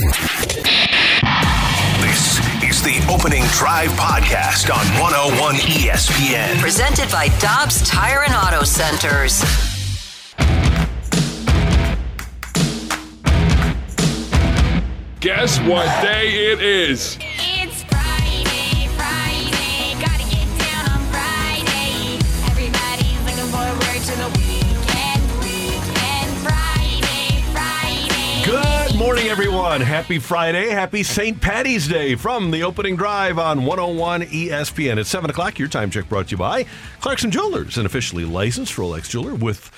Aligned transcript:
This 0.00 0.16
is 2.64 2.82
the 2.82 3.06
Opening 3.12 3.42
Drive 3.52 3.90
Podcast 3.90 4.74
on 4.74 4.86
101 4.98 5.56
ESPN. 5.56 6.58
Presented 6.58 7.10
by 7.12 7.28
Dobbs 7.38 7.86
Tire 7.86 8.24
and 8.24 8.34
Auto 8.34 8.64
Centers. 8.64 9.42
Guess 15.20 15.60
what 15.68 15.84
day 16.00 16.50
it 16.50 16.62
is? 16.62 17.18
Morning, 29.00 29.28
everyone. 29.28 29.80
Happy 29.80 30.18
Friday. 30.18 30.68
Happy 30.68 31.02
St. 31.02 31.40
Patty's 31.40 31.88
Day 31.88 32.16
from 32.16 32.50
the 32.50 32.62
opening 32.64 32.96
drive 32.96 33.38
on 33.38 33.64
101 33.64 34.22
ESPN. 34.24 34.98
At 34.98 35.06
7 35.06 35.30
o'clock, 35.30 35.58
your 35.58 35.68
time 35.68 35.90
check 35.90 36.06
brought 36.10 36.26
to 36.28 36.32
you 36.32 36.36
by 36.36 36.66
Clarkson 37.00 37.30
Jewelers, 37.30 37.78
an 37.78 37.86
officially 37.86 38.26
licensed 38.26 38.74
Rolex 38.74 39.08
jeweler 39.08 39.34
with 39.34 39.70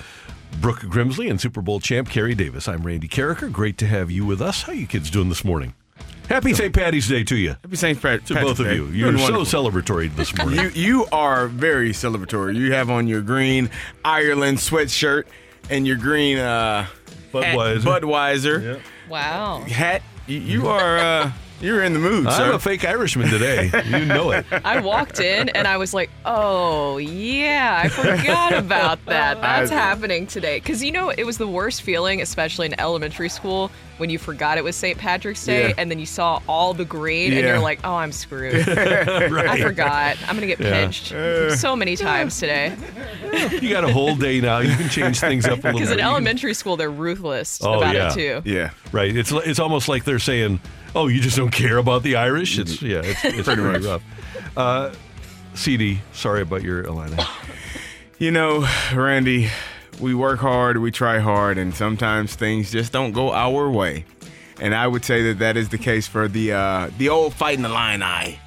Brooke 0.59 0.81
Grimsley 0.81 1.29
and 1.29 1.39
Super 1.39 1.61
Bowl 1.61 1.79
champ 1.79 2.09
Carey 2.09 2.35
Davis. 2.35 2.67
I'm 2.67 2.83
Randy 2.85 3.07
Karraker. 3.07 3.49
Great 3.49 3.77
to 3.77 3.87
have 3.87 4.11
you 4.11 4.25
with 4.25 4.41
us. 4.41 4.63
How 4.63 4.73
you 4.73 4.85
kids 4.87 5.09
doing 5.09 5.29
this 5.29 5.45
morning? 5.45 5.73
Happy 6.27 6.53
St. 6.53 6.73
Patty's 6.73 7.07
Day 7.07 7.23
to 7.23 7.37
you. 7.37 7.55
Happy 7.63 7.77
St. 7.77 8.01
Pat- 8.01 8.25
To 8.25 8.33
Patrick's 8.33 8.57
both 8.57 8.59
of 8.59 8.65
Day. 8.65 8.75
you. 8.75 8.87
You're 8.87 9.11
Doing 9.11 9.25
so 9.25 9.31
wonderful. 9.31 9.71
celebratory 9.71 10.13
this 10.17 10.37
morning. 10.37 10.59
You 10.59 10.69
you 10.69 11.05
are 11.13 11.47
very 11.47 11.91
celebratory. 11.91 12.55
You 12.57 12.73
have 12.73 12.89
on 12.89 13.07
your 13.07 13.21
green 13.21 13.69
Ireland 14.03 14.57
sweatshirt 14.57 15.23
and 15.69 15.87
your 15.87 15.95
green 15.97 16.37
uh, 16.39 16.87
hat- 17.41 17.55
Budweiser. 17.57 18.01
Budweiser 18.01 18.81
Wow. 19.09 19.61
hat. 19.61 20.01
You, 20.27 20.39
you 20.39 20.67
are 20.67 20.97
uh, 20.97 21.31
you're 21.61 21.83
in 21.83 21.93
the 21.93 21.99
mood, 21.99 22.27
I'm 22.27 22.33
sir. 22.33 22.51
a 22.53 22.59
fake 22.59 22.83
Irishman 22.85 23.29
today. 23.29 23.71
You 23.85 24.05
know 24.05 24.31
it. 24.31 24.45
I 24.65 24.79
walked 24.81 25.19
in 25.19 25.49
and 25.49 25.67
I 25.67 25.77
was 25.77 25.93
like, 25.93 26.09
oh, 26.25 26.97
yeah, 26.97 27.81
I 27.83 27.87
forgot 27.89 28.53
about 28.53 29.05
that. 29.05 29.39
That's 29.41 29.71
I- 29.71 29.75
happening 29.75 30.27
today. 30.27 30.59
Because, 30.59 30.83
you 30.83 30.91
know, 30.91 31.09
it 31.09 31.25
was 31.25 31.37
the 31.37 31.47
worst 31.47 31.81
feeling, 31.81 32.21
especially 32.21 32.65
in 32.67 32.79
elementary 32.79 33.29
school, 33.29 33.71
when 33.97 34.09
you 34.09 34.17
forgot 34.17 34.57
it 34.57 34.63
was 34.63 34.75
St. 34.75 34.97
Patrick's 34.97 35.45
Day 35.45 35.69
Yeah. 35.69 35.73
and 35.77 35.89
then 35.91 35.99
you 35.99 36.05
saw 36.05 36.41
all 36.47 36.73
the 36.73 36.85
green 36.85 37.31
and 37.33 37.41
you're 37.45 37.59
like, 37.59 37.79
oh, 37.83 37.93
I'm 37.95 38.11
screwed. 38.11 38.55
I 38.69 39.61
forgot. 39.61 40.17
I'm 40.27 40.35
going 40.35 40.41
to 40.41 40.47
get 40.47 40.59
Yeah. 40.59 40.71
pinched 40.71 41.59
so 41.59 41.75
many 41.75 41.95
times 41.95 42.39
today. 42.39 42.75
You 43.61 43.69
got 43.69 43.83
a 43.83 43.91
whole 43.93 44.15
day 44.15 44.41
now. 44.41 44.59
You 44.59 44.75
can 44.75 44.89
change 44.89 45.19
things 45.19 45.45
up 45.45 45.51
a 45.51 45.55
little 45.67 45.71
bit. 45.71 45.73
Because 45.73 45.91
in 45.91 45.99
elementary 45.99 46.53
school, 46.53 46.75
they're 46.77 46.89
ruthless 46.89 47.59
Oh, 47.63 47.73
about 47.79 47.93
yeah. 47.95 48.11
it, 48.11 48.13
too. 48.43 48.49
yeah. 48.49 48.71
Right. 48.91 49.15
It's 49.15 49.31
it's 49.31 49.59
almost 49.59 49.87
like 49.87 50.03
they're 50.05 50.19
saying, 50.19 50.59
"Oh, 50.95 51.07
you 51.07 51.19
just 51.21 51.37
don't 51.37 51.51
care 51.51 51.77
about 51.77 52.03
the 52.03 52.15
Irish." 52.15 52.57
It's 52.59 52.81
yeah, 52.81 53.01
it's, 53.03 53.23
it's 53.25 53.43
pretty 53.47 53.61
much. 53.61 53.83
rough. 53.83 54.03
Uh, 54.57 54.91
CD, 55.55 55.99
sorry 56.13 56.41
about 56.41 56.61
your 56.63 56.83
Illini. 56.83 57.17
You 58.19 58.31
know, 58.31 58.67
Randy, 58.93 59.49
we 60.03 60.13
work 60.13 60.39
hard, 60.39 60.77
we 60.77 60.91
try 60.91 61.19
hard, 61.19 61.57
and 61.57 61.73
sometimes 61.73 62.35
things 62.35 62.71
just 62.71 62.91
don't 62.91 63.11
go 63.13 63.31
our 63.31 63.69
way. 63.69 64.05
And 64.61 64.75
I 64.75 64.85
would 64.87 65.03
say 65.03 65.23
that 65.23 65.39
that 65.39 65.57
is 65.57 65.69
the 65.69 65.77
case 65.79 66.05
for 66.07 66.27
the 66.27 66.53
uh, 66.53 66.89
the 66.97 67.09
old 67.09 67.33
fight 67.33 67.55
in 67.57 67.63
the 67.63 67.69
Illini 67.69 68.39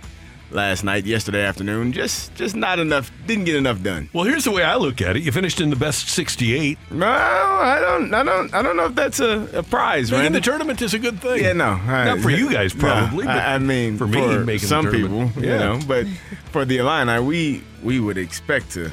last 0.53 0.85
night, 0.85 1.05
yesterday 1.05 1.43
afternoon. 1.45 1.93
Just 1.93 2.33
just 2.37 2.55
not 2.55 2.79
enough. 2.79 3.11
Didn't 3.27 3.45
get 3.45 3.57
enough 3.57 3.83
done. 3.83 4.09
Well, 4.13 4.25
here's 4.25 4.45
the 4.45 4.53
way 4.53 4.63
I 4.63 4.77
look 4.77 5.01
at 5.03 5.17
it. 5.17 5.23
You 5.25 5.33
finished 5.33 5.61
in 5.61 5.71
the 5.71 5.77
best 5.77 6.09
68. 6.11 6.79
No, 6.93 7.07
I 7.07 7.81
don't. 7.81 8.15
I 8.15 8.23
don't. 8.23 8.55
I 8.55 8.63
don't 8.63 8.77
know 8.77 8.87
if 8.87 8.95
that's 8.95 9.19
a, 9.19 9.49
a 9.59 9.63
prize, 9.65 10.11
Making 10.13 10.23
Randy. 10.25 10.39
the 10.39 10.45
tournament 10.45 10.81
is 10.81 10.95
a 10.95 10.99
good 11.01 11.21
thing. 11.21 11.43
Yeah, 11.43 11.53
no. 11.55 11.71
I- 11.73 12.05
Not 12.05 12.21
for 12.21 12.31
you 12.31 12.53
guys, 12.53 12.75
No, 12.75 12.81
probably. 12.83 13.25
but 13.27 13.37
I, 13.37 13.55
I 13.55 13.59
mean, 13.59 13.99
for 13.99 14.07
me, 14.07 14.21
making 14.39 14.47
the 14.47 14.59
some 14.61 14.85
people, 14.91 15.09
tournament. 15.09 15.37
you 15.37 15.49
Yeah. 15.51 15.59
know. 15.59 15.81
But 15.87 16.07
for 16.53 16.65
the 16.65 16.79
Illini, 16.79 17.19
we 17.21 17.63
we 17.83 17.99
would 18.01 18.17
expect 18.17 18.71
to 18.73 18.91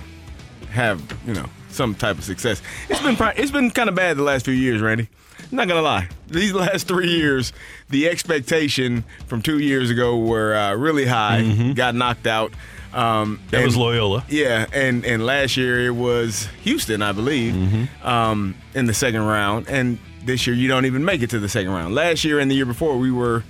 have 0.71 0.99
you 1.27 1.33
know 1.35 1.45
some 1.73 1.95
type 1.95 2.17
of 2.17 2.23
success. 2.23 2.61
It's 2.89 3.01
been 3.01 3.15
pri- 3.15 3.33
it's 3.37 3.51
been 3.51 3.69
kind 3.71 3.89
of 3.89 3.95
bad 3.95 4.17
the 4.17 4.23
last 4.23 4.45
few 4.45 4.53
years, 4.53 4.81
Randy. 4.81 5.07
I'm 5.51 5.57
not 5.57 5.67
gonna 5.67 5.81
lie. 5.81 6.07
These 6.27 6.53
last 6.65 6.87
three 6.87 7.09
years, 7.09 7.53
the 7.89 8.07
expectation 8.09 9.03
from 9.27 9.41
two 9.41 9.59
years 9.59 9.89
ago 9.89 10.17
were 10.17 10.55
uh, 10.55 10.73
really 10.75 11.05
high. 11.05 11.73
Got 11.75 11.95
knocked 11.95 12.27
out. 12.27 12.53
Um, 12.93 13.37
Mm-hmm. 13.39 13.49
That 13.49 13.57
and- 13.57 13.65
was 13.65 13.75
Loyola. 13.77 14.23
yeah, 14.29 14.67
and 14.71 15.03
and 15.05 15.25
last 15.25 15.57
year 15.57 15.85
it 15.87 15.91
was 15.95 16.47
Houston, 16.61 17.01
I 17.01 17.11
believe, 17.11 17.53
Mm-hmm. 17.53 18.07
um, 18.07 18.55
in 18.75 18.85
the 18.85 18.93
second 18.93 19.21
round, 19.25 19.67
and 19.67 19.97
this 20.25 20.45
year 20.47 20.55
you 20.55 20.67
don't 20.67 20.85
even 20.85 21.03
make 21.03 21.21
it 21.23 21.31
to 21.31 21.39
the 21.39 21.49
second 21.49 21.71
round. 21.71 21.95
Last 21.95 22.23
year 22.23 22.39
and 22.39 22.49
the 22.51 22.55
year 22.55 22.65
before 22.67 22.97
we 22.99 23.09
were 23.11 23.43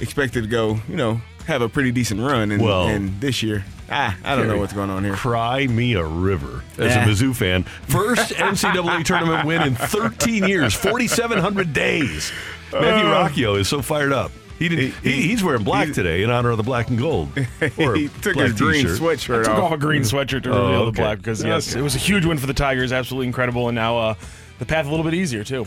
expected 0.00 0.42
to 0.44 0.48
go, 0.48 0.78
you 0.88 0.96
know, 0.96 1.20
have 1.46 1.60
a 1.60 1.68
pretty 1.68 1.90
decent 1.90 2.20
run, 2.20 2.52
and, 2.52 2.62
Well- 2.62 2.86
and 2.86 3.20
this 3.20 3.42
year, 3.42 3.64
ah, 3.90 4.16
I 4.24 4.36
don't 4.36 4.46
know 4.48 4.58
what's 4.58 4.72
going 4.72 4.90
on 4.90 5.04
here. 5.04 5.14
Cry 5.14 5.66
me 5.66 5.94
a 5.94 6.04
river 6.04 6.62
as 6.78 6.94
Yeah. 6.94 7.04
a 7.04 7.08
Mizzou 7.08 7.34
fan. 7.34 7.64
First 7.88 8.32
NCAA 8.34 9.04
tournament 9.04 9.46
win 9.46 9.62
in 9.62 9.74
13 9.74 10.44
years, 10.48 10.74
4,700 10.74 11.72
days. 11.72 12.32
Matthew 12.72 13.08
Rocchio 13.44 13.58
is 13.58 13.68
so 13.68 13.82
fired 13.82 14.12
up. 14.12 14.32
He 14.58 14.68
did, 14.68 14.78
Uh. 14.78 14.96
He- 15.02 15.10
he, 15.10 15.22
he- 15.22 15.28
he's 15.28 15.42
wearing 15.44 15.64
black 15.64 15.88
he- 15.88 15.92
today 15.94 16.22
in 16.22 16.30
honor 16.30 16.50
of 16.50 16.56
the 16.56 16.62
black 16.62 16.88
and 16.88 16.98
gold. 16.98 17.28
Or 17.78 17.94
he 17.96 18.08
took 18.22 18.34
black 18.34 18.50
his 18.50 18.60
green 18.60 18.82
t-shirt. 18.84 19.00
sweatshirt 19.00 19.44
took 19.44 19.54
off. 19.54 19.62
off 19.64 19.72
a 19.72 19.76
green 19.78 20.02
sweatshirt 20.02 20.44
to 20.44 20.50
Oh, 20.52 20.62
reveal 20.66 20.80
okay. 20.82 20.84
the 20.86 20.92
black 20.92 21.18
because 21.18 21.42
yes, 21.44 21.70
Okay. 21.72 21.80
it 21.80 21.82
was 21.82 21.94
a 21.94 21.98
huge 21.98 22.24
win 22.24 22.38
for 22.38 22.46
the 22.46 22.54
Tigers. 22.54 22.92
Absolutely 22.92 23.26
incredible, 23.26 23.68
and 23.68 23.74
now 23.74 23.98
uh, 23.98 24.14
the 24.58 24.66
path 24.66 24.86
a 24.86 24.90
little 24.90 25.04
bit 25.04 25.14
easier 25.14 25.42
too. 25.44 25.66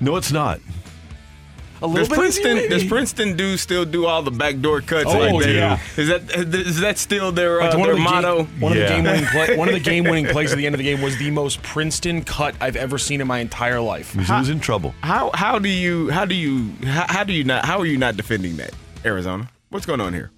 No, 0.00 0.16
it's 0.16 0.32
not. 0.32 0.60
A 1.82 1.86
little 1.86 1.94
Does 1.96 2.08
bit 2.08 2.18
Princeton 2.18 2.56
easier, 2.58 2.68
does. 2.70 2.84
Princeton 2.84 3.36
do 3.36 3.56
still 3.56 3.84
do 3.84 4.06
all 4.06 4.22
the 4.22 4.30
backdoor 4.30 4.82
cuts? 4.82 5.06
Oh, 5.08 5.18
like 5.18 5.44
they 5.44 5.56
yeah. 5.56 5.80
do? 5.96 6.02
Is 6.02 6.08
that 6.08 6.30
is 6.54 6.80
that 6.80 6.96
still 6.98 7.32
their, 7.32 7.60
uh, 7.60 7.66
Like, 7.70 7.74
one 7.78 7.82
their 7.82 7.90
of 7.92 7.96
the 7.98 8.02
motto? 8.04 8.44
Game, 8.44 8.60
one 8.60 8.72
Yeah. 8.76 8.78
of 8.82 8.88
the 8.88 8.94
game 8.94 9.04
winning 9.04 9.26
play, 9.26 9.56
one 9.56 9.68
of 9.68 9.74
the 9.74 9.80
game 9.90 10.04
winning 10.04 10.26
plays 10.26 10.52
at 10.52 10.58
the 10.58 10.66
end 10.66 10.74
of 10.74 10.78
the 10.78 10.84
game 10.84 11.02
was 11.02 11.16
the 11.18 11.30
most 11.32 11.62
Princeton 11.62 12.22
cut 12.22 12.54
I've 12.60 12.76
ever 12.76 12.98
seen 12.98 13.20
in 13.20 13.26
my 13.26 13.40
entire 13.40 13.80
life. 13.80 14.12
Mizzou's 14.14 14.48
in 14.48 14.60
trouble. 14.60 14.94
How 15.02 15.30
how 15.34 15.58
do 15.58 15.68
you 15.68 16.10
how 16.10 16.24
do 16.24 16.34
you 16.36 16.72
how, 16.84 17.06
how 17.08 17.24
do 17.24 17.32
you 17.32 17.42
not 17.44 17.64
how 17.64 17.78
are 17.80 17.86
you 17.86 17.98
not 17.98 18.16
defending 18.16 18.56
that 18.58 18.72
Arizona? 19.04 19.48
What's 19.70 19.84
going 19.86 20.00
on 20.00 20.12
here? 20.14 20.30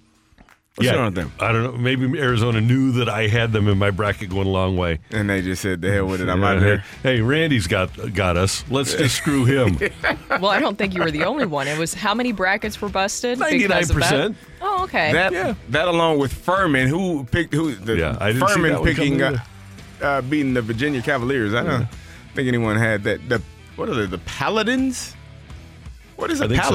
What's 0.75 0.89
going 0.91 0.99
on 0.99 1.05
with 1.05 1.15
them? 1.15 1.31
I 1.39 1.53
don't 1.53 1.63
know. 1.63 1.71
Maybe 1.71 2.19
Arizona 2.19 2.59
knew 2.59 2.91
that 2.93 3.07
I 3.07 3.27
had 3.27 3.53
them 3.53 3.69
in 3.69 3.77
my 3.77 3.91
bracket 3.91 4.29
going 4.29 4.45
a 4.45 4.49
long 4.51 4.75
way. 4.75 4.99
And 5.09 5.29
they 5.29 5.41
just 5.41 5.61
said, 5.61 5.81
"The 5.81 5.89
hell 5.89 6.05
with 6.05 6.19
it, 6.19 6.27
I'm 6.27 6.41
Yeah, 6.41 6.49
out 6.49 6.57
of 6.57 6.63
here." 6.63 6.83
Hey, 7.01 7.21
Randy's 7.21 7.65
got 7.67 8.13
got 8.13 8.35
us. 8.35 8.65
Let's 8.69 8.93
just 8.93 9.15
screw 9.15 9.45
him. 9.45 9.77
Well, 10.29 10.47
I 10.47 10.59
don't 10.59 10.77
think 10.77 10.93
you 10.93 11.01
were 11.01 11.11
the 11.11 11.23
only 11.23 11.45
one. 11.45 11.65
It 11.67 11.77
was 11.79 11.93
how 11.93 12.13
many 12.13 12.33
brackets 12.33 12.81
were 12.81 12.89
busted? 12.89 13.39
because 13.39 13.89
of 13.89 13.95
that? 13.95 14.31
99%. 14.31 14.35
Oh, 14.61 14.83
okay. 14.83 15.13
That 15.13 15.31
Yeah. 15.31 15.53
that 15.69 15.87
along 15.87 16.19
with 16.19 16.33
Furman, 16.33 16.87
who 16.89 17.23
picked 17.23 17.53
who 17.53 17.73
the 17.73 17.95
Yeah, 17.95 18.17
I 18.19 18.33
didn't 18.33 18.45
see 18.49 18.53
Furman 18.55 18.71
that 18.73 18.81
one 18.81 18.89
picking 18.89 19.19
coming 19.19 19.39
uh, 20.01 20.05
uh, 20.05 20.21
beating 20.23 20.53
the 20.53 20.61
Virginia 20.61 21.01
Cavaliers. 21.01 21.53
I 21.53 21.63
don't 21.63 21.87
think 22.33 22.49
anyone 22.49 22.75
had 22.75 23.03
that. 23.03 23.29
The 23.29 23.41
what 23.77 23.87
are 23.87 23.93
they? 23.95 24.07
The 24.07 24.17
Paladins? 24.17 25.15
What 26.17 26.31
is 26.31 26.41
a 26.41 26.45
I 26.45 26.47
think 26.49 26.63
so. 26.63 26.69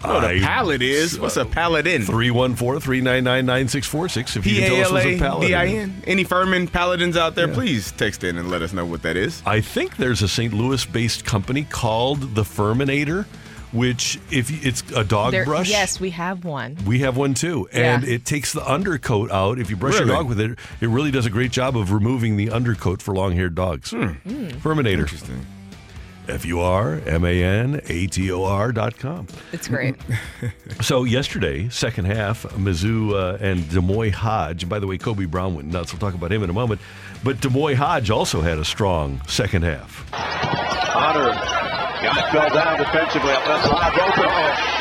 Paladin? 0.00 0.30
Oh, 0.30 0.40
the 0.40 0.46
pallet 0.46 0.82
is. 0.82 1.18
What's 1.18 1.36
a 1.36 1.44
paladin? 1.44 2.02
314 2.02 2.80
399 2.80 3.46
9646. 3.46 4.36
If 4.36 4.46
you 4.46 4.52
P 4.52 4.58
can 4.58 4.64
A 4.64 4.68
tell 4.68 4.80
us 4.80 4.86
L 4.88 4.92
what's 4.94 5.04
A 5.04 5.08
a 5.08 5.12
D 5.12 5.18
paladin. 5.18 5.54
I 5.54 5.66
N. 5.68 6.02
Any 6.06 6.24
Furman 6.24 6.68
paladins 6.68 7.16
out 7.16 7.34
there? 7.34 7.48
Please 7.48 7.92
text 7.92 8.24
in 8.24 8.36
and 8.38 8.50
let 8.50 8.62
us 8.62 8.72
know 8.72 8.84
what 8.84 9.02
that 9.02 9.16
is. 9.16 9.42
I 9.46 9.60
think 9.60 9.96
there's 9.96 10.22
a 10.22 10.28
St. 10.28 10.52
Louis 10.52 10.84
based 10.86 11.24
company 11.24 11.64
called 11.64 12.34
the 12.34 12.42
Furminator, 12.42 13.24
which, 13.72 14.18
if 14.32 14.50
it's 14.66 14.82
a 14.96 15.04
dog 15.04 15.30
There- 15.32 15.44
brush. 15.44 15.68
Yes, 15.70 16.00
we 16.00 16.10
have 16.10 16.44
one. 16.44 16.76
We 16.86 17.00
have 17.00 17.16
one 17.16 17.34
too. 17.34 17.68
And 17.72 18.02
Yeah. 18.02 18.14
it 18.14 18.24
takes 18.24 18.52
the 18.52 18.62
undercoat 18.66 19.30
out. 19.30 19.58
If 19.60 19.70
you 19.70 19.76
brush 19.76 19.94
Really? 19.94 20.06
your 20.06 20.16
dog 20.16 20.28
with 20.28 20.40
it, 20.40 20.58
it 20.80 20.88
really 20.88 21.10
does 21.12 21.26
a 21.26 21.30
great 21.30 21.52
job 21.52 21.76
of 21.76 21.92
removing 21.92 22.36
the 22.36 22.50
undercoat 22.50 23.00
for 23.00 23.14
long 23.14 23.32
haired 23.36 23.54
dogs. 23.54 23.90
Hmm. 23.90 24.06
Hmm. 24.26 24.48
Furminator. 24.62 25.00
Interesting. 25.00 25.46
F 26.30 26.44
U 26.46 26.60
R 26.60 27.00
M 27.06 27.24
A 27.24 27.42
N 27.42 27.80
A 27.88 28.06
T 28.06 28.30
O 28.32 28.44
R 28.44 28.72
dot 28.72 28.96
com. 28.98 29.26
It's 29.52 29.68
great. 29.68 29.96
So 30.80 31.04
yesterday, 31.04 31.68
second 31.68 32.06
half, 32.06 32.44
Mizzou 32.56 33.12
uh, 33.12 33.36
and 33.40 33.68
D'Moi 33.68 34.10
Hodge. 34.12 34.66
By 34.66 34.78
the 34.78 34.86
way, 34.86 34.96
Kobe 34.96 35.26
Brown 35.26 35.54
went 35.54 35.68
nuts. 35.68 35.92
We'll 35.92 36.00
talk 36.00 36.14
about 36.14 36.32
him 36.32 36.42
in 36.42 36.48
a 36.48 36.54
moment. 36.54 36.80
But 37.22 37.40
D'Moi 37.42 37.74
Hodge 37.74 38.08
also 38.10 38.40
had 38.40 38.58
a 38.58 38.64
strong 38.64 39.20
second 39.28 39.62
half. 39.64 40.06
Otter 40.14 41.32
got 42.02 42.32
fell 42.32 42.48
down 42.48 42.78
defensively. 42.78 43.28
Left 43.30 43.66
side 43.66 43.98
open. 44.00 44.80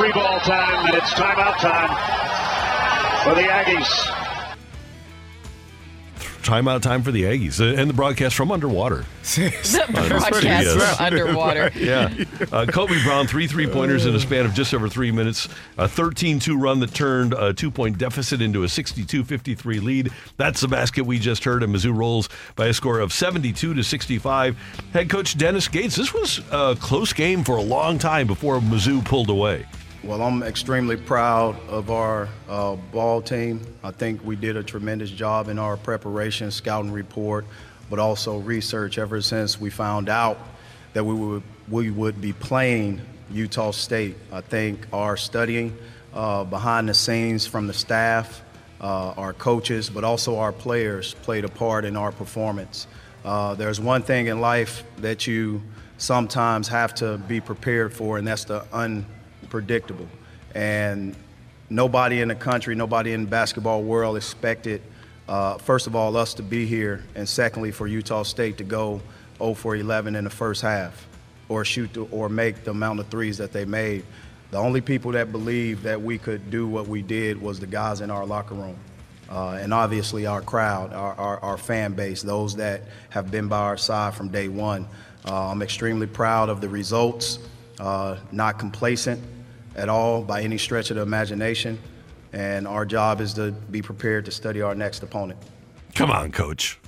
Three 0.00 0.12
ball 0.12 0.40
time, 0.40 0.86
and 0.86 0.94
it's 0.96 1.12
timeout 1.14 1.58
time 1.58 1.90
for 3.24 3.34
the 3.34 3.42
Aggies. 3.42 4.29
Timeout 6.42 6.80
time 6.82 7.02
for 7.02 7.10
the 7.12 7.24
Aggies 7.24 7.60
and 7.60 7.88
the 7.88 7.94
broadcast 7.94 8.34
from 8.34 8.50
underwater. 8.50 9.04
the 9.24 9.52
Uh, 9.94 10.08
broadcast 10.08 10.44
yes. 10.44 10.96
from 10.96 11.06
underwater. 11.06 11.70
Yeah. 11.80 12.12
Uh, 12.52 12.66
Kobe 12.66 13.02
Brown, 13.04 13.26
three 13.26 13.46
three 13.46 13.66
pointers 13.66 14.06
in 14.06 14.14
a 14.14 14.20
span 14.20 14.44
of 14.46 14.54
just 14.54 14.72
over 14.74 14.88
three 14.88 15.10
minutes. 15.12 15.48
A 15.78 15.86
13 15.88 16.38
2 16.38 16.56
run 16.58 16.80
that 16.80 16.94
turned 16.94 17.34
a 17.34 17.52
two 17.52 17.70
point 17.70 17.98
deficit 17.98 18.40
into 18.42 18.62
a 18.64 18.68
62 18.68 19.24
53 19.24 19.80
lead. 19.80 20.10
That's 20.36 20.60
the 20.60 20.68
basket 20.68 21.04
we 21.04 21.18
just 21.18 21.44
heard, 21.44 21.62
and 21.62 21.74
Mizzou 21.74 21.96
rolls 21.96 22.28
by 22.56 22.66
a 22.66 22.72
score 22.74 23.00
of 23.00 23.12
72 23.12 23.74
to 23.74 23.82
65. 23.84 24.56
Head 24.92 25.08
coach 25.10 25.36
Dennis 25.38 25.68
Gates, 25.68 25.96
this 25.96 26.12
was 26.14 26.40
a 26.50 26.76
close 26.80 27.12
game 27.12 27.44
for 27.44 27.56
a 27.56 27.62
long 27.62 27.98
time 27.98 28.26
before 28.26 28.60
Mizzou 28.60 29.04
pulled 29.04 29.28
away. 29.30 29.66
Well, 30.02 30.22
I'm 30.22 30.42
extremely 30.42 30.96
proud 30.96 31.60
of 31.68 31.90
our 31.90 32.26
uh, 32.48 32.76
ball 32.76 33.20
team. 33.20 33.60
I 33.84 33.90
think 33.90 34.24
we 34.24 34.34
did 34.34 34.56
a 34.56 34.62
tremendous 34.62 35.10
job 35.10 35.48
in 35.48 35.58
our 35.58 35.76
preparation, 35.76 36.50
scouting 36.50 36.90
report, 36.90 37.44
but 37.90 37.98
also 37.98 38.38
research 38.38 38.96
ever 38.96 39.20
since 39.20 39.60
we 39.60 39.68
found 39.68 40.08
out 40.08 40.38
that 40.94 41.04
we 41.04 41.12
would, 41.12 41.42
we 41.68 41.90
would 41.90 42.18
be 42.18 42.32
playing 42.32 43.02
Utah 43.30 43.72
State. 43.72 44.16
I 44.32 44.40
think 44.40 44.86
our 44.90 45.18
studying 45.18 45.76
uh, 46.14 46.44
behind 46.44 46.88
the 46.88 46.94
scenes 46.94 47.46
from 47.46 47.66
the 47.66 47.74
staff, 47.74 48.40
uh, 48.80 49.12
our 49.18 49.34
coaches, 49.34 49.90
but 49.90 50.02
also 50.02 50.38
our 50.38 50.50
players 50.52 51.12
played 51.12 51.44
a 51.44 51.50
part 51.50 51.84
in 51.84 51.94
our 51.94 52.10
performance. 52.10 52.86
Uh, 53.22 53.54
there's 53.54 53.78
one 53.78 54.00
thing 54.00 54.28
in 54.28 54.40
life 54.40 54.82
that 54.96 55.26
you 55.26 55.60
sometimes 55.98 56.68
have 56.68 56.94
to 56.94 57.18
be 57.18 57.38
prepared 57.38 57.92
for, 57.92 58.16
and 58.16 58.26
that's 58.26 58.44
the 58.44 58.64
unpredictable. 59.50 60.06
And 60.54 61.16
nobody 61.68 62.20
in 62.20 62.28
the 62.28 62.36
country, 62.36 62.76
nobody 62.76 63.12
in 63.12 63.24
the 63.24 63.30
basketball 63.30 63.82
world 63.82 64.16
expected, 64.16 64.80
uh, 65.28 65.58
first 65.58 65.88
of 65.88 65.96
all, 65.96 66.16
us 66.16 66.34
to 66.34 66.42
be 66.42 66.66
here, 66.66 67.04
and 67.16 67.28
secondly, 67.28 67.72
for 67.72 67.88
Utah 67.88 68.22
State 68.22 68.58
to 68.58 68.64
go 68.64 69.00
0 69.38 69.54
for 69.54 69.74
11 69.74 70.14
in 70.14 70.22
the 70.22 70.30
first 70.30 70.62
half, 70.62 71.06
or 71.48 71.64
shoot 71.64 71.92
the, 71.94 72.02
or 72.12 72.28
make 72.28 72.62
the 72.62 72.70
amount 72.70 73.00
of 73.00 73.08
threes 73.08 73.38
that 73.38 73.52
they 73.52 73.64
made. 73.64 74.04
The 74.52 74.58
only 74.58 74.80
people 74.80 75.12
that 75.12 75.32
believed 75.32 75.82
that 75.82 76.00
we 76.00 76.16
could 76.16 76.48
do 76.50 76.68
what 76.68 76.86
we 76.86 77.02
did 77.02 77.40
was 77.40 77.58
the 77.58 77.66
guys 77.66 78.00
in 78.00 78.10
our 78.10 78.24
locker 78.24 78.54
room. 78.54 78.76
Uh, 79.28 79.58
and 79.60 79.74
obviously 79.74 80.26
our 80.26 80.42
crowd, 80.42 80.92
our, 80.92 81.14
our, 81.14 81.40
our 81.40 81.56
fan 81.56 81.92
base, 81.92 82.22
those 82.22 82.54
that 82.56 82.82
have 83.10 83.32
been 83.32 83.48
by 83.48 83.58
our 83.58 83.76
side 83.76 84.14
from 84.14 84.28
day 84.28 84.46
one. 84.46 84.86
Uh, 85.24 85.50
I'm 85.50 85.62
extremely 85.62 86.06
proud 86.08 86.48
of 86.48 86.60
the 86.60 86.68
results, 86.68 87.40
uh, 87.78 88.16
not 88.32 88.58
complacent 88.58 89.22
at 89.76 89.88
all 89.88 90.22
by 90.22 90.42
any 90.42 90.58
stretch 90.58 90.90
of 90.90 90.96
the 90.96 91.02
imagination. 91.02 91.78
And 92.32 92.66
our 92.66 92.84
job 92.84 93.20
is 93.20 93.34
to 93.34 93.52
be 93.52 93.82
prepared 93.82 94.24
to 94.24 94.30
study 94.30 94.62
our 94.62 94.74
next 94.74 95.02
opponent. 95.02 95.38
Come 95.94 96.10
on, 96.10 96.32
coach. 96.32 96.79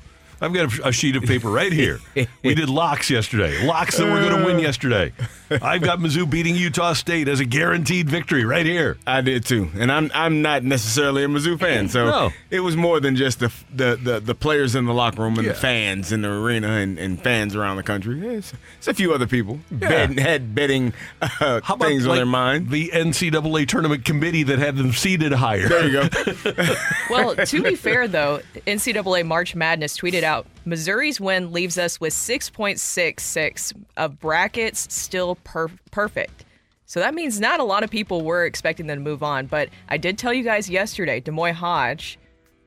I've 0.42 0.52
got 0.52 0.76
a, 0.78 0.88
a 0.88 0.92
sheet 0.92 1.14
of 1.16 1.22
paper 1.22 1.48
right 1.48 1.72
here. 1.72 2.00
we 2.42 2.54
did 2.54 2.68
locks 2.68 3.08
yesterday. 3.10 3.64
Locks 3.64 3.96
that 3.96 4.04
we're 4.04 4.28
going 4.28 4.40
to 4.40 4.44
win 4.44 4.58
yesterday. 4.58 5.12
I've 5.50 5.82
got 5.82 5.98
Mizzou 5.98 6.28
beating 6.28 6.56
Utah 6.56 6.94
State 6.94 7.28
as 7.28 7.38
a 7.38 7.44
guaranteed 7.44 8.08
victory 8.08 8.44
right 8.44 8.64
here. 8.64 8.96
I 9.06 9.20
did 9.20 9.44
too, 9.44 9.70
and 9.76 9.92
I'm 9.92 10.10
I'm 10.14 10.40
not 10.42 10.64
necessarily 10.64 11.24
a 11.24 11.28
Mizzou 11.28 11.60
fan, 11.60 11.88
so 11.90 12.06
No. 12.06 12.30
it 12.50 12.60
was 12.60 12.74
more 12.74 13.00
than 13.00 13.16
just 13.16 13.38
the 13.38 13.52
the 13.72 13.96
the, 14.02 14.20
the 14.20 14.34
players 14.34 14.74
in 14.74 14.86
the 14.86 14.94
locker 14.94 15.20
room 15.22 15.34
and 15.36 15.44
Yeah. 15.46 15.52
the 15.52 15.58
fans 15.58 16.10
in 16.10 16.22
the 16.22 16.30
arena 16.30 16.68
and, 16.68 16.98
and 16.98 17.22
fans 17.22 17.54
around 17.54 17.76
the 17.76 17.82
country. 17.82 18.18
Yeah, 18.18 18.30
It's, 18.38 18.54
it's 18.78 18.88
a 18.88 18.94
few 18.94 19.12
other 19.12 19.26
people 19.26 19.60
bet, 19.70 20.18
had 20.18 20.54
betting 20.54 20.94
uh, 21.20 21.60
How 21.62 21.74
about 21.74 21.80
things 21.88 22.04
on 22.04 22.08
like, 22.10 22.18
their 22.18 22.26
mind. 22.26 22.70
the 22.70 22.88
NCAA 22.94 23.68
tournament 23.68 24.06
committee 24.06 24.44
that 24.44 24.58
had 24.58 24.76
them 24.76 24.92
seated 24.92 25.32
higher? 25.32 25.68
There 25.68 25.86
you 25.86 25.92
go. 25.92 26.74
Well, 27.10 27.36
to 27.36 27.62
be 27.62 27.74
fair, 27.74 28.08
though, 28.08 28.40
NCAA 28.66 29.26
March 29.26 29.54
Madness 29.54 29.98
tweeted 29.98 30.22
out 30.22 30.31
Missouri's 30.64 31.20
win 31.20 31.52
leaves 31.52 31.78
us 31.78 32.00
with 32.00 32.12
6.66 32.12 33.72
of 33.96 34.18
brackets 34.20 34.92
still 34.92 35.36
per- 35.36 35.70
perfect. 35.90 36.44
So 36.86 37.00
that 37.00 37.14
means 37.14 37.40
not 37.40 37.58
a 37.60 37.64
lot 37.64 37.82
of 37.84 37.90
people 37.90 38.22
were 38.22 38.44
expecting 38.44 38.86
them 38.86 38.98
to 38.98 39.02
move 39.04 39.22
on. 39.22 39.46
But 39.46 39.70
I 39.88 39.96
did 39.96 40.18
tell 40.18 40.32
you 40.32 40.42
guys 40.44 40.68
yesterday, 40.68 41.20
D'Moi 41.20 41.52
Hodge 41.52 42.18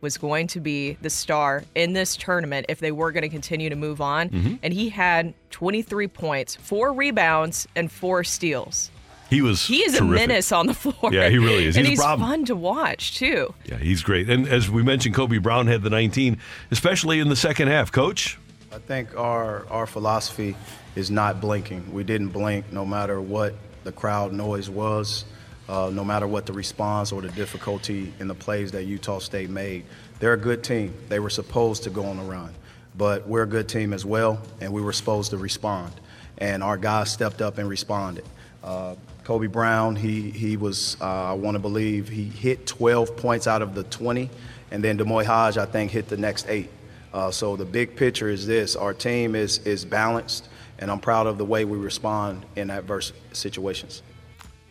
was 0.01 0.18
going 0.18 0.47
to 0.47 0.59
be 0.59 0.94
the 1.01 1.09
star 1.09 1.63
in 1.74 1.94
this 1.94 2.15
tournament 2.15 2.65
if 2.69 2.80
they 2.80 2.92
were 2.92 3.12
going 3.12 3.24
to 3.24 3.30
continue 3.30 3.69
to 3.69 3.75
move 3.75 4.01
on. 4.01 4.30
Mhm. 4.30 4.59
And 4.62 4.74
he 4.74 4.89
had 4.89 5.33
23 5.51 6.07
points, 6.07 6.56
four 6.56 6.91
rebounds, 6.94 7.68
and 7.75 7.91
four 7.91 8.24
steals. 8.24 8.91
He 9.30 9.42
was. 9.42 9.66
He 9.66 9.83
is 9.83 9.95
a 10.00 10.04
menace 10.04 10.51
on 10.51 10.68
the 10.68 10.74
floor. 10.75 11.12
Yeah, 11.13 11.30
he 11.30 11.38
really 11.38 11.66
is. 11.66 11.75
And 11.77 11.86
He's 11.86 12.00
a 12.00 12.01
he's 12.01 12.06
problem. 12.06 12.30
fun 12.30 12.45
to 12.45 12.56
watch, 12.56 13.18
too. 13.18 13.54
Yeah, 13.66 13.77
he's 13.77 14.04
great. 14.04 14.30
And 14.30 14.48
as 14.48 14.69
we 14.69 14.83
mentioned, 14.83 15.16
Kobe 15.16 15.38
Brown 15.39 15.68
had 15.68 15.81
the 15.81 15.89
19, 15.89 16.38
especially 16.72 17.19
in 17.19 17.30
the 17.30 17.36
second 17.36 17.68
half. 17.69 17.92
Coach? 17.92 18.38
I 18.72 18.77
think 18.80 19.16
our 19.18 19.66
our 19.69 19.86
philosophy 19.88 20.56
is 20.95 21.10
not 21.10 21.39
blinking. 21.42 21.94
We 21.94 22.04
didn't 22.04 22.30
blink 22.30 22.72
no 22.72 22.86
matter 22.86 23.19
what 23.22 23.54
the 23.83 23.92
crowd 23.92 24.33
noise 24.33 24.69
was, 24.69 25.25
uh, 25.69 25.89
no 25.94 26.04
matter 26.04 26.27
what 26.27 26.45
the 26.45 26.54
response 26.54 27.12
or 27.12 27.22
the 27.22 27.30
difficulty 27.30 28.13
in 28.19 28.27
the 28.27 28.36
plays 28.36 28.72
that 28.74 28.83
Utah 28.83 29.19
State 29.19 29.50
made. 29.50 29.86
They're 30.19 30.33
a 30.33 30.38
good 30.38 30.63
team. 30.63 30.94
They 31.10 31.19
were 31.19 31.30
supposed 31.30 31.83
to 31.83 31.89
go 31.89 32.04
on 32.06 32.18
the 32.18 32.24
run, 32.24 32.54
but 32.98 33.27
we're 33.27 33.44
a 33.44 33.48
good 33.48 33.68
team 33.69 33.92
as 33.94 34.06
well, 34.06 34.42
and 34.62 34.72
we 34.74 34.81
were 34.81 34.94
supposed 34.94 35.31
to 35.31 35.38
respond. 35.38 35.94
And 36.38 36.62
our 36.63 36.77
guys 36.77 37.12
stepped 37.12 37.42
up 37.42 37.57
and 37.57 37.68
responded. 37.69 38.25
Uh, 38.65 38.95
Kobe 39.23 39.47
Brown, 39.47 39.95
he 39.95 40.31
he 40.31 40.57
was, 40.57 40.97
uh, 41.00 41.06
I 41.06 41.33
want 41.33 41.56
to 41.56 41.59
believe, 41.59 42.09
he 42.09 42.23
hit 42.23 42.65
12 42.65 43.15
points 43.15 43.47
out 43.47 43.62
of 43.62 43.75
the 43.75 43.83
20, 43.83 44.29
and 44.71 44.83
then 44.83 44.97
D'Moi 44.97 45.23
Hodge, 45.23 45.57
I 45.57 45.65
think, 45.65 45.91
hit 45.91 46.07
the 46.07 46.17
next 46.17 46.47
eight. 46.50 46.69
Uh, 47.13 47.29
so 47.29 47.56
the 47.56 47.65
big 47.65 47.95
picture 47.95 48.27
is 48.27 48.47
this: 48.47 48.75
our 48.75 48.94
team 48.94 49.35
is 49.35 49.59
is 49.59 49.85
balanced, 49.85 50.50
and 50.79 50.89
I'm 50.89 51.00
proud 51.00 51.27
of 51.27 51.38
the 51.38 51.45
way 51.45 51.63
we 51.63 51.77
respond 51.77 52.44
in 52.56 52.71
adverse 52.71 53.13
situations. 53.33 54.01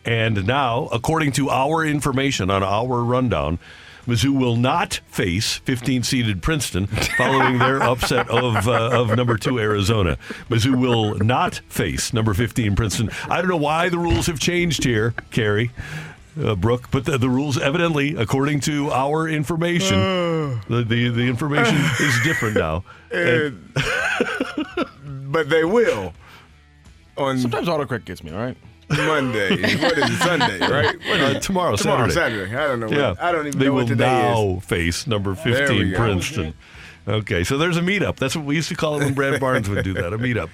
And 0.03 0.45
now, 0.45 0.87
according 0.91 1.31
to 1.33 1.49
our 1.49 1.83
information 1.83 2.51
on 2.51 2.63
our 2.63 3.01
rundown, 3.03 3.57
Mizzou 4.07 4.37
will 4.37 4.55
not 4.55 4.99
face 5.07 5.55
15 5.57 6.03
seeded 6.03 6.41
Princeton 6.43 6.87
following 6.87 7.57
their 7.57 7.81
upset 7.91 8.29
of, 8.29 8.67
uh, 8.67 8.89
of 8.93 9.15
number 9.15 9.37
two 9.37 9.59
Arizona. 9.59 10.17
Mizzou 10.49 10.79
will 10.79 11.15
not 11.15 11.55
face 11.69 12.13
number 12.13 12.33
15 12.33 12.75
Princeton. 12.75 13.09
I 13.29 13.37
don't 13.41 13.49
know 13.49 13.57
why 13.57 13.89
the 13.89 13.97
rules 13.97 14.27
have 14.27 14.39
changed 14.39 14.83
here, 14.83 15.13
Carey. 15.31 15.71
Uh, 16.39 16.53
Brooke, 16.53 16.91
but 16.91 17.05
the, 17.05 17.17
the 17.17 17.29
rules 17.29 17.57
evidently, 17.57 18.13
according 18.17 18.59
to 18.61 18.91
our 18.91 19.25
information, 19.27 19.97
the, 20.67 20.83
the, 20.85 21.07
the 21.09 21.21
information 21.23 21.75
is 21.99 22.19
different 22.23 22.57
now. 22.57 22.83
And- 23.11 23.71
but 25.31 25.49
they 25.49 25.63
will 25.63 26.13
on 27.17 27.39
Sometimes 27.39 27.67
autocorrect 27.67 28.05
gets 28.05 28.23
me, 28.23 28.31
all 28.31 28.37
right? 28.39 28.57
Monday. 28.89 29.49
what 29.77 29.97
is 29.97 30.09
it? 30.09 30.17
Sunday, 30.21 30.59
right? 30.59 30.95
What 31.07 31.19
is 31.19 31.35
Uh, 31.35 31.39
tomorrow, 31.39 31.75
Tomorrow, 31.75 32.09
Saturday. 32.09 32.45
Saturday. 32.49 32.55
I 32.55 32.67
don't 32.67 32.79
know. 32.79 32.89
Yeah, 32.89 33.15
I 33.19 33.31
don't 33.31 33.47
even 33.47 33.59
they 33.59 33.65
know 33.65 33.71
will 33.73 33.79
what 33.81 33.87
today 33.87 34.05
now 34.05 34.57
is. 34.57 34.65
face 34.65 35.07
number 35.07 35.35
15. 35.35 35.93
Princeton. 35.95 36.53
Okay, 37.07 37.43
so 37.43 37.57
there's 37.57 37.77
a 37.77 37.81
meetup. 37.81 38.15
That's 38.17 38.35
what 38.35 38.45
we 38.45 38.55
used 38.55 38.69
to 38.69 38.75
call 38.75 38.99
it 38.99 39.05
when 39.05 39.13
Brad 39.13 39.39
Barnes 39.39 39.69
would 39.69 39.83
do 39.83 39.93
that, 39.93 40.11
a 40.13 40.17
meetup. 40.17 40.49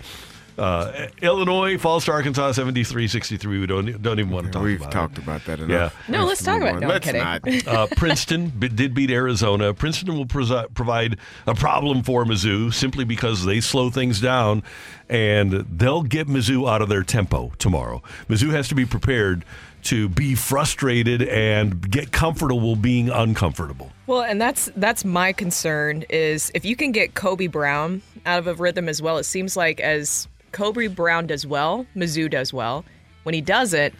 Uh, 0.57 1.07
Illinois 1.21 1.77
falls 1.77 2.05
to 2.05 2.11
Arkansas 2.11 2.51
73-63. 2.53 3.45
We 3.59 3.65
don't 3.65 4.01
don't 4.01 4.19
even 4.19 4.31
want 4.31 4.47
to 4.47 4.51
talk 4.51 4.59
about 4.61 4.65
We've 4.65 4.79
about 4.81 4.91
talked 4.91 5.17
it. 5.17 5.23
about 5.23 5.45
that 5.45 5.59
Yeah. 5.59 5.65
enough. 5.65 6.09
No, 6.09 6.25
let's 6.25 6.43
talk 6.43 6.61
about 6.61 6.75
it. 6.77 6.79
No, 6.81 6.87
Let's 6.89 7.05
kidding. 7.05 7.21
not. 7.21 7.41
Uh, 7.67 7.87
Princeton 7.95 8.49
b- 8.49 8.67
did 8.67 8.93
beat 8.93 9.11
Arizona. 9.11 9.73
Princeton 9.73 10.15
will 10.15 10.25
presi- 10.25 10.71
provide 10.73 11.17
a 11.47 11.55
problem 11.55 12.03
for 12.03 12.25
Mizzou 12.25 12.73
simply 12.73 13.05
because 13.05 13.45
they 13.45 13.59
slow 13.61 13.89
things 13.89 14.19
down, 14.19 14.61
and 15.09 15.51
they'll 15.51 16.03
get 16.03 16.27
Mizzou 16.27 16.69
out 16.69 16.81
of 16.81 16.89
their 16.89 17.03
tempo 17.03 17.51
tomorrow. 17.57 18.01
Mizzou 18.29 18.51
has 18.51 18.67
to 18.69 18.75
be 18.75 18.85
prepared 18.85 19.45
to 19.83 20.09
be 20.09 20.35
frustrated 20.35 21.23
and 21.23 21.89
get 21.89 22.11
comfortable 22.11 22.75
being 22.75 23.09
uncomfortable. 23.09 23.91
Well, 24.05 24.21
and 24.21 24.39
that's 24.39 24.69
that's 24.75 25.03
my 25.05 25.33
concern 25.33 26.03
is 26.09 26.51
if 26.53 26.65
you 26.65 26.75
can 26.75 26.91
get 26.91 27.13
Kobe 27.15 27.47
Brown 27.47 28.01
out 28.25 28.37
of 28.39 28.47
a 28.47 28.53
rhythm 28.53 28.87
as 28.89 29.01
well. 29.01 29.17
It 29.17 29.23
seems 29.23 29.57
like 29.57 29.79
as 29.79 30.27
Kobe 30.51 30.87
Brown 30.87 31.27
does 31.27 31.45
well, 31.45 31.85
Mizzou 31.95 32.29
does 32.29 32.53
well. 32.53 32.85
When 33.23 33.33
he 33.35 33.41
doesn't, 33.41 33.93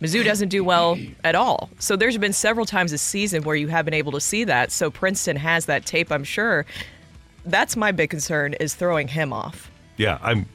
Mizzou 0.00 0.24
doesn't 0.24 0.50
do 0.50 0.62
well 0.62 0.96
at 1.24 1.34
all. 1.34 1.70
So 1.78 1.96
there's 1.96 2.16
been 2.18 2.32
several 2.32 2.66
times 2.66 2.92
this 2.92 3.02
season 3.02 3.42
where 3.42 3.56
you 3.56 3.68
have 3.68 3.84
been 3.84 3.94
able 3.94 4.12
to 4.12 4.20
see 4.20 4.44
that. 4.44 4.70
So 4.70 4.90
Princeton 4.90 5.36
has 5.36 5.66
that 5.66 5.86
tape, 5.86 6.12
I'm 6.12 6.24
sure. 6.24 6.66
That's 7.44 7.76
my 7.76 7.90
big 7.92 8.10
concern 8.10 8.54
is 8.54 8.74
throwing 8.74 9.08
him 9.08 9.32
off. 9.32 9.70
yeah, 9.96 10.18
I'm. 10.22 10.46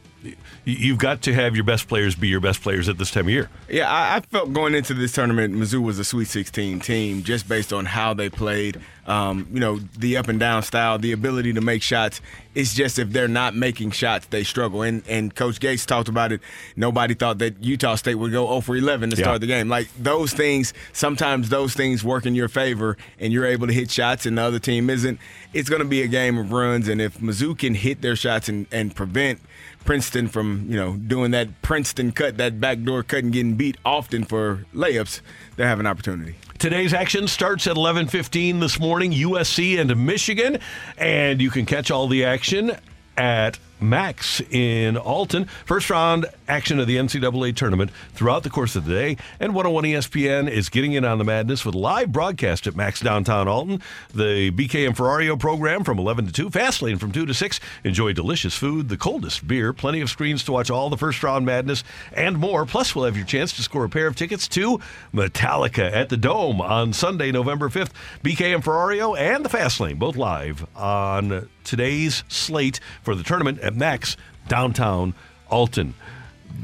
You've 0.65 0.97
got 0.97 1.21
to 1.23 1.33
have 1.33 1.55
your 1.55 1.65
best 1.65 1.89
players 1.89 2.15
be 2.15 2.29
your 2.29 2.39
best 2.39 2.61
players 2.61 2.87
at 2.87 2.97
this 2.97 3.11
time 3.11 3.25
of 3.25 3.31
year. 3.31 3.49
Yeah, 3.69 3.91
I, 3.91 4.15
I 4.15 4.19
felt 4.21 4.53
going 4.53 4.75
into 4.75 4.93
this 4.93 5.11
tournament, 5.11 5.53
Mizzou 5.53 5.81
was 5.83 5.99
a 5.99 6.05
Sweet 6.05 6.27
16 6.29 6.79
team 6.79 7.21
just 7.23 7.49
based 7.49 7.73
on 7.73 7.85
how 7.85 8.13
they 8.13 8.29
played. 8.29 8.79
Um, 9.05 9.45
you 9.51 9.59
know, 9.59 9.79
the 9.97 10.15
up 10.15 10.29
and 10.29 10.39
down 10.39 10.63
style, 10.63 10.97
the 10.97 11.11
ability 11.11 11.51
to 11.53 11.61
make 11.61 11.81
shots. 11.81 12.21
It's 12.55 12.73
just 12.73 12.97
if 12.97 13.09
they're 13.09 13.27
not 13.27 13.53
making 13.53 13.91
shots, 13.91 14.27
they 14.27 14.45
struggle. 14.45 14.81
And 14.83 15.03
and 15.09 15.35
Coach 15.35 15.59
Gates 15.59 15.85
talked 15.85 16.07
about 16.07 16.31
it. 16.31 16.39
Nobody 16.77 17.13
thought 17.13 17.39
that 17.39 17.61
Utah 17.61 17.95
State 17.95 18.15
would 18.15 18.31
go 18.31 18.47
0 18.47 18.61
for 18.61 18.77
11 18.77 19.09
to 19.09 19.17
Yeah. 19.17 19.23
start 19.23 19.41
the 19.41 19.47
game. 19.47 19.67
Like 19.67 19.89
those 20.01 20.31
things, 20.31 20.73
sometimes 20.93 21.49
those 21.49 21.73
things 21.73 22.01
work 22.05 22.25
in 22.25 22.35
your 22.35 22.47
favor, 22.47 22.95
and 23.19 23.33
you're 23.33 23.45
able 23.45 23.67
to 23.67 23.73
hit 23.73 23.91
shots, 23.91 24.25
and 24.25 24.37
the 24.37 24.41
other 24.43 24.59
team 24.59 24.89
isn't. 24.89 25.19
It's 25.53 25.67
going 25.67 25.81
to 25.81 25.87
be 25.87 26.01
a 26.01 26.07
game 26.07 26.37
of 26.37 26.53
runs, 26.53 26.87
and 26.87 27.01
if 27.01 27.17
Mizzou 27.17 27.57
can 27.59 27.75
hit 27.75 28.01
their 28.01 28.15
shots 28.15 28.47
and, 28.47 28.65
and 28.71 28.95
prevent 28.95 29.41
Princeton 29.85 30.27
from, 30.27 30.65
you 30.69 30.77
know, 30.77 30.93
doing 30.93 31.31
that 31.31 31.61
Princeton 31.61 32.11
cut, 32.11 32.37
that 32.37 32.59
backdoor 32.59 33.03
cut 33.03 33.23
and 33.23 33.33
getting 33.33 33.55
beat 33.55 33.77
often 33.85 34.23
for 34.23 34.65
layups, 34.73 35.21
they 35.55 35.65
have 35.65 35.79
an 35.79 35.87
opportunity. 35.87 36.35
Today's 36.59 36.93
action 36.93 37.27
starts 37.27 37.67
at 37.67 37.75
11:15 37.75 38.59
this 38.61 38.79
morning, 38.79 39.11
USC 39.11 39.77
and 39.77 40.05
Michigan, 40.05 40.59
and 40.97 41.41
you 41.41 41.49
can 41.49 41.65
catch 41.65 41.91
all 41.91 42.07
the 42.07 42.23
action 42.23 42.77
at 43.17 43.59
Max 43.79 44.41
in 44.49 44.95
Alton. 44.95 45.45
First 45.65 45.89
round 45.89 46.25
action 46.47 46.79
of 46.79 46.87
the 46.87 46.97
NCAA 46.97 47.55
tournament 47.55 47.91
throughout 48.13 48.43
the 48.43 48.49
course 48.49 48.75
of 48.75 48.85
the 48.85 48.93
day. 48.93 49.17
And 49.39 49.53
101 49.53 49.83
ESPN 49.83 50.49
is 50.49 50.69
getting 50.69 50.93
in 50.93 51.05
on 51.05 51.17
the 51.17 51.23
madness 51.23 51.65
with 51.65 51.75
live 51.75 52.11
broadcast 52.11 52.67
at 52.67 52.75
Max 52.75 52.99
downtown 52.99 53.47
Alton. 53.47 53.81
The 54.13 54.51
BK 54.51 54.87
and 54.87 54.95
Ferrario 54.95 55.39
program 55.39 55.83
from 55.83 55.99
11 55.99 56.27
to 56.27 56.31
2, 56.31 56.49
Fastlane 56.49 56.99
from 56.99 57.11
2 57.11 57.25
to 57.25 57.33
6. 57.33 57.59
Enjoy 57.83 58.13
delicious 58.13 58.55
food, 58.55 58.89
the 58.89 58.97
coldest 58.97 59.47
beer, 59.47 59.73
plenty 59.73 60.01
of 60.01 60.09
screens 60.09 60.43
to 60.43 60.51
watch 60.51 60.69
all 60.69 60.89
the 60.89 60.97
first 60.97 61.23
round 61.23 61.45
madness, 61.45 61.83
and 62.13 62.37
more. 62.37 62.65
Plus, 62.65 62.95
we'll 62.95 63.05
have 63.05 63.17
your 63.17 63.25
chance 63.25 63.53
to 63.53 63.61
score 63.61 63.85
a 63.85 63.89
pair 63.89 64.07
of 64.07 64.15
tickets 64.15 64.47
to 64.49 64.79
Metallica 65.13 65.91
at 65.91 66.09
the 66.09 66.17
Dome 66.17 66.61
on 66.61 66.93
Sunday, 66.93 67.31
November 67.31 67.69
5th. 67.69 67.91
BK 68.23 68.55
and 68.55 68.63
Ferrario 68.63 69.17
and 69.17 69.43
the 69.43 69.49
Fastlane, 69.49 69.99
both 69.99 70.15
live 70.15 70.65
on 70.75 71.49
today's 71.63 72.23
slate 72.27 72.79
for 73.01 73.15
the 73.15 73.23
tournament 73.23 73.59
at 73.59 73.75
Max 73.75 74.17
downtown 74.47 75.13
Alton. 75.49 75.93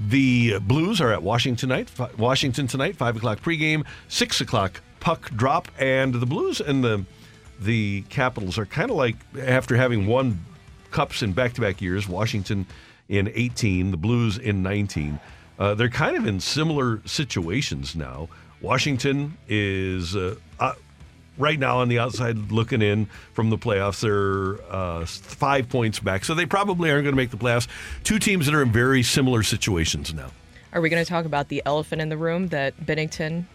The 0.08 0.60
Blues 0.60 1.02
are 1.02 1.12
at 1.12 1.24
Washington 1.24 1.70
tonight. 1.70 1.92
Washington 2.18 2.68
tonight, 2.68 2.96
five 2.96 3.16
o'clock 3.16 3.42
pregame, 3.42 3.86
six 4.08 4.42
o'clock 4.42 4.82
puck 5.00 5.32
drop, 5.36 5.68
and 5.78 6.14
the 6.14 6.26
Blues 6.26 6.62
and 6.62 6.84
the 6.84 7.06
the 7.60 8.04
Capitals 8.10 8.58
are 8.58 8.66
kind 8.66 8.90
of 8.90 8.98
like 8.98 9.16
after 9.42 9.76
having 9.76 10.08
won 10.08 10.46
cups 10.92 11.22
in 11.22 11.34
back-to-back 11.34 11.82
years. 11.82 12.08
Washington 12.08 12.66
in 13.10 13.32
18, 13.34 13.92
the 13.92 13.98
Blues 13.98 14.38
in 14.38 14.64
19. 14.64 15.20
Uh, 15.58 15.76
they're 15.76 15.90
kind 15.90 16.16
of 16.16 16.26
in 16.26 16.40
similar 16.40 17.02
situations 17.06 17.96
now. 17.96 18.30
Washington 18.62 19.38
is 19.48 20.16
uh, 20.16 20.36
right 21.40 21.58
now 21.58 21.80
on 21.80 21.88
the 21.90 21.98
outside 21.98 22.52
looking 22.52 22.82
in 22.84 23.08
from 23.34 23.50
the 23.50 23.58
playoffs. 23.58 24.02
They're 24.02 24.62
uh, 24.72 25.06
five 25.06 25.68
points 25.70 26.00
back, 26.00 26.24
so 26.26 26.36
they 26.36 26.46
probably 26.46 26.92
aren't 26.92 27.06
going 27.06 27.14
to 27.14 27.18
make 27.18 27.32
the 27.32 27.38
playoffs. 27.38 27.68
Two 28.04 28.20
teams 28.20 28.46
that 28.46 28.54
are 28.54 28.62
in 28.62 28.72
very 28.72 29.02
similar 29.02 29.42
situations 29.42 30.14
now. 30.14 30.30
Are 30.74 30.82
we 30.82 30.90
going 30.90 31.04
to 31.04 31.10
talk 31.10 31.26
about 31.26 31.48
the 31.48 31.64
elephant 31.66 32.02
in 32.02 32.10
the 32.10 32.18
room 32.18 32.50
that 32.50 32.78
Binnington 32.80 33.46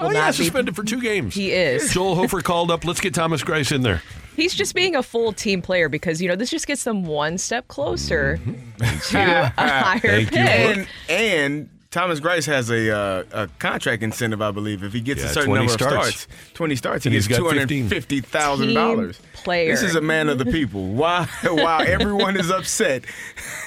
will 0.00 0.08
Oh, 0.08 0.10
yeah, 0.10 0.18
not 0.22 0.32
be? 0.36 0.44
suspended 0.44 0.74
for 0.74 0.82
two 0.82 1.00
games. 1.00 1.34
He 1.36 1.52
is. 1.52 1.90
Joel 1.94 2.16
Hofer 2.16 2.40
called 2.40 2.72
up. 2.72 2.84
Let's 2.84 3.00
get 3.00 3.14
Thomas 3.14 3.44
Greiss 3.44 3.70
in 3.70 3.82
there. 3.82 4.02
He's 4.34 4.52
just 4.52 4.74
being 4.74 4.96
a 4.96 5.02
full 5.04 5.32
team 5.32 5.62
player 5.62 5.88
because 5.88 6.20
you 6.20 6.28
know 6.28 6.34
this 6.34 6.50
just 6.50 6.66
gets 6.66 6.82
them 6.82 7.04
one 7.04 7.38
step 7.38 7.68
closer 7.68 8.40
Mm-hmm. 8.44 9.16
to 9.16 9.52
a 9.56 9.68
higher 9.68 10.00
Thank 10.00 10.32
you, 10.32 10.36
pick. 10.38 10.38
And 10.48 10.88
and 11.08 11.68
Thomas 11.94 12.18
Greiss 12.18 12.44
has 12.46 12.70
a 12.70 12.90
uh, 12.90 13.24
a 13.44 13.48
contract 13.60 14.02
incentive, 14.02 14.42
I 14.42 14.50
believe, 14.50 14.82
if 14.82 14.92
he 14.92 15.00
gets 15.00 15.20
Yeah, 15.22 15.28
a 15.28 15.32
certain 15.32 15.54
number 15.54 15.70
starts. 15.72 15.94
of 16.08 16.14
starts. 16.22 16.26
Twenty 16.52 16.74
starts, 16.74 17.04
he 17.04 17.08
And 17.08 17.14
he's 17.14 17.28
gets 17.28 17.38
two 17.38 17.44
got 17.44 17.50
hundred 17.52 17.68
15. 17.68 17.88
fifty 17.88 18.20
thousand 18.20 18.74
dollars. 18.74 19.16
Team 19.18 19.26
player. 19.34 19.70
This 19.70 19.82
is 19.84 19.94
a 19.94 20.00
man 20.00 20.28
of 20.28 20.38
the 20.38 20.46
people. 20.46 20.88
While 20.88 21.26
while 21.44 21.82
everyone 21.86 22.36
is 22.36 22.50
upset, 22.50 23.04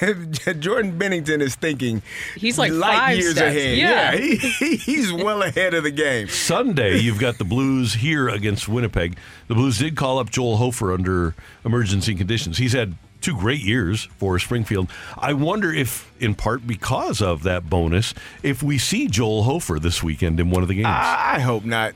Jordan 0.58 0.98
Binnington 0.98 1.40
is 1.40 1.54
thinking 1.54 2.02
He's 2.36 2.58
like 2.58 2.70
light 2.72 2.98
five 2.98 3.18
years 3.18 3.32
steps. 3.36 3.56
ahead. 3.56 3.78
Yeah. 3.78 4.14
he, 4.16 4.36
he- 4.36 4.76
he's 4.76 5.10
well 5.10 5.42
ahead 5.42 5.72
of 5.72 5.84
the 5.84 5.90
game. 5.90 6.28
Sunday, 6.28 6.98
you've 7.00 7.18
got 7.18 7.38
the 7.38 7.44
Blues 7.44 7.94
here 7.94 8.28
against 8.28 8.68
Winnipeg. 8.68 9.16
The 9.46 9.54
Blues 9.54 9.78
did 9.78 9.96
call 9.96 10.18
up 10.18 10.28
Joel 10.30 10.58
Hofer 10.58 10.92
under 10.92 11.34
emergency 11.64 12.14
conditions. 12.14 12.58
He's 12.58 12.74
had 12.74 12.94
two 13.20 13.36
great 13.36 13.60
years 13.60 14.04
for 14.16 14.38
Springfield. 14.38 14.88
I 15.16 15.32
wonder 15.32 15.72
if, 15.72 16.12
in 16.20 16.34
part 16.34 16.66
because 16.66 17.20
of 17.20 17.42
that 17.42 17.68
bonus, 17.68 18.14
if 18.42 18.62
we 18.62 18.78
see 18.78 19.08
Joel 19.08 19.42
Hofer 19.44 19.78
this 19.78 20.02
weekend 20.02 20.40
in 20.40 20.50
one 20.50 20.62
of 20.62 20.68
the 20.68 20.74
games. 20.74 20.86
I, 20.88 21.40
hope 21.40 21.64
not. 21.64 21.94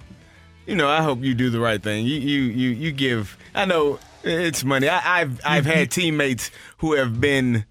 You 0.66 0.76
know, 0.76 0.88
I 0.88 1.02
hope 1.02 1.22
you 1.22 1.34
do 1.34 1.50
the 1.50 1.60
right 1.60 1.82
thing. 1.82 2.06
You 2.06 2.14
you 2.14 2.42
you 2.42 2.70
you 2.70 2.92
give. 2.92 3.36
I 3.54 3.64
know 3.64 3.98
it's 4.22 4.62
money. 4.62 4.88
I, 4.88 5.22
I've 5.22 5.40
I've 5.44 5.66
had 5.66 5.90
teammates 5.90 6.50
who 6.78 6.94
have 6.94 7.20
been 7.20 7.64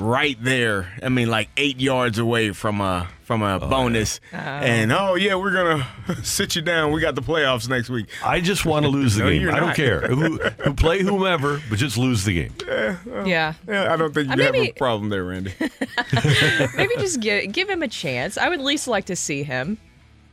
right 0.00 0.36
there. 0.42 0.92
I 1.02 1.08
mean, 1.08 1.28
like 1.28 1.48
eight 1.56 1.78
yards 1.80 2.18
away 2.18 2.50
from 2.52 2.80
a 2.80 3.08
from 3.22 3.42
a 3.42 3.60
bonus, 3.60 4.18
and 4.32 4.90
oh 4.92 5.14
yeah, 5.14 5.36
we're 5.36 5.52
gonna 5.52 5.86
sit 6.24 6.56
you 6.56 6.62
down. 6.62 6.90
We 6.92 7.00
got 7.00 7.14
the 7.14 7.22
playoffs 7.22 7.68
next 7.68 7.88
week. 7.90 8.06
I 8.24 8.40
just 8.40 8.64
want 8.66 8.84
to 8.84 8.88
lose 8.88 9.14
the 9.14 9.22
No, 9.24 9.30
game. 9.30 9.50
I 9.50 9.60
don't 9.60 9.74
care 9.76 10.00
who, 10.08 10.38
who 10.38 10.74
play 10.74 11.02
whomever, 11.02 11.60
but 11.70 11.78
just 11.78 11.96
lose 11.96 12.24
the 12.24 12.34
game. 12.34 12.54
yeah, 13.26 13.54
Yeah, 13.68 13.92
I 13.92 13.96
don't 13.96 14.12
think 14.12 14.34
you 14.34 14.42
Uh, 14.42 14.46
have 14.46 14.54
a 14.56 14.72
problem 14.72 15.10
there, 15.10 15.24
Randy. 15.24 15.52
maybe 16.76 16.94
just 16.98 17.20
give 17.20 17.52
give 17.52 17.68
him 17.70 17.82
a 17.82 17.88
chance. 17.88 18.36
I 18.38 18.48
would 18.48 18.58
at 18.58 18.64
least 18.64 18.88
like 18.88 19.06
to 19.06 19.16
see 19.16 19.42
him. 19.42 19.78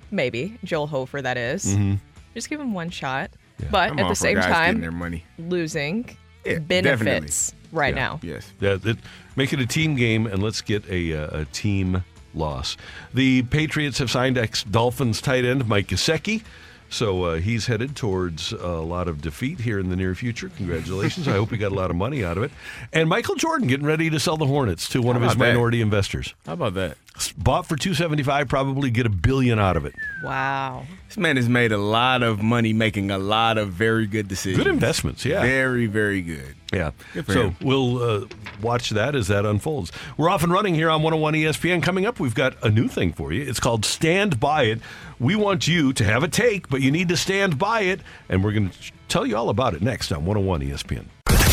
Maybe 0.09 0.57
Joel 0.63 0.87
Hofer, 0.87 1.21
that 1.21 1.37
is. 1.37 1.65
Mm-hmm. 1.65 1.95
Just 2.33 2.49
give 2.49 2.59
him 2.61 2.73
one 2.73 2.89
shot. 2.89 3.29
But 3.71 3.91
I'm 3.91 3.99
at 3.99 4.07
the 4.07 4.15
same 4.15 4.37
time, 4.37 4.81
their 4.81 4.91
money. 4.91 5.25
losing 5.39 6.15
Yeah, 6.45 6.59
benefits 6.59 7.53
right 7.71 7.93
Yeah, 7.95 8.01
now. 8.01 8.19
Yes. 8.23 8.51
Yeah, 8.59 8.77
it, 8.83 8.97
make 9.35 9.53
it 9.53 9.59
a 9.59 9.65
team 9.65 9.95
game, 9.95 10.27
and 10.27 10.41
let's 10.43 10.61
get 10.61 10.87
a, 10.89 11.13
uh, 11.13 11.41
a 11.41 11.45
team 11.45 12.03
loss. 12.33 12.77
The 13.13 13.43
Patriots 13.43 13.97
have 13.99 14.11
signed 14.11 14.37
ex 14.37 14.63
Dolphins 14.63 15.21
tight 15.21 15.45
end 15.45 15.67
Mike 15.67 15.87
Gesicki, 15.87 16.43
so 16.89 17.23
uh, 17.23 17.35
he's 17.35 17.65
headed 17.67 17.95
towards 17.95 18.51
a 18.53 18.67
lot 18.67 19.07
of 19.07 19.21
defeat 19.21 19.59
here 19.59 19.79
in 19.79 19.89
the 19.89 19.95
near 19.95 20.13
future. 20.15 20.49
Congratulations! 20.55 21.27
I 21.27 21.31
hope 21.33 21.49
he 21.51 21.57
got 21.57 21.71
a 21.71 21.75
lot 21.75 21.89
of 21.89 21.95
money 21.95 22.23
out 22.23 22.37
of 22.37 22.43
it. 22.43 22.51
And 22.93 23.09
Michael 23.09 23.35
Jordan 23.35 23.67
getting 23.67 23.85
ready 23.85 24.09
to 24.09 24.19
sell 24.19 24.37
the 24.37 24.45
Hornets 24.45 24.87
to 24.89 25.01
one 25.01 25.15
How 25.15 25.21
of 25.21 25.23
his 25.23 25.33
about 25.35 25.45
that? 25.45 25.51
minority 25.53 25.81
investors. 25.81 26.33
How 26.45 26.53
about 26.53 26.75
that? 26.75 26.97
Bought 27.37 27.65
for 27.65 27.75
two 27.75 27.93
seventy 27.93 28.21
five, 28.23 28.47
probably 28.47 28.91
get 28.91 29.05
a 29.05 29.09
billion 29.09 29.57
out 29.59 29.75
of 29.77 29.85
it. 29.85 29.95
Wow. 30.23 30.85
This 31.07 31.17
man 31.17 31.35
has 31.37 31.47
made 31.49 31.71
a 31.71 31.77
lot 31.77 32.21
of 32.21 32.41
money 32.43 32.73
making 32.73 33.09
a 33.11 33.17
lot 33.17 33.57
of 33.57 33.69
very 33.69 34.05
good 34.05 34.27
decisions. 34.27 34.63
Good 34.63 34.71
investments, 34.71 35.25
yeah. 35.25 35.41
Very, 35.41 35.85
very 35.87 36.21
good. 36.21 36.55
Yeah. 36.73 36.91
Good 37.13 37.25
for 37.25 37.33
So 37.33 37.41
him. 37.49 37.55
we'll 37.61 38.03
uh, 38.03 38.25
watch 38.61 38.89
that 38.91 39.15
as 39.15 39.29
that 39.29 39.45
unfolds. 39.45 39.91
We're 40.17 40.29
off 40.29 40.43
and 40.43 40.51
running 40.51 40.75
here 40.75 40.89
on 40.89 41.01
101 41.01 41.33
ESPN. 41.33 41.81
Coming 41.81 42.05
up, 42.05 42.19
we've 42.19 42.35
got 42.35 42.61
a 42.63 42.69
new 42.69 42.87
thing 42.89 43.13
for 43.13 43.31
you. 43.31 43.41
It's 43.47 43.59
called 43.59 43.85
Stand 43.85 44.39
By 44.39 44.63
It. 44.63 44.79
We 45.19 45.35
want 45.35 45.67
you 45.67 45.93
to 45.93 46.03
have 46.03 46.23
a 46.23 46.27
take, 46.27 46.69
but 46.69 46.81
you 46.81 46.91
need 46.91 47.07
to 47.09 47.17
stand 47.17 47.57
by 47.57 47.81
it. 47.81 48.01
And 48.29 48.43
we're 48.43 48.51
going 48.51 48.69
to 48.69 48.77
tell 49.07 49.25
you 49.25 49.37
all 49.37 49.49
about 49.49 49.73
it 49.73 49.81
next 49.81 50.11
on 50.11 50.25
101 50.25 50.61
ESPN. 50.61 51.05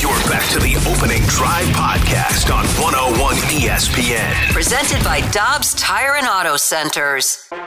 You're 0.05 0.13
back 0.29 0.47
to 0.51 0.59
the 0.59 0.77
opening 0.87 1.23
drive 1.29 1.65
podcast 1.69 2.55
on 2.55 2.67
101 2.79 3.37
ESPN. 3.37 4.53
Presented 4.53 5.03
by 5.03 5.23
Dobbs 5.31 5.73
Tire 5.77 6.17
and 6.17 6.27
Auto 6.27 6.59
Centers. 6.59 7.49
All 7.51 7.59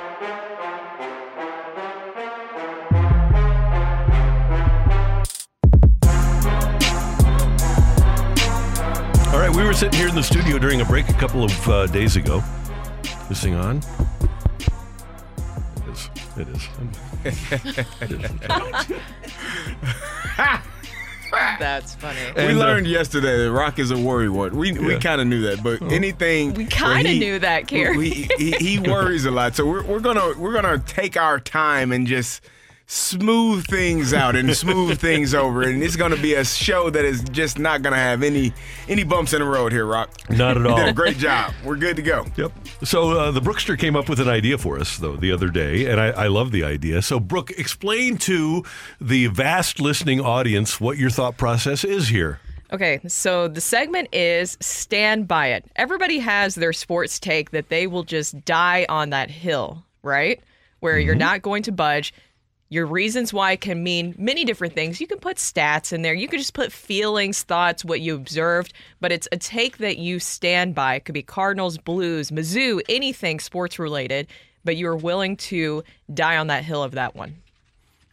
right, 9.39 9.49
we 9.51 9.63
were 9.63 9.73
sitting 9.73 9.97
here 9.97 10.07
in 10.07 10.13
the 10.13 10.21
studio 10.21 10.59
during 10.59 10.81
a 10.81 10.85
break 10.85 11.09
a 11.09 11.13
couple 11.13 11.43
of 11.43 11.67
uh, 11.67 11.87
days 11.87 12.17
ago. 12.17 12.43
This 13.29 13.41
thing 13.41 13.55
on? 13.55 13.77
It 15.87 15.89
is. 15.89 16.09
It 16.37 16.47
is. 16.49 16.69
It 17.99 18.11
is. 18.11 18.29
That's 21.31 21.95
funny. 21.95 22.19
we 22.35 22.41
And, 22.43 22.57
uh, 22.57 22.59
learned 22.65 22.87
yesterday 22.87 23.43
that 23.45 23.51
Rock 23.51 23.79
is 23.79 23.91
a 23.91 23.95
worrywart. 23.95 24.51
We 24.51 24.71
we 24.73 24.93
Yeah. 24.93 24.99
kind 24.99 25.21
of 25.21 25.27
knew 25.27 25.41
that, 25.41 25.63
but 25.63 25.81
anything 25.91 26.53
We 26.53 26.65
kinda 26.65 27.13
knew 27.13 27.39
that, 27.39 27.67
Carey. 27.67 27.97
we- 27.97 28.27
he, 28.37 28.51
he 28.51 28.79
worries 28.79 29.25
a 29.25 29.31
lot, 29.31 29.55
so 29.55 29.65
we're, 29.65 29.83
we're 29.83 29.99
gonna 29.99 30.33
we're 30.37 30.53
gonna 30.53 30.79
take 30.79 31.17
our 31.17 31.39
time 31.39 31.91
and 31.91 32.07
just 32.07 32.41
smooth 32.89 33.67
things 33.67 34.13
out 34.13 34.35
and 34.35 34.55
smooth 34.55 34.97
things 34.99 35.35
over, 35.35 35.61
and 35.61 35.83
it's 35.83 35.95
gonna 35.97 36.15
be 36.17 36.33
a 36.33 36.43
show 36.45 36.89
that 36.89 37.03
is 37.05 37.21
just 37.25 37.59
not 37.59 37.81
gonna 37.81 37.97
have 37.97 38.23
any 38.23 38.53
any 38.87 39.03
bumps 39.03 39.33
in 39.33 39.39
the 39.39 39.45
road 39.45 39.71
here, 39.71 39.85
Rock. 39.85 40.09
Not 40.29 40.51
at 40.57 40.57
You 40.57 40.63
did 40.63 40.71
all. 40.71 40.87
a 40.89 40.93
great 40.93 41.17
job. 41.17 41.53
We're 41.63 41.75
good 41.75 41.97
to 41.97 42.01
go. 42.01 42.25
Yep. 42.37 42.51
So 42.83 43.11
uh, 43.11 43.31
the 43.31 43.41
Brookster 43.41 43.75
came 43.77 43.95
up 43.95 44.07
with 44.09 44.19
an 44.19 44.29
idea 44.29 44.57
for 44.57 44.79
us, 44.79 44.97
though, 44.97 45.15
the 45.17 45.31
other 45.31 45.49
day, 45.49 45.85
and 45.85 45.99
I, 45.99 46.07
I 46.07 46.27
love 46.27 46.51
the 46.51 46.63
idea. 46.63 47.01
So, 47.01 47.19
Brooke, 47.19 47.51
explain 47.51 48.17
to 48.19 48.63
the 49.01 49.27
vast 49.27 49.79
listening 49.81 50.21
audience 50.21 50.79
what 50.79 50.97
your 50.97 51.09
thought 51.09 51.37
process 51.37 51.83
is 51.83 52.07
here. 52.07 52.39
Okay, 52.71 52.99
so 53.07 53.47
the 53.47 53.61
segment 53.61 54.09
is 54.13 54.57
stand 54.59 55.27
by 55.27 55.47
it. 55.47 55.63
Everybody 55.77 56.19
has 56.19 56.55
their 56.55 56.73
sports 56.73 57.17
take 57.19 57.51
that 57.51 57.69
they 57.69 57.87
will 57.87 58.03
just 58.03 58.43
die 58.43 58.85
on 58.89 59.09
that 59.11 59.29
hill, 59.29 59.83
right? 60.03 60.41
Where 60.81 60.99
you're 60.99 61.15
not 61.15 61.41
going 61.41 61.63
to 61.63 61.71
budge. 61.71 62.13
Your 62.69 62.85
reasons 62.85 63.31
why 63.31 63.55
can 63.55 63.81
mean 63.81 64.13
many 64.17 64.43
different 64.43 64.73
things. 64.73 64.99
You 64.99 65.07
can 65.07 65.19
put 65.19 65.37
stats 65.37 65.93
in 65.93 66.01
there. 66.01 66.13
You 66.13 66.27
can 66.27 66.39
just 66.39 66.53
put 66.53 66.71
feelings, 66.71 67.43
thoughts, 67.43 67.85
what 67.85 68.01
you 68.01 68.13
observed, 68.15 68.73
but 68.99 69.11
it's 69.11 69.27
a 69.31 69.37
take 69.37 69.77
that 69.77 69.97
you 69.97 70.19
stand 70.19 70.75
by. 70.75 70.95
It 70.95 71.05
could 71.05 71.13
be 71.13 71.23
Cardinals, 71.23 71.77
Blues, 71.77 72.29
Mizzou, 72.29 72.81
anything 72.89 73.39
sports 73.39 73.79
related, 73.79 74.27
but 74.65 74.75
you're 74.75 74.97
willing 74.97 75.37
to 75.37 75.83
die 76.13 76.35
on 76.35 76.47
that 76.47 76.65
hill 76.65 76.83
of 76.83 76.91
that 76.91 77.15
one. 77.15 77.37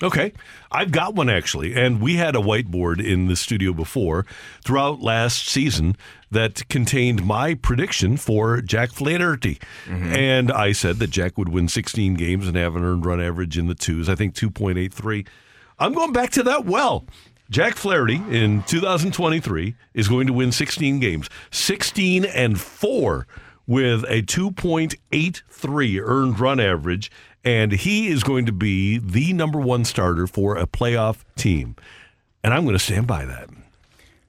Okay. 0.02 0.32
I've 0.70 0.92
got 0.92 1.14
one 1.14 1.30
actually. 1.30 1.74
And 1.74 2.00
we 2.00 2.16
had 2.16 2.36
a 2.36 2.40
whiteboard 2.40 3.04
in 3.04 3.26
the 3.26 3.36
studio 3.36 3.72
before 3.72 4.26
throughout 4.64 5.00
last 5.00 5.48
season 5.48 5.96
that 6.34 6.68
contained 6.68 7.24
my 7.24 7.54
prediction 7.54 8.16
for 8.16 8.60
Jack 8.60 8.90
Flaherty. 8.90 9.58
Mm-hmm. 9.86 10.12
And 10.12 10.52
I 10.52 10.72
said 10.72 10.98
that 10.98 11.10
Jack 11.10 11.38
would 11.38 11.48
win 11.48 11.68
16 11.68 12.14
games 12.14 12.46
and 12.46 12.56
have 12.56 12.76
an 12.76 12.84
earned 12.84 13.06
run 13.06 13.20
average 13.20 13.56
in 13.56 13.66
the 13.66 13.74
twos, 13.74 14.08
I 14.08 14.14
think 14.14 14.34
2.83. 14.34 15.26
I'm 15.78 15.94
going 15.94 16.12
back 16.12 16.30
to 16.32 16.42
that 16.44 16.66
well. 16.66 17.06
Jack 17.50 17.74
Flaherty 17.74 18.20
in 18.30 18.62
2023 18.64 19.74
is 19.92 20.08
going 20.08 20.26
to 20.26 20.32
win 20.32 20.50
16 20.50 20.98
games, 21.00 21.28
16 21.50 22.24
and 22.24 22.60
4 22.60 23.26
with 23.66 24.04
a 24.04 24.22
2.83 24.22 26.02
earned 26.02 26.40
run 26.40 26.60
average, 26.60 27.10
and 27.44 27.72
he 27.72 28.08
is 28.08 28.22
going 28.22 28.46
to 28.46 28.52
be 28.52 28.98
the 28.98 29.32
number 29.32 29.58
one 29.58 29.84
starter 29.84 30.26
for 30.26 30.56
a 30.56 30.66
playoff 30.66 31.22
team. 31.36 31.76
And 32.42 32.52
I'm 32.52 32.64
going 32.64 32.74
to 32.74 32.78
stand 32.78 33.06
by 33.06 33.24
that. 33.24 33.48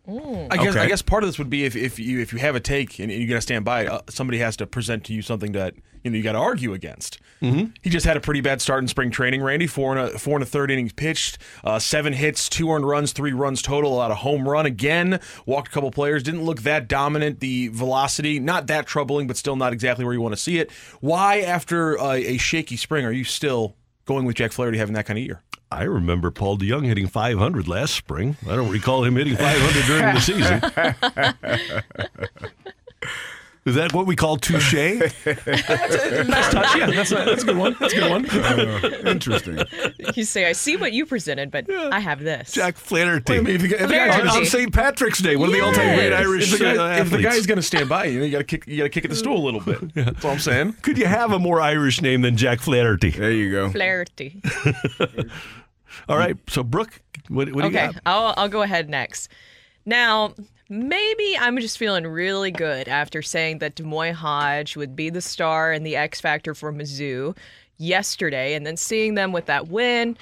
I 0.08 0.58
guess 0.58 0.76
I 0.76 0.88
guess 0.88 1.02
part 1.02 1.24
of 1.24 1.30
this 1.30 1.38
would 1.40 1.50
be 1.50 1.66
if, 1.66 1.76
if 1.76 2.00
you 2.00 2.20
if 2.20 2.32
you 2.34 2.40
have 2.40 2.56
a 2.56 2.60
take 2.60 3.00
and 3.00 3.12
you 3.12 3.28
got 3.28 3.36
to 3.36 3.42
stand 3.42 3.66
by 3.66 3.84
it, 3.84 3.90
uh, 3.90 4.02
somebody 4.10 4.38
has 4.40 4.58
to 4.58 4.68
present 4.68 5.04
to 5.06 5.14
you 5.14 5.22
something 5.22 5.54
that 5.54 5.74
you 6.04 6.12
know 6.12 6.18
you 6.18 6.24
got 6.24 6.34
to 6.34 6.40
argue 6.40 6.74
against. 6.74 7.20
Mm-hmm. 7.42 7.72
He 7.82 7.90
just 7.90 8.06
had 8.06 8.16
a 8.16 8.20
pretty 8.20 8.42
bad 8.42 8.62
start 8.62 8.84
in 8.84 8.88
spring 8.88 9.10
training. 9.10 9.42
Randy 9.42 9.68
four 9.68 9.96
and 9.96 10.16
a 10.16 10.20
four 10.20 10.36
and 10.36 10.44
a 10.44 10.46
third 10.46 10.70
innings 10.70 10.94
pitched, 10.94 11.40
uh, 11.64 11.80
seven 11.80 12.14
hits, 12.14 12.48
two 12.50 12.72
earned 12.72 12.88
runs, 12.88 13.14
three 13.14 13.34
runs 13.34 13.62
total. 13.62 13.94
A 13.94 13.96
lot 13.96 14.12
of 14.12 14.18
home 14.18 14.48
run 14.48 14.66
again. 14.66 15.20
Walked 15.46 15.70
a 15.70 15.72
couple 15.72 15.92
players. 15.92 16.24
Didn't 16.24 16.44
look 16.44 16.62
that 16.62 16.88
dominant. 16.88 17.40
The 17.40 17.70
velocity 17.70 18.40
not 18.40 18.68
that 18.68 18.86
troubling, 18.86 19.28
but 19.28 19.38
still 19.38 19.56
not 19.56 19.74
exactly 19.74 20.06
where 20.06 20.14
you 20.14 20.22
want 20.22 20.34
to 20.34 20.42
see 20.42 20.60
it. 20.60 20.72
Why 21.02 21.42
after 21.42 22.00
uh, 22.00 22.14
a 22.14 22.38
shaky 22.38 22.78
spring 22.78 23.06
are 23.06 23.12
you 23.12 23.24
still 23.24 23.76
going 24.06 24.26
with 24.26 24.36
Jack 24.36 24.52
Flaherty 24.52 24.78
having 24.78 24.94
that 24.96 25.06
kind 25.06 25.18
of 25.20 25.26
year? 25.26 25.42
I 25.72 25.84
remember 25.84 26.32
Paul 26.32 26.58
DeJong 26.58 26.86
hitting 26.86 27.08
500 27.08 27.68
last 27.68 27.96
spring. 27.96 28.38
I 28.48 28.56
don't 28.56 28.72
recall 28.72 29.04
him 29.04 29.16
hitting 29.16 29.36
500 29.36 29.86
during 29.86 30.14
the 30.14 30.22
season. 32.40 32.48
Is 33.66 33.74
that 33.76 33.94
what 33.94 34.06
we 34.06 34.16
call 34.16 34.38
touche? 34.38 34.74
Nice 34.76 36.52
touch. 36.52 36.76
Yeah, 36.78 36.92
that's 36.92 37.12
a, 37.12 37.16
that's 37.16 37.42
a 37.44 37.46
good 37.48 37.58
one. 37.58 37.76
That's 37.80 37.94
a 37.94 37.96
good 37.96 38.12
one. 38.12 38.30
Uh, 38.30 39.10
interesting. 39.10 39.60
You 40.14 40.24
say, 40.24 40.46
I 40.48 40.52
see 40.52 40.78
what 40.78 40.94
you 40.94 41.06
presented, 41.08 41.50
but 41.50 41.70
I 41.72 42.00
have 42.00 42.20
this. 42.22 42.52
Jack 42.52 42.78
Flaherty. 42.78 43.34
Wait, 43.34 43.40
I 43.40 43.42
mean, 43.42 43.56
if 43.56 43.62
you- 43.64 43.76
if 43.76 43.88
the 43.88 43.94
guy- 43.96 44.20
on, 44.22 44.28
on 44.28 44.46
St. 44.46 44.72
Patrick's 44.72 45.20
Day, 45.20 45.36
one 45.36 45.50
of 45.50 45.54
the 45.54 45.62
all-time 45.62 45.96
great 45.96 46.14
Irish 46.14 46.54
If 46.54 46.60
the, 46.60 46.66
guy- 46.76 46.98
uh, 46.98 47.02
if 47.02 47.10
the 47.10 47.22
guy's 47.22 47.48
going 47.48 47.56
to 47.58 47.64
stand 47.64 47.90
by 47.90 48.06
you, 48.06 48.24
you 48.24 48.30
got 48.32 48.38
to 48.40 48.44
kick. 48.44 48.68
You 48.68 48.78
got 48.78 48.84
to 48.84 48.90
kick 48.90 49.06
at 49.06 49.10
the 49.10 49.16
stool 49.18 49.38
a 49.38 49.46
little 49.46 49.62
bit. 49.62 49.82
yeah. 49.96 50.04
That's 50.12 50.24
all 50.24 50.32
I'm 50.32 50.40
saying. 50.40 50.74
Could 50.84 50.98
you 51.00 51.08
have 51.08 51.32
a 51.32 51.40
more 51.40 51.60
Irish 51.60 52.02
name 52.02 52.22
than 52.22 52.38
Jack 52.38 52.60
Flaherty? 52.60 53.10
There 53.12 53.32
you 53.32 53.52
go. 53.52 53.70
Flaherty. 53.72 54.42
All 56.10 56.18
right, 56.18 56.38
so 56.50 56.62
Brooke, 56.64 57.02
what, 57.30 57.52
what 57.54 57.64
do 57.64 57.70
you 57.72 57.78
okay. 57.80 57.90
I'll 58.06 58.34
I'll 58.38 58.50
go 58.50 58.62
ahead 58.62 58.90
next. 58.90 59.30
Now, 59.86 60.36
maybe 60.70 61.38
I'm 61.40 61.58
just 61.60 61.78
feeling 61.78 62.06
really 62.08 62.52
good 62.52 62.88
after 62.88 63.22
saying 63.22 63.60
that 63.60 63.76
Des 63.76 63.84
D'Moi 63.84 64.12
Hodge 64.12 64.76
would 64.76 64.96
be 64.96 65.10
the 65.10 65.22
star 65.22 65.72
and 65.72 65.86
the 65.86 65.96
X 65.96 66.22
factor 66.22 66.54
for 66.54 66.74
Mizzou 66.74 67.38
yesterday, 67.78 68.54
and 68.54 68.66
then 68.66 68.78
seeing 68.78 69.16
them 69.16 69.32
with 69.32 69.46
that 69.46 69.68
win. 69.68 70.18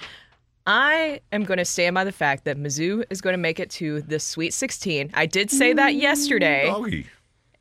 I 0.65 1.19
am 1.31 1.43
going 1.43 1.57
to 1.57 1.65
stand 1.65 1.93
by 1.93 2.03
the 2.03 2.11
fact 2.11 2.45
that 2.45 2.57
Mizzou 2.57 3.03
is 3.09 3.21
going 3.21 3.33
to 3.33 3.37
make 3.37 3.59
it 3.59 3.69
to 3.71 4.01
the 4.01 4.19
Sweet 4.19 4.53
16. 4.53 5.11
I 5.13 5.25
did 5.25 5.51
say 5.51 5.73
that 5.73 5.95
yesterday. 5.95 6.67
Doggy. 6.67 7.07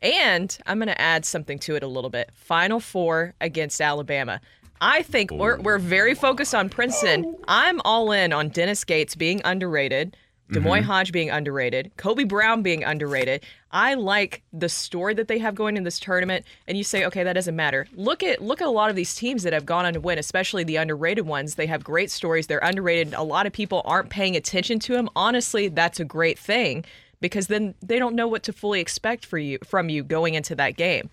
And 0.03 0.57
I'm 0.67 0.79
going 0.79 0.89
to 0.89 1.01
add 1.01 1.25
something 1.25 1.59
to 1.61 1.77
it 1.77 1.83
a 1.83 1.89
little 1.89 2.11
bit. 2.11 2.31
Final 2.35 2.81
four 2.81 3.35
against 3.41 3.81
Alabama. 3.81 4.41
I 4.81 5.03
think 5.03 5.31
we're, 5.31 5.61
we're 5.61 5.79
very 5.79 6.15
focused 6.15 6.55
on 6.57 6.69
Princeton. 6.69 7.37
I'm 7.47 7.81
all 7.85 8.11
in 8.11 8.33
on 8.33 8.49
Dennis 8.49 8.83
Gates 8.83 9.15
being 9.15 9.41
underrated, 9.45 10.17
D'Moi 10.53 10.79
mm-hmm. 10.79 10.87
Hodge 10.87 11.13
being 11.13 11.31
underrated, 11.31 11.91
Kobe 11.97 12.25
Brown 12.25 12.63
being 12.63 12.85
underrated. 12.85 13.43
I 13.71 13.95
like 13.95 14.43
the 14.53 14.69
story 14.69 15.15
that 15.15 15.29
they 15.29 15.39
have 15.39 15.55
going 15.55 15.77
in 15.77 15.85
this 15.85 15.99
tournament. 15.99 16.45
And 16.67 16.77
you 16.77 16.85
say, 16.85 17.07
okay, 17.07 17.25
that 17.25 17.33
doesn't 17.33 17.57
matter. 17.57 17.87
Look 17.95 18.23
at 18.23 18.43
look 18.43 18.61
at 18.61 18.67
a 18.67 18.71
lot 18.71 18.91
of 18.91 18.97
these 18.97 19.15
teams 19.15 19.45
that 19.45 19.53
have 19.53 19.65
gone 19.65 19.87
on 19.87 19.95
to 19.95 20.01
win, 20.01 20.19
especially 20.19 20.65
the 20.65 20.77
underrated 20.77 21.27
ones. 21.27 21.55
They 21.55 21.67
have 21.67 21.83
great 21.83 22.11
stories. 22.11 22.47
They're 22.47 22.59
underrated. 22.59 23.15
A 23.15 23.23
lot 23.23 23.47
of 23.47 23.53
people 23.53 23.83
aren't 23.85 24.11
paying 24.11 24.37
attention 24.37 24.79
to 24.81 24.93
them. 24.93 25.09
Honestly, 25.17 25.69
that's 25.69 26.01
a 26.01 26.05
great 26.05 26.39
thing 26.39 26.85
because 27.21 27.47
then 27.47 27.75
they 27.83 27.99
don't 27.99 28.15
know 28.15 28.29
what 28.29 28.43
to 28.43 28.53
fully 28.53 28.81
expect 28.81 29.25
for 29.25 29.39
you 29.39 29.59
from 29.65 29.89
you 29.89 30.03
going 30.03 30.35
into 30.35 30.55
that 30.57 30.77
game. 30.77 31.09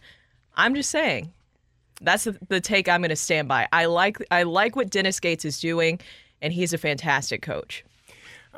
I'm 0.56 0.76
just 0.76 0.92
saying. 0.92 1.32
That's 2.02 2.24
the, 2.24 2.38
the 2.48 2.62
take 2.62 2.88
I'm 2.88 3.02
going 3.02 3.10
to 3.10 3.16
stand 3.16 3.48
by. 3.48 3.68
I 3.72 3.86
like 3.86 4.18
I 4.32 4.44
like 4.44 4.76
what 4.76 4.90
Dennis 4.90 5.20
Gates 5.20 5.46
is 5.46 5.60
doing 5.60 6.00
and 6.42 6.54
he's 6.54 6.74
a 6.74 6.78
fantastic 6.78 7.42
coach. 7.42 7.84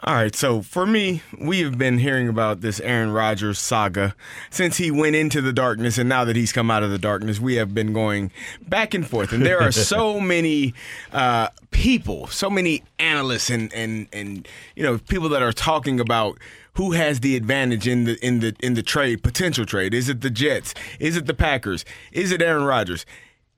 All 0.03 0.15
right, 0.15 0.33
so 0.33 0.61
for 0.61 0.85
me, 0.85 1.21
we 1.37 1.59
have 1.59 1.77
been 1.77 1.99
hearing 1.99 2.29
about 2.29 2.61
this 2.61 2.79
Aaron 2.79 3.11
Rodgers 3.11 3.59
saga 3.59 4.15
since 4.49 4.77
he 4.77 4.89
went 4.89 5.15
into 5.15 5.41
the 5.41 5.51
darkness, 5.51 5.97
and 5.97 6.07
now 6.07 6.23
that 6.25 6.35
he's 6.35 6.53
come 6.53 6.71
out 6.71 6.81
of 6.81 6.89
the 6.89 6.97
darkness, 6.97 7.39
we 7.39 7.55
have 7.55 7.73
been 7.73 7.91
going 7.91 8.31
back 8.67 8.93
and 8.93 9.07
forth. 9.07 9.31
And 9.33 9.45
there 9.45 9.61
are 9.61 9.71
so 9.71 10.19
many 10.19 10.73
uh, 11.11 11.49
people, 11.71 12.27
so 12.27 12.49
many 12.49 12.83
analysts, 12.99 13.49
and 13.49 13.71
and 13.73 14.07
and 14.13 14.47
you 14.75 14.81
know 14.81 14.97
people 14.97 15.29
that 15.29 15.43
are 15.43 15.53
talking 15.53 15.99
about 15.99 16.39
who 16.75 16.93
has 16.93 17.19
the 17.19 17.35
advantage 17.35 17.87
in 17.87 18.05
the 18.05 18.25
in 18.25 18.39
the 18.39 18.55
in 18.61 18.75
the 18.75 18.83
trade, 18.83 19.21
potential 19.21 19.65
trade. 19.65 19.93
Is 19.93 20.07
it 20.07 20.21
the 20.21 20.29
Jets? 20.29 20.73
Is 20.99 21.17
it 21.17 21.25
the 21.25 21.33
Packers? 21.33 21.83
Is 22.13 22.31
it 22.31 22.41
Aaron 22.41 22.63
Rodgers? 22.63 23.05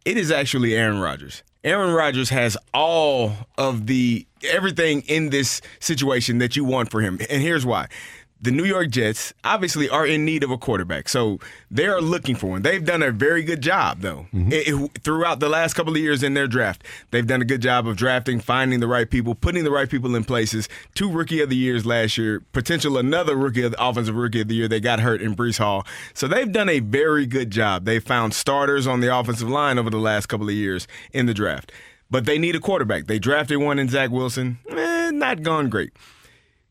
It 0.03 0.17
is 0.17 0.31
actually 0.31 0.75
Aaron 0.75 0.99
Rodgers. 0.99 1.43
Aaron 1.63 1.93
Rodgers 1.93 2.29
has 2.29 2.57
all 2.73 3.33
of 3.57 3.87
the 3.87 4.25
everything 4.43 5.01
in 5.07 5.29
this 5.29 5.61
situation 5.79 6.39
that 6.39 6.57
you 6.57 6.65
want 6.65 6.91
for 6.91 6.99
him. 6.99 7.19
And 7.29 7.41
here's 7.41 7.65
why. 7.65 7.87
The 8.43 8.51
New 8.51 8.65
York 8.65 8.89
Jets 8.89 9.33
obviously 9.45 9.87
are 9.87 10.05
in 10.05 10.25
need 10.25 10.43
of 10.43 10.51
a 10.51 10.57
quarterback. 10.57 11.07
So 11.07 11.39
they 11.71 11.85
are 11.85 12.01
looking 12.01 12.35
for 12.35 12.47
one. 12.47 12.61
They've 12.61 12.83
done 12.83 13.01
a 13.01 13.09
very 13.09 13.41
good 13.41 13.61
job, 13.61 14.01
though, 14.01 14.27
It- 14.33 14.67
it- 14.67 14.91
throughout 15.01 15.39
the 15.39 15.47
last 15.47 15.75
couple 15.75 15.93
of 15.93 15.99
years 15.99 16.21
in 16.23 16.33
their 16.33 16.45
draft. 16.45 16.83
They've 17.11 17.25
done 17.25 17.41
a 17.41 17.45
good 17.45 17.61
job 17.61 17.87
of 17.87 17.95
drafting, 17.95 18.41
finding 18.41 18.81
the 18.81 18.87
right 18.87 19.09
people, 19.09 19.33
putting 19.33 19.63
the 19.63 19.71
right 19.71 19.89
people 19.89 20.13
in 20.13 20.25
places. 20.25 20.67
Two 20.93 21.09
rookie 21.09 21.39
of 21.39 21.49
the 21.49 21.55
years 21.55 21.85
last 21.85 22.17
year, 22.17 22.41
potential 22.51 22.97
another 22.97 23.37
rookie 23.37 23.63
of 23.63 23.71
the 23.71 23.81
offensive 23.81 24.15
rookie 24.15 24.41
of 24.41 24.49
the 24.49 24.55
year. 24.55 24.67
They 24.67 24.81
got 24.81 24.99
hurt 24.99 25.21
in 25.21 25.37
Breece 25.37 25.57
Hall. 25.59 25.87
So 26.13 26.27
they've 26.27 26.51
done 26.51 26.67
a 26.67 26.79
very 26.81 27.25
good 27.25 27.49
job. 27.49 27.85
They 27.85 27.99
found 27.99 28.33
starters 28.33 28.85
on 28.85 28.99
the 28.99 29.15
offensive 29.15 29.49
line 29.49 29.79
over 29.79 29.89
the 29.89 29.97
last 29.99 30.25
couple 30.27 30.49
of 30.49 30.53
years 30.55 30.85
in 31.13 31.27
the 31.27 31.33
draft. 31.33 31.71
But 32.11 32.25
they 32.25 32.37
need 32.37 32.57
a 32.57 32.59
quarterback. 32.59 33.07
They 33.07 33.19
drafted 33.19 33.59
one 33.59 33.79
in 33.79 33.87
Zach 33.87 34.09
Wilson. 34.11 34.57
Eh, 34.69 35.11
not 35.11 35.43
gone 35.43 35.69
great 35.69 35.91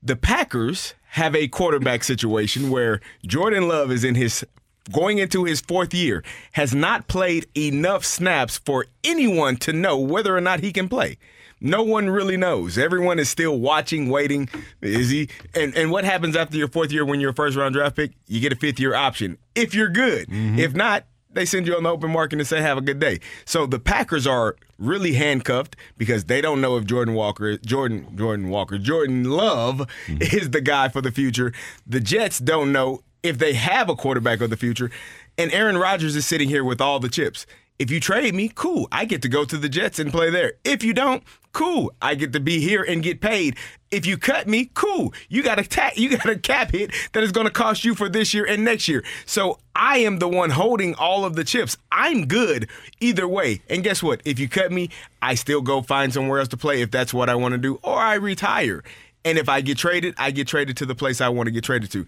the 0.05 0.17
Packers 0.17 0.95
have 1.13 1.37
a 1.37 1.47
quarterback 1.47 2.03
situation 2.03 2.71
where 2.71 2.99
Jordan 3.27 3.69
Love 3.69 3.91
is 3.91 4.03
in 4.03 4.15
his 4.15 4.45
going 4.91 5.19
into 5.19 5.45
his 5.45 5.61
fourth 5.61 5.93
year, 5.93 6.25
has 6.53 6.75
not 6.75 7.07
played 7.07 7.47
enough 7.55 8.05
snaps 8.05 8.59
for 8.59 8.87
anyone 9.05 9.57
to 9.57 9.75
know 9.75 9.99
whether 9.99 10.35
or 10.35 10.41
not 10.41 10.61
he 10.61 10.73
can 10.73 10.89
play. 10.89 11.19
No 11.61 11.83
one 11.83 12.09
really 12.09 12.39
knows. 12.39 12.79
Everyone 12.79 13.19
is 13.19 13.29
still 13.29 13.59
watching, 13.59 14.09
waiting. 14.09 14.49
Is 14.81 15.11
he? 15.11 15.29
And 15.55 15.77
and 15.77 15.91
what 15.91 16.05
happens 16.05 16.35
after 16.35 16.57
your 16.57 16.69
fourth 16.69 16.91
year 16.91 17.05
when 17.05 17.21
you're 17.21 17.31
a 17.31 17.35
first 17.35 17.59
round 17.59 17.75
draft 17.75 17.95
pick? 17.95 18.13
You 18.27 18.41
get 18.41 18.53
a 18.53 18.57
fifth 18.57 18.81
year 18.81 18.95
option 18.95 19.37
if 19.55 19.75
you're 19.75 19.91
good. 19.91 20.29
Mm-hmm. 20.29 20.59
If 20.59 20.75
not, 20.75 21.05
they 21.35 21.45
send 21.45 21.67
you 21.67 21.77
on 21.77 21.83
the 21.83 21.91
open 21.91 22.11
market 22.11 22.39
and 22.39 22.47
say 22.47 22.61
have 22.61 22.79
a 22.79 22.83
good 22.83 22.99
day. 22.99 23.21
So 23.45 23.67
the 23.67 23.79
Packers 23.79 24.27
are 24.27 24.57
really 24.79 25.15
handcuffed 25.15 25.77
because 25.97 26.25
they 26.25 26.41
don't 26.41 26.61
know 26.61 26.77
if 26.77 26.85
Jordan 26.85 27.15
Walker, 27.15 27.57
Jordan, 27.59 28.17
Jordan 28.17 28.49
Walker, 28.49 28.79
Jordan 28.79 29.25
Love 29.25 29.87
mm-hmm. 30.07 30.23
is 30.37 30.51
the 30.51 30.61
guy 30.61 30.89
for 30.89 31.01
the 31.01 31.13
future. 31.13 31.53
The 31.87 32.01
Jets 32.01 32.39
don't 32.39 32.73
know 32.73 33.03
if 33.23 33.39
they 33.39 33.55
have 33.55 33.89
a 33.89 33.95
quarterback 33.95 34.41
of 34.41 34.51
the 34.51 34.57
future, 34.57 34.91
and 35.39 35.53
Aaron 35.53 35.79
Rodgers 35.79 36.17
is 36.17 36.27
sitting 36.27 36.49
here 36.49 36.65
with 36.65 36.81
all 36.81 36.99
the 36.99 37.09
chips. 37.09 37.47
If 37.79 37.91
you 37.91 38.01
trade 38.01 38.35
me, 38.35 38.51
cool. 38.55 38.87
I 38.93 39.05
get 39.05 39.23
to 39.23 39.29
go 39.29 39.45
to 39.45 39.57
the 39.57 39.69
Jets 39.69 39.99
and 39.99 40.13
play 40.13 40.31
there. 40.31 40.53
If 40.63 40.85
you 40.85 40.93
don't, 40.93 41.25
cool. 41.53 41.93
I 42.01 42.15
get 42.15 42.33
to 42.35 42.41
be 42.41 42.61
here 42.61 42.83
and 42.83 43.03
get 43.03 43.21
paid. 43.21 43.57
If 43.91 44.07
you 44.07 44.17
cut 44.17 44.47
me, 44.47 44.71
cool. 44.75 45.13
You 45.29 45.43
got 45.43 45.59
a 45.59 45.65
ta- 45.65 45.91
you 45.97 46.17
got 46.17 46.29
a 46.29 46.39
cap 46.39 46.71
hit 46.71 46.93
that 47.13 47.25
is 47.25 47.33
going 47.33 47.47
to 47.47 47.53
cost 47.53 47.85
you 47.85 47.95
for 47.95 48.09
this 48.09 48.33
year 48.33 48.45
and 48.45 48.65
next 48.65 48.89
year. 48.89 49.03
So 49.27 49.59
I 49.75 49.99
am 49.99 50.19
the 50.19 50.29
one 50.29 50.51
holding 50.51 50.95
all 50.95 51.25
of 51.25 51.35
the 51.35 51.45
chips. 51.45 51.77
I'm 51.91 52.27
good 52.27 52.69
either 53.01 53.27
way. 53.27 53.63
And 53.69 53.83
guess 53.83 54.03
what? 54.03 54.21
If 54.25 54.39
you 54.39 54.49
cut 54.49 54.71
me, 54.71 54.91
I 55.21 55.35
still 55.35 55.61
go 55.61 55.83
find 55.83 56.13
somewhere 56.13 56.39
else 56.39 56.49
to 56.49 56.57
play 56.57 56.83
if 56.83 56.91
that's 56.91 57.13
what 57.13 57.29
I 57.29 57.35
want 57.35 57.53
to 57.53 57.59
do, 57.59 57.81
or 57.83 57.99
I 57.99 58.15
retire. 58.15 58.85
And 59.25 59.39
if 59.39 59.49
I 59.49 59.61
get 59.61 59.79
traded, 59.79 60.15
I 60.19 60.31
get 60.31 60.47
traded 60.47 60.77
to 60.79 60.87
the 60.87 60.95
place 60.95 61.21
I 61.21 61.29
want 61.31 61.47
to 61.47 61.53
get 61.53 61.65
traded 61.65 61.91
to. 61.93 62.07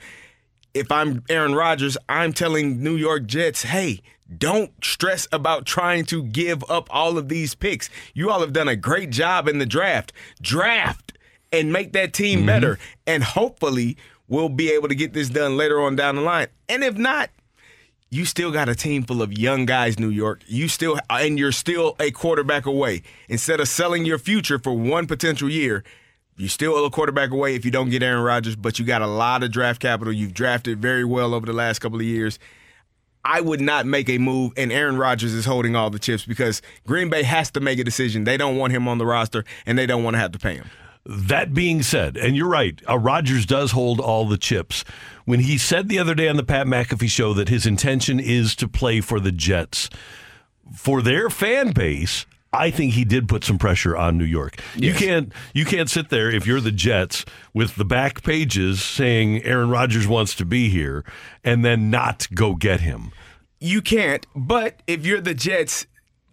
If 0.72 0.90
I'm 0.90 1.22
Aaron 1.28 1.54
Rodgers, 1.54 1.96
I'm 2.08 2.32
telling 2.32 2.82
New 2.82 2.96
York 2.96 3.26
Jets, 3.26 3.62
hey, 3.62 4.00
don't 4.38 4.72
stress 4.82 5.28
about 5.32 5.66
trying 5.66 6.04
to 6.06 6.22
give 6.22 6.64
up 6.70 6.88
all 6.90 7.18
of 7.18 7.28
these 7.28 7.54
picks. 7.54 7.90
You 8.14 8.30
all 8.30 8.40
have 8.40 8.52
done 8.52 8.68
a 8.68 8.76
great 8.76 9.10
job 9.10 9.48
in 9.48 9.58
the 9.58 9.66
draft. 9.66 10.12
Draft 10.40 11.16
and 11.52 11.72
make 11.72 11.92
that 11.92 12.12
team 12.12 12.40
mm-hmm. 12.40 12.46
better. 12.46 12.78
And 13.06 13.22
hopefully, 13.22 13.96
we'll 14.28 14.48
be 14.48 14.70
able 14.72 14.88
to 14.88 14.94
get 14.94 15.12
this 15.12 15.28
done 15.28 15.56
later 15.56 15.80
on 15.80 15.96
down 15.96 16.16
the 16.16 16.22
line. 16.22 16.48
And 16.68 16.82
if 16.82 16.96
not, 16.96 17.30
you 18.10 18.24
still 18.24 18.52
got 18.52 18.68
a 18.68 18.74
team 18.74 19.02
full 19.02 19.22
of 19.22 19.32
young 19.32 19.66
guys, 19.66 19.98
New 19.98 20.08
York. 20.08 20.42
You 20.46 20.68
still, 20.68 20.98
and 21.10 21.38
you're 21.38 21.52
still 21.52 21.96
a 21.98 22.10
quarterback 22.10 22.66
away. 22.66 23.02
Instead 23.28 23.60
of 23.60 23.68
selling 23.68 24.04
your 24.04 24.18
future 24.18 24.58
for 24.58 24.72
one 24.72 25.06
potential 25.06 25.50
year, 25.50 25.84
you're 26.36 26.48
still 26.48 26.84
a 26.84 26.90
quarterback 26.90 27.30
away 27.30 27.54
if 27.54 27.64
you 27.64 27.70
don't 27.70 27.90
get 27.90 28.02
Aaron 28.02 28.22
Rodgers, 28.22 28.56
but 28.56 28.78
you 28.78 28.84
got 28.84 29.02
a 29.02 29.06
lot 29.06 29.42
of 29.42 29.52
draft 29.52 29.80
capital. 29.80 30.12
You've 30.12 30.34
drafted 30.34 30.80
very 30.80 31.04
well 31.04 31.34
over 31.34 31.46
the 31.46 31.52
last 31.52 31.80
couple 31.80 31.98
of 31.98 32.04
years. 32.04 32.38
I 33.24 33.40
would 33.40 33.60
not 33.60 33.86
make 33.86 34.08
a 34.10 34.18
move, 34.18 34.52
and 34.56 34.70
Aaron 34.70 34.98
Rodgers 34.98 35.32
is 35.32 35.46
holding 35.46 35.74
all 35.74 35.88
the 35.88 35.98
chips 35.98 36.26
because 36.26 36.60
Green 36.86 37.08
Bay 37.08 37.22
has 37.22 37.50
to 37.52 37.60
make 37.60 37.78
a 37.78 37.84
decision. 37.84 38.24
They 38.24 38.36
don't 38.36 38.56
want 38.56 38.72
him 38.72 38.86
on 38.86 38.98
the 38.98 39.06
roster, 39.06 39.44
and 39.64 39.78
they 39.78 39.86
don't 39.86 40.04
want 40.04 40.14
to 40.14 40.18
have 40.18 40.32
to 40.32 40.38
pay 40.38 40.56
him. 40.56 40.70
That 41.06 41.52
being 41.52 41.82
said, 41.82 42.16
and 42.16 42.36
you're 42.36 42.48
right, 42.48 42.80
uh, 42.88 42.98
Rodgers 42.98 43.44
does 43.44 43.72
hold 43.72 44.00
all 44.00 44.26
the 44.26 44.38
chips. 44.38 44.84
When 45.26 45.40
he 45.40 45.58
said 45.58 45.88
the 45.88 45.98
other 45.98 46.14
day 46.14 46.28
on 46.28 46.36
the 46.36 46.42
Pat 46.42 46.66
McAfee 46.66 47.08
show 47.08 47.34
that 47.34 47.48
his 47.48 47.66
intention 47.66 48.18
is 48.20 48.54
to 48.56 48.68
play 48.68 49.00
for 49.00 49.20
the 49.20 49.32
Jets, 49.32 49.90
for 50.74 51.02
their 51.02 51.28
fan 51.28 51.72
base, 51.72 52.24
I 52.54 52.70
think 52.70 52.92
he 52.92 53.04
did 53.04 53.28
put 53.28 53.44
some 53.44 53.58
pressure 53.58 53.96
on 53.96 54.16
New 54.16 54.24
York. 54.24 54.60
You 54.74 54.94
can't 54.94 55.32
you 55.52 55.64
can't 55.64 55.90
sit 55.90 56.08
there 56.08 56.30
if 56.30 56.46
you're 56.46 56.60
the 56.60 56.72
Jets 56.72 57.24
with 57.52 57.76
the 57.76 57.84
back 57.84 58.22
pages 58.22 58.82
saying 58.82 59.42
Aaron 59.44 59.70
Rodgers 59.70 60.06
wants 60.06 60.34
to 60.36 60.44
be 60.44 60.68
here 60.68 61.04
and 61.42 61.64
then 61.64 61.90
not 61.90 62.28
go 62.34 62.54
get 62.54 62.80
him. 62.80 63.12
You 63.60 63.80
can't, 63.80 64.26
but 64.36 64.82
if 64.86 65.06
you're 65.06 65.20
the 65.20 65.34
Jets, 65.34 65.86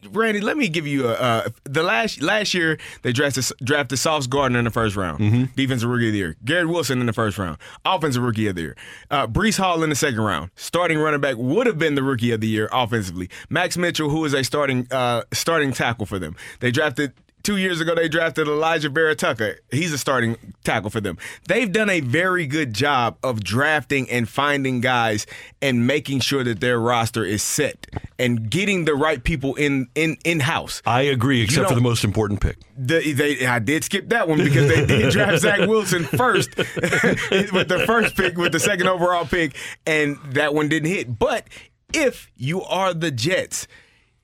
Randy, 0.10 0.42
let 0.42 0.58
me 0.58 0.68
give 0.68 0.88
you 0.88 1.08
a 1.08 1.14
uh, 1.14 1.50
the 1.64 1.84
last 1.84 2.22
last 2.22 2.54
year 2.54 2.80
they 3.04 3.12
drafted 3.12 3.46
drafted 3.64 4.00
Sauce 4.00 4.28
Gardner 4.28 4.60
in 4.60 4.66
the 4.66 4.72
first 4.72 4.96
round, 4.96 5.54
defensive 5.56 5.90
rookie 5.90 6.08
of 6.08 6.14
the 6.14 6.18
year. 6.18 6.36
Garrett 6.44 6.70
Wilson 6.70 7.00
in 7.00 7.06
the 7.06 7.14
first 7.14 7.38
round, 7.38 7.58
offensive 7.86 8.24
rookie 8.24 8.48
of 8.48 8.56
the 8.56 8.62
year. 8.62 8.78
Uh, 9.10 9.28
Breece 9.28 9.58
Hall 9.58 9.84
in 9.84 9.90
the 9.90 9.96
second 9.96 10.22
round, 10.22 10.50
starting 10.56 10.98
running 10.98 11.22
back 11.22 11.36
would 11.38 11.68
have 11.68 11.78
been 11.78 11.96
the 11.96 12.04
rookie 12.04 12.32
of 12.32 12.42
the 12.42 12.48
year 12.48 12.68
offensively. 12.72 13.30
Max 13.50 13.78
Mitchell, 13.78 14.10
who 14.10 14.26
is 14.26 14.34
a 14.34 14.44
starting 14.44 14.88
uh, 14.92 15.24
starting 15.32 15.72
tackle 15.72 16.06
for 16.06 16.18
them. 16.20 16.36
They 16.62 16.72
drafted 16.72 17.14
Two 17.44 17.58
years 17.58 17.82
ago, 17.82 17.96
they 17.96 18.08
drafted 18.08 18.48
Alijah 18.48 18.92
Vera 18.94 19.16
Tucker. 19.16 19.58
He's 19.72 19.92
a 19.94 19.98
starting 19.98 20.38
tackle 20.64 20.90
for 20.90 21.02
them. 21.02 21.18
They've 21.48 21.72
done 21.72 21.90
a 21.90 22.00
very 22.02 22.46
good 22.46 22.74
job 22.74 23.18
of 23.24 23.44
drafting 23.44 24.10
and 24.10 24.30
finding 24.30 24.82
guys 24.82 25.26
and 25.62 25.88
making 25.88 26.20
sure 26.20 26.44
that 26.44 26.60
their 26.60 26.80
roster 26.80 27.26
is 27.26 27.42
set 27.42 27.88
and 28.20 28.50
getting 28.50 28.86
the 28.86 28.94
right 28.96 29.24
people 29.24 29.56
in 29.56 29.88
in 29.96 30.18
in 30.24 30.42
house. 30.42 30.82
I 30.86 31.02
agree, 31.02 31.42
except 31.42 31.70
for 31.70 31.76
the 31.76 31.82
most 31.82 32.04
important 32.04 32.42
pick. 32.42 32.58
The, 32.78 33.14
they, 33.14 33.46
I 33.46 33.60
did 33.60 33.84
skip 33.84 34.10
that 34.10 34.28
one 34.28 34.40
because 34.40 34.68
they 34.68 34.86
did 34.86 35.12
draft 35.12 35.40
Zach 35.42 35.68
Wilson 35.68 36.04
first 36.04 36.56
with 36.58 37.68
the 37.68 37.84
first 37.86 38.16
pick, 38.16 38.38
with 38.38 38.52
the 38.52 38.60
second 38.60 38.88
overall 38.88 39.26
pick, 39.26 39.56
and 39.86 40.18
that 40.32 40.54
one 40.54 40.70
didn't 40.70 40.90
hit. 40.90 41.18
But 41.18 41.48
if 41.94 42.32
you 42.36 42.62
are 42.64 42.94
the 42.94 43.12
Jets 43.12 43.68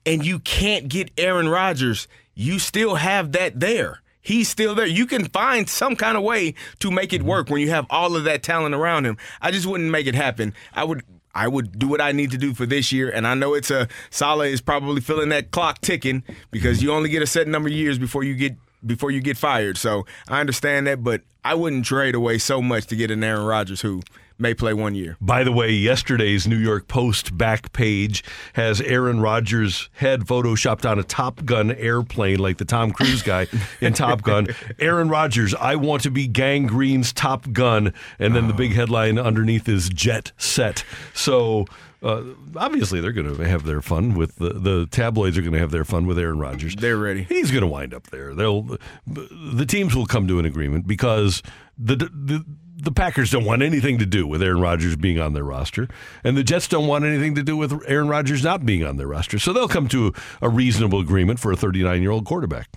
and 0.06 0.24
you 0.24 0.38
can't 0.38 0.88
get 0.88 1.10
Aaron 1.18 1.48
Rodgers, 1.48 2.08
you 2.38 2.60
still 2.60 2.94
have 2.94 3.32
that 3.32 3.58
there. 3.58 4.00
He's 4.20 4.48
still 4.48 4.76
there. 4.76 4.86
You 4.86 5.06
can 5.06 5.24
find 5.24 5.68
some 5.68 5.96
kind 5.96 6.16
of 6.16 6.22
way 6.22 6.54
to 6.78 6.90
make 6.90 7.12
it 7.12 7.18
mm-hmm. 7.18 7.28
work 7.28 7.50
when 7.50 7.60
you 7.60 7.70
have 7.70 7.86
all 7.90 8.14
of 8.14 8.24
that 8.24 8.44
talent 8.44 8.76
around 8.76 9.06
him. 9.06 9.18
I 9.42 9.50
just 9.50 9.66
wouldn't 9.66 9.90
make 9.90 10.06
it 10.06 10.14
happen. 10.14 10.54
I 10.72 10.84
would 10.84 11.02
I 11.34 11.48
would 11.48 11.78
do 11.78 11.88
what 11.88 12.00
I 12.00 12.12
need 12.12 12.30
to 12.30 12.38
do 12.38 12.54
for 12.54 12.64
this 12.64 12.92
year, 12.92 13.10
and 13.10 13.26
I 13.26 13.34
know 13.34 13.54
it's 13.54 13.72
a 13.72 13.88
Saleh 14.10 14.48
is 14.48 14.60
probably 14.60 15.00
feeling 15.00 15.30
that 15.30 15.50
clock 15.50 15.80
ticking 15.80 16.22
because 16.52 16.80
you 16.80 16.92
only 16.92 17.10
get 17.10 17.22
a 17.22 17.26
set 17.26 17.48
number 17.48 17.68
of 17.68 17.74
years 17.74 17.98
before 17.98 18.22
you 18.22 18.34
get 18.34 18.54
before 18.86 19.10
you 19.10 19.20
get 19.20 19.36
fired. 19.36 19.76
So 19.76 20.06
I 20.28 20.40
understand 20.40 20.86
that, 20.86 21.02
but 21.02 21.22
I 21.44 21.54
wouldn't 21.54 21.86
trade 21.86 22.14
away 22.14 22.38
so 22.38 22.62
much 22.62 22.86
to 22.86 22.96
get 22.96 23.10
an 23.10 23.24
Aaron 23.24 23.44
Rodgers 23.44 23.80
who 23.80 24.02
may 24.38 24.54
play 24.54 24.72
one 24.72 24.94
year. 24.94 25.16
By 25.20 25.44
the 25.44 25.52
way, 25.52 25.70
yesterday's 25.70 26.46
New 26.46 26.56
York 26.56 26.88
Post 26.88 27.36
back 27.36 27.72
page 27.72 28.22
has 28.54 28.80
Aaron 28.80 29.20
Rodgers' 29.20 29.90
head 29.94 30.22
photoshopped 30.22 30.88
on 30.88 30.98
a 30.98 31.02
Top 31.02 31.44
Gun 31.44 31.72
airplane, 31.72 32.38
like 32.38 32.58
the 32.58 32.64
Tom 32.64 32.92
Cruise 32.92 33.22
guy 33.22 33.46
in 33.80 33.92
Top 33.92 34.22
Gun. 34.22 34.48
Aaron 34.78 35.08
Rodgers, 35.08 35.54
I 35.54 35.76
want 35.76 36.02
to 36.04 36.10
be 36.10 36.26
Gang 36.26 36.66
Green's 36.66 37.12
Top 37.12 37.52
Gun. 37.52 37.92
And 38.18 38.34
then 38.34 38.48
the 38.48 38.54
big 38.54 38.72
headline 38.72 39.18
underneath 39.18 39.68
is 39.68 39.88
Jet 39.88 40.32
Set. 40.36 40.84
So. 41.14 41.66
Uh, 42.00 42.22
obviously, 42.54 43.00
they're 43.00 43.10
going 43.10 43.36
to 43.36 43.42
have 43.42 43.64
their 43.64 43.82
fun 43.82 44.14
with 44.14 44.36
the, 44.36 44.50
the 44.50 44.86
tabloids 44.86 45.36
are 45.36 45.40
going 45.40 45.52
to 45.52 45.58
have 45.58 45.72
their 45.72 45.84
fun 45.84 46.06
with 46.06 46.16
Aaron 46.16 46.38
Rodgers. 46.38 46.76
They're 46.76 46.96
ready. 46.96 47.24
He's 47.24 47.50
going 47.50 47.62
to 47.62 47.66
wind 47.66 47.92
up 47.92 48.06
there. 48.10 48.34
They'll 48.34 48.78
the 49.04 49.66
teams 49.66 49.96
will 49.96 50.06
come 50.06 50.28
to 50.28 50.38
an 50.38 50.44
agreement 50.44 50.86
because 50.86 51.42
the 51.76 51.96
the 51.96 52.44
the 52.80 52.92
Packers 52.92 53.30
don't 53.30 53.44
want 53.44 53.62
anything 53.62 53.98
to 53.98 54.06
do 54.06 54.26
with 54.26 54.42
Aaron 54.42 54.60
Rodgers 54.60 54.94
being 54.94 55.18
on 55.20 55.32
their 55.32 55.44
roster, 55.44 55.88
and 56.22 56.36
the 56.36 56.44
Jets 56.44 56.68
don't 56.68 56.86
want 56.86 57.04
anything 57.04 57.34
to 57.34 57.42
do 57.42 57.56
with 57.56 57.82
Aaron 57.88 58.08
Rodgers 58.08 58.44
not 58.44 58.64
being 58.64 58.84
on 58.84 58.96
their 58.96 59.08
roster. 59.08 59.38
So 59.38 59.52
they'll 59.52 59.68
come 59.68 59.88
to 59.88 60.12
a 60.40 60.48
reasonable 60.48 61.00
agreement 61.00 61.40
for 61.40 61.50
a 61.50 61.56
39 61.56 62.00
year 62.00 62.12
old 62.12 62.24
quarterback. 62.24 62.70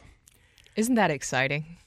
Isn't 0.75 0.95
that 0.95 1.11
exciting? 1.11 1.77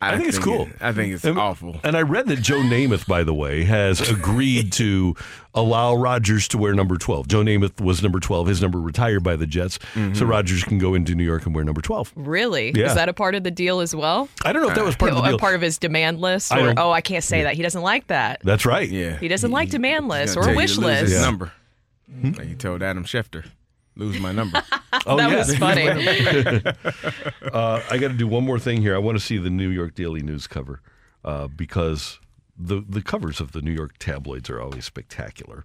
I, 0.00 0.16
think, 0.16 0.28
it's 0.28 0.38
cool. 0.38 0.62
it- 0.62 0.76
I 0.80 0.92
think 0.92 1.14
it's 1.14 1.24
And- 1.24 1.38
awful. 1.38 1.80
And 1.82 1.96
I 1.96 2.02
read 2.02 2.26
that 2.26 2.40
Joe 2.42 2.60
Namath, 2.60 3.06
by 3.06 3.24
the 3.24 3.32
way, 3.32 3.64
has 3.64 4.00
agreed 4.10 4.70
to 4.72 5.14
allow 5.54 5.94
Rodgers 5.94 6.48
to 6.48 6.58
wear 6.58 6.74
number 6.74 6.96
12. 6.98 7.28
Joe 7.28 7.42
Namath 7.42 7.80
was 7.80 8.02
number 8.02 8.20
12. 8.20 8.46
His 8.48 8.60
number 8.60 8.78
retired 8.78 9.22
by 9.22 9.36
the 9.36 9.46
Jets. 9.46 9.78
So 9.94 10.00
mm-hmm. 10.00 10.24
Rodgers 10.26 10.64
can 10.64 10.76
go 10.78 10.94
into 10.94 11.14
New 11.14 11.24
York 11.24 11.46
and 11.46 11.54
wear 11.54 11.64
number 11.64 11.80
12. 11.80 12.12
Really? 12.14 12.72
Yeah. 12.74 12.86
Is 12.88 12.94
that 12.94 13.08
a 13.08 13.14
part 13.14 13.34
of 13.34 13.42
the 13.42 13.50
deal 13.50 13.80
as 13.80 13.94
well? 13.94 14.28
I 14.44 14.52
don't 14.52 14.62
know 14.62 14.68
if 14.68 14.74
that 14.74 14.84
was 14.84 14.96
part 14.96 15.12
of 15.12 15.16
the 15.16 15.22
a 15.24 15.28
deal. 15.30 15.38
part 15.38 15.54
of 15.54 15.62
his 15.62 15.78
demand 15.78 16.20
list, 16.20 16.52
or 16.52 16.56
don't- 16.58 16.78
oh, 16.78 16.90
I 16.90 17.00
can't 17.00 17.24
say 17.24 17.44
that. 17.44 17.54
He 17.54 17.62
doesn't 17.62 17.82
like 17.82 18.06
that. 18.08 18.40
That's 18.44 18.66
right. 18.66 18.88
Yeah. 18.88 19.16
He 19.18 19.28
doesn't 19.28 19.50
like 19.50 19.70
demand 19.70 20.08
lists 20.08 20.36
or 20.36 20.54
wish 20.54 20.74
to 20.74 20.82
lose 20.82 20.98
his 21.00 21.10
lists. 21.12 21.24
number. 21.24 21.52
Like 22.22 22.46
he 22.48 22.54
told 22.54 22.82
Adam 22.82 23.04
Schefter, 23.04 23.46
lose 23.96 24.18
my 24.20 24.32
number. 24.32 24.62
Oh, 25.08 25.16
that 25.18 25.30
yeah. 25.30 25.36
was 25.36 25.56
funny. 25.56 25.86
Uh, 27.52 27.80
I 27.90 27.98
got 27.98 28.08
to 28.08 28.14
do 28.14 28.26
one 28.26 28.44
more 28.44 28.58
thing 28.58 28.80
here. 28.80 28.94
I 28.94 28.98
want 28.98 29.16
to 29.18 29.24
see 29.24 29.36
the 29.38 29.50
New 29.50 29.68
York 29.68 29.94
Daily 29.94 30.20
News 30.22 30.46
cover 30.46 30.80
uh, 31.24 31.46
because 31.48 32.18
the 32.58 32.82
the 32.88 33.02
covers 33.02 33.40
of 33.40 33.52
the 33.52 33.60
New 33.62 33.70
York 33.72 33.98
tabloids 33.98 34.50
are 34.50 34.60
always 34.60 34.84
spectacular. 34.84 35.64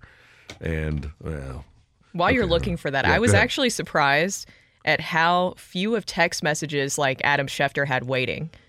And 0.60 1.12
well, 1.24 1.66
While 2.14 2.32
you're 2.32 2.46
looking 2.46 2.78
for 2.78 2.92
that, 2.92 3.06
Yeah, 3.06 3.14
I 3.16 3.20
was 3.20 3.34
actually 3.34 3.70
surprised 3.72 4.48
at 4.86 5.00
how 5.00 5.54
few 5.58 5.96
of 5.96 6.06
text 6.06 6.44
messages 6.44 6.98
like 6.98 7.22
Adam 7.24 7.48
Schefter 7.48 7.88
had 7.88 8.04
waiting. 8.06 8.50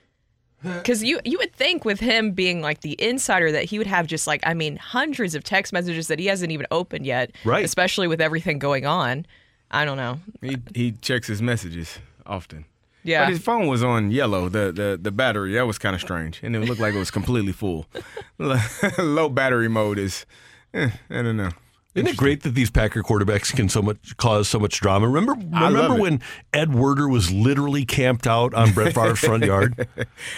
Because 0.62 1.02
you 1.02 1.18
you 1.24 1.38
would 1.38 1.52
think 1.52 1.84
with 1.84 1.98
him 2.00 2.30
being 2.30 2.62
like 2.62 2.80
the 2.82 2.96
insider 3.02 3.50
that 3.52 3.64
he 3.64 3.78
would 3.78 3.88
have 3.88 4.06
just 4.06 4.26
like 4.28 4.40
I 4.46 4.54
mean 4.54 4.76
hundreds 4.76 5.34
of 5.34 5.42
text 5.44 5.72
messages 5.72 6.06
that 6.06 6.20
he 6.20 6.26
hasn't 6.26 6.52
even 6.52 6.66
opened 6.70 7.04
yet, 7.04 7.32
Right. 7.44 7.64
Especially 7.64 8.06
with 8.06 8.20
everything 8.20 8.58
going 8.60 8.86
on. 8.86 9.26
I 9.72 9.84
don't 9.84 9.96
know. 9.96 10.20
he 10.40 10.58
he 10.74 10.92
checks 10.92 11.26
his 11.26 11.40
messages 11.40 11.98
often. 12.26 12.66
Yeah. 13.04 13.24
But 13.24 13.30
his 13.30 13.40
phone 13.42 13.66
was 13.66 13.82
on 13.82 14.10
yellow, 14.10 14.48
the 14.48 14.70
the, 14.72 14.98
the 15.00 15.10
battery. 15.10 15.54
That 15.54 15.66
was 15.66 15.78
kind 15.78 15.94
of 15.94 16.00
strange. 16.00 16.40
And 16.42 16.54
it 16.54 16.60
looked 16.60 16.80
like 16.80 16.94
it 16.94 16.98
was 16.98 17.10
completely 17.10 17.52
full. 17.52 17.86
Low 18.98 19.28
battery 19.28 19.68
mode 19.68 19.98
is, 19.98 20.24
eh, 20.74 20.90
I 21.10 21.22
don't 21.22 21.36
know. 21.36 21.50
Isn't 21.94 22.08
it 22.08 22.16
great 22.16 22.42
that 22.42 22.54
these 22.54 22.70
Packer 22.70 23.02
quarterbacks 23.02 23.54
can 23.54 23.68
so 23.68 23.82
much 23.82 24.16
cause 24.16 24.48
so 24.48 24.58
much 24.58 24.80
drama? 24.80 25.08
Remember, 25.08 25.32
remember 25.32 26.00
when 26.00 26.20
Ed 26.52 26.74
Werder 26.74 27.06
was 27.06 27.30
literally 27.30 27.84
camped 27.84 28.26
out 28.26 28.54
on 28.54 28.72
Brett 28.72 28.94
Favre's 28.94 29.18
front 29.20 29.44
yard? 29.46 29.86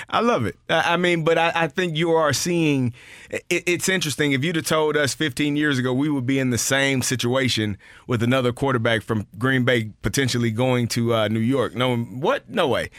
I 0.09 0.21
love 0.21 0.47
it. 0.47 0.57
I 0.69 0.97
mean, 0.97 1.23
but 1.23 1.39
I, 1.39 1.53
I 1.55 1.69
think 1.69 1.97
you 1.97 2.11
are 2.11 2.33
seeing. 2.33 2.93
It, 3.31 3.45
it's 3.67 3.89
interesting. 3.89 4.33
If 4.33 4.43
you'd 4.43 4.57
have 4.57 4.67
told 4.67 4.97
us 4.97 5.15
15 5.15 5.55
years 5.57 5.79
ago 5.79 5.93
we 5.93 6.09
would 6.09 6.27
be 6.27 6.41
in 6.41 6.51
the 6.51 6.59
same 6.59 7.03
situation 7.03 7.79
with 8.07 8.23
another 8.23 8.53
quarterback 8.53 9.03
from 9.03 9.27
Green 9.39 9.65
Bay 9.65 9.91
potentially 10.03 10.51
going 10.51 10.89
to 10.89 11.15
uh, 11.15 11.29
New 11.29 11.41
York, 11.41 11.75
no, 11.75 11.97
what? 11.97 12.49
No 12.51 12.67
way. 12.67 12.91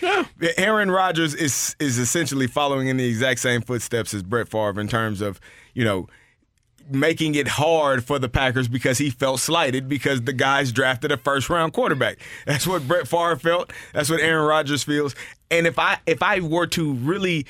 Aaron 0.57 0.91
Rodgers 0.91 1.33
is 1.33 1.75
is 1.79 1.97
essentially 1.97 2.47
following 2.47 2.87
in 2.87 2.97
the 2.97 3.07
exact 3.07 3.41
same 3.41 3.61
footsteps 3.61 4.13
as 4.13 4.23
Brett 4.23 4.47
Favre 4.47 4.79
in 4.79 4.87
terms 4.87 5.19
of 5.21 5.39
you 5.73 5.83
know 5.83 6.07
making 6.89 7.35
it 7.35 7.47
hard 7.47 8.03
for 8.03 8.19
the 8.19 8.29
Packers 8.29 8.67
because 8.67 8.97
he 8.97 9.09
felt 9.09 9.39
slighted 9.39 9.87
because 9.89 10.21
the 10.21 10.33
guys 10.33 10.71
drafted 10.71 11.11
a 11.11 11.17
first 11.17 11.49
round 11.49 11.73
quarterback. 11.73 12.17
That's 12.45 12.67
what 12.67 12.87
Brett 12.87 13.07
Favre 13.07 13.37
felt. 13.37 13.71
That's 13.93 14.09
what 14.09 14.19
Aaron 14.21 14.45
Rodgers 14.47 14.83
feels. 14.83 15.15
And 15.51 15.65
if 15.67 15.79
I 15.79 15.97
if 16.05 16.21
I 16.21 16.39
were 16.39 16.67
to 16.67 16.93
really 16.93 17.45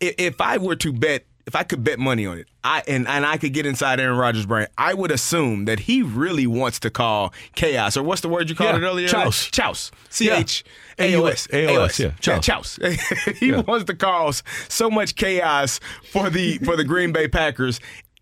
if 0.00 0.40
I 0.40 0.58
were 0.58 0.76
to 0.76 0.92
bet 0.92 1.24
if 1.46 1.56
I 1.56 1.62
could 1.62 1.82
bet 1.82 1.98
money 1.98 2.26
on 2.26 2.36
it, 2.38 2.46
I 2.62 2.82
and, 2.86 3.08
and 3.08 3.24
I 3.24 3.38
could 3.38 3.54
get 3.54 3.64
inside 3.64 4.00
Aaron 4.00 4.18
Rodgers' 4.18 4.44
brain, 4.44 4.66
I 4.76 4.92
would 4.92 5.10
assume 5.10 5.64
that 5.64 5.80
he 5.80 6.02
really 6.02 6.46
wants 6.46 6.78
to 6.80 6.90
call 6.90 7.32
chaos 7.54 7.96
or 7.96 8.02
what's 8.02 8.20
the 8.20 8.28
word 8.28 8.50
you 8.50 8.54
called 8.54 8.74
Yeah, 8.78 8.86
it 8.86 8.90
earlier? 8.90 9.08
chouse. 9.08 9.46
Chouse. 9.46 9.90
C 10.10 10.28
H 10.30 10.62
A 10.98 11.14
O 11.14 11.24
S. 11.24 11.46
AOS, 11.46 11.98
yeah, 12.00 12.10
chouse. 12.20 12.44
Chouse. 12.44 12.78
he 13.40 13.52
wants 13.52 13.86
to 13.86 13.94
cause 13.94 14.42
so 14.68 14.90
much 14.90 15.16
chaos 15.16 15.80
for 16.12 16.28
the 16.28 16.58
for 16.58 16.76
the 16.76 16.84
Green 16.84 17.12
Bay 17.12 17.28
Packers. 17.28 17.80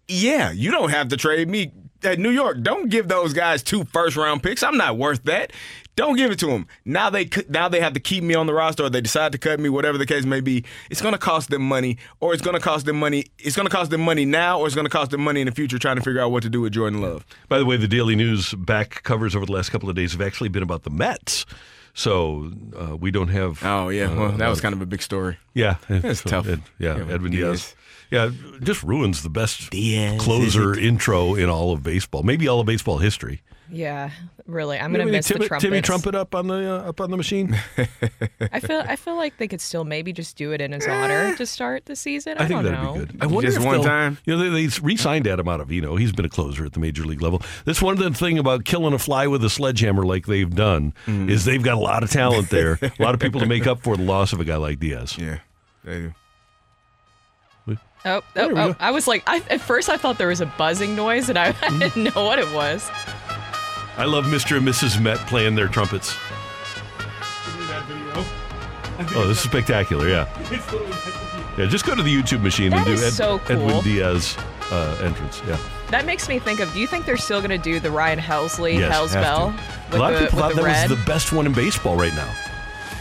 Yeah, 0.08 0.52
you 0.52 0.70
don't 0.70 0.90
have 0.90 1.08
to 1.08 1.16
trade 1.16 1.48
me 1.48 1.72
at 2.02 2.18
New 2.18 2.30
York. 2.30 2.62
Don't 2.62 2.88
give 2.88 3.08
those 3.08 3.32
guys 3.32 3.62
two 3.62 3.84
first 3.84 4.16
round 4.16 4.42
picks. 4.42 4.62
I'm 4.62 4.76
not 4.76 4.96
worth 4.96 5.24
that. 5.24 5.52
Don't 5.96 6.16
give 6.16 6.30
it 6.30 6.38
to 6.40 6.46
them. 6.46 6.66
Now 6.84 7.08
they 7.08 7.28
now 7.48 7.68
they 7.68 7.80
have 7.80 7.94
to 7.94 8.00
keep 8.00 8.22
me 8.22 8.34
on 8.34 8.46
the 8.46 8.52
roster, 8.52 8.84
or 8.84 8.90
they 8.90 9.00
decide 9.00 9.32
to 9.32 9.38
cut 9.38 9.58
me, 9.58 9.70
whatever 9.70 9.96
the 9.96 10.04
case 10.04 10.26
may 10.26 10.40
be. 10.42 10.62
It's 10.90 11.00
going 11.00 11.14
to 11.14 11.18
cost 11.18 11.48
them 11.48 11.62
money, 11.62 11.96
or 12.20 12.34
it's 12.34 12.42
going 12.42 12.54
to 12.54 12.60
cost 12.60 12.84
them 12.84 12.98
money. 13.00 13.24
It's 13.38 13.56
going 13.56 13.66
to 13.66 13.74
cost 13.74 13.90
them 13.90 14.02
money 14.02 14.26
now, 14.26 14.60
or 14.60 14.66
it's 14.66 14.74
going 14.74 14.84
to 14.84 14.90
cost 14.90 15.10
them 15.10 15.22
money 15.22 15.40
in 15.40 15.46
the 15.46 15.52
future 15.52 15.78
trying 15.78 15.96
to 15.96 16.02
figure 16.02 16.20
out 16.20 16.30
what 16.30 16.42
to 16.42 16.50
do 16.50 16.60
with 16.60 16.74
Jordan 16.74 17.00
Love. 17.00 17.24
By 17.48 17.58
the 17.58 17.64
way, 17.64 17.78
the 17.78 17.88
Daily 17.88 18.14
News 18.14 18.52
back 18.52 19.02
covers 19.04 19.34
over 19.34 19.46
the 19.46 19.52
last 19.52 19.70
couple 19.70 19.88
of 19.88 19.96
days 19.96 20.12
have 20.12 20.20
actually 20.20 20.50
been 20.50 20.62
about 20.62 20.82
the 20.82 20.90
Mets. 20.90 21.46
So 21.94 22.52
uh, 22.78 22.94
we 22.94 23.10
don't 23.10 23.28
have. 23.28 23.64
Oh 23.64 23.88
yeah, 23.88 24.14
well 24.14 24.26
uh, 24.32 24.36
that 24.36 24.48
was 24.50 24.60
kind 24.60 24.74
of 24.74 24.82
a 24.82 24.86
big 24.86 25.00
story. 25.00 25.38
Yeah, 25.54 25.76
it's 25.88 26.20
tough. 26.26 26.46
Ed- 26.46 26.60
yeah, 26.78 26.98
Yeah, 26.98 27.14
Edwin 27.14 27.32
Diaz. 27.32 27.60
Diaz. 27.72 27.74
Yeah, 28.10 28.30
just 28.62 28.82
ruins 28.82 29.22
the 29.22 29.30
best 29.30 29.70
Diaz, 29.70 30.20
closer 30.20 30.74
intro 30.78 31.34
in 31.34 31.48
all 31.48 31.72
of 31.72 31.82
baseball, 31.82 32.22
maybe 32.22 32.46
all 32.48 32.60
of 32.60 32.66
baseball 32.66 32.98
history. 32.98 33.42
Yeah, 33.68 34.10
really. 34.46 34.78
I'm 34.78 34.92
You 34.92 34.98
gonna 34.98 35.10
miss 35.10 35.26
Timmy, 35.26 35.40
the 35.40 35.48
trumpets. 35.48 35.64
Timmy 35.64 35.80
trumpet 35.82 36.14
up 36.14 36.36
on 36.36 36.46
the 36.46 36.72
uh, 36.84 36.88
up 36.90 37.00
on 37.00 37.10
the 37.10 37.16
machine. 37.16 37.58
I 38.52 38.60
feel 38.60 38.78
I 38.86 38.94
feel 38.94 39.16
like 39.16 39.38
they 39.38 39.48
could 39.48 39.60
still 39.60 39.82
maybe 39.84 40.12
just 40.12 40.36
do 40.36 40.52
it 40.52 40.60
in 40.60 40.70
his 40.70 40.86
honor 40.86 41.34
to 41.34 41.44
start 41.46 41.86
the 41.86 41.96
season. 41.96 42.38
I, 42.38 42.44
I 42.44 42.46
think 42.46 42.62
don't 42.62 42.72
that'd 42.72 42.80
know. 42.80 42.92
be 42.92 42.98
good. 43.12 43.16
I 43.22 43.26
wonder 43.26 43.48
Just 43.48 43.58
if 43.58 43.64
one 43.66 43.82
time? 43.82 44.18
You 44.24 44.36
know, 44.36 44.50
they, 44.52 44.66
they 44.68 44.78
re-signed 44.80 45.26
Adam 45.26 45.46
Ottavino. 45.46 45.98
He's 45.98 46.12
been 46.12 46.24
a 46.24 46.28
closer 46.28 46.64
at 46.64 46.74
the 46.74 46.78
major 46.80 47.02
league 47.04 47.22
level. 47.22 47.42
That's 47.64 47.82
one 47.82 47.94
of 47.94 47.98
the 47.98 48.16
thing 48.16 48.38
about 48.38 48.64
killing 48.64 48.94
a 48.94 49.00
fly 49.00 49.26
with 49.26 49.44
a 49.44 49.50
sledgehammer, 49.50 50.04
like 50.06 50.26
they've 50.26 50.54
done, 50.54 50.94
Mm. 51.06 51.28
is 51.28 51.44
they've 51.44 51.62
got 51.62 51.74
a 51.74 51.80
lot 51.80 52.04
of 52.04 52.10
talent 52.12 52.50
there, 52.50 52.78
a 52.82 52.92
lot 53.02 53.14
of 53.14 53.20
people 53.20 53.40
to 53.40 53.46
make 53.46 53.66
up 53.66 53.80
for 53.80 53.96
the 53.96 54.04
loss 54.04 54.32
of 54.32 54.38
a 54.38 54.44
guy 54.44 54.56
like 54.56 54.78
Diaz. 54.78 55.16
Yeah, 55.18 55.40
they 55.82 55.98
do. 56.02 56.14
Oh, 58.06 58.22
There 58.34 58.50
oh, 58.52 58.70
oh. 58.70 58.76
I 58.78 58.92
was 58.92 59.06
like, 59.06 59.24
I, 59.26 59.42
at 59.50 59.60
first 59.60 59.88
I 59.88 59.96
thought 59.96 60.16
there 60.16 60.28
was 60.28 60.40
a 60.40 60.46
buzzing 60.46 60.94
noise, 60.94 61.28
and 61.28 61.36
I, 61.38 61.54
I 61.60 61.70
didn't 61.78 62.14
know 62.14 62.24
what 62.24 62.38
it 62.38 62.50
was. 62.52 62.88
I 63.98 64.04
love 64.04 64.24
Mr. 64.26 64.56
and 64.58 64.66
Mrs. 64.66 65.00
Met 65.00 65.18
playing 65.26 65.54
their 65.56 65.68
trumpets. 65.68 66.14
Oh, 69.14 69.26
this 69.28 69.38
is 69.38 69.44
spectacular! 69.44 70.08
Yeah, 70.08 70.26
yeah. 71.58 71.66
Just 71.66 71.84
go 71.84 71.94
to 71.94 72.02
the 72.02 72.14
YouTube 72.14 72.40
machine 72.42 72.70
That 72.70 72.86
and 72.86 72.96
do 72.96 73.04
is 73.04 73.16
so 73.16 73.38
cool. 73.40 73.68
Edwin 73.68 73.84
Diaz 73.84 74.36
uh, 74.70 74.98
entrance. 75.02 75.42
Yeah. 75.46 75.58
That 75.90 76.06
makes 76.06 76.28
me 76.28 76.38
think 76.38 76.60
of. 76.60 76.72
Do 76.72 76.80
you 76.80 76.86
think 76.86 77.04
they're 77.04 77.16
still 77.18 77.40
gonna 77.42 77.58
do 77.58 77.78
the 77.78 77.90
Ryan 77.90 78.18
Helsley 78.18 78.78
Yes, 78.78 78.90
Hell's 78.90 79.12
have 79.12 79.22
Bell 79.22 79.54
a 79.92 79.98
lot 79.98 80.10
the, 80.12 80.16
of 80.16 80.22
people 80.24 80.38
thought 80.38 80.54
that 80.54 80.64
red? 80.64 80.88
was 80.90 80.98
the 80.98 81.04
best 81.04 81.32
one 81.32 81.46
in 81.46 81.52
baseball 81.52 81.96
right 81.96 82.14
now. 82.14 82.34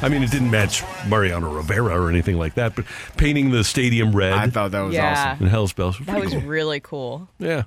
I 0.01 0.09
mean, 0.09 0.23
it 0.23 0.31
didn't 0.31 0.51
match 0.51 0.83
Mariano 1.07 1.49
Rivera 1.51 1.99
or 1.99 2.09
anything 2.09 2.37
like 2.37 2.55
that, 2.55 2.75
but 2.75 2.85
painting 3.17 3.51
the 3.51 3.63
stadium 3.63 4.15
red. 4.15 4.33
I 4.33 4.47
thought 4.49 4.71
that 4.71 4.81
was 4.81 4.93
Yeah. 4.93 5.31
awesome. 5.31 5.43
And 5.43 5.49
Hell's 5.49 5.73
Bells. 5.73 5.97
that 5.99 6.19
was 6.19 6.35
really 6.35 6.79
cool. 6.79 7.27
Yeah. 7.39 7.63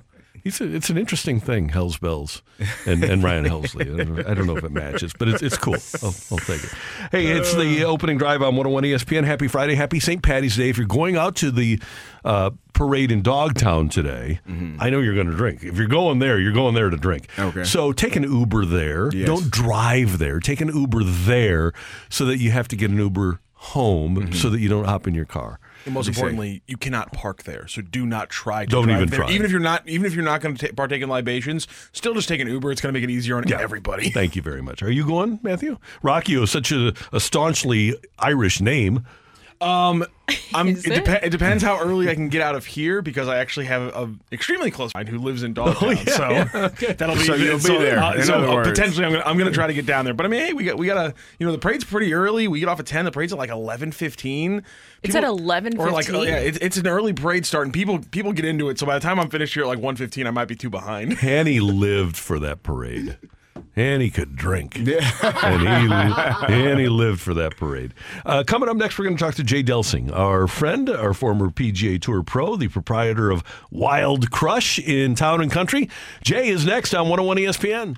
It's, 0.49 0.61
a, 0.61 0.75
it's 0.75 0.89
an 0.89 0.97
interesting 0.97 1.39
thing, 1.39 1.69
Hell's 1.69 1.99
Bells 1.99 2.41
and, 2.87 3.03
and 3.03 3.23
Ryan 3.23 3.45
Helsley. 3.45 3.81
I 3.81 4.03
don't, 4.03 4.15
know, 4.15 4.23
I 4.27 4.33
don't 4.33 4.47
know 4.47 4.57
if 4.57 4.63
it 4.63 4.71
matches, 4.71 5.13
but 5.13 5.27
it's, 5.27 5.43
it's 5.43 5.57
cool. 5.59 5.75
I'll, 6.01 6.15
I'll 6.31 6.43
take 6.43 6.63
it. 6.63 6.71
Hey, 7.11 7.27
it's 7.27 7.53
the 7.53 7.83
uh. 7.83 7.87
opening 7.87 8.17
drive 8.17 8.41
on 8.41 8.55
101 8.55 8.83
ESPN. 8.83 9.25
Happy 9.25 9.47
Friday. 9.47 9.75
Happy 9.75 9.99
St. 9.99 10.23
Patty's 10.23 10.57
Day. 10.57 10.67
If 10.69 10.77
you're 10.79 10.87
going 10.87 11.17
out 11.17 11.35
to 11.35 11.51
the 11.51 11.79
uh, 12.25 12.49
parade 12.73 13.11
in 13.11 13.21
Dogtown 13.21 13.89
today, 13.89 14.39
mm-hmm. 14.47 14.77
I 14.81 14.89
know 14.89 15.01
you're 15.01 15.13
going 15.13 15.29
to 15.29 15.37
drink. 15.37 15.63
If 15.63 15.77
you're 15.77 15.85
going 15.85 16.17
there, 16.17 16.39
you're 16.39 16.51
going 16.51 16.73
there 16.73 16.89
to 16.89 16.97
drink. 16.97 17.27
Okay. 17.37 17.63
So 17.63 17.91
take 17.91 18.15
an 18.15 18.23
Uber 18.23 18.65
there. 18.65 19.11
Yes. 19.13 19.27
Don't 19.27 19.51
drive 19.51 20.17
there. 20.17 20.39
Take 20.39 20.61
an 20.61 20.69
Uber 20.69 21.03
there 21.03 21.73
so 22.09 22.25
that 22.25 22.39
you 22.39 22.49
have 22.49 22.67
to 22.69 22.75
get 22.75 22.89
an 22.89 22.97
Uber 22.97 23.39
home 23.53 24.15
mm-hmm. 24.15 24.33
so 24.33 24.49
that 24.49 24.59
you 24.59 24.69
don't 24.69 24.85
hop 24.85 25.05
in 25.05 25.13
your 25.13 25.25
car. 25.25 25.59
And 25.85 25.93
most 25.93 26.07
What'd 26.07 26.15
he 26.15 26.19
say? 26.19 26.19
importantly, 26.21 26.63
you 26.67 26.77
cannot 26.77 27.13
park 27.13 27.43
there. 27.43 27.67
So 27.67 27.81
do 27.81 28.05
not 28.05 28.29
try 28.29 28.65
to 28.65 28.69
Don't 28.71 28.85
drive 28.87 28.97
even 28.97 29.09
there. 29.09 29.19
try. 29.21 29.31
Even 29.31 29.45
if 29.45 29.51
you're 29.51 29.59
not 29.61 29.87
even 29.87 30.05
if 30.05 30.13
you're 30.13 30.23
not 30.25 30.41
going 30.41 30.55
to 30.55 30.73
partake 30.73 31.01
in 31.01 31.09
libations, 31.09 31.67
still 31.93 32.13
just 32.13 32.27
take 32.27 32.39
an 32.41 32.47
Uber. 32.47 32.71
It's 32.71 32.81
going 32.81 32.93
to 32.93 32.99
make 32.99 33.07
it 33.07 33.11
easier 33.11 33.37
on 33.37 33.51
everybody. 33.53 34.09
Thank 34.09 34.35
you 34.35 34.41
very 34.41 34.61
much. 34.61 34.83
Are 34.83 34.91
you 34.91 35.05
going, 35.05 35.39
Matthew? 35.43 35.77
Rocchio 36.03 36.43
is 36.43 36.51
such 36.51 36.71
a, 36.71 36.93
a 37.13 37.19
staunchly 37.19 37.95
Irish 38.19 38.61
name. 38.61 39.05
Um, 39.61 40.05
I'm, 40.53 40.69
Is 40.69 40.85
it, 40.85 40.93
it? 40.93 41.05
depe- 41.05 41.23
it 41.23 41.29
depends 41.31 41.63
how 41.63 41.79
early 41.79 42.09
I 42.09 42.15
can 42.15 42.29
get 42.29 42.41
out 42.41 42.55
of 42.55 42.65
here 42.65 43.01
because 43.01 43.27
I 43.27 43.39
actually 43.39 43.65
have 43.65 43.81
a 43.93 44.09
extremely 44.31 44.71
close 44.71 44.91
friend 44.91 45.07
who 45.07 45.17
lives 45.19 45.43
in 45.43 45.53
Dogtown. 45.53 45.79
Oh, 45.89 45.91
yeah, 45.91 46.05
so 46.05 46.29
yeah, 46.29 46.93
that'll 46.93 47.15
be 47.15 47.23
So 47.23 47.35
you'll 47.35 47.57
be 47.57 47.77
there, 47.77 47.99
uh, 47.99 48.21
so 48.23 48.59
uh, 48.59 48.63
potentially, 48.63 49.05
I'm 49.05 49.11
gonna 49.11 49.23
I'm 49.25 49.37
gonna 49.37 49.51
try 49.51 49.67
to 49.67 49.73
get 49.73 49.85
down 49.85 50.05
there. 50.05 50.13
But 50.13 50.25
I 50.25 50.29
mean, 50.29 50.41
hey, 50.41 50.53
we 50.53 50.63
got 50.63 50.77
we 50.77 50.85
got 50.85 50.95
to 51.03 51.13
you 51.39 51.45
know 51.45 51.51
the 51.51 51.57
parade's 51.57 51.83
pretty 51.83 52.13
early. 52.13 52.47
We 52.47 52.59
get 52.59 52.69
off 52.69 52.79
at 52.79 52.85
ten. 52.85 53.05
The 53.05 53.11
parade's 53.11 53.33
at 53.33 53.39
like 53.39 53.49
eleven 53.49 53.91
fifteen. 53.91 54.63
It's 55.03 55.15
at 55.15 55.23
11:15? 55.23 55.79
Or 55.79 55.91
like 55.91 56.11
oh, 56.13 56.23
yeah, 56.23 56.37
it's, 56.37 56.57
it's 56.59 56.77
an 56.77 56.87
early 56.87 57.13
parade 57.13 57.45
start, 57.45 57.65
and 57.65 57.73
people 57.73 57.99
people 57.99 58.33
get 58.33 58.45
into 58.45 58.69
it. 58.69 58.79
So 58.79 58.85
by 58.85 58.95
the 58.95 59.01
time 59.01 59.19
I'm 59.19 59.29
finished 59.29 59.53
here 59.53 59.63
at 59.63 59.67
like 59.67 59.79
one 59.79 59.95
fifteen, 59.95 60.27
I 60.27 60.31
might 60.31 60.47
be 60.47 60.55
too 60.55 60.69
behind. 60.69 61.13
Hanny 61.13 61.59
lived 61.59 62.17
for 62.17 62.39
that 62.39 62.63
parade. 62.63 63.17
Hanny 63.75 64.09
could 64.09 64.35
drink. 64.35 64.77
Yeah. 64.77 65.11
and 65.43 65.61
he, 65.61 66.53
Hanny 66.53 66.87
lived 66.87 67.19
for 67.19 67.33
that 67.33 67.57
parade. 67.57 67.93
Uh, 68.25 68.43
coming 68.45 68.69
up 68.69 68.77
next, 68.77 68.97
we're 68.97 69.05
going 69.05 69.17
to 69.17 69.23
talk 69.23 69.35
to 69.35 69.43
Jay 69.43 69.63
Delsing, 69.63 70.11
our 70.11 70.47
friend, 70.47 70.89
our 70.89 71.13
former 71.13 71.49
PGA 71.49 72.01
Tour 72.01 72.23
pro, 72.23 72.55
the 72.55 72.67
proprietor 72.67 73.31
of 73.31 73.43
Wild 73.71 74.31
Crush 74.31 74.79
in 74.79 75.15
Town 75.15 75.41
and 75.41 75.51
Country. 75.51 75.89
Jay 76.23 76.49
is 76.49 76.65
next 76.65 76.93
on 76.93 77.09
101 77.09 77.37
ESPN. 77.37 77.97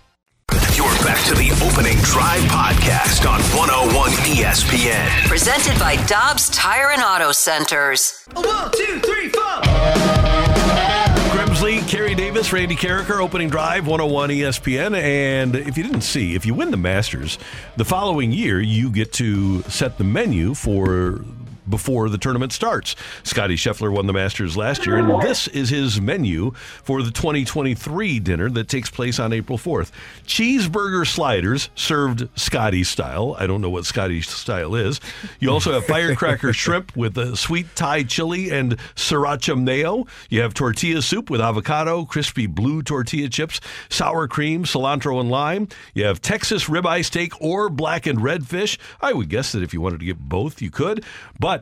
You're 0.81 1.05
back 1.05 1.23
to 1.27 1.35
the 1.35 1.51
opening 1.63 1.97
drive 1.99 2.41
podcast 2.49 3.29
on 3.29 3.39
101 3.55 4.09
ESPN. 4.33 5.27
Presented 5.27 5.77
by 5.77 6.03
Dobbs 6.07 6.49
Tire 6.49 6.89
and 6.89 7.03
Auto 7.03 7.31
Centers. 7.31 8.25
One, 8.33 8.71
two, 8.71 8.99
three, 9.01 9.29
four. 9.29 9.61
Grimsley, 11.29 11.87
Carey 11.87 12.15
Davis, 12.15 12.51
Randy 12.51 12.75
Karraker, 12.75 13.21
opening 13.21 13.47
drive, 13.47 13.85
101 13.85 14.31
ESPN. 14.31 14.99
And 14.99 15.55
if 15.55 15.77
you 15.77 15.83
didn't 15.83 16.01
see, 16.01 16.33
if 16.33 16.47
you 16.47 16.55
win 16.55 16.71
the 16.71 16.77
Masters, 16.77 17.37
the 17.77 17.85
following 17.85 18.31
year 18.31 18.59
you 18.59 18.89
get 18.89 19.13
to 19.13 19.61
set 19.63 19.99
the 19.99 20.03
menu 20.03 20.55
for 20.55 21.23
before 21.71 22.09
the 22.09 22.19
tournament 22.19 22.53
starts. 22.53 22.95
Scotty 23.23 23.55
Scheffler 23.55 23.91
won 23.91 24.05
the 24.05 24.13
Masters 24.13 24.55
last 24.55 24.85
year, 24.85 24.97
and 24.97 25.19
this 25.23 25.47
is 25.47 25.69
his 25.69 25.99
menu 25.99 26.51
for 26.83 27.01
the 27.01 27.09
2023 27.09 28.19
dinner 28.19 28.49
that 28.51 28.67
takes 28.67 28.91
place 28.91 29.19
on 29.19 29.33
April 29.33 29.57
4th. 29.57 29.89
Cheeseburger 30.27 31.07
sliders 31.07 31.71
served 31.73 32.29
Scotty 32.37 32.83
style. 32.83 33.35
I 33.39 33.47
don't 33.47 33.61
know 33.61 33.69
what 33.71 33.85
Scotty 33.85 34.21
style 34.21 34.75
is. 34.75 34.99
You 35.39 35.49
also 35.49 35.73
have 35.73 35.85
firecracker 35.87 36.53
shrimp 36.53 36.95
with 36.95 37.17
a 37.17 37.35
sweet 37.35 37.75
Thai 37.75 38.03
chili 38.03 38.51
and 38.51 38.77
sriracha 38.95 39.59
mayo. 39.59 40.05
You 40.29 40.41
have 40.41 40.53
tortilla 40.53 41.01
soup 41.01 41.29
with 41.29 41.41
avocado, 41.41 42.05
crispy 42.05 42.45
blue 42.45 42.83
tortilla 42.83 43.29
chips, 43.29 43.61
sour 43.89 44.27
cream, 44.27 44.65
cilantro, 44.65 45.19
and 45.19 45.31
lime. 45.31 45.69
You 45.93 46.05
have 46.05 46.21
Texas 46.21 46.65
ribeye 46.65 47.05
steak 47.05 47.33
or 47.41 47.69
black 47.69 48.05
and 48.05 48.21
red 48.21 48.45
fish. 48.45 48.77
I 49.01 49.13
would 49.13 49.29
guess 49.29 49.51
that 49.53 49.63
if 49.63 49.73
you 49.73 49.81
wanted 49.81 50.01
to 50.01 50.05
get 50.05 50.19
both, 50.19 50.61
you 50.61 50.69
could. 50.69 51.05
But 51.39 51.60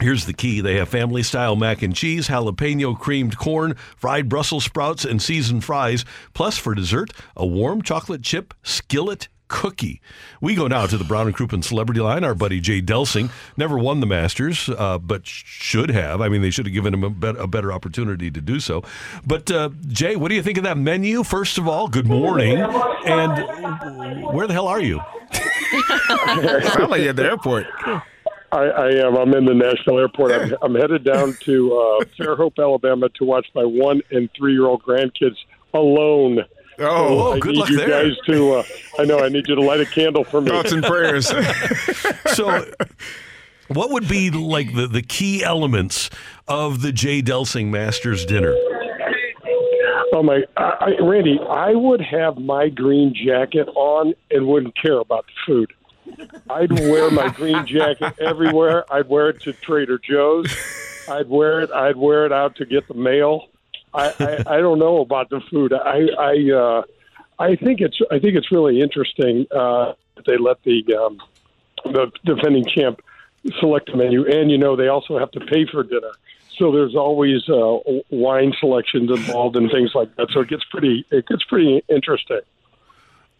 Here's 0.00 0.26
the 0.26 0.34
key 0.34 0.60
they 0.60 0.76
have 0.76 0.88
family 0.88 1.22
style 1.22 1.56
mac 1.56 1.80
and 1.82 1.94
cheese, 1.94 2.28
jalapeno 2.28 2.98
creamed 2.98 3.38
corn, 3.38 3.76
fried 3.96 4.28
Brussels 4.28 4.64
sprouts, 4.64 5.04
and 5.04 5.22
seasoned 5.22 5.64
fries. 5.64 6.04
Plus, 6.34 6.58
for 6.58 6.74
dessert, 6.74 7.12
a 7.34 7.46
warm 7.46 7.80
chocolate 7.80 8.22
chip 8.22 8.52
skillet 8.62 9.28
cookie. 9.48 10.00
We 10.40 10.54
go 10.54 10.66
now 10.66 10.86
to 10.86 10.98
the 10.98 11.04
Brown 11.04 11.28
and 11.28 11.36
Crouppen 11.36 11.62
celebrity 11.64 12.00
line. 12.00 12.24
Our 12.24 12.34
buddy 12.34 12.60
Jay 12.60 12.82
Delsing 12.82 13.30
never 13.56 13.78
won 13.78 14.00
the 14.00 14.06
Masters, 14.06 14.68
uh, 14.68 14.98
but 14.98 15.26
should 15.26 15.90
have. 15.90 16.20
I 16.20 16.28
mean, 16.28 16.42
they 16.42 16.50
should 16.50 16.66
have 16.66 16.74
given 16.74 16.92
him 16.92 17.04
a, 17.04 17.10
bet- 17.10 17.36
a 17.36 17.46
better 17.46 17.72
opportunity 17.72 18.30
to 18.30 18.40
do 18.40 18.60
so. 18.60 18.82
But 19.26 19.50
uh, 19.50 19.70
Jay, 19.86 20.16
what 20.16 20.28
do 20.28 20.34
you 20.34 20.42
think 20.42 20.58
of 20.58 20.64
that 20.64 20.76
menu? 20.76 21.22
First 21.22 21.58
of 21.58 21.68
all, 21.68 21.88
good 21.88 22.06
morning. 22.06 22.58
And 22.58 24.24
where 24.34 24.46
the 24.46 24.52
hell 24.52 24.68
are 24.68 24.80
you? 24.80 25.00
Sound 25.32 26.90
like 26.90 27.00
you're 27.00 27.10
at 27.10 27.16
the 27.16 27.24
airport. 27.24 27.66
I, 28.52 28.64
I 28.64 28.90
am. 29.06 29.16
I'm 29.16 29.34
in 29.34 29.44
the 29.44 29.54
national 29.54 29.98
airport. 29.98 30.32
I'm, 30.32 30.54
I'm 30.62 30.74
headed 30.74 31.04
down 31.04 31.34
to 31.40 31.74
uh, 31.74 32.04
Fairhope, 32.18 32.58
Alabama, 32.58 33.08
to 33.10 33.24
watch 33.24 33.46
my 33.54 33.64
one 33.64 34.02
and 34.10 34.28
three 34.36 34.52
year 34.52 34.66
old 34.66 34.82
grandkids 34.82 35.36
alone. 35.74 36.40
Oh, 36.78 37.32
I 37.32 37.38
good 37.38 37.52
need 37.52 37.58
luck 37.58 37.68
you 37.70 37.76
there. 37.78 37.88
guys 37.88 38.16
to. 38.26 38.54
Uh, 38.54 38.62
I 38.98 39.04
know. 39.04 39.18
I 39.20 39.28
need 39.28 39.48
you 39.48 39.54
to 39.54 39.62
light 39.62 39.80
a 39.80 39.86
candle 39.86 40.24
for 40.24 40.40
me. 40.40 40.50
Thoughts 40.50 40.72
and 40.72 40.84
prayers. 40.84 41.28
so, 42.34 42.70
what 43.68 43.90
would 43.90 44.08
be 44.08 44.30
like 44.30 44.74
the, 44.74 44.86
the 44.86 45.02
key 45.02 45.42
elements 45.42 46.10
of 46.46 46.82
the 46.82 46.92
Jay 46.92 47.22
Delsing 47.22 47.68
Masters 47.68 48.26
dinner? 48.26 48.54
Oh 50.12 50.22
my, 50.22 50.44
I, 50.56 50.94
I, 50.98 51.02
Randy! 51.02 51.38
I 51.48 51.74
would 51.74 52.00
have 52.00 52.38
my 52.38 52.68
green 52.68 53.14
jacket 53.14 53.68
on 53.74 54.14
and 54.30 54.46
wouldn't 54.46 54.74
care 54.80 54.98
about 54.98 55.26
the 55.26 55.32
food. 55.46 55.72
I'd 56.50 56.72
wear 56.72 57.10
my 57.10 57.28
green 57.28 57.66
jacket 57.66 58.14
everywhere. 58.20 58.84
I'd 58.92 59.08
wear 59.08 59.30
it 59.30 59.40
to 59.42 59.52
Trader 59.52 59.98
Joe's. 59.98 60.54
I'd 61.08 61.28
wear 61.28 61.60
it. 61.60 61.70
I'd 61.70 61.96
wear 61.96 62.26
it 62.26 62.32
out 62.32 62.56
to 62.56 62.66
get 62.66 62.88
the 62.88 62.94
mail. 62.94 63.48
I, 63.94 64.12
I, 64.18 64.56
I 64.56 64.60
don't 64.60 64.78
know 64.78 65.00
about 65.00 65.30
the 65.30 65.40
food. 65.40 65.72
I 65.72 66.08
I 66.18 66.50
uh, 66.52 66.82
I 67.38 67.56
think 67.56 67.80
it's 67.80 67.98
I 68.10 68.18
think 68.18 68.36
it's 68.36 68.50
really 68.50 68.80
interesting 68.80 69.46
uh, 69.50 69.94
that 70.16 70.26
they 70.26 70.36
let 70.36 70.62
the 70.64 70.84
um, 70.94 71.20
the 71.84 72.10
defending 72.24 72.64
champ 72.64 73.00
select 73.60 73.90
the 73.90 73.96
menu, 73.96 74.26
and 74.26 74.50
you 74.50 74.58
know 74.58 74.76
they 74.76 74.88
also 74.88 75.18
have 75.18 75.30
to 75.32 75.40
pay 75.40 75.66
for 75.66 75.82
dinner. 75.82 76.12
So 76.58 76.72
there's 76.72 76.94
always 76.94 77.48
uh, 77.48 77.78
wine 78.10 78.54
selections 78.58 79.10
involved 79.10 79.56
and 79.56 79.70
things 79.70 79.94
like 79.94 80.14
that. 80.16 80.28
So 80.30 80.40
it 80.40 80.48
gets 80.48 80.64
pretty 80.64 81.04
it 81.10 81.26
gets 81.26 81.44
pretty 81.44 81.82
interesting. 81.88 82.40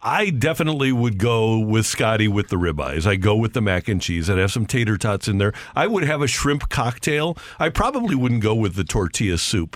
I 0.01 0.29
definitely 0.29 0.91
would 0.91 1.17
go 1.17 1.57
with 1.57 1.85
Scottie 1.85 2.27
with 2.27 2.49
the 2.49 2.55
ribeyes. 2.55 3.07
I 3.07 3.15
go 3.15 3.35
with 3.35 3.53
the 3.53 3.61
mac 3.61 3.87
and 3.87 4.01
cheese. 4.01 4.29
I'd 4.29 4.37
have 4.37 4.51
some 4.51 4.65
tater 4.65 4.97
tots 4.97 5.27
in 5.27 5.39
there. 5.39 5.53
I 5.75 5.87
would 5.87 6.03
have 6.03 6.21
a 6.21 6.27
shrimp 6.27 6.69
cocktail. 6.69 7.35
I 7.59 7.69
probably 7.69 8.15
wouldn't 8.15 8.41
go 8.41 8.53
with 8.53 8.75
the 8.75 8.83
tortilla 8.83 9.37
soup. 9.37 9.75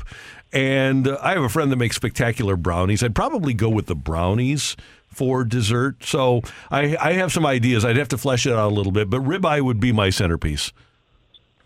And 0.54 1.08
I 1.08 1.34
have 1.34 1.44
a 1.44 1.50
friend 1.50 1.72
that 1.72 1.78
makes 1.78 1.96
spectacular 1.96 2.56
brownies. 2.56 3.04
I'd 3.04 3.16
probably 3.16 3.54
go 3.54 3.70
with 3.70 3.88
the 3.88 3.96
brownies 3.96 4.76
for 5.08 5.44
dessert. 5.44 6.04
So 6.04 6.42
I, 6.70 6.96
I 6.98 7.14
have 7.14 7.32
some 7.32 7.46
ideas. 7.46 7.84
I'd 7.84 7.98
have 7.98 8.10
to 8.10 8.18
flesh 8.18 8.46
it 8.46 8.54
out 8.54 8.72
a 8.72 8.76
little 8.76 8.92
bit, 8.92 9.10
but 9.10 9.22
ribeye 9.24 9.62
would 9.62 9.80
be 9.80 9.92
my 9.92 10.10
centerpiece. 10.10 10.72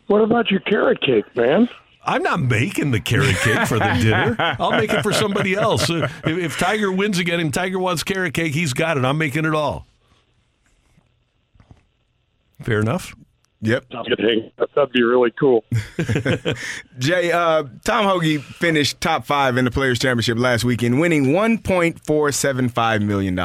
What 0.07 0.21
about 0.21 0.49
your 0.49 0.59
carrot 0.61 1.01
cake, 1.01 1.25
man? 1.35 1.67
I'm 2.05 2.21
not 2.23 2.39
making 2.39 2.91
the 2.91 2.99
carrot 2.99 3.35
cake 3.37 3.67
for 3.67 3.79
the 3.79 3.97
dinner. 4.01 4.35
I'll 4.59 4.71
make 4.71 4.93
it 4.93 5.01
for 5.01 5.11
somebody 5.11 5.55
else. 5.55 5.89
Uh, 5.89 6.07
If, 6.25 6.37
if 6.37 6.57
Tiger 6.59 6.91
wins 6.91 7.17
again 7.19 7.39
and 7.39 7.53
Tiger 7.53 7.79
wants 7.79 8.03
carrot 8.03 8.33
cake, 8.33 8.53
he's 8.53 8.73
got 8.73 8.97
it. 8.97 9.03
I'm 9.05 9.17
making 9.17 9.45
it 9.45 9.53
all. 9.55 9.87
Fair 12.61 12.79
enough. 12.79 13.15
Yep. 13.61 13.85
That'd 14.75 14.91
be 14.91 15.01
really 15.01 15.31
cool. 15.31 15.63
Jay, 16.99 17.31
uh, 17.31 17.63
Tom 17.83 18.05
Hoge 18.05 18.41
finished 18.41 19.01
top 19.01 19.25
five 19.25 19.57
in 19.57 19.65
the 19.65 19.71
Players' 19.71 19.97
Championship 19.97 20.37
last 20.37 20.63
weekend, 20.63 20.99
winning 20.99 21.27
$1.475 21.27 23.01
million. 23.01 23.39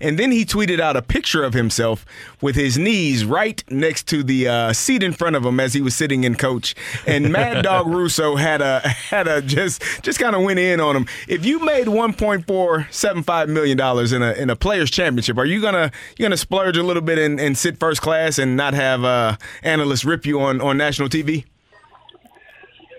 And 0.00 0.18
then 0.18 0.30
he 0.30 0.44
tweeted 0.44 0.78
out 0.78 0.96
a 0.96 1.02
picture 1.02 1.42
of 1.42 1.54
himself 1.54 2.04
with 2.40 2.54
his 2.54 2.78
knees 2.78 3.24
right 3.24 3.62
next 3.70 4.06
to 4.08 4.22
the 4.22 4.46
uh, 4.46 4.72
seat 4.72 5.02
in 5.02 5.12
front 5.12 5.36
of 5.36 5.44
him 5.44 5.58
as 5.58 5.72
he 5.72 5.80
was 5.80 5.94
sitting 5.94 6.24
in 6.24 6.34
coach. 6.34 6.74
And 7.06 7.32
Mad 7.32 7.62
Dog 7.62 7.86
Russo 7.86 8.36
had 8.36 8.60
a 8.60 8.80
had 8.80 9.26
a 9.26 9.42
just 9.42 9.82
just 10.02 10.18
kind 10.18 10.36
of 10.36 10.42
went 10.42 10.58
in 10.58 10.80
on 10.80 10.94
him. 10.94 11.06
If 11.28 11.44
you 11.44 11.64
made 11.64 11.86
$1.475 11.86 13.48
million 13.48 13.80
in 14.14 14.22
a 14.22 14.32
in 14.40 14.50
a 14.50 14.56
Players' 14.56 14.90
Championship, 14.90 15.38
are 15.38 15.46
you 15.46 15.60
gonna 15.60 15.90
you 16.16 16.24
gonna 16.24 16.36
splurge 16.36 16.76
a 16.76 16.82
little 16.82 17.02
bit 17.02 17.18
and, 17.18 17.40
and 17.40 17.56
sit 17.56 17.78
first 17.78 18.02
class 18.02 18.38
and 18.38 18.56
not 18.56 18.74
have 18.74 19.04
uh, 19.04 19.36
analysts 19.62 20.04
rip 20.04 20.26
you 20.26 20.40
on, 20.40 20.60
on 20.60 20.76
national 20.76 21.08
TV? 21.08 21.44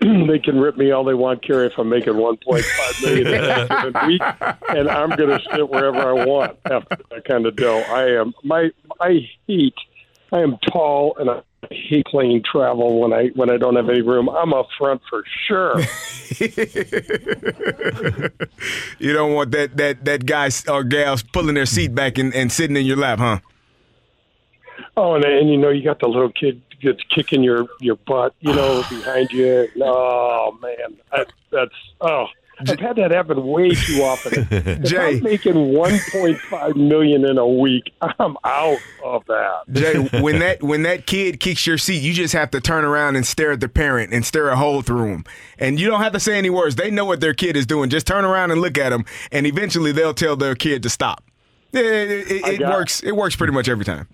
they 0.00 0.38
can 0.38 0.60
rip 0.60 0.76
me 0.76 0.92
all 0.92 1.04
they 1.04 1.14
want, 1.14 1.42
Carey, 1.42 1.66
if 1.66 1.72
I'm 1.76 1.88
making 1.88 2.14
1.5 2.14 3.02
million 3.02 3.26
in 3.34 3.34
a 3.34 3.66
given 3.68 4.06
week, 4.06 4.22
and 4.68 4.88
I'm 4.88 5.10
going 5.10 5.30
to 5.30 5.40
sit 5.54 5.68
wherever 5.68 5.98
I 5.98 6.24
want 6.24 6.56
after 6.70 6.98
that 7.10 7.24
kind 7.24 7.46
of 7.46 7.56
dough. 7.56 7.82
I 7.88 8.20
am 8.20 8.32
my 8.44 8.70
I 9.00 9.28
hate. 9.46 9.74
I 10.30 10.40
am 10.40 10.58
tall 10.70 11.16
and 11.18 11.30
I 11.30 11.40
hate 11.70 12.06
plane 12.06 12.42
travel 12.44 13.00
when 13.00 13.12
I 13.12 13.28
when 13.28 13.50
I 13.50 13.56
don't 13.56 13.76
have 13.76 13.88
any 13.88 14.02
room. 14.02 14.28
I'm 14.28 14.52
up 14.54 14.68
front 14.78 15.02
for 15.08 15.24
sure. 15.46 15.80
You 18.98 19.12
don't 19.12 19.32
want 19.32 19.52
that 19.52 19.76
that 19.76 20.04
that 20.04 20.26
guy 20.26 20.50
or 20.68 20.84
gals 20.84 21.22
pulling 21.22 21.54
their 21.54 21.66
seat 21.66 21.94
back 21.94 22.18
and, 22.18 22.34
and 22.34 22.52
sitting 22.52 22.76
in 22.76 22.84
your 22.84 22.96
lap, 22.96 23.18
huh? 23.18 23.38
Oh, 24.96 25.14
and, 25.14 25.24
and 25.24 25.48
you 25.48 25.56
know 25.56 25.70
you 25.70 25.82
got 25.82 26.00
the 26.00 26.08
little 26.08 26.32
kid 26.32 26.62
that's 26.82 27.02
kicking 27.04 27.42
your 27.42 27.66
your 27.80 27.96
butt, 27.96 28.34
you 28.40 28.52
know, 28.52 28.82
behind 28.90 29.30
you. 29.30 29.68
Oh 29.82 30.56
man, 30.60 30.96
I, 31.12 31.24
that's 31.50 31.74
oh. 32.00 32.26
I've 32.60 32.80
had 32.80 32.96
that 32.96 33.12
happen 33.12 33.46
way 33.46 33.70
too 33.70 34.02
often. 34.02 34.48
If 34.50 34.82
Jay. 34.82 35.16
I'm 35.18 35.22
making 35.22 35.54
1.5 35.54 36.76
million 36.76 37.24
in 37.24 37.38
a 37.38 37.46
week, 37.46 37.92
I'm 38.00 38.36
out 38.44 38.78
of 39.04 39.24
that. 39.26 39.60
Jay, 39.70 39.94
when 40.20 40.40
that 40.40 40.62
when 40.62 40.82
that 40.82 41.06
kid 41.06 41.38
kicks 41.38 41.66
your 41.66 41.78
seat, 41.78 42.02
you 42.02 42.12
just 42.12 42.34
have 42.34 42.50
to 42.50 42.60
turn 42.60 42.84
around 42.84 43.14
and 43.14 43.24
stare 43.24 43.52
at 43.52 43.60
the 43.60 43.68
parent 43.68 44.12
and 44.12 44.26
stare 44.26 44.48
a 44.48 44.56
hole 44.56 44.82
through 44.82 45.06
him. 45.06 45.24
And 45.58 45.78
you 45.78 45.86
don't 45.86 46.00
have 46.00 46.12
to 46.14 46.20
say 46.20 46.36
any 46.36 46.50
words. 46.50 46.74
They 46.74 46.90
know 46.90 47.04
what 47.04 47.20
their 47.20 47.34
kid 47.34 47.56
is 47.56 47.66
doing. 47.66 47.90
Just 47.90 48.06
turn 48.06 48.24
around 48.24 48.50
and 48.50 48.60
look 48.60 48.76
at 48.76 48.90
them, 48.90 49.04
and 49.30 49.46
eventually 49.46 49.92
they'll 49.92 50.14
tell 50.14 50.34
their 50.34 50.56
kid 50.56 50.82
to 50.82 50.90
stop. 50.90 51.22
It, 51.72 51.84
it, 51.84 52.30
it, 52.30 52.60
it 52.60 52.66
works. 52.66 53.02
It 53.02 53.12
works 53.12 53.36
pretty 53.36 53.52
much 53.52 53.68
every 53.68 53.84
time. 53.84 54.08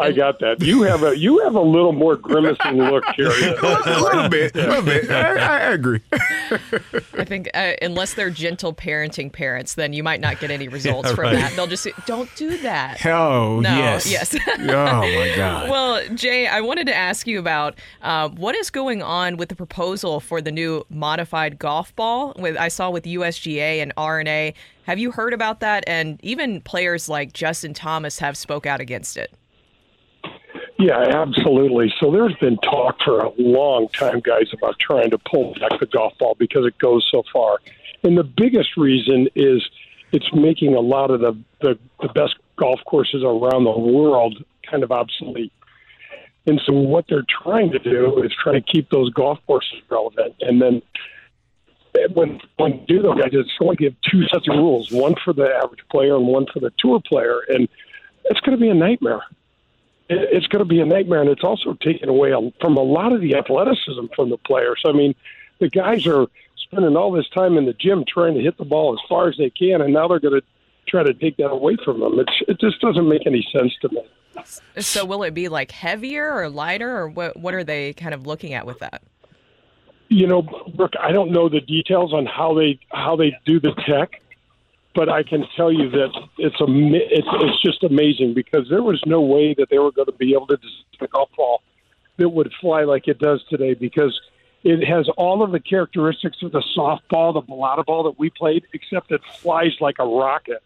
I 0.00 0.12
got 0.12 0.38
that. 0.40 0.60
You 0.62 0.82
have 0.82 1.02
a 1.02 1.16
you 1.16 1.38
have 1.40 1.54
a 1.54 1.60
little 1.60 1.92
more 1.92 2.16
grimacing 2.16 2.76
look, 2.78 3.04
Carey. 3.16 3.28
a 3.42 4.00
little 4.00 4.28
bit, 4.28 4.54
a 4.54 4.58
little 4.66 4.82
bit. 4.82 5.10
I, 5.10 5.68
I 5.68 5.72
agree. 5.72 6.00
I 6.12 7.24
think 7.24 7.48
uh, 7.54 7.72
unless 7.82 8.14
they're 8.14 8.30
gentle 8.30 8.72
parenting 8.74 9.32
parents, 9.32 9.74
then 9.74 9.92
you 9.92 10.02
might 10.02 10.20
not 10.20 10.40
get 10.40 10.50
any 10.50 10.68
results 10.78 11.08
Yeah, 11.08 11.14
from 11.14 11.24
right. 11.24 11.34
that. 11.36 11.52
They'll 11.56 11.66
just 11.66 11.82
say, 11.82 11.92
"Don't 12.06 12.34
do 12.36 12.56
that." 12.58 13.04
Oh, 13.06 13.60
no, 13.60 13.76
yes. 13.76 14.10
yes. 14.10 14.36
Oh, 14.46 14.56
my 15.02 15.32
God. 15.36 15.70
Well, 15.70 16.02
Jay, 16.14 16.46
I 16.46 16.60
wanted 16.60 16.86
to 16.86 16.94
ask 16.94 17.26
you 17.26 17.38
about 17.38 17.78
uh, 18.02 18.28
what 18.30 18.54
is 18.54 18.70
going 18.70 19.02
on 19.02 19.36
with 19.36 19.48
the 19.48 19.56
proposal 19.56 20.20
for 20.20 20.40
the 20.40 20.52
new 20.52 20.84
modified 20.90 21.58
golf 21.58 21.94
ball. 21.96 22.34
With 22.38 22.56
I 22.56 22.68
saw 22.68 22.90
with 22.90 23.04
USGA 23.04 23.82
and 23.82 23.92
R&A. 23.96 24.54
Have 24.84 24.98
you 24.98 25.10
heard 25.10 25.34
about 25.34 25.60
that? 25.60 25.84
And 25.86 26.18
even 26.24 26.62
players 26.62 27.10
like 27.10 27.34
Justin 27.34 27.74
Thomas 27.74 28.20
have 28.20 28.38
spoke 28.38 28.64
out 28.64 28.80
against 28.80 29.18
it. 29.18 29.30
Yeah, 30.78 31.00
absolutely. 31.00 31.92
So 31.98 32.12
there's 32.12 32.34
been 32.36 32.56
talk 32.58 32.98
for 33.04 33.18
a 33.18 33.32
long 33.36 33.88
time, 33.88 34.20
guys, 34.20 34.46
about 34.52 34.78
trying 34.78 35.10
to 35.10 35.18
pull 35.18 35.54
back 35.54 35.80
the 35.80 35.86
golf 35.86 36.16
ball 36.18 36.36
because 36.38 36.64
it 36.66 36.78
goes 36.78 37.06
so 37.10 37.24
far. 37.32 37.58
And 38.04 38.16
the 38.16 38.22
biggest 38.22 38.76
reason 38.76 39.28
is 39.34 39.68
it's 40.12 40.32
making 40.32 40.76
a 40.76 40.80
lot 40.80 41.10
of 41.10 41.20
the, 41.20 41.36
the, 41.60 41.78
the 42.00 42.08
best 42.08 42.36
golf 42.56 42.78
courses 42.86 43.24
around 43.24 43.64
the 43.64 43.76
world 43.76 44.44
kind 44.70 44.84
of 44.84 44.92
obsolete. 44.92 45.52
And 46.46 46.60
so 46.64 46.72
what 46.72 47.06
they're 47.08 47.26
trying 47.42 47.72
to 47.72 47.80
do 47.80 48.22
is 48.22 48.32
try 48.40 48.52
to 48.52 48.60
keep 48.60 48.88
those 48.90 49.10
golf 49.10 49.40
courses 49.48 49.80
relevant. 49.90 50.36
And 50.40 50.62
then 50.62 50.80
when 52.14 52.40
when 52.56 52.74
you 52.74 52.86
do 52.86 53.02
those 53.02 53.20
guys, 53.20 53.30
it's 53.32 53.50
going 53.58 53.76
to 53.76 53.82
give 53.82 53.94
two 54.08 54.28
sets 54.28 54.48
of 54.48 54.54
rules, 54.54 54.92
one 54.92 55.16
for 55.24 55.32
the 55.32 55.48
average 55.62 55.80
player 55.90 56.14
and 56.14 56.26
one 56.28 56.46
for 56.52 56.60
the 56.60 56.72
tour 56.78 57.00
player. 57.00 57.40
And 57.48 57.68
it's 58.26 58.40
going 58.40 58.56
to 58.56 58.60
be 58.60 58.68
a 58.68 58.74
nightmare 58.74 59.22
it- 60.08 60.28
it's 60.32 60.46
going 60.46 60.60
to 60.60 60.68
be 60.68 60.80
a 60.80 60.86
nightmare, 60.86 61.20
and 61.20 61.30
it's 61.30 61.44
also 61.44 61.74
taken 61.74 62.08
away 62.08 62.32
from 62.60 62.76
a 62.76 62.82
lot 62.82 63.12
of 63.12 63.20
the 63.20 63.36
athleticism 63.36 64.06
from 64.14 64.30
the 64.30 64.38
players. 64.38 64.80
I 64.86 64.92
mean, 64.92 65.14
the 65.58 65.68
guys 65.68 66.06
are 66.06 66.26
spending 66.56 66.96
all 66.96 67.10
this 67.12 67.28
time 67.30 67.56
in 67.56 67.64
the 67.64 67.72
gym 67.72 68.04
trying 68.06 68.34
to 68.34 68.40
hit 68.40 68.58
the 68.58 68.64
ball 68.64 68.92
as 68.92 69.00
far 69.08 69.28
as 69.28 69.36
they 69.36 69.50
can, 69.50 69.80
and 69.80 69.92
now 69.92 70.08
they're 70.08 70.20
going 70.20 70.40
to 70.40 70.46
try 70.86 71.02
to 71.02 71.14
take 71.14 71.36
that 71.36 71.50
away 71.50 71.76
from 71.84 72.00
them. 72.00 72.18
It's, 72.18 72.42
it 72.48 72.60
just 72.60 72.80
doesn't 72.80 73.08
make 73.08 73.26
any 73.26 73.46
sense 73.52 73.72
to 73.82 73.88
me. 73.90 74.02
So 74.78 75.04
will 75.04 75.22
it 75.24 75.34
be 75.34 75.48
like 75.48 75.72
heavier 75.72 76.32
or 76.32 76.48
lighter, 76.48 76.96
or 76.96 77.08
what? 77.08 77.36
What 77.36 77.54
are 77.54 77.64
they 77.64 77.92
kind 77.92 78.14
of 78.14 78.26
looking 78.26 78.54
at 78.54 78.66
with 78.66 78.78
that? 78.78 79.02
You 80.08 80.26
know, 80.26 80.42
Brooke, 80.42 80.94
I 80.98 81.12
don't 81.12 81.32
know 81.32 81.48
the 81.48 81.60
details 81.60 82.14
on 82.14 82.24
how 82.24 82.54
they 82.54 82.78
how 82.90 83.16
they 83.16 83.36
do 83.44 83.58
the 83.60 83.72
tech, 83.86 84.22
but 84.98 85.08
I 85.08 85.22
can 85.22 85.46
tell 85.56 85.70
you 85.70 85.88
that 85.90 86.10
it's 86.38 86.60
a 86.60 86.66
it's 86.66 87.28
it's 87.30 87.62
just 87.62 87.84
amazing 87.84 88.34
because 88.34 88.66
there 88.68 88.82
was 88.82 89.00
no 89.06 89.20
way 89.20 89.54
that 89.54 89.68
they 89.70 89.78
were 89.78 89.92
going 89.92 90.06
to 90.06 90.12
be 90.12 90.32
able 90.32 90.48
to 90.48 90.56
design 90.56 90.82
a 91.00 91.06
golf 91.06 91.28
ball 91.36 91.62
that 92.16 92.28
would 92.28 92.52
fly 92.60 92.82
like 92.82 93.06
it 93.06 93.20
does 93.20 93.40
today 93.48 93.74
because 93.74 94.20
it 94.64 94.84
has 94.84 95.08
all 95.16 95.44
of 95.44 95.52
the 95.52 95.60
characteristics 95.60 96.38
of 96.42 96.50
the 96.50 96.64
softball, 96.76 97.32
the 97.32 97.42
balata 97.42 97.86
ball 97.86 98.02
that 98.02 98.18
we 98.18 98.28
played, 98.28 98.64
except 98.72 99.12
it 99.12 99.20
flies 99.36 99.70
like 99.80 100.00
a 100.00 100.04
rocket. 100.04 100.60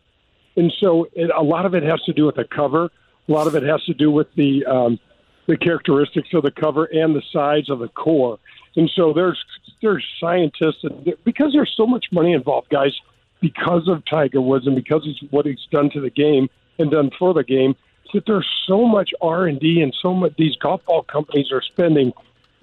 And 0.57 0.73
so 0.81 1.09
it, 1.13 1.31
a 1.37 1.43
lot 1.43 1.67
of 1.67 1.75
it 1.75 1.83
has 1.83 2.01
to 2.05 2.15
do 2.15 2.25
with 2.25 2.37
the 2.37 2.45
cover. 2.45 2.91
A 3.29 3.33
lot 3.33 3.47
of 3.47 3.55
it 3.55 3.65
has 3.65 3.85
to 3.85 3.93
do 3.93 4.11
with 4.11 4.29
the 4.35 4.65
um, 4.65 4.99
the 5.47 5.59
characteristics 5.59 6.31
of 6.33 6.43
the 6.43 6.53
cover 6.53 6.87
and 6.87 7.15
the 7.15 7.23
size 7.35 7.69
of 7.69 7.81
the 7.81 7.89
core. 7.89 8.39
And 8.77 8.91
so 8.97 9.13
there's 9.13 9.45
there's 9.83 10.07
scientists 10.19 10.85
and 10.85 11.15
because 11.23 11.53
there's 11.53 11.75
so 11.77 11.87
much 11.87 12.07
money 12.11 12.33
involved, 12.33 12.71
guys, 12.71 12.95
because 13.43 13.89
of 13.89 14.03
Tiger 14.07 14.41
Woods 14.41 14.67
and 14.67 14.75
because 14.75 15.07
of 15.07 15.29
what 15.31 15.45
he's 15.45 15.59
done 15.71 15.91
to 15.91 16.01
the 16.01 16.09
game 16.09 16.49
and 16.79 16.91
done 16.91 17.11
for 17.19 17.35
the 17.35 17.45
game, 17.45 17.75
that 18.15 18.25
there's 18.27 18.49
so 18.67 18.87
much 18.87 19.11
R 19.21 19.47
and 19.47 19.59
D 19.61 19.81
and 19.83 19.95
so 20.01 20.15
much 20.15 20.33
these 20.39 20.57
golf 20.57 20.85
ball 20.87 21.03
companies 21.03 21.51
are 21.53 21.63
spending 21.63 22.13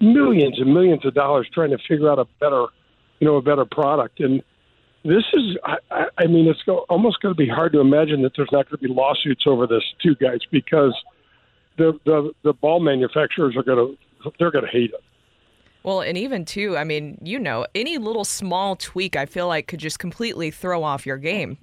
millions 0.00 0.58
and 0.58 0.72
millions 0.72 1.04
of 1.04 1.14
dollars 1.14 1.48
trying 1.52 1.70
to 1.70 1.78
figure 1.88 2.10
out 2.10 2.18
a 2.18 2.24
better, 2.40 2.66
you 3.18 3.26
know, 3.28 3.36
a 3.36 3.42
better 3.42 3.64
product. 3.64 4.20
And 4.20 4.42
this 5.04 5.24
is, 5.32 5.56
I, 5.64 6.06
I- 6.18 6.26
mean, 6.26 6.46
it's 6.48 6.62
go, 6.62 6.78
almost 6.88 7.20
going 7.20 7.34
to 7.34 7.38
be 7.38 7.48
hard 7.48 7.72
to 7.72 7.80
imagine 7.80 8.22
that 8.22 8.32
there's 8.36 8.52
not 8.52 8.68
going 8.70 8.80
to 8.80 8.88
be 8.88 8.92
lawsuits 8.92 9.44
over 9.46 9.66
this 9.66 9.82
too, 10.02 10.14
guys, 10.14 10.40
because 10.50 10.94
the 11.76 11.98
the 12.04 12.32
the 12.42 12.52
ball 12.52 12.80
manufacturers 12.80 13.56
are 13.56 13.62
going 13.62 13.96
to 14.22 14.30
they're 14.38 14.50
going 14.50 14.64
to 14.64 14.70
hate 14.70 14.92
it. 14.92 15.02
Well, 15.82 16.02
and 16.02 16.18
even 16.18 16.44
too, 16.44 16.76
I 16.76 16.84
mean, 16.84 17.18
you 17.22 17.38
know, 17.38 17.66
any 17.74 17.98
little 17.98 18.24
small 18.24 18.76
tweak 18.76 19.16
I 19.16 19.26
feel 19.26 19.48
like 19.48 19.66
could 19.66 19.80
just 19.80 19.98
completely 19.98 20.50
throw 20.50 20.82
off 20.84 21.06
your 21.06 21.16
game. 21.16 21.56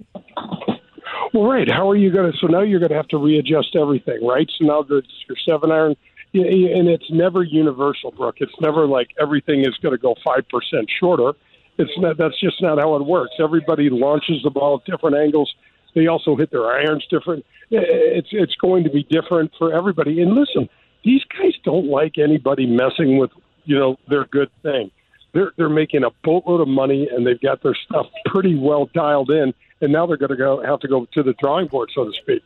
Well, 1.32 1.44
right. 1.44 1.70
How 1.70 1.88
are 1.88 1.96
you 1.96 2.10
going 2.10 2.32
to? 2.32 2.38
So 2.38 2.46
now 2.46 2.62
you're 2.62 2.80
going 2.80 2.90
to 2.90 2.96
have 2.96 3.08
to 3.08 3.18
readjust 3.18 3.76
everything, 3.76 4.26
right? 4.26 4.50
So 4.58 4.64
now 4.64 4.82
there's 4.82 5.06
your 5.28 5.36
seven 5.48 5.70
iron, 5.70 5.94
and 6.32 6.88
it's 6.88 7.10
never 7.10 7.42
universal, 7.42 8.10
Brooke. 8.10 8.36
It's 8.38 8.60
never 8.60 8.86
like 8.86 9.08
everything 9.20 9.60
is 9.60 9.76
going 9.82 9.92
to 9.92 10.00
go 10.00 10.14
five 10.24 10.48
percent 10.48 10.88
shorter. 10.98 11.32
It's 11.76 11.92
not. 11.98 12.16
That's 12.16 12.38
just 12.40 12.60
not 12.60 12.78
how 12.78 12.96
it 12.96 13.04
works. 13.04 13.34
Everybody 13.38 13.88
launches 13.90 14.42
the 14.42 14.50
ball 14.50 14.80
at 14.80 14.90
different 14.90 15.16
angles. 15.16 15.54
They 15.94 16.06
also 16.06 16.34
hit 16.34 16.50
their 16.50 16.66
irons 16.66 17.06
different. 17.08 17.44
It's 17.70 18.28
it's 18.32 18.54
going 18.56 18.84
to 18.84 18.90
be 18.90 19.04
different 19.04 19.52
for 19.58 19.72
everybody. 19.72 20.20
And 20.22 20.32
listen, 20.32 20.68
these 21.04 21.22
guys 21.24 21.52
don't 21.62 21.86
like 21.86 22.18
anybody 22.18 22.66
messing 22.66 23.18
with 23.18 23.30
you 23.68 23.78
know 23.78 23.98
their 24.08 24.24
good 24.24 24.50
thing. 24.62 24.90
They're 25.32 25.52
they're 25.56 25.68
making 25.68 26.02
a 26.02 26.10
boatload 26.24 26.62
of 26.62 26.68
money 26.68 27.08
and 27.08 27.24
they've 27.26 27.40
got 27.40 27.62
their 27.62 27.74
stuff 27.74 28.06
pretty 28.26 28.56
well 28.56 28.90
dialed 28.94 29.30
in. 29.30 29.54
And 29.80 29.92
now 29.92 30.06
they're 30.06 30.16
going 30.16 30.30
to 30.30 30.36
go 30.36 30.60
have 30.64 30.80
to 30.80 30.88
go 30.88 31.06
to 31.12 31.22
the 31.22 31.34
drawing 31.34 31.68
board, 31.68 31.90
so 31.94 32.04
to 32.04 32.12
speak. 32.12 32.42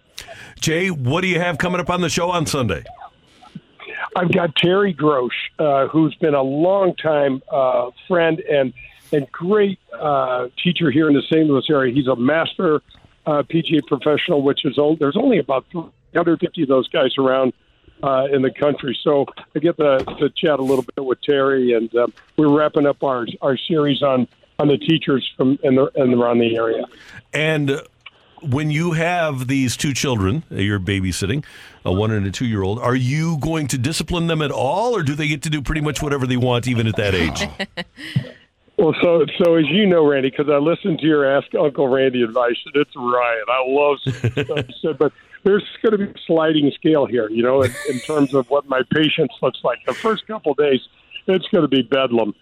Jay, 0.60 0.90
what 0.90 1.22
do 1.22 1.28
you 1.28 1.38
have 1.38 1.56
coming 1.56 1.80
up 1.80 1.88
on 1.88 2.02
the 2.02 2.10
show 2.10 2.30
on 2.30 2.44
Sunday? 2.44 2.84
I've 4.14 4.32
got 4.32 4.54
Terry 4.56 4.92
Grosh, 4.92 5.30
uh, 5.58 5.86
who's 5.88 6.14
been 6.16 6.34
a 6.34 6.42
long 6.42 6.94
time 6.96 7.40
uh, 7.50 7.90
friend 8.08 8.40
and 8.40 8.74
and 9.12 9.30
great 9.30 9.78
uh, 9.98 10.48
teacher 10.62 10.90
here 10.90 11.08
in 11.08 11.14
the 11.14 11.22
St. 11.22 11.46
Louis 11.46 11.64
area. 11.70 11.94
He's 11.94 12.08
a 12.08 12.16
master 12.16 12.82
uh, 13.26 13.42
PGA 13.44 13.86
professional, 13.86 14.42
which 14.42 14.64
is 14.64 14.76
old. 14.76 14.98
There's 14.98 15.16
only 15.16 15.38
about 15.38 15.66
350 15.70 16.62
of 16.62 16.68
those 16.68 16.88
guys 16.88 17.16
around 17.16 17.52
uh, 18.02 18.26
in 18.32 18.42
the 18.42 18.50
country. 18.50 18.98
So 19.02 19.26
I 19.54 19.58
get 19.58 19.76
to, 19.78 19.98
to 19.98 20.30
chat 20.30 20.58
a 20.58 20.62
little 20.62 20.84
bit 20.94 21.04
with 21.04 21.20
Terry, 21.22 21.72
and 21.72 21.94
um, 21.96 22.12
we're 22.36 22.54
wrapping 22.54 22.86
up 22.86 23.02
our 23.02 23.26
our 23.40 23.56
series 23.56 24.02
on 24.02 24.28
on 24.58 24.68
the 24.68 24.78
teachers 24.78 25.28
from 25.36 25.58
and 25.62 25.78
the, 25.78 25.90
and 25.94 26.14
around 26.14 26.38
the 26.38 26.56
area. 26.56 26.84
And 27.32 27.70
uh, 27.70 27.82
when 28.42 28.70
you 28.70 28.92
have 28.92 29.46
these 29.46 29.76
two 29.76 29.92
children, 29.92 30.42
uh, 30.50 30.56
you're 30.56 30.80
babysitting, 30.80 31.44
a 31.84 31.92
one 31.92 32.10
and 32.10 32.26
a 32.26 32.30
two 32.30 32.46
year 32.46 32.62
old, 32.62 32.78
are 32.78 32.96
you 32.96 33.38
going 33.38 33.68
to 33.68 33.78
discipline 33.78 34.26
them 34.26 34.42
at 34.42 34.50
all, 34.50 34.96
or 34.96 35.02
do 35.02 35.14
they 35.14 35.28
get 35.28 35.42
to 35.42 35.50
do 35.50 35.62
pretty 35.62 35.80
much 35.80 36.02
whatever 36.02 36.26
they 36.26 36.36
want, 36.36 36.66
even 36.66 36.86
at 36.86 36.96
that 36.96 37.14
age? 37.14 37.48
Well, 38.78 38.94
so 39.02 39.26
so 39.40 39.54
as 39.54 39.68
you 39.68 39.86
know, 39.86 40.04
Randy, 40.04 40.30
because 40.30 40.48
I 40.48 40.56
listened 40.56 40.98
to 41.00 41.06
your 41.06 41.24
Ask 41.24 41.54
Uncle 41.54 41.86
Randy 41.86 42.22
advice, 42.22 42.56
and 42.64 42.74
it's 42.74 42.90
a 42.96 43.00
riot. 43.00 43.44
I 43.48 43.62
love 43.64 43.98
stuff 44.44 44.68
you 44.68 44.74
said, 44.80 44.98
but 44.98 45.12
there's 45.44 45.64
going 45.82 45.92
to 45.92 45.98
be 45.98 46.04
a 46.04 46.14
sliding 46.26 46.70
scale 46.72 47.06
here, 47.06 47.28
you 47.30 47.42
know, 47.42 47.62
in, 47.62 47.72
in 47.88 47.98
terms 48.00 48.34
of 48.34 48.48
what 48.50 48.68
my 48.68 48.82
patience 48.92 49.32
looks 49.42 49.60
like. 49.64 49.78
The 49.86 49.94
first 49.94 50.26
couple 50.26 50.52
of 50.52 50.58
days, 50.58 50.80
it's 51.26 51.46
going 51.48 51.62
to 51.62 51.68
be 51.68 51.82
bedlam. 51.82 52.34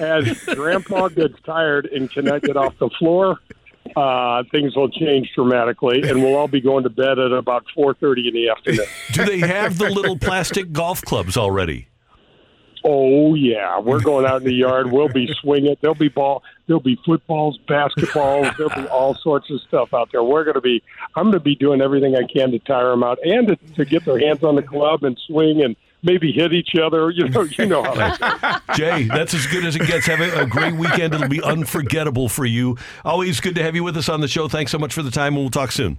As 0.00 0.42
Grandpa 0.44 1.08
gets 1.08 1.40
tired 1.44 1.86
and 1.86 2.10
get 2.10 2.56
off 2.56 2.76
the 2.78 2.90
floor, 2.98 3.38
uh, 3.96 4.42
things 4.50 4.74
will 4.76 4.90
change 4.90 5.30
dramatically, 5.34 6.02
and 6.02 6.22
we'll 6.22 6.34
all 6.34 6.48
be 6.48 6.60
going 6.60 6.84
to 6.84 6.90
bed 6.90 7.18
at 7.18 7.32
about 7.32 7.64
4:30 7.76 8.28
in 8.28 8.34
the 8.34 8.48
afternoon. 8.50 8.86
do 9.12 9.24
they 9.24 9.38
have 9.38 9.78
the 9.78 9.88
little 9.88 10.18
plastic 10.18 10.72
golf 10.72 11.02
clubs 11.02 11.36
already? 11.36 11.89
Oh 12.84 13.34
yeah, 13.34 13.78
we're 13.78 14.00
going 14.00 14.24
out 14.24 14.38
in 14.38 14.44
the 14.44 14.54
yard. 14.54 14.90
We'll 14.90 15.08
be 15.08 15.32
swinging. 15.40 15.76
There'll 15.80 15.94
be 15.94 16.08
ball. 16.08 16.42
There'll 16.66 16.80
be 16.80 16.98
footballs, 17.04 17.58
basketballs. 17.68 18.56
There'll 18.56 18.74
be 18.74 18.88
all 18.88 19.14
sorts 19.16 19.50
of 19.50 19.60
stuff 19.62 19.92
out 19.92 20.10
there. 20.12 20.22
We're 20.22 20.44
going 20.44 20.54
to 20.54 20.60
be. 20.60 20.82
I'm 21.16 21.24
going 21.24 21.34
to 21.34 21.40
be 21.40 21.54
doing 21.54 21.80
everything 21.80 22.16
I 22.16 22.22
can 22.32 22.50
to 22.52 22.58
tire 22.60 22.90
them 22.90 23.02
out 23.02 23.18
and 23.24 23.48
to, 23.48 23.56
to 23.74 23.84
get 23.84 24.04
their 24.04 24.18
hands 24.18 24.42
on 24.44 24.54
the 24.54 24.62
club 24.62 25.02
and 25.04 25.18
swing 25.26 25.62
and 25.62 25.76
maybe 26.02 26.32
hit 26.32 26.52
each 26.52 26.74
other. 26.80 27.10
You 27.10 27.28
know, 27.28 27.42
you 27.42 27.66
know 27.66 27.82
how 27.82 27.94
that 27.94 28.62
goes. 28.68 28.76
Jay, 28.76 29.04
that's 29.04 29.34
as 29.34 29.46
good 29.46 29.64
as 29.64 29.76
it 29.76 29.86
gets. 29.86 30.06
Have 30.06 30.20
a, 30.20 30.42
a 30.42 30.46
great 30.46 30.74
weekend. 30.74 31.14
It'll 31.14 31.28
be 31.28 31.42
unforgettable 31.42 32.28
for 32.28 32.44
you. 32.44 32.76
Always 33.04 33.40
good 33.40 33.54
to 33.56 33.62
have 33.62 33.74
you 33.74 33.84
with 33.84 33.96
us 33.96 34.08
on 34.08 34.20
the 34.20 34.28
show. 34.28 34.48
Thanks 34.48 34.72
so 34.72 34.78
much 34.78 34.94
for 34.94 35.02
the 35.02 35.10
time, 35.10 35.34
and 35.34 35.42
we'll 35.42 35.50
talk 35.50 35.72
soon. 35.72 35.98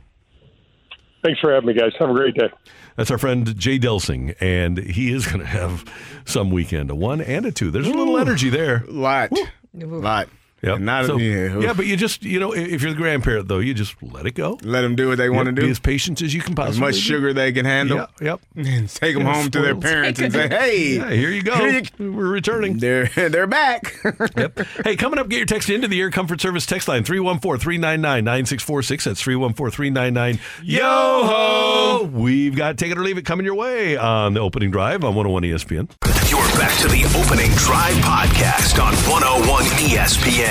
Thanks 1.23 1.39
for 1.39 1.53
having 1.53 1.67
me, 1.67 1.73
guys. 1.73 1.91
Have 1.99 2.09
a 2.09 2.13
great 2.13 2.33
day. 2.33 2.49
That's 2.95 3.11
our 3.11 3.17
friend 3.17 3.57
Jay 3.57 3.79
Delsing, 3.79 4.35
and 4.39 4.77
he 4.77 5.11
is 5.13 5.25
going 5.25 5.39
to 5.39 5.45
have 5.45 5.85
some 6.25 6.51
weekend, 6.51 6.89
a 6.91 6.95
one 6.95 7.21
and 7.21 7.45
a 7.45 7.51
two. 7.51 7.71
There's 7.71 7.87
a 7.87 7.93
little 7.93 8.17
energy 8.17 8.49
there. 8.49 8.83
Lot. 8.87 9.31
Lot. 9.73 10.29
Yep. 10.63 10.79
Not 10.79 11.05
So- 11.07 11.17
yeah. 11.17 11.59
yeah, 11.59 11.73
but 11.73 11.85
you 11.87 11.97
just, 11.97 12.23
you 12.23 12.39
know, 12.39 12.51
if 12.53 12.81
you're 12.81 12.91
the 12.91 12.97
grandparent, 12.97 13.47
though, 13.47 13.59
you 13.59 13.73
just 13.73 13.95
let 14.01 14.25
it 14.27 14.35
go. 14.35 14.59
Let 14.63 14.81
them 14.81 14.95
do 14.95 15.07
what 15.07 15.17
they 15.17 15.29
want 15.29 15.47
to 15.47 15.51
do. 15.51 15.63
Be 15.63 15.69
as 15.71 15.79
patient 15.79 16.21
as 16.21 16.33
you 16.33 16.41
can 16.41 16.53
possibly. 16.55 16.71
as 16.75 16.79
much 16.79 16.93
be. 16.95 16.99
sugar 17.01 17.33
they 17.33 17.51
can 17.51 17.65
handle. 17.65 17.97
Yep, 17.97 18.11
yep. 18.21 18.41
And 18.55 18.87
take 18.89 19.15
them 19.15 19.25
Yeah, 19.25 19.33
home 19.33 19.49
to 19.51 19.61
their 19.61 19.75
parents 19.75 20.19
and 20.19 20.31
say, 20.31 20.47
"Hey, 20.49 20.95
Yeah, 20.97 21.09
here 21.11 21.29
you 21.31 21.41
go. 21.41 21.55
here 21.55 21.81
We're 21.99 22.27
returning. 22.29 22.77
They're 22.77 23.05
they're 23.15 23.47
back." 23.47 23.95
Yep. 24.37 24.59
Hey, 24.83 24.95
coming 24.95 25.19
up, 25.19 25.29
get 25.29 25.37
your 25.37 25.45
text 25.47 25.69
into 25.69 25.87
the 25.87 25.99
Air 25.99 26.11
Comfort 26.11 26.39
Service 26.41 26.65
text 26.65 26.87
line 26.87 27.03
314 27.03 27.59
399 27.59 28.23
9646. 28.23 29.03
That's 29.05 29.21
314 29.21 29.71
399 29.71 30.39
Yo 30.63 30.81
ho! 30.83 32.09
We've 32.13 32.55
got 32.55 32.77
Take 32.77 32.91
It 32.91 32.97
or 32.97 33.03
Leave 33.03 33.17
It 33.17 33.25
coming 33.25 33.45
your 33.45 33.55
way 33.55 33.97
on 33.97 34.33
the 34.35 34.39
opening 34.41 34.69
drive 34.71 35.03
on 35.03 35.15
101 35.15 35.43
ESPN. 35.43 35.89
You're 36.29 36.39
back 36.59 36.77
to 36.79 36.87
the 36.87 37.03
opening 37.19 37.51
drive 37.55 37.95
podcast 37.95 38.81
on 38.81 38.93
101 39.09 39.63
ESPN. 39.89 40.50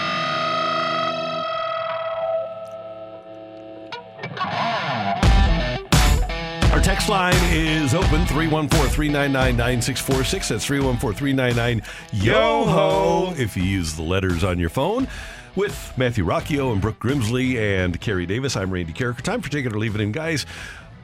Our 6.71 6.79
text 6.79 7.09
line 7.09 7.35
is 7.51 7.93
open 7.93 8.25
314 8.25 8.69
399 8.69 9.57
9646. 9.57 10.49
That's 10.49 10.65
314 10.65 11.17
399 11.17 11.81
Yo 12.13 12.63
ho 12.65 13.33
if 13.37 13.57
you 13.57 13.63
use 13.63 13.95
the 13.95 14.01
letters 14.01 14.43
on 14.43 14.57
your 14.57 14.69
phone. 14.69 15.07
With 15.55 15.93
Matthew 15.97 16.23
Rocchio 16.23 16.71
and 16.71 16.81
Brooke 16.81 16.99
Grimsley 16.99 17.57
and 17.57 17.99
Carey 17.99 18.25
Davis, 18.25 18.55
I'm 18.55 18.71
Randy 18.71 18.93
Karraker. 18.93 19.21
Time 19.21 19.41
for 19.41 19.49
Take 19.49 19.65
It 19.65 19.73
or 19.73 19.79
Leave 19.79 19.95
It 19.95 20.01
in. 20.01 20.13
Guys, 20.13 20.45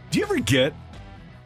do 0.10 0.20
you 0.20 0.26
ever 0.26 0.40
get 0.40 0.74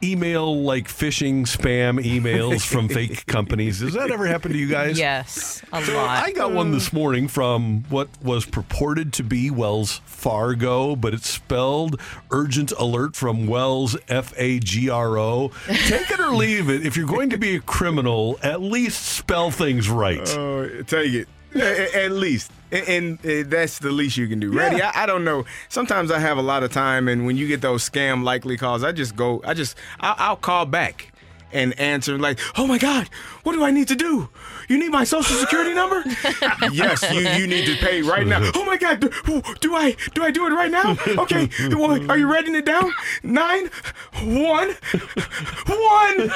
email 0.04 0.62
like 0.64 0.88
phishing 0.88 1.42
spam 1.44 2.04
emails 2.04 2.66
from 2.66 2.88
fake 2.90 3.26
companies? 3.28 3.80
Does 3.80 3.94
that 3.94 4.12
ever 4.12 4.26
happen 4.28 4.52
to 4.52 4.58
you 4.58 4.68
guys? 4.68 4.98
Yes, 4.98 5.62
a 5.72 5.84
So 5.84 5.96
lot. 5.96 6.24
I 6.24 6.32
got 6.32 6.52
one 6.52 6.72
this 6.72 6.92
morning 6.94 7.28
from 7.28 7.84
what 7.90 8.10
was 8.24 8.46
purported 8.46 9.14
to 9.14 9.24
be 9.24 9.50
Wells 9.52 10.02
Fargo, 10.06 10.96
but 10.96 11.14
it's 11.14 11.30
spelled 11.30 12.00
urgent 12.32 12.72
alert 12.74 13.16
from 13.16 13.48
Wells 13.48 13.98
F 14.08 14.34
A 14.38 14.60
G 14.60 14.90
R 14.90 15.18
O. 15.18 15.52
Take 15.68 16.10
it 16.12 16.20
or 16.20 16.32
leave 16.32 16.70
it. 16.70 16.86
If 16.86 16.96
you're 16.98 17.08
going 17.08 17.30
to 17.32 17.38
be 17.38 17.56
a 17.56 17.60
criminal, 17.62 18.40
at 18.44 18.62
least 18.62 19.04
spell 19.06 19.52
things 19.52 19.90
right. 19.90 20.28
Oh, 20.38 20.68
take 20.84 21.14
it. 21.14 21.28
At 21.56 22.12
least. 22.12 22.52
And, 22.72 23.20
uh, 23.26 23.44
that's 23.48 23.80
the 23.80 23.92
least 23.92 24.16
you 24.16 24.28
can 24.28 24.40
do. 24.40 24.54
Yeah. 24.54 24.62
Ready? 24.62 24.82
I, 24.82 25.04
I 25.04 25.06
don't 25.06 25.26
know. 25.26 25.44
Sometimes 25.68 26.10
I 26.10 26.20
have 26.20 26.38
a 26.38 26.42
lot 26.42 26.64
of 26.64 26.72
time, 26.72 27.08
and 27.10 27.26
when 27.26 27.36
you 27.36 27.48
get 27.48 27.60
those 27.62 27.88
scam 27.90 28.24
likely 28.24 28.56
calls, 28.58 28.84
I 28.84 28.94
just 28.94 29.16
go, 29.18 29.42
I 29.46 29.54
just, 29.54 29.76
I'll, 30.00 30.16
I'll 30.18 30.36
call 30.38 30.66
back. 30.66 31.12
and 31.54 31.78
answer 31.78 32.18
like, 32.18 32.40
"Oh 32.56 32.66
my 32.66 32.78
God, 32.78 33.10
what 33.44 33.52
do 33.52 33.62
I 33.66 33.72
need 33.72 33.90
to 33.90 33.96
do? 33.96 34.30
You 34.72 34.78
need 34.78 34.90
my 34.90 35.04
social 35.04 35.36
security 35.36 35.74
number? 35.74 36.02
yes, 36.72 37.04
you 37.12 37.20
you 37.20 37.46
need 37.46 37.66
to 37.66 37.76
pay 37.86 38.02
right 38.02 38.26
now. 38.26 38.40
Oh 38.56 38.64
my 38.64 38.78
God, 38.78 39.02
do, 39.02 39.10
do 39.60 39.76
I 39.76 39.98
do 40.14 40.24
I 40.24 40.32
do 40.32 40.48
it 40.48 40.52
right 40.52 40.72
now? 40.72 40.96
Okay, 41.24 41.50
well, 41.72 42.10
are 42.10 42.18
you 42.18 42.32
writing 42.32 42.56
it 42.56 42.64
down? 42.66 42.90
Nine, 43.22 43.70
one, 44.24 44.70
one. 45.68 46.30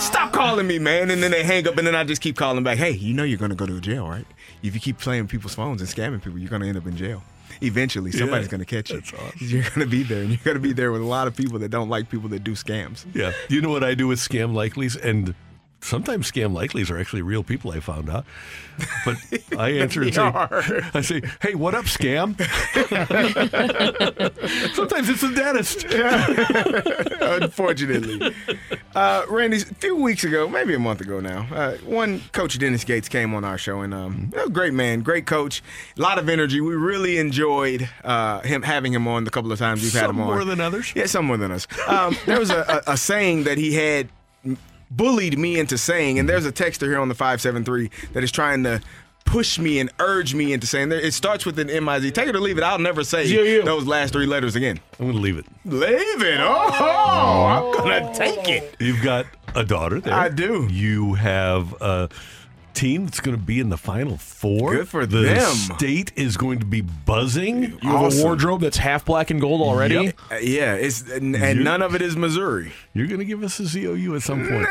Stop 0.00 0.32
calling 0.32 0.66
me, 0.66 0.78
man. 0.78 1.10
And 1.10 1.22
then 1.22 1.30
they 1.30 1.42
hang 1.44 1.68
up, 1.68 1.76
and 1.76 1.86
then 1.86 1.94
I 1.94 2.04
just 2.04 2.22
keep 2.22 2.38
calling 2.38 2.64
back. 2.64 2.78
Hey, 2.78 2.92
you 2.92 3.12
know 3.12 3.24
you're 3.24 3.38
gonna 3.38 3.54
go 3.54 3.66
to 3.66 3.78
jail, 3.82 4.08
right? 4.08 4.26
If 4.62 4.74
you 4.74 4.80
keep 4.80 4.98
playing 4.98 5.28
people's 5.28 5.54
phones 5.54 5.82
and 5.82 5.90
scamming 5.90 6.22
people, 6.22 6.38
you're 6.38 6.48
gonna 6.48 6.66
end 6.66 6.78
up 6.78 6.86
in 6.86 6.96
jail. 6.96 7.22
Eventually, 7.62 8.12
somebody's 8.12 8.46
Yeah, 8.46 8.50
gonna 8.50 8.64
catch 8.64 8.90
you. 8.90 9.02
You're 9.40 9.64
gonna 9.74 9.86
be 9.86 10.02
there, 10.04 10.22
and 10.22 10.30
you're 10.30 10.40
gonna 10.42 10.58
be 10.58 10.72
there 10.72 10.90
with 10.90 11.02
a 11.02 11.06
lot 11.06 11.26
of 11.28 11.36
people 11.36 11.58
that 11.60 11.68
don't 11.68 11.90
like 11.90 12.08
people 12.08 12.30
that 12.30 12.42
do 12.44 12.52
scams. 12.52 13.04
Yeah. 13.14 13.32
You 13.48 13.60
know 13.60 13.68
what 13.70 13.84
I 13.84 13.94
do 13.94 14.08
with 14.08 14.18
scam 14.18 14.54
likelies? 14.54 14.96
And 14.96 15.34
sometimes 15.84 16.30
scam 16.30 16.52
likelies 16.52 16.90
are 16.90 16.98
actually 16.98 17.22
real 17.22 17.44
people, 17.44 17.70
I 17.70 17.80
found 17.80 18.08
out. 18.08 18.24
But 19.04 19.16
I 19.58 19.70
answer 19.70 20.02
and 20.02 20.14
say, 20.14 20.20
are. 20.20 20.82
I 20.94 21.00
say, 21.02 21.22
hey, 21.42 21.54
what 21.54 21.74
up, 21.74 21.84
scam? 21.84 22.34
sometimes 24.74 25.08
it's 25.08 25.20
the 25.20 25.32
dentist. 25.34 25.84
Unfortunately. 27.20 28.34
Uh, 28.94 29.24
Randy, 29.28 29.58
a 29.58 29.60
few 29.60 29.96
weeks 29.96 30.24
ago, 30.24 30.48
maybe 30.48 30.74
a 30.74 30.78
month 30.78 31.00
ago 31.00 31.20
now, 31.20 31.46
uh, 31.52 31.76
one 31.78 32.22
coach 32.32 32.58
Dennis 32.58 32.84
Gates 32.84 33.08
came 33.08 33.34
on 33.34 33.44
our 33.44 33.58
show, 33.58 33.82
and 33.82 33.92
um, 33.92 34.32
a 34.36 34.48
great 34.48 34.72
man, 34.72 35.02
great 35.02 35.26
coach, 35.26 35.62
a 35.96 36.00
lot 36.00 36.18
of 36.18 36.28
energy. 36.28 36.60
We 36.60 36.74
really 36.74 37.18
enjoyed 37.18 37.88
uh, 38.02 38.40
him 38.40 38.62
having 38.62 38.92
him 38.92 39.06
on 39.06 39.24
the 39.24 39.30
couple 39.30 39.52
of 39.52 39.58
times 39.58 39.82
we've 39.82 39.92
had 39.92 40.10
him 40.10 40.20
on. 40.20 40.26
more 40.26 40.44
than 40.44 40.60
others. 40.60 40.92
Yeah, 40.94 41.06
some 41.06 41.26
more 41.26 41.36
than 41.36 41.52
us. 41.52 41.66
Um, 41.86 42.16
there 42.26 42.38
was 42.38 42.50
a, 42.50 42.82
a, 42.86 42.92
a 42.92 42.96
saying 42.96 43.44
that 43.44 43.58
he 43.58 43.74
had 43.74 44.08
bullied 44.96 45.38
me 45.38 45.58
into 45.58 45.78
saying, 45.78 46.18
and 46.18 46.28
there's 46.28 46.46
a 46.46 46.52
texter 46.52 46.82
here 46.86 46.98
on 46.98 47.08
the 47.08 47.14
573 47.14 47.90
that 48.12 48.24
is 48.24 48.30
trying 48.30 48.64
to 48.64 48.80
push 49.24 49.58
me 49.58 49.80
and 49.80 49.90
urge 50.00 50.34
me 50.34 50.52
into 50.52 50.66
saying 50.66 50.92
it 50.92 51.12
starts 51.12 51.46
with 51.46 51.58
an 51.58 51.70
M-I-Z. 51.70 52.10
Take 52.10 52.28
it 52.28 52.36
or 52.36 52.40
leave 52.40 52.58
it. 52.58 52.62
I'll 52.62 52.78
never 52.78 53.02
say 53.04 53.26
Z-O-U. 53.26 53.62
those 53.62 53.86
last 53.86 54.12
three 54.12 54.26
letters 54.26 54.54
again. 54.54 54.78
I'm 55.00 55.06
going 55.06 55.16
to 55.16 55.22
leave 55.22 55.38
it. 55.38 55.46
Leave 55.64 56.22
it. 56.22 56.40
Oh, 56.40 57.44
I'm 57.46 57.72
going 57.72 58.12
to 58.12 58.18
take 58.18 58.48
it. 58.48 58.76
You've 58.78 59.02
got 59.02 59.26
a 59.54 59.64
daughter 59.64 60.00
there. 60.00 60.14
I 60.14 60.28
do. 60.28 60.68
You 60.70 61.14
have 61.14 61.72
a 61.80 62.08
team 62.74 63.04
that's 63.06 63.20
going 63.20 63.36
to 63.36 63.42
be 63.42 63.60
in 63.60 63.68
the 63.70 63.76
final 63.76 64.16
four. 64.16 64.74
Good 64.74 64.88
for 64.88 65.06
the 65.06 65.20
them. 65.20 65.54
state 65.54 66.12
is 66.16 66.36
going 66.36 66.58
to 66.60 66.66
be 66.66 66.80
buzzing. 66.80 67.78
You 67.82 67.88
have 67.88 68.14
a 68.18 68.22
wardrobe 68.22 68.60
that's 68.60 68.76
half 68.76 69.04
black 69.04 69.30
and 69.30 69.40
gold 69.40 69.62
already. 69.62 69.94
Yep. 69.94 70.18
Uh, 70.30 70.34
yeah, 70.36 70.74
it's 70.74 71.02
and, 71.10 71.34
and 71.36 71.64
none 71.64 71.80
of 71.82 71.94
it 71.94 72.02
is 72.02 72.16
Missouri. 72.16 72.72
You're 72.92 73.06
going 73.06 73.20
to 73.20 73.24
give 73.24 73.42
us 73.42 73.58
a 73.60 73.64
ZOU 73.64 74.14
at 74.16 74.22
some 74.22 74.46
point. 74.48 74.66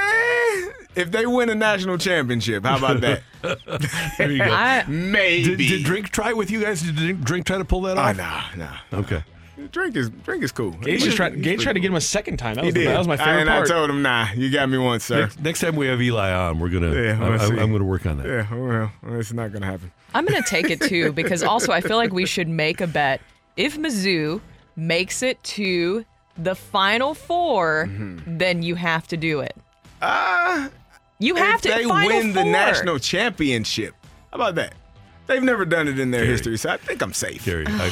If 0.96 1.10
they 1.12 1.26
win 1.26 1.50
a 1.50 1.56
national 1.56 1.98
championship, 1.98 2.64
how 2.66 2.78
about 2.78 3.02
that? 3.02 3.24
There 4.18 4.32
you 4.32 4.38
go. 4.38 4.46
I, 4.52 4.86
Maybe. 4.88 5.56
Did, 5.56 5.58
did 5.58 5.84
Drink 5.84 6.10
try 6.10 6.32
with 6.34 6.50
you 6.52 6.62
guys? 6.62 6.82
Did 6.84 6.96
Drink, 6.96 7.22
Drink 7.22 7.46
try 7.48 7.58
to 7.58 7.66
pull 7.66 7.82
that 7.82 7.98
Ah, 7.98 8.10
off? 8.12 8.18
nah, 8.18 8.44
nah. 8.92 9.00
Okay. 9.00 9.24
Drink 9.72 9.96
is 9.96 10.10
drink 10.10 10.44
is 10.44 10.52
cool. 10.52 10.72
Gates, 10.72 11.04
just 11.04 11.16
tried, 11.18 11.42
Gates 11.42 11.62
tried 11.62 11.74
to 11.74 11.80
get 11.80 11.90
him 11.90 11.96
a 11.96 12.02
second 12.02 12.38
time. 12.38 12.56
That 12.56 12.62
He 12.64 12.68
was, 12.68 12.74
the, 12.74 12.80
did. 12.82 12.90
that 12.90 12.98
was 12.98 13.08
my 13.08 13.18
favorite 13.18 13.42
and 13.42 13.50
part. 13.50 13.70
I 13.70 13.74
told 13.74 13.90
him, 13.90 14.02
nah, 14.02 14.32
you 14.34 14.50
got 14.50 14.68
me 14.68 14.78
once, 14.80 15.04
sir. 15.06 15.22
Next, 15.22 15.40
next 15.42 15.60
time 15.62 15.76
we 15.76 15.86
have 15.88 16.02
Eli 16.02 16.32
on, 16.32 16.60
we're 16.60 16.70
gonna. 16.70 16.94
Yeah, 16.94 17.20
I, 17.22 17.36
I, 17.36 17.62
I'm 17.62 17.72
gonna 17.72 17.84
work 17.84 18.06
on 18.08 18.18
that. 18.18 18.26
Yeah, 18.28 18.56
well, 18.56 18.92
it's 19.20 19.32
not 19.32 19.52
gonna 19.54 19.66
happen. 19.68 19.92
I'm 20.16 20.26
going 20.26 20.42
to 20.42 20.48
take 20.48 20.70
it 20.70 20.80
too 20.82 21.12
because 21.22 21.42
also 21.44 21.72
I 21.72 21.82
feel 21.82 21.98
like 21.98 22.14
we 22.14 22.26
should 22.26 22.48
make 22.48 22.82
a 22.82 22.88
bet. 22.88 23.20
If 23.58 23.78
Mizzou 23.78 24.42
makes 24.76 25.24
it 25.24 25.42
to 25.44 26.06
the 26.38 26.56
final 26.56 27.14
4 27.14 27.90
then 28.26 28.64
you 28.64 28.76
have 28.76 29.08
to 29.08 29.18
do 29.18 29.40
it. 29.40 29.56
Ah, 30.02 30.70
You 31.20 31.36
have 31.36 31.56
if 31.56 31.62
to 31.62 31.68
they 31.70 31.84
final 31.84 32.08
win 32.18 32.34
the 32.34 32.44
national 32.44 32.98
championship. 33.00 33.94
How 34.32 34.36
about 34.36 34.56
that? 34.56 34.74
They've 35.26 35.42
never 35.42 35.64
done 35.64 35.88
it 35.88 35.98
in 36.00 36.12
their 36.12 36.22
Gary. 36.22 36.32
history, 36.34 36.58
so 36.58 36.70
I 36.70 36.78
think 36.78 37.02
I'm 37.02 37.14
safe. 37.14 37.46
Gary, 37.46 37.66
I, 37.68 37.90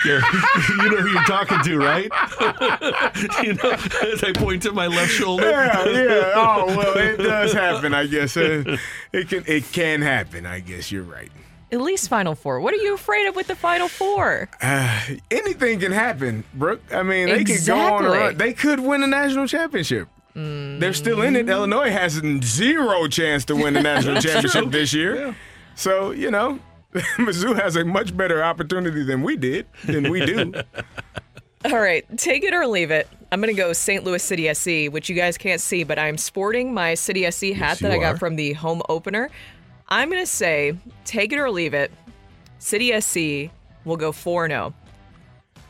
Gary, 0.04 0.22
you 0.68 0.90
know 0.90 0.96
who 1.02 1.08
you're 1.10 1.24
talking 1.24 1.60
to, 1.62 1.78
right? 1.78 2.04
you 3.42 3.54
know, 3.54 3.70
as 4.12 4.22
I 4.22 4.32
point 4.34 4.62
to 4.62 4.72
my 4.72 4.86
left 4.86 5.10
shoulder. 5.10 5.50
Yeah, 5.50 5.84
yeah. 5.88 6.32
Oh 6.36 6.66
well, 6.76 6.96
it 6.96 7.16
does 7.22 7.52
happen. 7.52 7.92
I 7.94 8.06
guess 8.06 8.36
Uh, 8.36 8.76
it 9.12 9.28
can. 9.28 9.42
It 9.46 9.64
can 9.72 10.00
happen. 10.02 10.46
I 10.46 10.60
guess 10.60 10.92
you're 10.92 11.02
right. 11.02 11.30
At 11.72 11.80
least 11.80 12.08
final 12.08 12.36
four. 12.36 12.60
What 12.60 12.72
are 12.72 12.76
you 12.78 12.94
afraid 12.94 13.26
of 13.26 13.34
with 13.34 13.48
the 13.48 13.56
final 13.56 13.88
four? 13.88 14.48
Uh, 14.62 15.00
anything 15.32 15.80
can 15.80 15.90
happen, 15.90 16.44
Brooke. 16.54 16.82
I 16.92 17.02
mean, 17.02 17.26
they 17.26 17.42
could 17.42 17.66
go 17.66 17.76
on 17.76 18.04
a 18.04 18.08
run. 18.10 18.36
They 18.36 18.52
could 18.52 18.78
win 18.78 19.02
a 19.02 19.08
national 19.08 19.48
championship. 19.48 20.08
They're 20.36 20.92
still 20.94 21.22
in 21.22 21.34
it. 21.36 21.48
Illinois 21.48 21.90
has 21.90 22.12
zero 22.44 23.06
chance 23.08 23.44
to 23.46 23.56
win 23.56 23.74
the 23.74 23.82
national 23.82 24.20
championship 24.20 24.70
this 24.70 24.92
year. 24.92 25.34
So 25.74 26.10
you 26.10 26.30
know, 26.30 26.58
Mizzou 26.92 27.58
has 27.60 27.76
a 27.76 27.84
much 27.84 28.16
better 28.16 28.42
opportunity 28.42 29.02
than 29.02 29.22
we 29.22 29.36
did. 29.36 29.66
Than 29.84 30.10
we 30.10 30.24
do. 30.24 30.54
All 31.64 31.80
right, 31.80 32.04
take 32.18 32.44
it 32.44 32.52
or 32.52 32.66
leave 32.66 32.90
it. 32.90 33.08
I'm 33.32 33.40
going 33.40 33.54
to 33.54 33.60
go 33.60 33.72
St. 33.72 34.04
Louis 34.04 34.22
City 34.22 34.52
SC, 34.52 34.92
which 34.92 35.08
you 35.08 35.16
guys 35.16 35.38
can't 35.38 35.60
see, 35.60 35.82
but 35.82 35.98
I'm 35.98 36.18
sporting 36.18 36.74
my 36.74 36.94
City 36.94 37.28
SC 37.30 37.46
hat 37.46 37.56
Yes, 37.56 37.78
that 37.80 37.90
I 37.90 37.96
got 37.96 38.14
are. 38.14 38.18
from 38.18 38.36
the 38.36 38.52
home 38.52 38.82
opener. 38.88 39.30
I'm 39.88 40.10
going 40.10 40.22
to 40.22 40.26
say, 40.26 40.76
take 41.04 41.32
it 41.32 41.38
or 41.38 41.50
leave 41.50 41.74
it. 41.74 41.90
City 42.58 43.00
SC 43.00 43.50
will 43.84 43.96
go 43.96 44.12
4 44.12 44.48
0. 44.48 44.74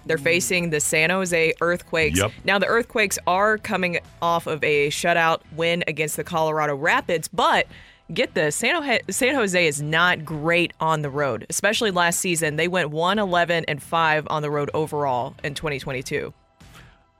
They're 0.04 0.18
mm. 0.18 0.22
facing 0.22 0.70
the 0.70 0.80
San 0.80 1.10
Jose 1.10 1.54
Earthquakes. 1.60 2.18
Yep. 2.18 2.32
Now, 2.44 2.58
the 2.58 2.66
Earthquakes 2.66 3.18
are 3.26 3.56
coming 3.58 4.00
off 4.20 4.46
of 4.46 4.62
a 4.62 4.88
shutout 4.88 5.40
win 5.52 5.84
against 5.86 6.16
the 6.16 6.24
Colorado 6.24 6.74
Rapids, 6.74 7.28
but 7.28 7.66
get 8.12 8.34
this 8.34 8.56
San 8.56 8.74
Jose, 8.82 9.00
San 9.10 9.34
Jose 9.34 9.66
is 9.66 9.80
not 9.82 10.24
great 10.24 10.72
on 10.80 11.02
the 11.02 11.10
road, 11.10 11.46
especially 11.48 11.90
last 11.90 12.20
season. 12.20 12.56
They 12.56 12.68
went 12.68 12.90
1 12.90 13.18
11 13.18 13.64
and 13.68 13.82
5 13.82 14.26
on 14.30 14.42
the 14.42 14.50
road 14.50 14.70
overall 14.74 15.34
in 15.42 15.54
2022. 15.54 16.32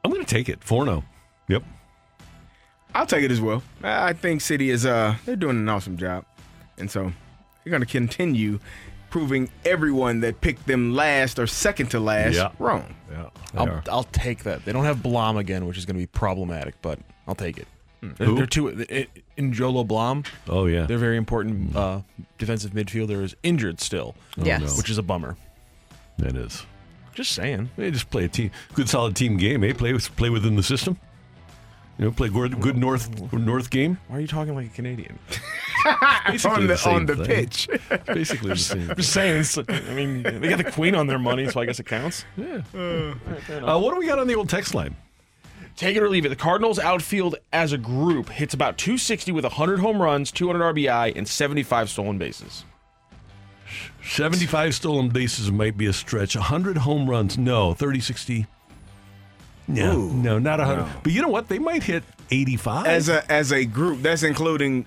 I'm 0.05 0.11
gonna 0.11 0.25
take 0.25 0.49
it. 0.49 0.63
4 0.63 0.85
0. 0.85 1.05
Yep. 1.49 1.63
I'll 2.95 3.07
take 3.07 3.25
it 3.25 3.31
as 3.31 3.41
well. 3.41 3.63
I 3.83 4.11
I 4.11 4.13
think 4.13 4.41
City 4.41 4.71
is. 4.71 4.87
Uh, 4.87 5.17
they're 5.25 5.37
doing 5.37 5.57
an 5.57 5.69
awesome 5.69 5.97
job, 5.97 6.25
and 6.79 6.91
so 6.91 7.13
they're 7.65 7.71
going 7.71 7.81
to 7.81 7.87
continue 7.87 8.61
proving 9.11 9.49
everyone 9.65 10.21
that 10.21 10.41
picked 10.41 10.67
them 10.67 10.93
last 10.95 11.39
or 11.39 11.47
second 11.47 11.89
to 11.89 11.99
last 12.01 12.35
Yeah. 12.35 12.51
wrong. 12.59 12.95
Yeah. 13.11 13.31
I'll. 13.57 13.83
I'll 13.91 14.05
take 14.05 14.43
that. 14.45 14.65
They 14.65 14.73
don't 14.73 14.85
have 14.85 15.03
Blom 15.03 15.37
again, 15.37 15.67
which 15.67 15.79
is 15.79 15.87
going 15.87 15.95
to 15.95 16.01
be 16.03 16.07
problematic, 16.07 16.75
but 16.83 16.99
I'll 17.27 17.35
take 17.35 17.57
it. 17.59 17.67
They're, 18.17 18.27
Who? 18.27 18.37
they're 18.37 18.47
two 18.47 18.69
it- 18.69 19.09
in 19.37 19.53
Jolo 19.53 19.85
Blom. 19.85 20.25
Oh 20.49 20.67
yeah. 20.67 20.87
They're 20.87 20.99
very 20.99 21.17
important 21.17 21.75
uh, 21.77 22.01
defensive 22.39 22.73
midfielder 22.73 23.23
is 23.23 23.35
injured 23.43 23.81
still, 23.81 24.15
Yes. 24.37 24.61
no. 24.61 24.67
which 24.69 24.91
is 24.91 24.99
a 24.99 25.03
bummer. 25.03 25.37
That 26.19 26.37
is. 26.37 26.65
Just 27.15 27.33
saying. 27.33 27.71
They 27.77 27.91
just 27.91 28.11
play 28.11 28.25
a 28.25 28.29
team, 28.29 28.51
good 28.75 28.89
solid 28.89 29.15
team 29.17 29.37
game. 29.37 29.63
Eh? 29.65 29.73
Play 29.73 29.97
play 29.99 30.31
within 30.31 30.57
the 30.57 30.63
system. 30.63 30.99
You 31.99 32.07
know, 32.07 32.11
play 32.11 32.29
good, 32.29 32.61
good 32.61 32.77
North 32.77 33.33
North 33.33 33.71
game. 33.71 33.99
Why 34.09 34.17
are 34.17 34.21
you 34.21 34.27
talking 34.27 34.55
like 34.57 34.67
a 34.67 34.71
Canadian? 34.75 35.17
Basically 36.27 36.63
on 36.63 36.67
the, 36.67 36.77
same 36.77 36.95
on 36.95 37.07
the 37.07 37.15
thing. 37.17 37.27
pitch. 37.27 37.69
Basically 38.07 38.49
the 38.51 38.57
same. 38.73 38.91
I'm 38.91 38.97
just 38.97 39.13
saying. 39.13 39.41
It's, 39.41 39.57
I 39.59 39.95
mean, 39.95 40.23
they 40.25 40.49
got 40.49 40.59
the 40.59 40.71
Queen 40.73 40.95
on 40.97 41.07
their 41.07 41.19
money, 41.21 41.49
so 41.49 41.61
I 41.61 41.67
guess 41.67 41.79
it 41.79 41.87
counts. 41.87 42.25
Yeah. 42.37 42.63
Uh, 42.75 43.79
what 43.79 43.93
do 43.93 43.97
we 43.99 44.07
got 44.07 44.19
on 44.19 44.27
the 44.27 44.35
old 44.35 44.49
text 44.49 44.75
line? 44.75 44.97
Take 45.77 45.97
it 45.97 46.03
or 46.03 46.09
leave 46.09 46.25
it. 46.25 46.29
The 46.29 46.37
Cardinals 46.37 46.79
outfield 46.79 47.37
as 47.53 47.73
a 47.73 47.79
group 47.79 48.29
hits 48.29 48.55
about 48.55 48.79
260 48.79 49.33
with 49.33 49.45
100 49.45 49.81
home 49.81 50.01
runs, 50.01 50.31
200 50.31 50.75
RBI, 50.75 51.17
and 51.17 51.27
75 51.27 51.91
stolen 51.91 52.17
bases. 52.17 52.65
75 54.05 54.75
stolen 54.75 55.09
bases 55.09 55.51
might 55.51 55.77
be 55.77 55.87
a 55.87 55.93
stretch. 55.93 56.37
100 56.37 56.79
home 56.79 57.09
runs, 57.11 57.37
no. 57.37 57.75
30, 57.75 58.01
60. 58.01 58.47
No, 59.67 59.99
Ooh, 59.99 60.13
no, 60.13 60.39
not 60.39 60.59
100. 60.59 60.87
But 61.03 61.13
you 61.13 61.23
know 61.23 61.29
what? 61.29 61.49
They 61.49 61.59
might 61.59 61.83
hit 61.83 62.05
85. 62.31 62.87
As 62.87 63.09
a 63.09 63.31
as 63.33 63.51
a 63.51 63.65
group, 63.65 64.03
that's 64.03 64.23
including 64.23 64.85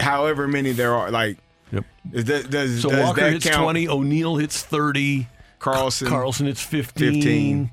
however 0.00 0.48
many 0.48 0.72
there 0.72 0.94
are. 0.94 1.10
Like, 1.10 1.36
Yep. 1.72 1.84
is 2.12 2.24
that, 2.24 2.50
does 2.50 2.80
So 2.82 2.88
does 2.90 3.04
Walker 3.04 3.20
that 3.20 3.32
hits 3.34 3.46
count? 3.46 3.62
20, 3.62 3.88
O'Neill 3.88 4.36
hits 4.36 4.62
30, 4.62 5.28
Carlson, 5.58 6.08
Carlson 6.08 6.46
hits 6.46 6.62
15, 6.62 7.12
15. 7.14 7.70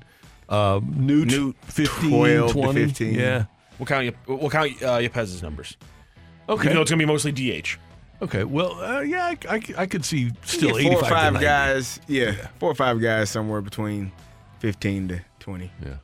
Uh, 0.52 0.80
Newt, 0.96 1.28
Newt, 1.28 1.56
15, 1.62 2.10
12 2.10 2.52
to 2.52 2.72
15. 2.74 3.14
Yeah. 3.14 3.44
We'll 3.78 3.86
count. 3.86 4.04
Yep- 4.04 4.16
We'll 4.28 4.50
count 4.50 4.70
uh, 4.82 4.98
Yepez's 4.98 5.42
numbers. 5.42 5.76
Okay. 6.48 6.64
Even 6.64 6.74
though 6.76 6.82
it's 6.82 6.90
gonna 6.90 6.98
be 6.98 7.06
mostly 7.06 7.32
DH. 7.32 7.78
Okay. 8.20 8.44
Well, 8.44 8.78
uh, 8.80 9.00
yeah, 9.00 9.24
I, 9.24 9.38
I, 9.48 9.62
I 9.78 9.86
could 9.86 10.04
see 10.04 10.18
You 10.18 10.30
still 10.44 10.76
get 10.76 10.82
four 10.82 10.92
85 10.92 11.02
or 11.02 11.08
five 11.08 11.32
90. 11.34 11.44
guys. 11.46 12.00
Yeah, 12.06 12.48
four 12.58 12.70
or 12.70 12.74
five 12.74 13.00
guys 13.00 13.30
somewhere 13.30 13.60
between 13.62 14.12
fifteen 14.58 15.08
to 15.08 15.20
twenty. 15.40 15.72
Yeah. 15.84 15.94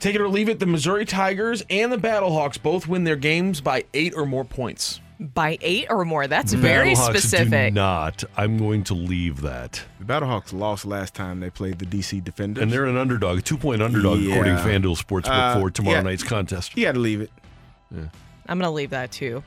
Take 0.00 0.16
it 0.16 0.20
or 0.20 0.28
leave 0.28 0.48
it. 0.50 0.58
The 0.58 0.66
Missouri 0.66 1.04
Tigers 1.06 1.62
and 1.70 1.90
the 1.92 1.96
Battlehawks 1.96 2.60
both 2.60 2.86
win 2.88 3.04
their 3.04 3.16
games 3.16 3.60
by 3.60 3.84
eight 3.94 4.14
or 4.16 4.26
more 4.26 4.44
points. 4.44 5.00
By 5.20 5.58
eight 5.60 5.86
or 5.90 6.04
more. 6.04 6.26
That's 6.26 6.52
very 6.52 6.94
Battlehawks 6.94 7.10
specific. 7.20 7.72
Do 7.72 7.80
not. 7.80 8.24
I'm 8.36 8.58
going 8.58 8.82
to 8.84 8.94
leave 8.94 9.42
that. 9.42 9.82
The 10.00 10.04
Battlehawks 10.04 10.52
lost 10.52 10.84
last 10.84 11.14
time 11.14 11.38
they 11.40 11.50
played 11.50 11.78
the 11.78 11.86
DC 11.86 12.22
Defenders. 12.24 12.62
And 12.62 12.72
they're 12.72 12.86
an 12.86 12.96
underdog, 12.96 13.38
a 13.38 13.42
two 13.42 13.56
point 13.56 13.80
underdog, 13.80 14.20
according 14.24 14.56
to 14.56 14.62
FanDuel 14.62 15.00
Sportsbook 15.02 15.28
Uh, 15.28 15.60
for 15.60 15.70
tomorrow 15.70 15.98
yeah. 15.98 16.02
night's 16.02 16.24
contest. 16.24 16.76
You 16.76 16.84
got 16.84 16.92
to 16.92 17.00
leave 17.00 17.20
it. 17.20 17.30
Yeah. 17.94 18.06
I'm 18.48 18.58
going 18.58 18.68
to 18.68 18.74
leave 18.74 18.90
that 18.90 19.12
too. 19.12 19.42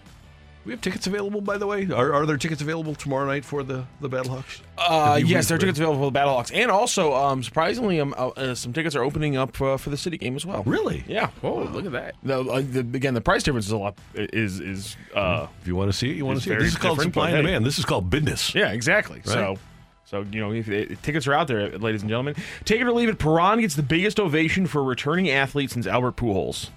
We 0.67 0.73
have 0.73 0.81
tickets 0.81 1.07
available, 1.07 1.39
by 1.39 1.57
the 1.57 1.65
way. 1.65 1.87
Are, 1.89 2.11
are 2.11 2.25
there 2.25 2.35
tickets 2.35 2.61
available 2.61 2.93
tomorrow 2.93 3.25
night 3.25 3.45
for 3.45 3.63
the, 3.63 3.85
the 4.01 4.09
Battlehawks? 4.09 4.59
Uh, 4.77 5.17
yes, 5.23 5.47
there 5.47 5.55
are 5.55 5.59
tickets 5.59 5.79
available 5.79 6.03
for 6.05 6.11
the 6.11 6.19
Battlehawks, 6.19 6.51
and 6.53 6.69
also, 6.69 7.13
um, 7.13 7.41
surprisingly, 7.41 8.01
um, 8.01 8.13
uh, 8.17 8.27
uh, 8.35 8.53
some 8.53 8.73
tickets 8.73 8.93
are 8.93 9.01
opening 9.01 9.37
up 9.37 9.61
uh, 9.61 9.77
for 9.77 9.91
the 9.91 9.95
City 9.95 10.17
game 10.17 10.35
as 10.35 10.45
well. 10.45 10.63
Really? 10.63 11.05
Yeah. 11.07 11.27
Whoa, 11.39 11.63
look 11.63 11.85
at 11.85 11.93
that. 11.93 12.15
The, 12.21 12.41
uh, 12.41 12.61
the, 12.69 12.79
again, 12.81 13.13
the 13.13 13.21
price 13.21 13.43
difference 13.43 13.65
is 13.67 13.71
a 13.71 13.77
lot. 13.77 13.97
Is 14.13 14.59
is 14.59 14.97
uh, 15.15 15.47
If 15.61 15.67
you 15.67 15.77
want 15.77 15.89
to 15.89 15.97
see 15.97 16.09
it, 16.11 16.17
you 16.17 16.25
want 16.25 16.35
to 16.35 16.39
It's 16.39 16.43
see 16.43 16.51
it. 16.51 16.55
very 16.55 16.63
This 16.65 16.73
is 16.73 16.77
called 16.77 16.97
different, 16.97 17.13
supply 17.13 17.31
but 17.31 17.37
and 17.39 17.47
hey. 17.47 17.53
demand. 17.53 17.65
This 17.65 17.79
is 17.79 17.85
called 17.85 18.09
business. 18.09 18.53
yeah, 18.53 18.73
exactly. 18.73 19.21
So. 19.23 19.55
So 20.03 20.25
you 20.31 20.39
know, 20.41 20.51
if, 20.53 20.67
if 20.69 21.01
tickets 21.01 21.27
are 21.27 21.33
out 21.33 21.47
there, 21.47 21.77
ladies 21.77 22.01
and 22.01 22.09
gentlemen. 22.09 22.35
Take 22.65 22.79
it 22.81 22.87
or 22.87 22.91
leave 22.93 23.09
it. 23.09 23.19
Perron 23.19 23.59
gets 23.61 23.75
the 23.75 23.83
biggest 23.83 24.19
ovation 24.21 24.65
for 24.67 24.79
a 24.79 24.83
returning 24.83 25.29
athlete 25.29 25.71
since 25.71 25.85
Albert 25.87 26.15
Pujols. 26.17 26.69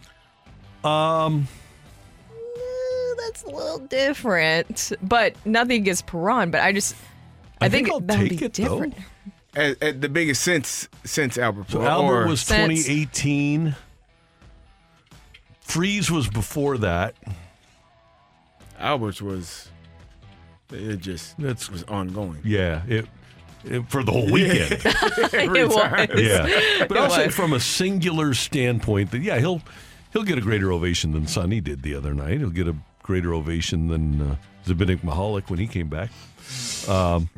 Um, 0.85 1.47
That's 3.33 3.45
a 3.45 3.49
little 3.51 3.79
different. 3.79 4.93
But 5.03 5.35
nothing 5.47 5.83
against 5.83 6.07
Perron, 6.07 6.51
but 6.51 6.61
I 6.63 6.73
just. 6.73 6.95
I, 7.61 7.67
I 7.67 7.69
think, 7.69 7.87
think 7.89 7.95
I'll 7.95 8.01
that 8.01 8.19
would 8.19 8.29
take 8.31 8.39
be 8.41 8.45
it, 8.47 8.53
different. 8.53 8.95
At, 9.55 9.83
at 9.83 10.01
the 10.01 10.09
biggest 10.09 10.43
since 10.43 10.89
since 11.05 11.37
Albert. 11.39 11.71
So 11.71 11.83
Albert 11.83 12.25
or- 12.25 12.27
was 12.27 12.45
2018. 12.47 13.75
Freese 15.61 16.11
was 16.11 16.29
before 16.29 16.79
that. 16.79 17.15
Albert's 18.79 19.23
was. 19.23 19.69
It 20.73 20.99
just 21.01 21.37
That's 21.39 21.69
was 21.71 21.83
ongoing. 21.85 22.41
Yeah, 22.45 22.83
it, 22.89 23.07
it 23.65 23.89
for 23.91 24.03
the 24.05 24.13
whole 24.13 24.31
weekend. 24.31 24.73
Every 25.35 25.61
It 25.61 25.71
time. 25.71 26.09
was. 26.11 26.21
yeah, 26.23 26.87
but 26.87 26.93
It 26.97 27.01
I'll 27.01 27.25
was. 27.27 27.35
from 27.35 27.53
a 27.53 27.61
singular 27.61 28.35
standpoint 28.35 29.11
that 29.11 29.21
yeah, 29.21 29.39
he'll 29.41 29.61
he'll 30.13 30.23
get 30.23 30.39
a 30.39 30.41
greater 30.41 30.73
ovation 30.73 31.11
than 31.13 31.27
Sonny 31.27 31.61
did 31.61 31.83
the 31.83 31.95
other 31.95 32.15
night. 32.15 32.39
He'll 32.39 32.51
get 32.51 32.69
a 32.69 32.77
greater 33.11 33.35
ovation 33.35 33.89
than 33.89 34.21
uh, 34.23 34.37
Zbigniew 34.67 35.01
Mahalik 35.01 35.51
when 35.51 35.59
he 35.59 35.67
came 35.67 35.89
back. 35.89 36.11
Um, 36.89 37.29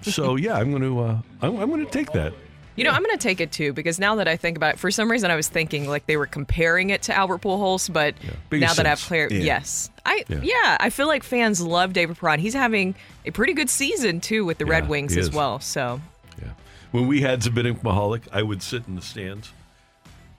so 0.00 0.36
yeah, 0.36 0.54
I'm 0.54 0.70
going 0.70 0.82
to 0.82 1.00
uh, 1.00 1.20
I'm, 1.42 1.56
I'm 1.60 1.68
going 1.68 1.84
to 1.84 1.90
take 1.92 2.12
that. 2.12 2.32
You 2.76 2.84
know, 2.84 2.92
I'm 2.92 3.02
going 3.02 3.14
to 3.14 3.22
take 3.22 3.40
it 3.42 3.52
too 3.52 3.74
because 3.74 3.98
now 3.98 4.14
that 4.14 4.26
I 4.28 4.36
think 4.38 4.56
about 4.56 4.74
it, 4.74 4.78
for 4.78 4.90
some 4.90 5.10
reason 5.10 5.30
I 5.30 5.36
was 5.36 5.48
thinking 5.48 5.86
like 5.86 6.06
they 6.06 6.16
were 6.16 6.24
comparing 6.24 6.88
it 6.88 7.02
to 7.02 7.14
Albert 7.14 7.42
Pujols, 7.42 7.92
but 7.92 8.14
biggest 8.48 8.70
now 8.70 8.82
that 8.82 8.90
I've 8.90 8.98
sense. 8.98 9.08
cleared, 9.08 9.32
Yeah. 9.32 9.42
yes, 9.42 9.90
I 10.06 10.24
Yeah. 10.28 10.40
yeah. 10.42 10.76
I 10.80 10.88
feel 10.88 11.06
like 11.06 11.22
fans 11.22 11.60
love 11.60 11.92
David 11.92 12.16
Perron. 12.16 12.40
He's 12.40 12.54
having 12.54 12.94
a 13.26 13.32
pretty 13.32 13.52
good 13.52 13.68
season 13.68 14.20
too 14.20 14.46
with 14.46 14.56
the 14.56 14.64
Red 14.64 14.88
Wings 14.88 15.14
as 15.18 15.30
well. 15.30 15.60
So 15.60 16.00
yeah, 16.40 16.52
When 16.92 17.06
we 17.06 17.20
had 17.20 17.42
Zbigniew 17.42 17.82
Mahalik, 17.82 18.22
I 18.32 18.42
would 18.42 18.62
sit 18.62 18.84
in 18.88 18.96
the 18.96 19.02
stands 19.02 19.52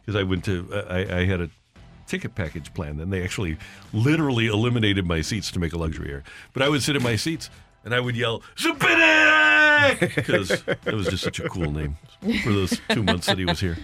because 0.04 0.20
I 0.20 0.24
went 0.24 0.44
to 0.46 0.68
I, 0.90 1.20
I 1.20 1.26
had 1.26 1.42
a 1.42 1.50
ticket 2.12 2.36
package 2.36 2.74
plan. 2.74 2.98
Then 2.98 3.10
they 3.10 3.24
actually 3.24 3.58
literally 3.94 4.48
eliminated 4.48 5.08
my 5.08 5.22
seats 5.22 5.50
to 5.52 5.60
make 5.60 5.72
a 5.72 5.78
luxury 5.78 6.12
air. 6.12 6.24
But 6.52 6.62
I 6.62 6.68
would 6.70 6.84
sit 6.84 6.96
in 6.98 7.02
my 7.02 7.16
seats 7.16 7.50
and 7.86 7.96
I 7.96 8.02
would 8.02 8.18
yell 8.18 8.44
Zbigniew 8.58 10.16
because 10.16 10.52
it 10.86 10.94
was 10.94 11.08
just 11.08 11.24
such 11.24 11.40
a 11.40 11.48
cool 11.48 11.72
name 11.72 11.98
for 12.44 12.52
those 12.52 12.80
two 12.90 13.02
months 13.02 13.28
that 13.28 13.38
he 13.38 13.46
was 13.46 13.62
here. 13.62 13.78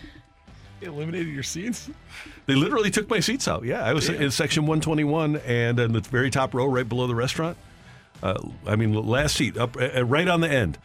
eliminated 0.82 1.34
your 1.34 1.44
seats. 1.44 1.90
They 2.48 2.56
literally 2.56 2.90
took 2.90 3.10
my 3.10 3.20
seats 3.20 3.46
out. 3.46 3.66
Yeah, 3.66 3.84
I 3.84 3.92
was 3.92 4.08
in 4.08 4.32
section 4.32 4.64
121 4.64 5.36
and 5.46 5.78
in 5.82 5.92
the 5.92 6.00
very 6.00 6.30
top 6.30 6.54
row, 6.54 6.66
right 6.66 6.88
below 6.88 7.06
the 7.06 7.14
restaurant. 7.14 7.58
Uh, 8.24 8.42
I 8.66 8.78
mean, 8.78 8.94
last 8.94 9.36
seat 9.36 9.58
up, 9.58 9.76
uh, 9.76 10.06
right 10.06 10.30
on 10.30 10.40
the 10.40 10.50
end. 10.50 10.78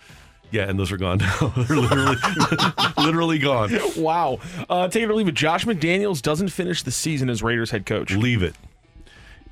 Yeah, 0.53 0.69
and 0.69 0.79
those 0.79 0.93
are 0.93 0.99
gone 0.99 1.19
now. 1.19 1.49
They're 1.57 1.77
literally, 1.79 2.17
literally 2.99 3.39
gone. 3.39 3.71
Wow. 3.97 4.39
Uh, 4.69 4.87
take 4.87 5.03
it 5.03 5.11
or 5.11 5.15
leave 5.15 5.27
it. 5.27 5.35
Josh 5.35 5.65
McDaniels 5.65 6.21
doesn't 6.21 6.49
finish 6.49 6.83
the 6.83 6.91
season 6.91 7.31
as 7.31 7.43
Raiders 7.43 7.71
head 7.71 7.87
coach. 7.87 8.13
Leave 8.13 8.43
it. 8.43 8.55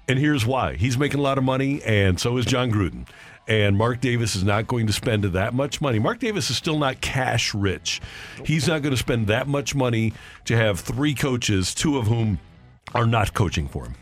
And 0.06 0.18
here's 0.18 0.44
why: 0.44 0.74
he's 0.74 0.98
making 0.98 1.18
a 1.18 1.22
lot 1.22 1.38
of 1.38 1.44
money, 1.44 1.82
and 1.84 2.20
so 2.20 2.36
is 2.36 2.44
Jon 2.44 2.70
Gruden. 2.70 3.08
And 3.48 3.76
Mark 3.76 4.00
Davis 4.00 4.36
is 4.36 4.44
not 4.44 4.66
going 4.66 4.86
to 4.86 4.92
spend 4.92 5.24
that 5.24 5.54
much 5.54 5.80
money. 5.80 5.98
Mark 5.98 6.20
Davis 6.20 6.50
is 6.50 6.56
still 6.56 6.78
not 6.78 7.00
cash 7.00 7.54
rich. 7.54 8.00
He's 8.44 8.68
not 8.68 8.82
going 8.82 8.92
to 8.92 8.98
spend 8.98 9.26
that 9.26 9.48
much 9.48 9.74
money 9.74 10.12
to 10.44 10.56
have 10.56 10.78
three 10.78 11.14
coaches, 11.14 11.74
two 11.74 11.98
of 11.98 12.06
whom 12.06 12.38
are 12.94 13.06
not 13.06 13.34
coaching 13.34 13.66
for 13.66 13.86
him. 13.86 13.94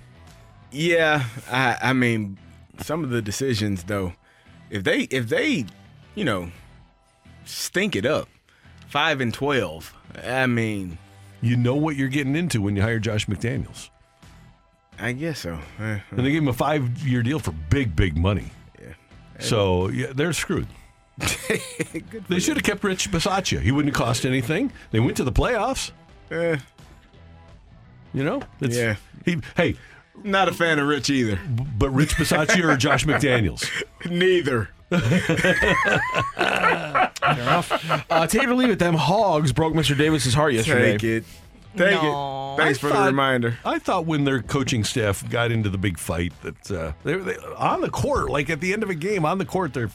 Yeah, 0.70 1.24
I, 1.50 1.78
I 1.80 1.92
mean, 1.92 2.38
some 2.80 3.04
of 3.04 3.10
the 3.10 3.22
decisions 3.22 3.84
though, 3.84 4.14
if 4.70 4.84
they 4.84 5.02
if 5.02 5.28
they, 5.28 5.64
you 6.14 6.24
know, 6.24 6.50
stink 7.48 7.96
it 7.96 8.04
up, 8.06 8.28
five 8.88 9.20
and 9.20 9.32
twelve. 9.32 9.94
I 10.26 10.46
mean, 10.46 10.98
You 11.40 11.56
know 11.56 11.74
what 11.74 11.96
you're 11.96 12.08
getting 12.08 12.34
into 12.36 12.60
when 12.62 12.74
you 12.76 12.82
hire 12.82 12.98
Josh 12.98 13.26
McDaniels. 13.26 13.90
I 14.98 15.12
guess 15.12 15.38
so. 15.40 15.58
Eh, 15.78 15.98
And 16.10 16.18
they 16.26 16.30
gave 16.32 16.42
him 16.42 16.48
a 16.48 16.52
five 16.52 16.98
year 17.06 17.22
deal 17.22 17.38
for 17.38 17.52
big, 17.52 17.94
big 17.94 18.16
money. 18.16 18.50
Yeah. 18.80 18.94
So 19.38 19.88
yeah, 19.90 20.08
they're 20.14 20.32
screwed. 20.32 20.66
they 22.28 22.38
should 22.40 22.56
have 22.56 22.64
kept 22.64 22.82
Rich 22.84 23.10
Bisaccia. 23.10 23.60
He 23.60 23.70
wouldn't 23.72 23.94
have 23.94 24.04
cost 24.06 24.24
anything. 24.24 24.72
They 24.90 25.00
went 25.00 25.16
to 25.18 25.24
the 25.24 25.32
playoffs. 25.32 25.90
eh, 26.30 26.58
You 28.12 28.24
know? 28.24 28.40
It's, 28.60 28.76
Yeah. 28.76 28.96
He, 29.24 29.38
hey, 29.56 29.76
not 30.24 30.48
a 30.48 30.52
fan 30.52 30.78
of 30.80 30.86
Rich 30.88 31.10
either. 31.10 31.38
but 31.78 31.90
Rich 31.90 32.14
Bisaccia 32.16 32.64
or 32.64 32.76
Josh 32.76 33.04
McDaniels? 33.10 33.68
Neither. 34.08 34.70
Uh, 38.10 38.26
take 38.26 38.42
it 38.44 38.48
or 38.48 38.54
leave 38.54 38.70
it. 38.70 38.78
Them 38.78 38.94
hogs 38.94 39.52
broke 39.52 39.74
Mr. 39.74 39.96
Davis's 39.96 40.34
heart 40.34 40.52
yesterday. 40.54 40.92
Take 40.92 41.04
it. 41.04 41.24
Take 41.76 42.02
No. 42.02 42.54
it. 42.54 42.62
Thanks 42.64 42.78
I 42.78 42.80
for 42.80 42.88
thought- 42.88 43.00
the 43.04 43.06
reminder. 43.10 43.58
I 43.64 43.78
thought 43.78 44.06
when 44.06 44.24
their 44.24 44.42
coaching 44.42 44.82
staff 44.84 45.28
got 45.28 45.52
into 45.52 45.68
the 45.68 45.78
big 45.78 45.98
fight 45.98 46.32
that 46.42 46.70
uh, 46.70 46.92
they, 47.04 47.14
they 47.14 47.36
on 47.56 47.82
the 47.82 47.90
court, 47.90 48.30
like 48.30 48.50
at 48.50 48.60
the 48.60 48.72
end 48.72 48.82
of 48.82 48.90
a 48.90 48.94
game 48.94 49.24
on 49.24 49.38
the 49.38 49.44
court, 49.44 49.74
their 49.74 49.90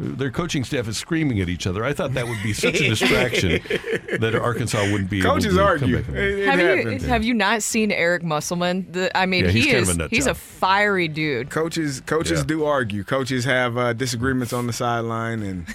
their 0.00 0.30
coaching 0.32 0.64
staff 0.64 0.88
is 0.88 0.96
screaming 0.98 1.40
at 1.40 1.48
each 1.48 1.66
other. 1.66 1.84
I 1.84 1.92
thought 1.92 2.12
that 2.14 2.26
would 2.26 2.42
be 2.42 2.52
such 2.52 2.80
a 2.80 2.88
distraction 2.88 3.62
that 4.20 4.34
Arkansas 4.34 4.82
wouldn't 4.90 5.08
be. 5.10 5.20
Coaches 5.22 5.46
able 5.46 5.56
to 5.58 5.62
argue. 5.64 6.02
Come 6.02 6.14
back. 6.14 6.22
It, 6.22 6.38
it 6.40 6.46
have 6.46 6.58
you 6.60 6.66
happens. 6.66 7.04
have 7.06 7.24
you 7.24 7.34
not 7.34 7.62
seen 7.62 7.92
Eric 7.92 8.24
Musselman? 8.24 8.90
The, 8.90 9.16
I 9.16 9.26
mean, 9.26 9.44
Yeah, 9.44 9.50
he's 9.52 9.64
he 9.64 9.70
kind 9.70 9.82
of 9.84 9.88
is 9.90 9.94
a 9.94 9.98
nut 9.98 10.10
he's 10.10 10.24
job. 10.24 10.32
a 10.32 10.38
fiery 10.38 11.08
dude. 11.08 11.50
Coaches 11.50 12.00
coaches 12.04 12.40
Yeah. 12.40 12.46
do 12.46 12.64
argue. 12.64 13.04
Coaches 13.04 13.44
have 13.44 13.78
uh, 13.78 13.92
disagreements 13.92 14.52
on 14.52 14.66
the 14.66 14.72
sideline 14.72 15.42
and 15.42 15.66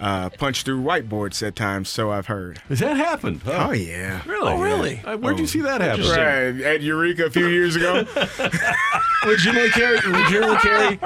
uh, 0.00 0.30
punch 0.30 0.62
through 0.62 0.82
whiteboards 0.82 1.46
at 1.46 1.54
times. 1.54 1.88
So 1.88 2.10
I've 2.10 2.26
heard. 2.26 2.58
Has 2.68 2.78
that 2.80 2.96
happened? 2.96 3.42
Huh? 3.44 3.66
Oh 3.68 3.72
yeah. 3.72 4.22
Really? 4.26 4.52
Oh, 4.52 4.60
really? 4.60 5.00
Uh, 5.04 5.16
where'd 5.18 5.38
you 5.38 5.46
see 5.46 5.60
that 5.60 5.80
happen? 5.80 6.04
Right 6.08 6.60
at 6.64 6.80
Eureka 6.80 7.26
a 7.26 7.30
few 7.30 7.46
years 7.48 7.76
ago. 7.76 8.04
legitimately 9.26 9.70
Carey 9.70 9.96
legitimately 10.06 10.56
Carey 10.58 10.96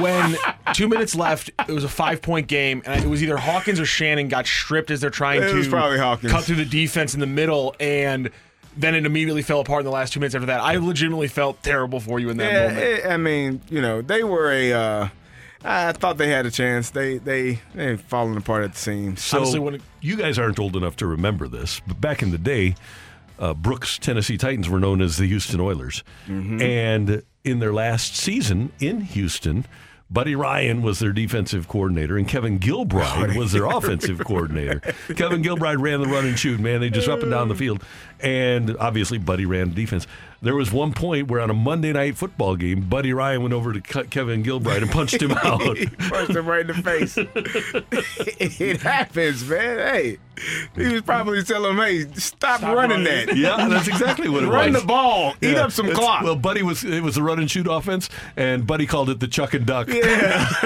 when 0.00 0.36
two 0.74 0.88
minutes 0.88 1.14
left 1.16 1.50
it 1.68 1.72
was 1.72 1.82
a 1.84 1.88
five 1.88 2.22
point 2.22 2.46
game 2.46 2.82
and 2.86 3.04
it 3.04 3.08
was 3.08 3.20
either 3.22 3.36
hawkins 3.36 3.80
or 3.80 3.84
shannon 3.84 4.28
got 4.28 4.46
stripped 4.46 4.92
as 4.92 5.00
they're 5.00 5.10
trying 5.10 5.42
It 5.42 5.48
to 5.50 5.54
was 5.56 5.66
probably 5.66 5.98
Hawkins. 5.98 6.30
cut 6.30 6.44
through 6.44 6.54
the 6.56 6.64
defense 6.64 7.14
in 7.14 7.20
the 7.20 7.26
middle 7.26 7.74
and 7.80 8.30
then 8.76 8.94
it 8.94 9.04
immediately 9.06 9.42
fell 9.42 9.58
apart 9.58 9.80
in 9.80 9.86
the 9.86 9.90
last 9.90 10.12
two 10.12 10.20
minutes 10.20 10.36
after 10.36 10.46
that 10.46 10.60
i 10.60 10.76
legitimately 10.76 11.26
felt 11.26 11.60
terrible 11.64 11.98
for 11.98 12.20
you 12.20 12.30
in 12.30 12.36
that 12.36 12.52
yeah, 12.52 12.66
moment 12.68 12.78
it- 12.78 13.06
I 13.06 13.16
mean, 13.16 13.60
you 13.68 13.80
know, 13.82 14.02
they 14.02 14.22
were 14.22 14.52
a. 14.52 14.72
Uh, 14.72 15.08
I 15.64 15.92
thought 15.92 16.18
they 16.18 16.28
had 16.28 16.44
a 16.46 16.50
chance. 16.50 16.90
They 16.90 17.18
they 17.18 17.60
they 17.74 17.96
falling 17.96 18.36
apart 18.36 18.64
at 18.64 18.72
the 18.74 18.78
seams. 18.78 19.22
So 19.22 19.38
Honestly, 19.38 19.58
when 19.60 19.74
it- 19.76 19.82
you 20.00 20.16
guys 20.16 20.38
aren't 20.38 20.58
old 20.58 20.76
enough 20.76 20.96
to 20.96 21.06
remember 21.06 21.48
this, 21.48 21.80
but 21.86 22.00
back 22.00 22.22
in 22.22 22.30
the 22.30 22.38
day, 22.38 22.74
uh, 23.38 23.54
Brooks 23.54 23.98
Tennessee 23.98 24.36
Titans 24.36 24.68
were 24.68 24.78
known 24.80 25.00
as 25.00 25.16
the 25.16 25.26
Houston 25.26 25.60
Oilers, 25.60 26.04
and 26.28 27.22
in 27.44 27.58
their 27.58 27.72
last 27.72 28.16
season 28.16 28.72
in 28.80 29.00
Houston. 29.02 29.64
Buddy 30.10 30.36
Ryan 30.36 30.82
was 30.82 30.98
their 31.00 31.12
defensive 31.12 31.66
coordinator, 31.66 32.16
and 32.18 32.28
Kevin 32.28 32.60
Gilbride 32.60 33.36
was 33.36 33.52
their 33.52 33.64
offensive 33.64 34.18
coordinator. 34.24 34.80
Kevin 35.16 35.42
Gilbride 35.42 35.80
ran 35.80 36.02
the 36.02 36.06
run 36.06 36.26
and 36.26 36.38
shoot, 36.38 36.60
man. 36.60 36.80
They 36.80 36.90
just 36.90 37.08
up 37.08 37.22
and 37.22 37.30
down 37.30 37.48
the 37.48 37.54
field. 37.54 37.82
And 38.20 38.76
obviously, 38.76 39.16
Buddy 39.18 39.46
ran 39.46 39.72
defense. 39.72 40.06
There 40.44 40.54
was 40.54 40.70
one 40.70 40.92
point 40.92 41.28
where 41.28 41.40
on 41.40 41.48
a 41.48 41.54
Monday 41.54 41.90
night 41.94 42.18
football 42.18 42.54
game, 42.54 42.82
Buddy 42.82 43.14
Ryan 43.14 43.40
went 43.40 43.54
over 43.54 43.72
to 43.72 43.80
cut 43.80 44.10
Kevin 44.10 44.42
Gilbride 44.42 44.82
and 44.82 44.90
punched 44.90 45.22
him 45.22 45.32
out. 45.42 45.78
Punched 46.10 46.36
him 46.36 46.46
right 46.46 46.60
in 46.60 46.66
the 46.66 46.74
face. 46.74 47.16
it 48.60 48.82
happens, 48.82 49.48
man. 49.48 49.78
Hey, 49.78 50.18
he 50.76 50.88
was 50.88 51.02
probably 51.02 51.42
telling 51.42 51.72
him, 51.72 51.76
"Hey, 51.76 52.06
stop, 52.14 52.62
running, 52.62 53.04
that. 53.04 53.36
Yeah, 53.36 53.68
that's 53.68 53.88
exactly 53.88 54.28
what 54.28 54.42
it 54.42 54.48
Run 54.48 54.72
was. 54.72 54.74
Run 54.74 54.80
the 54.82 54.86
ball. 54.86 55.34
Eat 55.42 55.56
up 55.56 55.70
some 55.70 55.86
It's- 55.86 55.98
clock." 55.98 56.22
Well, 56.22 56.36
Buddy 56.36 56.62
was 56.62 56.82
it 56.84 57.02
was 57.02 57.18
a 57.18 57.22
run 57.22 57.38
and 57.38 57.50
shoot 57.50 57.66
offense, 57.66 58.08
and 58.36 58.66
Buddy 58.66 58.86
called 58.86 59.10
it 59.10 59.20
the 59.20 59.28
chuck 59.28 59.52
and 59.52 59.66
duck. 59.66 59.88
yeah. 59.88 59.94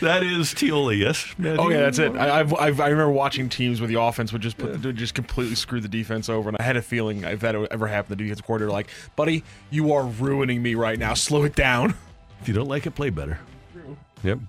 that 0.00 0.20
is 0.22 0.54
Teola, 0.54 0.96
yes. 0.96 1.34
oh 1.58 1.68
yeah 1.70 1.80
that's 1.80 1.98
it 1.98 2.14
I, 2.14 2.40
I've, 2.40 2.54
I've, 2.54 2.80
I 2.80 2.88
remember 2.88 3.12
watching 3.12 3.48
teams 3.48 3.80
where 3.80 3.88
the 3.88 4.00
offense 4.00 4.32
would 4.32 4.42
just 4.42 4.58
put 4.58 4.84
would 4.84 4.96
just 4.96 5.14
completely 5.14 5.54
screw 5.56 5.72
screw 5.72 5.80
the 5.80 5.88
defense 5.88 6.28
over. 6.28 6.50
And 6.50 6.58
I 6.60 6.64
had 6.64 6.76
a 6.76 6.82
feeling 6.82 7.24
if 7.24 7.40
that 7.40 7.54
ever 7.54 7.86
happened, 7.86 8.18
the 8.18 8.22
defensive 8.22 8.44
coordinator, 8.44 8.70
like, 8.70 8.88
buddy, 9.16 9.42
you 9.70 9.94
are 9.94 10.04
ruining 10.04 10.62
me 10.62 10.74
right 10.74 10.98
now. 10.98 11.14
Slow 11.14 11.44
it 11.44 11.54
down. 11.54 11.94
If 12.42 12.48
you 12.48 12.52
don't 12.52 12.68
like 12.68 12.86
it, 12.86 12.90
play 12.94 13.08
better. 13.08 13.38
Yep. 14.22 14.40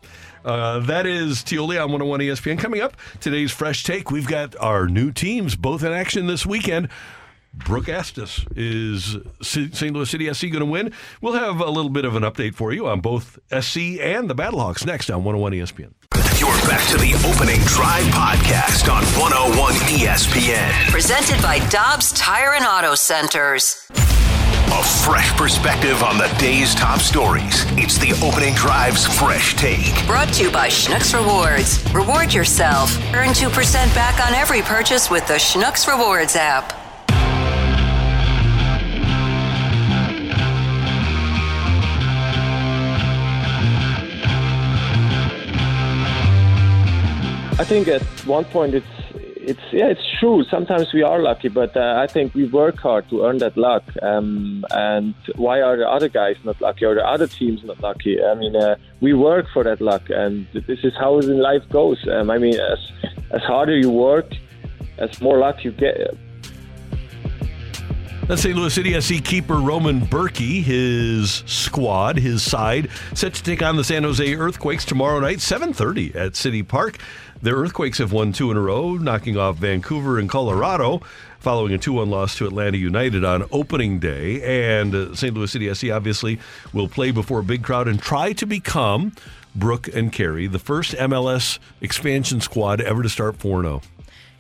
Uh, 0.44 0.80
that 0.80 1.06
is 1.06 1.38
Tioli 1.38 1.82
on 1.82 1.92
101 1.92 2.20
ESPN. 2.20 2.60
Coming 2.60 2.82
up, 2.82 2.98
today's 3.20 3.52
Fresh 3.52 3.84
Take. 3.84 4.12
We've 4.12 4.28
got 4.28 4.56
our 4.58 4.88
new 4.88 5.12
teams 5.12 5.56
both 5.56 5.84
in 5.84 5.92
action 5.92 6.28
this 6.28 6.46
weekend. 6.46 6.90
Brooke 7.54 7.88
asked 7.88 8.18
us, 8.18 8.44
is 8.56 9.16
St. 9.42 9.94
Louis 9.94 10.10
City 10.10 10.34
SC 10.34 10.44
going 10.44 10.60
to 10.60 10.66
win? 10.66 10.92
We'll 11.22 11.34
have 11.34 11.60
a 11.60 11.70
little 11.70 11.92
bit 11.92 12.04
of 12.04 12.16
an 12.16 12.24
update 12.24 12.56
for 12.56 12.74
you 12.74 12.88
on 12.88 13.00
both 13.00 13.38
SC 13.50 14.00
and 14.02 14.28
the 14.28 14.36
Battlehawks 14.36 14.86
next 14.86 15.12
on 15.12 15.24
101 15.24 15.54
ESPN. 15.54 15.94
You're 16.40 16.50
back 16.68 16.86
to 16.90 16.98
the 16.98 17.14
opening 17.30 17.62
drive 17.68 18.06
podcast 18.06 18.92
on 18.92 19.04
101 19.22 19.74
ESPN. 19.74 20.90
Presented 20.90 21.42
by 21.44 21.60
Dobbs 21.70 22.12
Tire 22.14 22.54
and 22.56 22.66
Auto 22.66 22.96
Centers. 22.96 23.88
A 24.74 24.82
fresh 24.82 25.32
perspective 25.38 26.02
on 26.02 26.18
the 26.18 26.28
day's 26.40 26.74
top 26.74 27.00
stories. 27.00 27.64
It's 27.78 28.00
the 28.00 28.12
opening 28.26 28.56
drive's 28.56 29.06
fresh 29.06 29.56
take. 29.56 29.94
Brought 30.08 30.34
to 30.34 30.44
you 30.46 30.52
by 30.52 30.68
Schnucks 30.68 31.14
Rewards. 31.14 31.86
Reward 31.94 32.34
yourself. 32.34 32.98
Earn 33.14 33.30
2% 33.30 33.54
back 33.94 34.26
on 34.26 34.34
every 34.34 34.64
purchase 34.64 35.12
with 35.12 35.28
the 35.28 35.36
Schnucks 35.36 35.88
Rewards 35.88 36.36
app. 36.36 36.74
I 47.60 47.64
think 47.64 47.88
at 47.88 48.02
one 48.26 48.46
point 48.46 48.74
it's 48.74 49.03
it's 49.46 49.68
yeah 49.72 49.88
it's 49.88 50.08
true. 50.20 50.44
Sometimes 50.50 50.94
we 50.94 51.04
are 51.04 51.20
lucky, 51.22 51.50
but 51.50 51.76
uh, 51.76 51.96
I 51.98 52.08
think 52.08 52.34
we 52.34 52.46
work 52.48 52.78
hard 52.78 53.10
to 53.10 53.26
earn 53.26 53.38
that 53.40 53.58
luck. 53.58 53.84
Um, 54.02 54.66
and 54.72 55.14
why 55.36 55.62
are 55.62 55.78
the 55.78 55.88
other 55.88 56.10
guys 56.10 56.38
not 56.44 56.60
lucky 56.62 56.86
or 56.86 56.96
the 56.96 57.06
other 57.06 57.28
teams 57.28 57.64
not 57.64 57.80
lucky? 57.82 58.24
I 58.24 58.36
mean, 58.36 58.56
uh, 58.56 58.76
we 59.02 59.14
work 59.14 59.46
for 59.54 59.64
that 59.64 59.82
luck, 59.82 60.04
and 60.10 60.48
this 60.54 60.80
is 60.84 60.94
how 60.98 61.20
in 61.20 61.40
life 61.40 61.64
goes. 61.70 62.00
Um, 62.08 62.30
I 62.30 62.38
mean, 62.38 62.56
as 62.60 62.80
as 63.32 63.42
harder 63.42 63.78
you 63.78 63.90
work, 63.90 64.32
as 64.98 65.22
more 65.22 65.38
luck 65.38 65.64
you 65.64 65.72
get. 65.72 66.18
That's 68.28 68.42
St. 68.42 68.56
Louis 68.56 68.74
City 68.74 69.00
SC 69.02 69.22
keeper 69.22 69.56
Roman 69.56 70.00
Bürki. 70.00 70.64
His 70.64 71.44
squad, 71.46 72.18
his 72.18 72.42
side, 72.42 72.90
set 73.14 73.34
to 73.34 73.44
take 73.44 73.62
on 73.62 73.76
the 73.76 73.84
San 73.84 74.04
Jose 74.04 74.34
Earthquakes 74.34 74.86
tomorrow 74.86 75.20
night, 75.20 75.40
7:30 75.40 76.16
at 76.16 76.38
City 76.38 76.64
Park. 76.64 77.00
The 77.44 77.52
Earthquakes 77.52 77.98
have 77.98 78.14
won 78.14 78.32
two 78.32 78.52
in 78.52 78.56
a 78.58 78.62
row, 78.62 78.94
knocking 78.94 79.36
off 79.36 79.58
Vancouver 79.58 80.18
and 80.18 80.30
Colorado, 80.30 81.02
following 81.40 81.74
a 81.74 81.78
2-1 81.78 82.08
loss 82.08 82.38
to 82.38 82.48
Atlanta 82.48 82.78
United 82.78 83.26
on 83.26 83.44
opening 83.52 84.00
day. 84.00 84.42
And 84.70 84.96
uh, 84.96 85.14
St. 85.14 85.34
Louis 85.36 85.52
City 85.52 85.74
SC 85.74 85.90
obviously 85.90 86.40
will 86.72 86.88
play 86.88 87.12
before 87.12 87.40
a 87.40 87.44
big 87.44 87.62
crowd 87.62 87.90
and 87.90 88.02
try 88.02 88.32
to 88.32 88.46
become 88.46 89.12
Brooke 89.54 89.90
and 89.90 90.10
Carey, 90.10 90.48
the 90.48 90.58
first 90.58 90.94
MLS 90.94 91.60
expansion 91.82 92.40
squad 92.40 92.80
ever 92.80 93.04
to 93.04 93.10
start 93.10 93.38
4-0. 93.40 93.84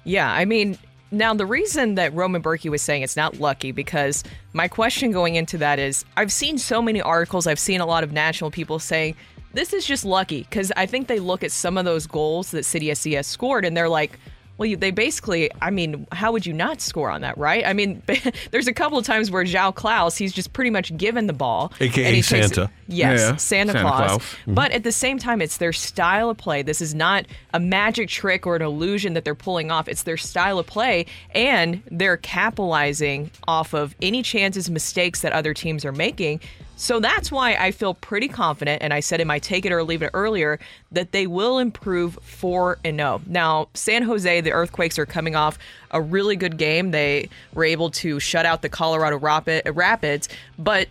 Yeah, 0.06 0.32
I 0.32 0.46
mean, 0.46 0.78
now 1.12 1.34
the 1.34 1.46
reason 1.46 1.96
that 1.96 2.14
Roman 2.14 2.42
Bürki 2.42 2.72
was 2.72 2.82
saying 2.82 3.02
it's 3.02 3.18
not 3.18 3.38
lucky 3.38 3.74
because 3.74 4.24
my 4.54 4.70
question 4.70 5.12
going 5.12 5.36
into 5.36 5.58
that 5.58 5.78
is 5.78 6.06
I've 6.16 6.32
seen 6.32 6.58
so 6.58 6.82
many 6.82 7.02
articles, 7.02 7.48
I've 7.48 7.60
seen 7.60 7.82
a 7.82 7.86
lot 7.86 8.06
of 8.06 8.14
national 8.14 8.50
people 8.50 8.80
saying 8.80 9.18
this 9.54 9.74
is 9.74 9.86
just 9.86 10.04
lucky 10.06 10.42
because 10.44 10.72
I 10.76 10.86
think 10.86 11.08
they 11.08 11.20
look 11.20 11.44
at 11.44 11.52
some 11.52 11.78
of 11.78 11.86
those 11.86 12.08
goals 12.08 12.52
that 12.52 12.66
City 12.66 12.94
SC 12.94 13.12
has 13.12 13.28
scored 13.28 13.66
and 13.66 13.76
they're 13.78 13.90
like, 13.90 14.20
well, 14.56 14.68
you- 14.68 14.78
they 14.78 14.92
basically, 14.92 15.50
I 15.64 15.72
mean, 15.72 16.06
how 16.12 16.32
would 16.32 16.46
you 16.46 16.54
not 16.54 16.80
score 16.80 17.10
on 17.10 17.22
that, 17.22 17.38
right? 17.40 17.66
I 17.66 17.74
mean, 17.74 18.04
there's 18.52 18.68
a 18.68 18.74
couple 18.74 19.00
of 19.00 19.06
times 19.06 19.32
where 19.32 19.44
João 19.44 19.74
Klauss, 19.74 20.16
he's 20.16 20.32
just 20.32 20.54
pretty 20.54 20.70
much 20.70 20.96
given 20.96 21.26
the 21.26 21.34
ball. 21.34 21.74
AKA 21.82 22.06
and 22.06 22.16
he 22.16 22.22
takes 22.22 22.48
Santa. 22.50 22.70
yes, 22.88 23.20
Yeah, 23.20 23.36
Santa, 23.38 23.72
Santa 23.74 23.82
Claus. 23.82 24.10
Claus. 24.10 24.22
Mhm. 24.46 24.54
But 24.56 24.72
at 24.72 24.84
the 24.84 24.92
same 24.92 25.18
time, 25.18 25.42
it's 25.42 25.58
their 25.58 25.74
style 25.74 26.30
of 26.30 26.38
play. 26.38 26.62
This 26.62 26.82
is 26.82 26.94
not 26.94 27.26
a 27.52 27.60
magic 27.60 28.10
trick 28.10 28.46
or 28.46 28.56
an 28.56 28.62
illusion 28.62 29.14
that 29.16 29.26
they're 29.26 29.34
pulling 29.34 29.72
off. 29.72 29.88
It's 29.88 30.04
their 30.04 30.18
style 30.18 30.60
of 30.60 30.68
play, 30.68 31.08
and 31.34 31.82
they're 31.90 32.18
capitalizing 32.18 33.32
off 33.48 33.74
of 33.74 33.96
any 34.04 34.22
chances, 34.22 34.70
mistakes 34.70 35.22
that 35.22 35.34
other 35.34 35.54
teams 35.56 35.84
are 35.84 35.92
making. 35.92 36.40
So 36.76 37.00
that's 37.00 37.32
why 37.32 37.54
I 37.54 37.72
feel 37.72 37.94
pretty 37.94 38.28
confident, 38.28 38.82
and 38.82 38.94
I 38.94 39.00
said 39.00 39.22
in 39.22 39.28
my 39.28 39.40
take 39.40 39.66
it 39.66 39.72
or 39.72 39.84
leave 39.84 40.02
it 40.02 40.10
earlier 40.14 40.60
that 40.92 41.12
they 41.12 41.28
will 41.28 41.60
improve 41.60 42.18
4 42.24 42.80
and 42.84 42.98
0. 42.98 43.22
Now, 43.28 43.68
San 43.74 44.02
Jose, 44.04 44.42
the 44.42 44.52
Earthquakes 44.52 44.98
are 45.00 45.06
coming 45.06 45.36
off 45.36 45.58
a 45.92 46.02
really 46.02 46.36
good 46.36 46.58
game. 46.58 46.92
They 46.92 47.30
were 47.54 47.64
able 47.66 47.90
to 47.92 48.20
shut 48.20 48.46
out 48.46 48.64
the 48.64 48.70
Colorado 48.70 49.18
Rapid, 49.18 49.70
Rapids, 49.76 50.30
but 50.58 50.88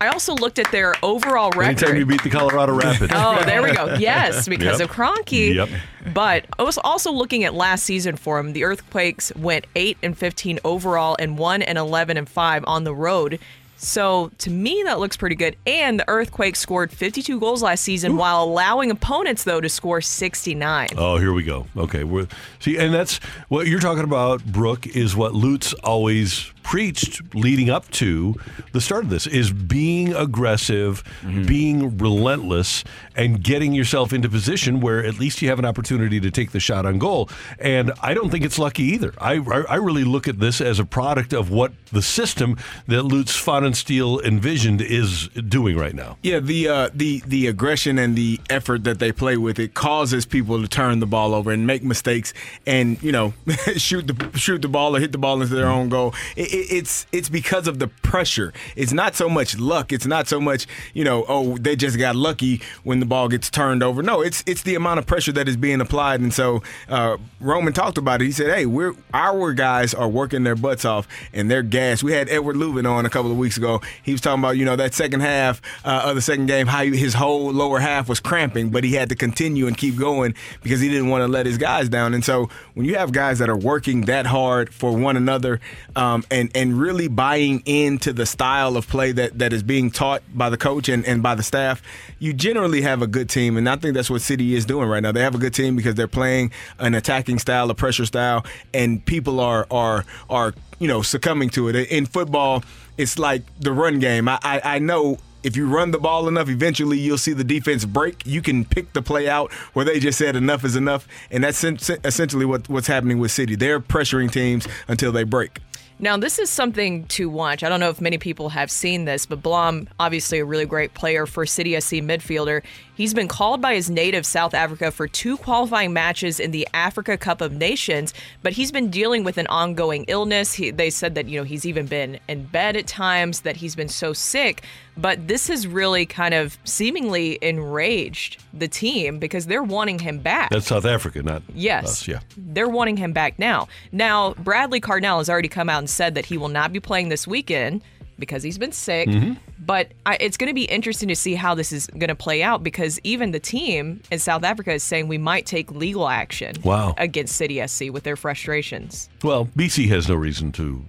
I 0.00 0.08
also 0.08 0.34
looked 0.34 0.58
at 0.58 0.70
their 0.72 0.94
overall 1.02 1.50
record. 1.52 1.82
Anytime 1.82 1.96
you 1.96 2.06
beat 2.06 2.22
the 2.22 2.30
Colorado 2.30 2.74
Rapids. 2.74 3.10
Oh, 3.14 3.42
there 3.44 3.62
we 3.62 3.72
go. 3.72 3.94
Yes, 3.98 4.46
because 4.46 4.78
Yep. 4.78 4.90
of 4.90 4.94
Kroenke. 4.96 5.54
Yep. 5.54 5.68
But 6.14 6.44
I 6.58 6.62
was 6.62 6.78
also 6.78 7.10
looking 7.10 7.44
at 7.44 7.52
last 7.54 7.84
season 7.84 8.16
for 8.16 8.36
them. 8.40 8.52
The 8.52 8.62
Earthquakes 8.64 9.34
went 9.34 9.66
8 9.74 9.96
and 10.02 10.16
15 10.16 10.60
overall 10.64 11.16
and 11.18 11.36
1 11.38 11.62
and 11.62 11.78
11 11.78 12.16
and 12.16 12.28
5 12.28 12.64
on 12.66 12.84
the 12.84 12.94
road. 12.94 13.38
So 13.76 14.30
to 14.38 14.50
me, 14.50 14.82
that 14.84 14.98
looks 14.98 15.16
pretty 15.16 15.36
good. 15.36 15.56
And 15.66 16.00
the 16.00 16.08
Earthquakes 16.08 16.60
scored 16.60 16.90
52 16.90 17.38
goals 17.38 17.62
last 17.62 17.82
season 17.82 18.16
while 18.16 18.42
allowing 18.42 18.90
opponents, 18.90 19.44
though, 19.44 19.60
to 19.60 19.68
score 19.68 20.00
69. 20.00 20.88
Oh, 20.96 21.18
here 21.18 21.32
we 21.32 21.42
go. 21.42 21.66
Okay, 21.76 22.04
we're 22.04 22.26
see, 22.58 22.76
and 22.78 22.92
that's 22.92 23.18
what 23.48 23.66
you're 23.66 23.80
talking 23.80 24.04
about. 24.04 24.44
Brooke 24.44 24.86
is 24.86 25.14
what 25.14 25.34
Lutz 25.34 25.72
always 25.74 26.52
preached 26.66 27.22
leading 27.32 27.70
up 27.70 27.88
to 27.92 28.34
the 28.72 28.80
start 28.80 29.04
of 29.04 29.08
this 29.08 29.24
is 29.24 29.52
being 29.52 30.12
aggressive, 30.12 31.04
being 31.46 31.96
relentless, 31.96 32.82
and 33.14 33.40
getting 33.40 33.72
yourself 33.72 34.12
into 34.12 34.28
position 34.28 34.80
where 34.80 35.04
at 35.04 35.16
least 35.16 35.40
you 35.40 35.48
have 35.48 35.60
an 35.60 35.64
opportunity 35.64 36.18
to 36.18 36.28
take 36.28 36.50
the 36.50 36.58
shot 36.58 36.84
on 36.84 36.98
goal. 36.98 37.30
And 37.60 37.92
I 38.02 38.14
don't 38.14 38.30
think 38.30 38.44
it's 38.44 38.58
lucky 38.58 38.82
either. 38.82 39.14
I 39.18 39.34
I, 39.34 39.64
I 39.68 39.74
really 39.76 40.02
look 40.02 40.26
at 40.26 40.40
this 40.40 40.60
as 40.60 40.80
a 40.80 40.84
product 40.84 41.32
of 41.32 41.50
what 41.50 41.70
the 41.92 42.02
system 42.02 42.56
that 42.88 43.04
Lutz 43.04 43.32
Steel 43.78 44.20
envisioned 44.20 44.80
is 44.80 45.28
doing 45.28 45.76
right 45.76 45.94
now. 45.94 46.18
Yeah, 46.24 46.40
the 46.40 46.68
uh, 46.68 46.90
the 46.92 47.22
the 47.26 47.46
aggression 47.46 47.96
and 47.96 48.16
the 48.16 48.40
effort 48.50 48.82
that 48.84 48.98
they 48.98 49.12
play 49.12 49.36
with 49.36 49.60
it 49.60 49.74
causes 49.74 50.26
people 50.26 50.60
to 50.60 50.66
turn 50.66 50.98
the 50.98 51.06
ball 51.06 51.32
over 51.32 51.52
and 51.52 51.64
make 51.64 51.84
mistakes 51.84 52.34
and 52.66 53.00
you 53.04 53.12
know 53.12 53.34
shoot 53.76 54.08
the 54.08 54.36
shoot 54.36 54.62
the 54.62 54.68
ball 54.68 54.96
or 54.96 55.00
hit 55.00 55.12
the 55.12 55.18
ball 55.18 55.40
into 55.40 55.54
their 55.54 55.68
own 55.68 55.88
goal. 55.88 56.12
It, 56.34 56.55
it, 56.56 56.72
it's 56.72 57.06
it's 57.12 57.28
because 57.28 57.68
of 57.68 57.78
the 57.78 57.88
pressure. 57.88 58.52
It's 58.74 58.92
not 58.92 59.14
so 59.14 59.28
much 59.28 59.58
luck. 59.58 59.92
It's 59.92 60.06
not 60.06 60.28
so 60.28 60.40
much 60.40 60.66
you 60.94 61.04
know 61.04 61.24
oh 61.28 61.56
they 61.58 61.76
just 61.76 61.98
got 61.98 62.16
lucky 62.16 62.60
when 62.84 63.00
the 63.00 63.06
ball 63.06 63.28
gets 63.28 63.50
turned 63.50 63.82
over. 63.82 64.02
No, 64.02 64.20
it's 64.20 64.42
it's 64.46 64.62
the 64.62 64.74
amount 64.74 64.98
of 64.98 65.06
pressure 65.06 65.32
that 65.32 65.48
is 65.48 65.56
being 65.56 65.80
applied. 65.80 66.20
And 66.20 66.32
so 66.32 66.62
uh, 66.88 67.16
Roman 67.40 67.72
talked 67.72 67.98
about 67.98 68.22
it. 68.22 68.26
He 68.26 68.32
said, 68.32 68.54
hey, 68.54 68.66
we're 68.66 68.94
our 69.12 69.52
guys 69.52 69.94
are 69.94 70.08
working 70.08 70.44
their 70.44 70.56
butts 70.56 70.84
off 70.84 71.06
and 71.32 71.50
they're 71.50 71.62
gassed. 71.62 72.02
We 72.02 72.12
had 72.12 72.28
Eduard 72.28 72.56
Löwen 72.56 72.90
on 72.90 73.06
a 73.06 73.10
couple 73.10 73.30
of 73.30 73.38
weeks 73.38 73.56
ago. 73.56 73.80
He 74.02 74.12
was 74.12 74.20
talking 74.20 74.42
about 74.42 74.56
you 74.56 74.64
know 74.64 74.76
that 74.76 74.94
second 74.94 75.20
half 75.20 75.60
uh, 75.84 76.02
of 76.04 76.16
the 76.16 76.22
second 76.22 76.46
game 76.46 76.66
how 76.66 76.84
his 76.84 77.14
whole 77.14 77.52
lower 77.52 77.80
half 77.80 78.08
was 78.08 78.20
cramping, 78.20 78.70
but 78.70 78.84
he 78.84 78.94
had 78.94 79.08
to 79.08 79.14
continue 79.14 79.66
and 79.66 79.76
keep 79.76 79.96
going 79.96 80.34
because 80.62 80.80
he 80.80 80.88
didn't 80.88 81.08
want 81.08 81.22
to 81.22 81.28
let 81.28 81.46
his 81.46 81.58
guys 81.58 81.88
down. 81.88 82.14
And 82.14 82.24
so 82.24 82.48
when 82.74 82.86
you 82.86 82.96
have 82.96 83.12
guys 83.12 83.38
that 83.38 83.48
are 83.48 83.56
working 83.56 84.02
that 84.02 84.26
hard 84.26 84.72
for 84.72 84.92
one 84.96 85.16
another 85.16 85.60
um, 85.94 86.24
and 86.30 86.45
and 86.54 86.78
really 86.78 87.08
buying 87.08 87.62
into 87.66 88.12
the 88.12 88.26
style 88.26 88.76
of 88.76 88.88
play 88.88 89.12
that 89.12 89.38
that 89.38 89.52
is 89.52 89.62
being 89.62 89.90
taught 89.90 90.22
by 90.34 90.50
the 90.50 90.56
coach 90.56 90.88
and, 90.88 91.04
and 91.06 91.22
by 91.22 91.34
the 91.34 91.42
staff, 91.42 91.82
you 92.18 92.32
generally 92.32 92.82
have 92.82 93.02
a 93.02 93.06
good 93.06 93.28
team. 93.28 93.56
And 93.56 93.68
I 93.68 93.76
think 93.76 93.94
that's 93.94 94.10
what 94.10 94.22
City 94.22 94.54
is 94.54 94.64
doing 94.64 94.88
right 94.88 95.02
now. 95.02 95.12
They 95.12 95.22
have 95.22 95.34
a 95.34 95.38
good 95.38 95.54
team 95.54 95.76
because 95.76 95.94
they're 95.94 96.08
playing 96.08 96.52
an 96.78 96.94
attacking 96.94 97.38
style, 97.38 97.70
a 97.70 97.74
pressure 97.74 98.06
style, 98.06 98.44
and 98.72 99.04
people 99.04 99.40
are 99.40 99.66
are 99.70 100.04
are 100.28 100.54
you 100.78 100.88
know 100.88 101.02
succumbing 101.02 101.50
to 101.50 101.68
it. 101.68 101.76
In 101.90 102.06
football, 102.06 102.62
it's 102.96 103.18
like 103.18 103.42
the 103.60 103.72
run 103.72 103.98
game. 103.98 104.28
I 104.28 104.38
I, 104.42 104.60
I 104.64 104.78
know 104.78 105.18
if 105.46 105.56
you 105.56 105.68
run 105.68 105.92
the 105.92 105.98
ball 105.98 106.26
enough, 106.26 106.48
eventually 106.48 106.98
you'll 106.98 107.18
see 107.18 107.32
the 107.32 107.44
defense 107.44 107.84
break. 107.84 108.26
You 108.26 108.42
can 108.42 108.64
pick 108.64 108.92
the 108.94 109.00
play 109.00 109.28
out 109.28 109.52
where 109.74 109.84
they 109.84 110.00
just 110.00 110.18
said 110.18 110.34
enough 110.34 110.64
is 110.64 110.74
enough, 110.74 111.06
and 111.30 111.44
that's 111.44 111.62
essentially 111.62 112.44
what, 112.44 112.68
what's 112.68 112.88
happening 112.88 113.20
with 113.20 113.30
City. 113.30 113.54
They're 113.54 113.78
pressuring 113.78 114.32
teams 114.32 114.66
until 114.88 115.12
they 115.12 115.22
break. 115.22 115.60
Now, 115.98 116.18
this 116.18 116.38
is 116.38 116.50
something 116.50 117.04
to 117.06 117.30
watch. 117.30 117.62
I 117.62 117.70
don't 117.70 117.80
know 117.80 117.88
if 117.88 118.02
many 118.02 118.18
people 118.18 118.50
have 118.50 118.70
seen 118.70 119.06
this, 119.06 119.24
but 119.24 119.42
Blom, 119.42 119.88
obviously 119.98 120.38
a 120.40 120.44
really 120.44 120.66
great 120.66 120.92
player 120.92 121.24
for 121.24 121.46
City 121.46 121.78
SC 121.80 121.94
midfielder. 121.94 122.62
He's 122.96 123.12
been 123.12 123.28
called 123.28 123.60
by 123.60 123.74
his 123.74 123.90
native 123.90 124.24
South 124.24 124.54
Africa 124.54 124.90
for 124.90 125.06
two 125.06 125.36
qualifying 125.36 125.92
matches 125.92 126.40
in 126.40 126.50
the 126.50 126.66
Africa 126.72 127.18
Cup 127.18 127.42
of 127.42 127.52
Nations, 127.52 128.14
but 128.42 128.54
he's 128.54 128.72
been 128.72 128.88
dealing 128.90 129.22
with 129.22 129.36
an 129.36 129.46
ongoing 129.48 130.06
illness. 130.08 130.54
He, 130.54 130.70
they 130.70 130.88
said 130.88 131.14
that, 131.14 131.26
you 131.28 131.38
know, 131.38 131.44
he's 131.44 131.66
even 131.66 131.86
been 131.86 132.18
in 132.26 132.44
bed 132.46 132.74
at 132.74 132.86
times, 132.86 133.42
that 133.42 133.56
he's 133.56 133.76
been 133.76 133.90
so 133.90 134.14
sick. 134.14 134.62
But 134.96 135.28
this 135.28 135.48
has 135.48 135.66
really 135.66 136.06
kind 136.06 136.32
of 136.32 136.56
seemingly 136.64 137.38
enraged 137.42 138.42
the 138.54 138.66
team 138.66 139.18
because 139.18 139.44
they're 139.44 139.62
wanting 139.62 139.98
him 139.98 140.20
back. 140.20 140.48
That's 140.48 140.66
South 140.68 140.86
Africa, 140.86 141.22
not 141.22 141.42
Yes. 141.54 141.84
us. 141.84 142.08
Yeah. 142.08 142.20
They're 142.38 142.68
wanting 142.68 142.96
him 142.96 143.12
back 143.12 143.38
now. 143.38 143.68
Now, 143.92 144.32
Bradley 144.38 144.80
Carnell 144.80 145.18
has 145.18 145.28
already 145.28 145.48
come 145.48 145.68
out 145.68 145.80
and 145.80 145.90
said 145.90 146.14
that 146.14 146.24
he 146.24 146.38
will 146.38 146.48
not 146.48 146.72
be 146.72 146.80
playing 146.80 147.10
this 147.10 147.26
weekend 147.26 147.82
because 148.18 148.42
he's 148.42 148.58
been 148.58 148.72
sick. 148.72 149.08
Mhm. 149.08 149.36
But 149.58 149.92
I, 150.06 150.16
it's 150.20 150.36
going 150.36 150.48
to 150.48 150.54
be 150.54 150.64
interesting 150.64 151.08
to 151.08 151.16
see 151.16 151.34
how 151.34 151.54
this 151.54 151.72
is 151.72 151.86
going 151.88 152.08
to 152.08 152.14
play 152.14 152.42
out 152.42 152.62
because 152.62 153.00
even 153.04 153.30
the 153.32 153.40
team 153.40 154.00
in 154.10 154.18
South 154.18 154.44
Africa 154.44 154.72
is 154.72 154.82
saying 154.82 155.08
we 155.08 155.18
might 155.18 155.44
take 155.46 155.70
legal 155.70 156.08
action 156.08 156.54
Wow. 156.62 156.94
against 156.98 157.36
City 157.36 157.64
SC 157.66 157.90
with 157.92 158.04
their 158.04 158.16
frustrations. 158.16 159.08
Well, 159.22 159.46
BC 159.56 159.88
has 159.88 160.08
no 160.08 160.14
reason 160.14 160.52
to 160.52 160.84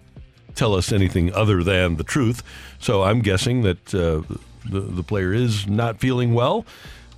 tell 0.56 0.74
us 0.76 0.92
anything 0.92 1.34
other 1.34 1.64
than 1.64 1.98
the 1.98 2.04
truth. 2.04 2.44
So 2.80 3.04
I'm 3.04 3.20
guessing 3.22 3.62
that 3.64 3.94
uh, 3.96 4.22
the 4.70 4.80
the 4.82 5.04
player 5.04 5.34
is 5.34 5.66
not 5.68 6.00
feeling 6.00 6.34
well, 6.34 6.66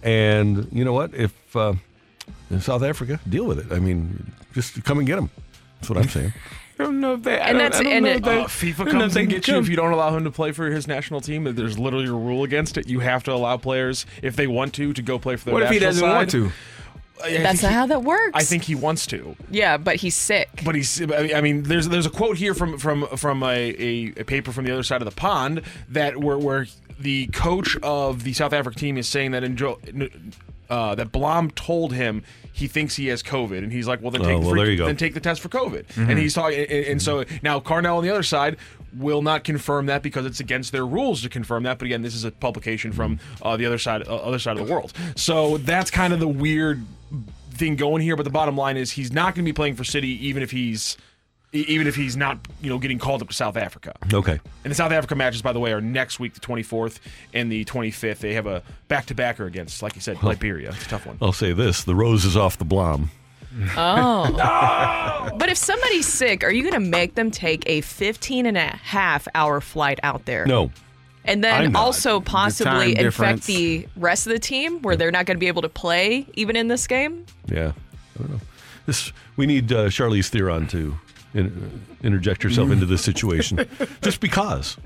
and 0.03 0.67
you 0.71 0.85
know 0.85 0.93
what? 0.93 1.13
If 1.13 1.33
uh, 1.55 1.73
in 2.49 2.61
South 2.61 2.83
Africa, 2.83 3.19
deal 3.27 3.45
with 3.45 3.59
it. 3.59 3.71
I 3.75 3.79
mean, 3.79 4.31
just 4.53 4.83
come 4.83 4.97
and 4.99 5.07
get 5.07 5.17
him. 5.17 5.29
That's 5.79 5.89
what 5.89 5.97
I'm 5.99 6.09
saying. 6.09 6.33
I 6.79 6.83
don't 6.83 6.99
know 7.01 7.15
if 7.15 7.23
they. 7.23 7.37
And 7.39 7.59
that's- 7.59 7.81
I 7.81 7.89
and 7.89 8.07
it- 8.07 8.17
if 8.17 8.23
they- 8.23 8.39
Uh, 8.39 8.45
FIFA 8.45 8.77
don't 8.77 8.85
know 8.87 8.91
comes 9.01 9.15
if 9.15 9.19
and 9.21 9.29
gets 9.29 9.45
can 9.45 9.55
you 9.55 9.61
if 9.61 9.67
you 9.69 9.75
don't 9.75 9.91
allow 9.91 10.15
him 10.15 10.23
to 10.23 10.31
play 10.31 10.51
for 10.53 10.71
his 10.71 10.87
national 10.87 11.19
team. 11.21 11.43
There's 11.55 11.77
literally 11.77 12.07
a 12.07 12.11
rule 12.13 12.43
against 12.43 12.77
it. 12.77 12.87
You 12.87 12.99
have 13.01 13.23
to 13.25 13.33
allow 13.33 13.57
players, 13.57 14.05
if 14.21 14.35
they 14.37 14.47
want 14.47 14.73
to, 14.75 14.93
to 14.93 15.01
go 15.01 15.19
play 15.19 15.35
for 15.35 15.45
their 15.45 15.53
What 15.55 15.63
if 15.63 15.69
he 15.71 15.79
doesn't 15.79 16.07
want 16.07 16.29
to? 16.31 16.51
I 17.21 17.37
That's 17.39 17.61
not 17.61 17.69
he- 17.69 17.75
how 17.75 17.85
that 17.87 18.03
works. 18.03 18.31
I 18.33 18.43
think 18.43 18.63
he 18.63 18.75
wants 18.75 19.05
to. 19.07 19.35
Yeah, 19.51 19.75
but 19.75 19.97
he's 19.97 20.15
sick. 20.15 20.61
But 20.63 20.75
he's. 20.75 21.01
I 21.01 21.05
mean- 21.05 21.35
I 21.35 21.41
mean, 21.41 21.63
there's 21.63 21.89
there's 21.89 22.05
a 22.05 22.09
quote 22.09 22.37
here 22.37 22.53
from 22.53 22.77
from 22.77 23.07
from 23.17 23.43
a, 23.43 23.47
a, 23.77 24.13
a 24.21 24.23
paper 24.23 24.53
from 24.53 24.63
the 24.63 24.71
other 24.71 24.83
side 24.83 25.01
of 25.01 25.05
the 25.05 25.15
pond 25.15 25.61
that 25.89 26.15
where 26.17 26.37
where 26.37 26.65
the 26.97 27.27
coach 27.27 27.75
of 27.83 28.23
the 28.23 28.31
South 28.31 28.53
Africa 28.53 28.79
team 28.79 28.97
is 28.97 29.05
saying 29.07 29.31
that 29.31 29.43
enjoy, 29.43 29.75
uh, 30.69 30.95
that 30.95 31.11
Blom 31.11 31.49
told 31.51 31.93
him 31.93 32.23
he 32.51 32.67
thinks 32.67 32.95
he 32.95 33.07
has 33.07 33.23
COVID, 33.23 33.57
and 33.59 33.71
he's 33.71 33.87
like, 33.87 34.01
well 34.01 34.11
then 34.11 34.21
Oh, 34.21 34.25
take 34.25 34.41
the 34.43 34.49
free- 34.49 34.59
there 34.61 34.71
you 34.71 34.77
go. 34.77 34.85
then 34.85 34.97
take 34.97 35.13
the 35.13 35.19
test 35.19 35.41
for 35.41 35.49
COVID, 35.49 35.85
Mhm. 35.87 36.09
and 36.09 36.19
he's 36.19 36.33
talking, 36.33 36.59
and, 36.59 36.69
and 36.85 37.01
so 37.01 37.23
now 37.41 37.59
Carnell 37.59 37.97
on 37.97 38.03
the 38.03 38.09
other 38.09 38.23
side 38.23 38.57
will 38.97 39.21
not 39.21 39.43
confirm 39.43 39.85
that 39.85 40.01
because 40.01 40.25
it's 40.25 40.39
against 40.39 40.71
their 40.71 40.85
rules 40.85 41.21
to 41.21 41.29
confirm 41.29 41.63
that. 41.63 41.77
But 41.79 41.85
again, 41.85 42.01
this 42.01 42.15
is 42.15 42.23
a 42.23 42.31
publication 42.31 42.91
from 42.91 43.19
uh, 43.41 43.55
the 43.55 43.65
other 43.65 43.77
side, 43.77 44.07
uh, 44.07 44.15
other 44.15 44.39
side 44.39 44.57
of 44.57 44.65
the 44.65 44.71
world. 44.73 44.93
So 45.15 45.57
that's 45.59 45.91
kind 45.91 46.11
of 46.13 46.19
the 46.19 46.27
weird 46.27 46.83
thing 47.51 47.75
going 47.75 48.01
here. 48.01 48.15
But 48.15 48.23
the 48.23 48.29
bottom 48.31 48.57
line 48.57 48.77
is 48.77 48.91
he's 48.91 49.11
not 49.11 49.35
going 49.35 49.45
to 49.45 49.49
be 49.49 49.53
playing 49.53 49.75
for 49.75 49.83
City, 49.83 50.25
even 50.27 50.41
if 50.41 50.51
he's 50.51 50.97
even 51.51 51.87
if 51.87 51.95
he's 51.95 52.15
not, 52.15 52.37
you 52.61 52.69
know, 52.69 52.77
getting 52.77 52.99
called 52.99 53.21
up 53.21 53.29
to 53.29 53.33
South 53.33 53.57
Africa. 53.57 53.95
Okay. 54.13 54.39
And 54.63 54.71
the 54.71 54.75
South 54.75 54.91
Africa 54.91 55.15
matches, 55.15 55.41
by 55.41 55.51
the 55.53 55.59
way, 55.59 55.71
are 55.71 55.81
next 55.81 56.19
week, 56.19 56.33
the 56.33 56.39
24th 56.39 56.99
and 57.33 57.51
the 57.51 57.65
25th. 57.65 58.19
They 58.19 58.35
have 58.35 58.45
a 58.45 58.61
back-to-backer 58.87 59.45
against, 59.45 59.81
like 59.81 59.95
you 59.95 60.01
said, 60.01 60.21
Liberia. 60.21 60.69
It's 60.69 60.85
a 60.85 60.89
tough 60.89 61.05
one. 61.07 61.17
I'll 61.21 61.31
say 61.31 61.53
this: 61.53 61.83
the 61.83 61.95
rose 61.95 62.25
is 62.25 62.37
off 62.37 62.57
the 62.57 62.65
blom. 62.65 63.11
Oh. 63.75 65.29
But 65.39 65.49
if 65.49 65.57
somebody's 65.57 66.07
sick, 66.07 66.43
are 66.43 66.51
you 66.51 66.61
going 66.63 66.73
to 66.73 66.89
make 66.89 67.15
them 67.15 67.31
take 67.31 67.63
a 67.67 67.81
15 67.81 68.45
and 68.45 68.57
a 68.57 68.61
half 68.61 69.27
hour 69.33 69.61
flight 69.61 69.99
out 70.03 70.25
there? 70.25 70.45
No. 70.45 70.71
And 71.23 71.45
I'm 71.45 71.63
then 71.63 71.71
not. 71.73 71.79
also 71.79 72.19
possibly 72.19 72.93
time 72.95 73.05
infect 73.05 73.05
difference. 73.43 73.45
the 73.45 73.87
rest 73.95 74.27
of 74.27 74.33
the 74.33 74.39
team 74.39 74.81
where 74.81 74.95
they're 74.95 75.11
not 75.11 75.25
going 75.25 75.37
to 75.37 75.39
be 75.39 75.47
able 75.47 75.61
to 75.61 75.69
play 75.69 76.25
even 76.33 76.55
in 76.55 76.67
this 76.67 76.87
game? 76.87 77.25
Yeah, 77.47 77.71
I 78.15 78.21
don't 78.21 78.31
know. 78.31 78.39
This 78.85 79.13
we 79.37 79.45
need 79.45 79.71
uh, 79.71 79.85
Charlize 79.87 80.29
Theron 80.29 80.67
to 80.69 80.97
in, 81.33 81.81
interject 82.03 82.43
yourself 82.43 82.71
into 82.71 82.85
this 82.85 83.03
situation, 83.03 83.67
just 84.01 84.19
because. 84.19 84.77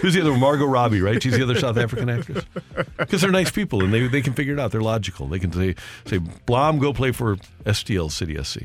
Who's 0.00 0.14
the 0.14 0.22
other? 0.22 0.32
Margot 0.34 0.64
Robbie, 0.64 1.02
right? 1.02 1.22
She's 1.22 1.36
the 1.36 1.42
other 1.42 1.54
South 1.58 1.76
African 1.76 2.08
actress. 2.08 2.44
Because 2.96 3.20
they're 3.20 3.30
nice 3.30 3.50
people 3.50 3.84
and 3.84 3.92
they, 3.92 4.06
they 4.08 4.22
can 4.22 4.32
figure 4.32 4.54
it 4.54 4.58
out. 4.58 4.72
They're 4.72 4.80
logical. 4.80 5.26
They 5.28 5.38
can 5.38 5.52
say, 5.52 5.74
say, 6.06 6.18
Blom, 6.46 6.78
go 6.78 6.94
play 6.94 7.12
for 7.12 7.36
STL 7.66 8.10
City 8.10 8.42
SC. 8.42 8.62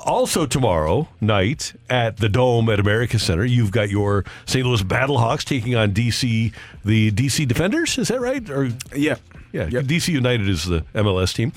Also, 0.00 0.44
tomorrow 0.44 1.08
night 1.20 1.74
at 1.88 2.16
the 2.16 2.28
Dome 2.28 2.68
at 2.70 2.80
America 2.80 3.20
Center, 3.20 3.44
you've 3.44 3.70
got 3.70 3.88
your 3.88 4.24
St. 4.44 4.66
Louis 4.66 4.82
Battlehawks 4.82 5.44
taking 5.44 5.76
on 5.76 5.92
DC, 5.92 6.52
the 6.84 7.12
DC 7.12 7.46
Defenders. 7.46 7.96
Is 7.96 8.08
that 8.08 8.20
right? 8.20 8.50
Or 8.50 8.68
Yeah. 8.94 9.14
yeah, 9.52 9.66
DC 9.68 10.08
United 10.08 10.48
is 10.48 10.64
the 10.64 10.80
MLS 10.94 11.32
team. 11.34 11.52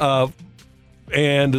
Uh, 0.00 0.28
and 1.12 1.54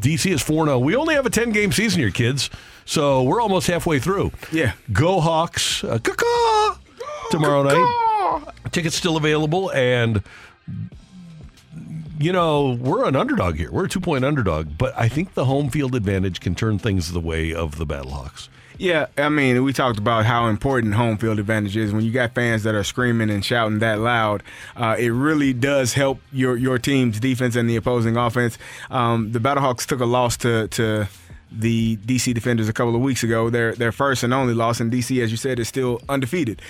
DC 0.00 0.30
is 0.30 0.42
4 0.42 0.66
0. 0.66 0.78
We 0.78 0.96
only 0.96 1.14
have 1.14 1.26
a 1.26 1.30
10 1.30 1.52
game 1.52 1.72
season 1.72 2.00
here, 2.00 2.10
kids. 2.10 2.50
So 2.84 3.22
we're 3.22 3.40
almost 3.40 3.66
halfway 3.66 3.98
through. 3.98 4.32
Yeah. 4.52 4.72
Go 4.92 5.20
Hawks. 5.20 5.82
Uh, 5.82 5.98
caw-caw, 5.98 6.78
tomorrow 7.30 7.62
night. 7.62 8.44
Tickets 8.72 8.96
still 8.96 9.16
available. 9.16 9.70
And, 9.72 10.22
you 12.18 12.32
know, 12.32 12.76
we're 12.80 13.06
an 13.06 13.16
underdog 13.16 13.56
here. 13.56 13.70
We're 13.70 13.86
a 13.86 13.88
two 13.88 14.00
point 14.00 14.24
underdog. 14.24 14.76
But 14.76 14.92
I 14.98 15.08
think 15.08 15.34
the 15.34 15.46
home 15.46 15.70
field 15.70 15.94
advantage 15.94 16.40
can 16.40 16.54
turn 16.54 16.78
things 16.78 17.12
the 17.12 17.20
way 17.20 17.54
of 17.54 17.78
the 17.78 17.86
Battlehawks. 17.86 18.48
Yeah, 18.76 19.06
I 19.16 19.28
mean, 19.28 19.62
we 19.62 19.72
talked 19.72 19.98
about 19.98 20.26
how 20.26 20.48
important 20.48 20.94
home 20.94 21.16
field 21.16 21.38
advantage 21.38 21.76
is. 21.76 21.92
When 21.92 22.04
you 22.04 22.10
got 22.10 22.34
fans 22.34 22.64
that 22.64 22.74
are 22.74 22.82
screaming 22.82 23.30
and 23.30 23.44
shouting 23.44 23.78
that 23.78 24.00
loud, 24.00 24.42
uh, 24.76 24.96
it 24.98 25.10
really 25.10 25.52
does 25.52 25.92
help 25.92 26.20
your 26.32 26.56
your 26.56 26.78
team's 26.78 27.20
defense 27.20 27.54
and 27.54 27.70
the 27.70 27.76
opposing 27.76 28.16
offense. 28.16 28.58
Um, 28.90 29.30
the 29.30 29.38
Battlehawks 29.38 29.86
took 29.86 30.00
a 30.00 30.06
loss 30.06 30.36
to 30.38 30.66
to 30.68 31.08
the 31.56 31.96
DC 31.98 32.34
Defenders 32.34 32.68
a 32.68 32.72
couple 32.72 32.96
of 32.96 33.00
weeks 33.00 33.22
ago. 33.22 33.48
Their 33.48 33.74
their 33.74 33.92
first 33.92 34.24
and 34.24 34.34
only 34.34 34.54
loss, 34.54 34.80
in 34.80 34.90
DC, 34.90 35.22
as 35.22 35.30
you 35.30 35.36
said, 35.36 35.60
is 35.60 35.68
still 35.68 36.00
undefeated. 36.08 36.60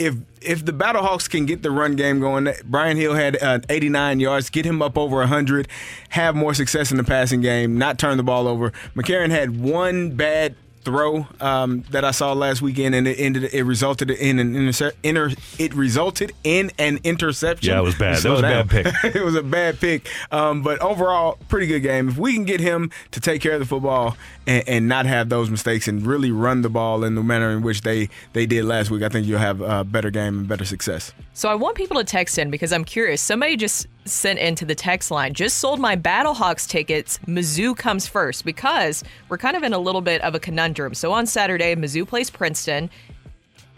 If 0.00 0.16
if 0.40 0.64
the 0.64 0.72
Battlehawks 0.72 1.30
can 1.30 1.46
get 1.46 1.62
the 1.62 1.70
run 1.70 1.94
game 1.94 2.18
going, 2.18 2.52
Brian 2.64 2.96
Hill 2.96 3.14
had 3.14 3.40
uh, 3.40 3.60
89 3.68 4.18
yards, 4.18 4.50
get 4.50 4.66
him 4.66 4.82
up 4.82 4.98
over 4.98 5.18
100, 5.18 5.68
have 6.08 6.34
more 6.34 6.54
success 6.54 6.90
in 6.90 6.96
the 6.96 7.04
passing 7.04 7.40
game, 7.40 7.78
not 7.78 7.98
turn 7.98 8.16
the 8.16 8.24
ball 8.24 8.48
over. 8.48 8.72
McCarron 8.96 9.30
had 9.30 9.60
one 9.60 10.10
bad 10.16 10.56
throw 10.84 11.26
um, 11.40 11.84
that 11.90 12.04
I 12.04 12.10
saw 12.10 12.32
last 12.32 12.62
weekend, 12.62 12.94
and 12.94 13.06
it 13.06 13.18
ended. 13.18 13.52
It 13.52 13.64
resulted 13.64 14.10
in 14.10 14.38
an 14.38 14.54
intercept. 14.54 14.96
Inter, 15.02 15.30
it 15.58 15.74
resulted 15.74 16.32
in 16.44 16.70
an 16.78 16.98
interception. 17.04 17.70
Yeah, 17.70 17.78
it 17.78 17.82
was 17.82 17.94
bad. 17.94 18.16
That 18.16 18.20
Slow 18.22 18.30
was 18.32 18.40
a 18.40 18.42
bad 18.42 18.70
pick. 18.70 18.86
it 19.14 19.24
was 19.24 19.34
a 19.34 19.42
bad 19.42 19.80
pick. 19.80 20.08
Um, 20.30 20.62
but 20.62 20.80
overall, 20.80 21.38
pretty 21.48 21.66
good 21.66 21.80
game. 21.80 22.08
If 22.08 22.18
we 22.18 22.34
can 22.34 22.44
get 22.44 22.60
him 22.60 22.90
to 23.12 23.20
take 23.20 23.40
care 23.40 23.52
of 23.52 23.60
the 23.60 23.66
football 23.66 24.16
and, 24.46 24.68
and 24.68 24.88
not 24.88 25.06
have 25.06 25.28
those 25.28 25.50
mistakes 25.50 25.88
and 25.88 26.06
really 26.06 26.30
run 26.30 26.62
the 26.62 26.70
ball 26.70 27.04
in 27.04 27.14
the 27.14 27.22
manner 27.22 27.50
in 27.50 27.62
which 27.62 27.82
they 27.82 28.08
they 28.32 28.46
did 28.46 28.64
last 28.64 28.90
week, 28.90 29.02
I 29.02 29.08
think 29.08 29.26
you'll 29.26 29.38
have 29.38 29.60
a 29.60 29.84
better 29.84 30.10
game 30.10 30.38
and 30.38 30.48
better 30.48 30.64
success. 30.64 31.12
So 31.34 31.48
I 31.48 31.54
want 31.54 31.76
people 31.76 31.96
to 31.96 32.04
text 32.04 32.38
in 32.38 32.50
because 32.50 32.72
I'm 32.72 32.84
curious. 32.84 33.22
Somebody 33.22 33.56
just 33.56 33.86
sent 34.04 34.38
into 34.38 34.64
the 34.64 34.74
text 34.74 35.10
line, 35.10 35.34
just 35.34 35.58
sold 35.58 35.78
my 35.80 35.96
Battlehawks 35.96 36.68
tickets. 36.68 37.18
Mizzou 37.26 37.76
comes 37.76 38.06
first 38.06 38.44
because 38.44 39.04
we're 39.28 39.38
kind 39.38 39.56
of 39.56 39.62
in 39.62 39.72
a 39.72 39.78
little 39.78 40.00
bit 40.00 40.20
of 40.22 40.34
a 40.34 40.40
conundrum. 40.40 40.94
So 40.94 41.12
on 41.12 41.26
Saturday, 41.26 41.74
Mizzou 41.74 42.06
plays 42.06 42.30
Princeton 42.30 42.90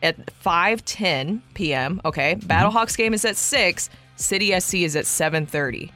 at 0.02 0.16
5:10 0.44 1.40
p.m. 1.54 2.00
Okay, 2.04 2.34
mm-hmm. 2.34 2.46
Battlehawks 2.46 2.96
game 2.96 3.14
is 3.14 3.24
at 3.24 3.36
six. 3.36 3.90
City 4.16 4.58
SC 4.58 4.74
is 4.76 4.96
at 4.96 5.04
7:30. 5.04 5.90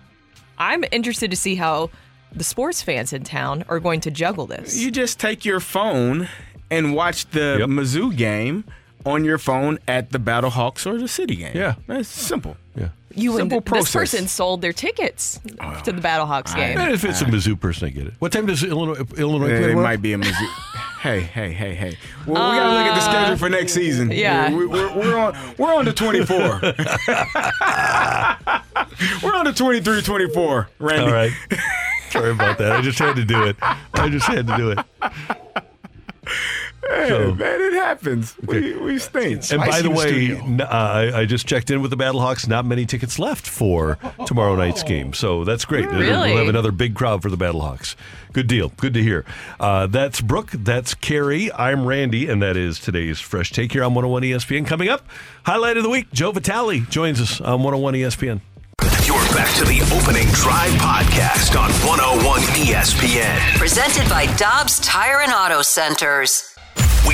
I'm 0.59 0.85
interested 0.91 1.31
to 1.31 1.37
see 1.37 1.55
how 1.55 1.91
the 2.33 2.45
sports 2.45 2.83
fans 2.83 3.12
in 3.12 3.24
town 3.24 3.64
are 3.68 3.81
going 3.81 4.01
to 4.01 4.11
juggle 4.11 4.47
this. 4.47 4.76
You 4.76 4.91
just 4.91 5.18
take 5.20 5.45
your 5.45 5.61
phone 5.61 6.29
and 6.70 6.95
watch 6.95 7.31
the 7.31 7.59
Mizzou 7.66 8.14
game 8.14 8.64
on 9.07 9.25
your 9.25 9.39
phone 9.39 9.79
at 9.89 10.11
the 10.11 10.19
Battlehawks 10.19 10.87
or 10.87 10.99
the 10.99 11.09
City 11.09 11.37
game. 11.37 11.57
Yeah, 11.57 11.75
that's 11.87 12.09
simple. 12.09 12.57
Yeah. 12.77 12.89
You 13.15 13.33
and 13.33 13.39
Simple 13.51 13.61
this 13.61 13.69
process. 13.69 13.93
person 13.93 14.29
sold 14.29 14.61
their 14.61 14.73
tickets 14.73 15.41
oh, 15.61 15.81
to 15.85 15.93
the 15.93 16.01
Battlehawks 16.01 16.55
game. 16.55 16.79
And 16.79 16.93
if 16.93 17.05
it's 17.05 17.21
a 17.21 17.25
Mizzou 17.25 17.59
person, 17.59 17.89
I 17.89 17.91
get 17.91 18.07
it. 18.07 18.15
What 18.21 18.31
time 18.33 18.47
does 18.47 18.63
Illinois, 18.63 19.03
Illinois 19.17 19.49
Yeah, 19.49 19.57
play? 19.59 19.65
it 19.65 19.69
tomorrow? 19.69 19.87
might 19.89 20.03
be 20.03 20.13
a 20.13 20.19
Mizzou. 20.19 20.49
hey, 21.01 21.21
hey, 21.23 21.53
hey, 21.53 21.75
hey. 21.75 21.97
Well, 22.27 22.51
we 22.51 22.57
gotta 22.59 22.77
look 22.77 22.87
at 22.87 22.95
the 22.95 23.01
uh, 23.01 23.11
schedule 23.11 23.37
for 23.39 23.49
next 23.49 23.73
season. 23.73 24.11
yeah. 24.13 24.53
we're, 24.55 24.69
we're, 24.69 24.95
we're 24.97 25.19
on 25.19 25.35
we're 25.57 25.75
on 25.75 25.85
to 25.87 25.93
24. 25.93 26.37
we're 29.23 29.35
on 29.35 29.45
to 29.47 29.53
23, 29.53 30.03
24. 30.03 30.69
Randy. 30.79 31.05
All 31.05 31.13
right. 31.13 31.33
Sorry 32.11 32.31
about 32.31 32.59
that. 32.59 32.73
I 32.73 32.83
just 32.83 32.99
had 32.99 33.17
to 33.17 33.25
do 33.25 33.45
it. 33.45 33.57
I 33.63 34.09
just 34.11 34.27
had 34.27 34.47
to 34.47 34.57
do 34.57 34.71
it. 34.71 34.79
Hey, 36.89 37.09
So- 37.09 37.34
man, 37.34 37.61
it 37.61 37.74
happens. 37.74 38.34
We 38.45 38.76
we 38.78 38.99
stink. 38.99 39.51
And 39.51 39.61
by 39.61 39.82
the 39.82 39.91
way, 39.91 40.32
n- 40.36 40.61
uh, 40.61 40.66
I, 40.70 41.20
I 41.20 41.24
just 41.26 41.47
checked 41.47 41.70
in 41.70 41.82
with 41.82 41.91
the 41.91 41.97
Battlehawks. 41.97 42.49
Not 42.49 42.64
many 42.64 42.86
tickets 42.86 43.18
left 43.18 43.47
for 43.47 43.99
tomorrow 44.26 44.57
night's 44.57 44.82
game, 44.82 45.12
so 45.12 45.45
that's 45.45 45.64
great. 45.64 45.86
Really? 45.91 46.30
We'll 46.30 46.39
have 46.39 46.49
another 46.49 46.72
big 46.72 46.95
crowd 46.95 47.20
for 47.22 47.30
the 47.30 47.36
Battlehawks. 47.36 47.95
Good 48.32 48.47
deal. 48.47 48.70
Good 48.76 48.95
to 48.95 49.03
hear. 49.03 49.24
Uh, 49.61 49.86
that's 49.86 50.20
Brooke. 50.20 50.51
That's 50.53 50.95
Carey. 50.95 51.53
I'm 51.53 51.84
Randy, 51.86 52.28
and 52.28 52.41
that 52.43 52.57
is 52.57 52.78
today's 52.78 53.20
Fresh 53.20 53.53
Take 53.53 53.72
here 53.72 53.84
on 53.84 53.95
101 53.95 54.22
ESPN. 54.22 54.66
Coming 54.66 54.89
up, 54.89 55.07
highlight 55.45 55.76
of 55.76 55.82
the 55.82 55.91
week: 55.91 56.11
Joe 56.12 56.32
Vitale 56.32 56.80
joins 56.80 57.20
us 57.20 57.41
on 57.41 57.62
101 57.62 57.95
ESPN. 57.95 58.41
You're 59.07 59.16
Back 59.34 59.55
to 59.57 59.64
the 59.64 59.80
opening 59.95 60.26
drive 60.32 60.70
podcast 60.72 61.59
on 61.59 61.70
101 61.86 62.41
ESPN. 62.66 63.39
Presented 63.59 64.09
by 64.09 64.26
Dobbs 64.36 64.80
Tire 64.80 65.20
and 65.20 65.32
Auto 65.32 65.62
Centers. 65.62 66.55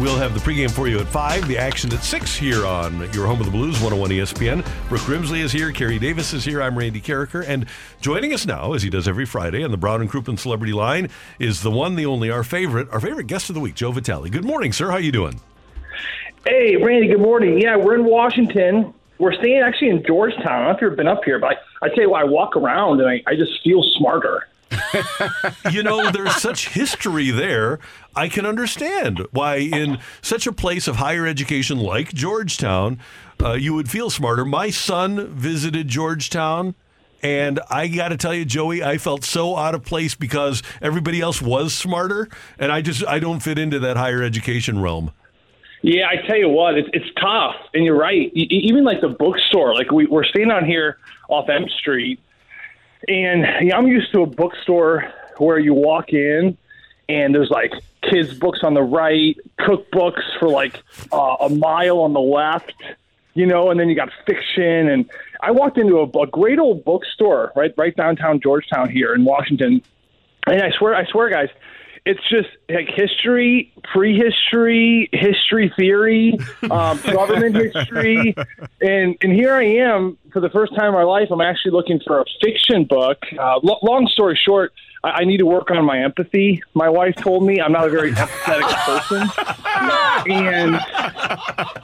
We'll 0.00 0.16
have 0.16 0.32
the 0.32 0.40
pregame 0.40 0.70
for 0.70 0.88
you 0.88 0.98
at 0.98 1.08
5, 1.08 1.46
the 1.46 1.58
action 1.58 1.92
at 1.92 2.02
6 2.02 2.34
here 2.34 2.64
on 2.64 3.12
your 3.12 3.26
home 3.26 3.38
of 3.38 3.44
the 3.44 3.52
Blues, 3.52 3.78
101 3.82 4.10
ESPN. 4.10 4.88
Brooke 4.88 5.02
Grimsley 5.02 5.40
is 5.40 5.52
here, 5.52 5.72
Carey 5.72 5.98
Davis 5.98 6.32
is 6.32 6.42
here, 6.42 6.62
I'm 6.62 6.78
Randy 6.78 7.02
Karraker, 7.02 7.46
and 7.46 7.66
joining 8.00 8.32
us 8.32 8.46
now, 8.46 8.72
as 8.72 8.82
he 8.82 8.88
does 8.88 9.06
every 9.06 9.26
Friday 9.26 9.62
on 9.62 9.70
the 9.70 9.76
Brown 9.76 10.00
and 10.00 10.10
Crouppen 10.10 10.38
Celebrity 10.38 10.72
Line, 10.72 11.10
is 11.38 11.62
the 11.62 11.70
one, 11.70 11.96
the 11.96 12.06
only, 12.06 12.30
our 12.30 12.42
favorite, 12.42 12.88
our 12.90 12.98
favorite 12.98 13.26
guest 13.26 13.50
of 13.50 13.54
the 13.54 13.60
week, 13.60 13.74
Joe 13.74 13.92
Vitale. 13.92 14.30
Good 14.30 14.46
morning, 14.46 14.72
sir. 14.72 14.90
How 14.90 14.96
you 14.96 15.12
doing? 15.12 15.38
Hey, 16.46 16.76
Randy, 16.76 17.08
good 17.08 17.20
morning. 17.20 17.60
Yeah, 17.60 17.76
we're 17.76 17.94
in 17.94 18.06
Washington. 18.06 18.94
We're 19.18 19.34
staying 19.34 19.60
actually 19.60 19.90
in 19.90 20.02
Georgetown. 20.06 20.46
I 20.46 20.56
don't 20.56 20.64
know 20.64 20.76
if 20.76 20.80
you've 20.80 20.96
been 20.96 21.08
up 21.08 21.24
here, 21.26 21.38
but 21.38 21.58
I, 21.82 21.86
I 21.86 21.88
tell 21.90 22.04
you 22.04 22.10
what, 22.10 22.22
I 22.22 22.24
walk 22.24 22.56
around 22.56 23.02
and 23.02 23.10
I, 23.10 23.22
I 23.26 23.34
just 23.36 23.62
feel 23.62 23.82
smarter. 23.98 24.48
you 25.70 25.82
know, 25.82 26.10
there's 26.10 26.36
such 26.36 26.68
history 26.68 27.30
there. 27.30 27.78
I 28.14 28.28
can 28.28 28.46
understand 28.46 29.26
why, 29.32 29.56
in 29.56 29.98
such 30.22 30.46
a 30.46 30.52
place 30.52 30.88
of 30.88 30.96
higher 30.96 31.26
education 31.26 31.78
like 31.78 32.12
Georgetown, 32.12 32.98
uh, 33.42 33.52
you 33.52 33.74
would 33.74 33.90
feel 33.90 34.10
smarter. 34.10 34.44
My 34.44 34.70
son 34.70 35.28
visited 35.28 35.88
Georgetown. 35.88 36.74
And 37.22 37.60
I 37.68 37.88
got 37.88 38.08
to 38.08 38.16
tell 38.16 38.32
you, 38.32 38.46
Joey, 38.46 38.82
I 38.82 38.96
felt 38.96 39.24
so 39.24 39.54
out 39.54 39.74
of 39.74 39.84
place 39.84 40.14
because 40.14 40.62
everybody 40.80 41.20
else 41.20 41.42
was 41.42 41.74
smarter, 41.74 42.30
and 42.58 42.72
I 42.72 42.80
just 42.80 43.06
I 43.06 43.18
don't 43.18 43.40
fit 43.40 43.58
into 43.58 43.78
that 43.80 43.98
higher 43.98 44.22
education 44.22 44.80
realm. 44.80 45.12
Yeah, 45.82 46.08
I 46.08 46.26
tell 46.26 46.38
you 46.38 46.48
what, 46.48 46.78
it's 46.78 46.88
it's 46.94 47.10
tough, 47.20 47.56
and 47.74 47.84
you're 47.84 47.98
right. 47.98 48.30
Even 48.34 48.84
like 48.84 49.02
the 49.02 49.08
bookstore, 49.08 49.74
like 49.74 49.90
we, 49.90 50.06
we're 50.06 50.24
staying 50.24 50.50
on 50.50 50.64
here 50.64 50.96
off 51.28 51.48
M 51.50 51.66
Street, 51.78 52.20
and 53.08 53.46
you 53.60 53.70
know, 53.70 53.76
I'm 53.76 53.86
used 53.86 54.12
to 54.12 54.22
a 54.22 54.26
bookstore 54.26 55.12
where 55.38 55.58
you 55.58 55.74
walk 55.74 56.12
in 56.12 56.56
and 57.08 57.34
there's 57.34 57.50
like 57.50 57.72
kids' 58.02 58.34
books 58.34 58.60
on 58.62 58.74
the 58.74 58.82
right, 58.82 59.36
cookbooks 59.58 60.22
for 60.38 60.48
like 60.48 60.82
uh, 61.12 61.36
a 61.40 61.48
mile 61.48 62.00
on 62.00 62.12
the 62.12 62.20
left, 62.20 62.74
you 63.34 63.46
know, 63.46 63.70
and 63.70 63.80
then 63.80 63.88
you 63.88 63.94
got 63.94 64.10
fiction. 64.26 64.88
And 64.88 65.10
I 65.40 65.50
walked 65.50 65.78
into 65.78 65.98
a, 65.98 66.04
a 66.18 66.26
great 66.26 66.58
old 66.58 66.84
bookstore 66.84 67.52
right 67.56 67.72
right 67.76 67.94
downtown 67.96 68.40
Georgetown 68.40 68.88
here 68.90 69.14
in 69.14 69.24
Washington, 69.24 69.82
and 70.46 70.62
I 70.62 70.70
swear, 70.70 70.94
I 70.94 71.06
swear, 71.06 71.28
guys, 71.30 71.48
it's 72.10 72.28
just 72.28 72.48
like 72.68 72.88
history, 72.88 73.72
prehistory, 73.84 75.08
history 75.12 75.72
theory, 75.76 76.36
um, 76.68 77.00
government 77.04 77.54
history, 77.54 78.34
and 78.80 79.16
and 79.20 79.32
here 79.32 79.54
I 79.54 79.62
am 79.62 80.18
for 80.32 80.40
the 80.40 80.50
first 80.50 80.74
time 80.74 80.88
in 80.88 80.94
my 80.94 81.04
life. 81.04 81.28
I'm 81.30 81.40
actually 81.40 81.70
looking 81.70 82.00
for 82.04 82.20
a 82.20 82.24
fiction 82.42 82.84
book. 82.84 83.18
Uh, 83.38 83.60
lo- 83.62 83.78
long 83.82 84.08
story 84.08 84.38
short, 84.44 84.72
I, 85.02 85.10
I 85.10 85.24
need 85.24 85.38
to 85.38 85.46
work 85.46 85.70
on 85.70 85.84
my 85.84 86.02
empathy. 86.02 86.62
My 86.74 86.88
wife 86.88 87.14
told 87.16 87.44
me 87.44 87.60
I'm 87.60 87.72
not 87.72 87.86
a 87.86 87.90
very 87.90 88.12
empathetic 88.12 88.70
person, 88.84 90.30
and 90.30 90.80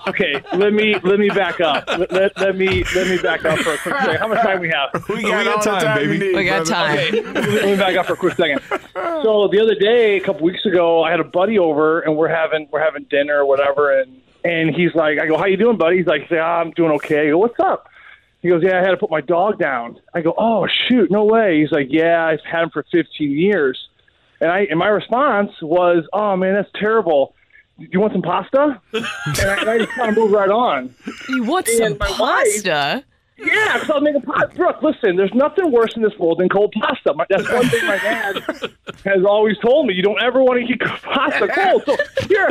okay, 0.09 0.43
let 0.55 0.73
me 0.73 0.97
let 1.03 1.19
me 1.19 1.29
back 1.31 1.61
up. 1.61 1.85
Let, 1.89 2.13
let, 2.13 2.39
let 2.39 2.57
me 2.57 2.85
let 2.95 3.09
me 3.09 3.19
back 3.23 3.45
up 3.45 3.59
for 3.61 3.75
a 3.75 3.79
quick 3.79 3.95
second. 3.95 4.17
How 4.19 4.29
much 4.29 4.43
time 4.43 4.61
we 4.61 4.69
have? 4.71 4.91
We 5.09 5.23
got 5.23 5.47
all 5.47 5.59
the 5.59 5.65
time, 5.65 6.03
you 6.03 6.09
baby. 6.09 6.27
need, 6.27 6.37
We 6.37 6.45
got 6.45 6.67
brother. 6.67 6.71
time. 6.71 6.99
Okay, 6.99 7.23
let 7.23 7.65
me 7.65 7.77
back 7.77 7.97
up 7.97 8.07
for 8.07 8.13
a 8.15 8.17
quick 8.17 8.35
second. 8.37 8.61
So 8.95 9.49
the 9.49 9.61
other 9.61 9.75
day, 9.75 10.17
a 10.17 10.21
couple 10.21 10.43
weeks 10.43 10.65
ago, 10.67 11.03
I 11.03 11.11
had 11.11 11.21
a 11.21 11.25
buddy 11.25 11.59
over, 11.59 12.01
and 12.01 12.17
we're 12.17 12.29
having 12.29 12.69
we're 12.71 12.85
having 12.85 13.05
dinner 13.05 13.39
or 13.39 13.47
whatever, 13.47 13.99
and 13.99 14.21
and 14.45 14.75
he's 14.75 14.95
like, 14.95 15.19
I 15.19 15.27
go, 15.27 15.37
how 15.37 15.47
you 15.47 15.57
doing, 15.57 15.77
buddy? 15.77 15.99
He's 15.99 16.07
like, 16.07 16.31
yeah, 16.31 16.45
I'm 16.45 16.71
doing 16.73 16.93
okay. 16.93 17.27
I 17.29 17.31
go, 17.31 17.39
what's 17.39 17.59
up? 17.59 17.89
He 18.47 18.53
goes, 18.53 18.63
yeah, 18.65 18.77
I 18.79 18.81
had 18.81 18.91
to 18.93 18.97
put 18.97 19.11
my 19.11 19.21
dog 19.21 19.59
down. 19.59 19.99
I 20.15 20.21
go, 20.21 20.33
oh 20.39 20.69
shoot, 20.89 21.11
no 21.11 21.25
way. 21.25 21.59
He's 21.61 21.73
like, 21.73 21.89
yeah, 21.91 22.25
I've 22.25 22.39
had 22.49 22.63
him 22.63 22.71
for 22.71 22.85
15 22.93 23.31
years, 23.33 23.77
and 24.41 24.51
I 24.53 24.61
and 24.71 24.79
my 24.79 24.87
response 24.87 25.51
was, 25.61 26.05
oh 26.13 26.37
man, 26.37 26.55
that's 26.55 26.71
terrible. 26.77 27.35
Do 27.79 27.87
you 27.91 27.99
want 28.01 28.13
some 28.13 28.23
pasta? 28.23 28.81
and, 28.93 29.05
I, 29.41 29.57
and 29.61 29.69
I 29.71 29.79
just 29.79 29.91
kind 29.93 30.11
of 30.11 30.17
moved 30.17 30.33
right 30.33 30.49
on. 30.49 30.95
You 31.29 31.43
want 31.45 31.67
And 31.69 31.79
some 31.79 31.99
my 31.99 32.09
wife- 32.21 32.47
pasta? 32.65 33.05
Yeah, 33.39 33.75
because 33.75 33.91
I 33.91 33.95
was 33.95 34.03
making 34.03 34.23
pasta. 34.23 34.55
Brooke, 34.57 34.81
listen, 34.83 35.17
there's 35.17 35.35
nothing 35.35 35.71
worse 35.71 35.95
in 35.95 36.01
this 36.03 36.17
world 36.19 36.39
than 36.39 36.49
cold 36.49 36.73
pasta. 36.81 37.13
My, 37.15 37.27
that's 37.29 37.51
one 37.53 37.69
thing 37.69 37.85
my 37.87 37.99
dad 37.99 38.37
has 39.05 39.25
always 39.29 39.59
told 39.59 39.87
me. 39.87 39.93
You 39.95 40.03
don't 40.03 40.23
ever 40.23 40.43
want 40.43 40.67
to 40.67 40.73
eat 40.73 40.81
pasta 41.03 41.47
cold. 41.49 41.83
So 41.85 41.97
here, 42.29 42.51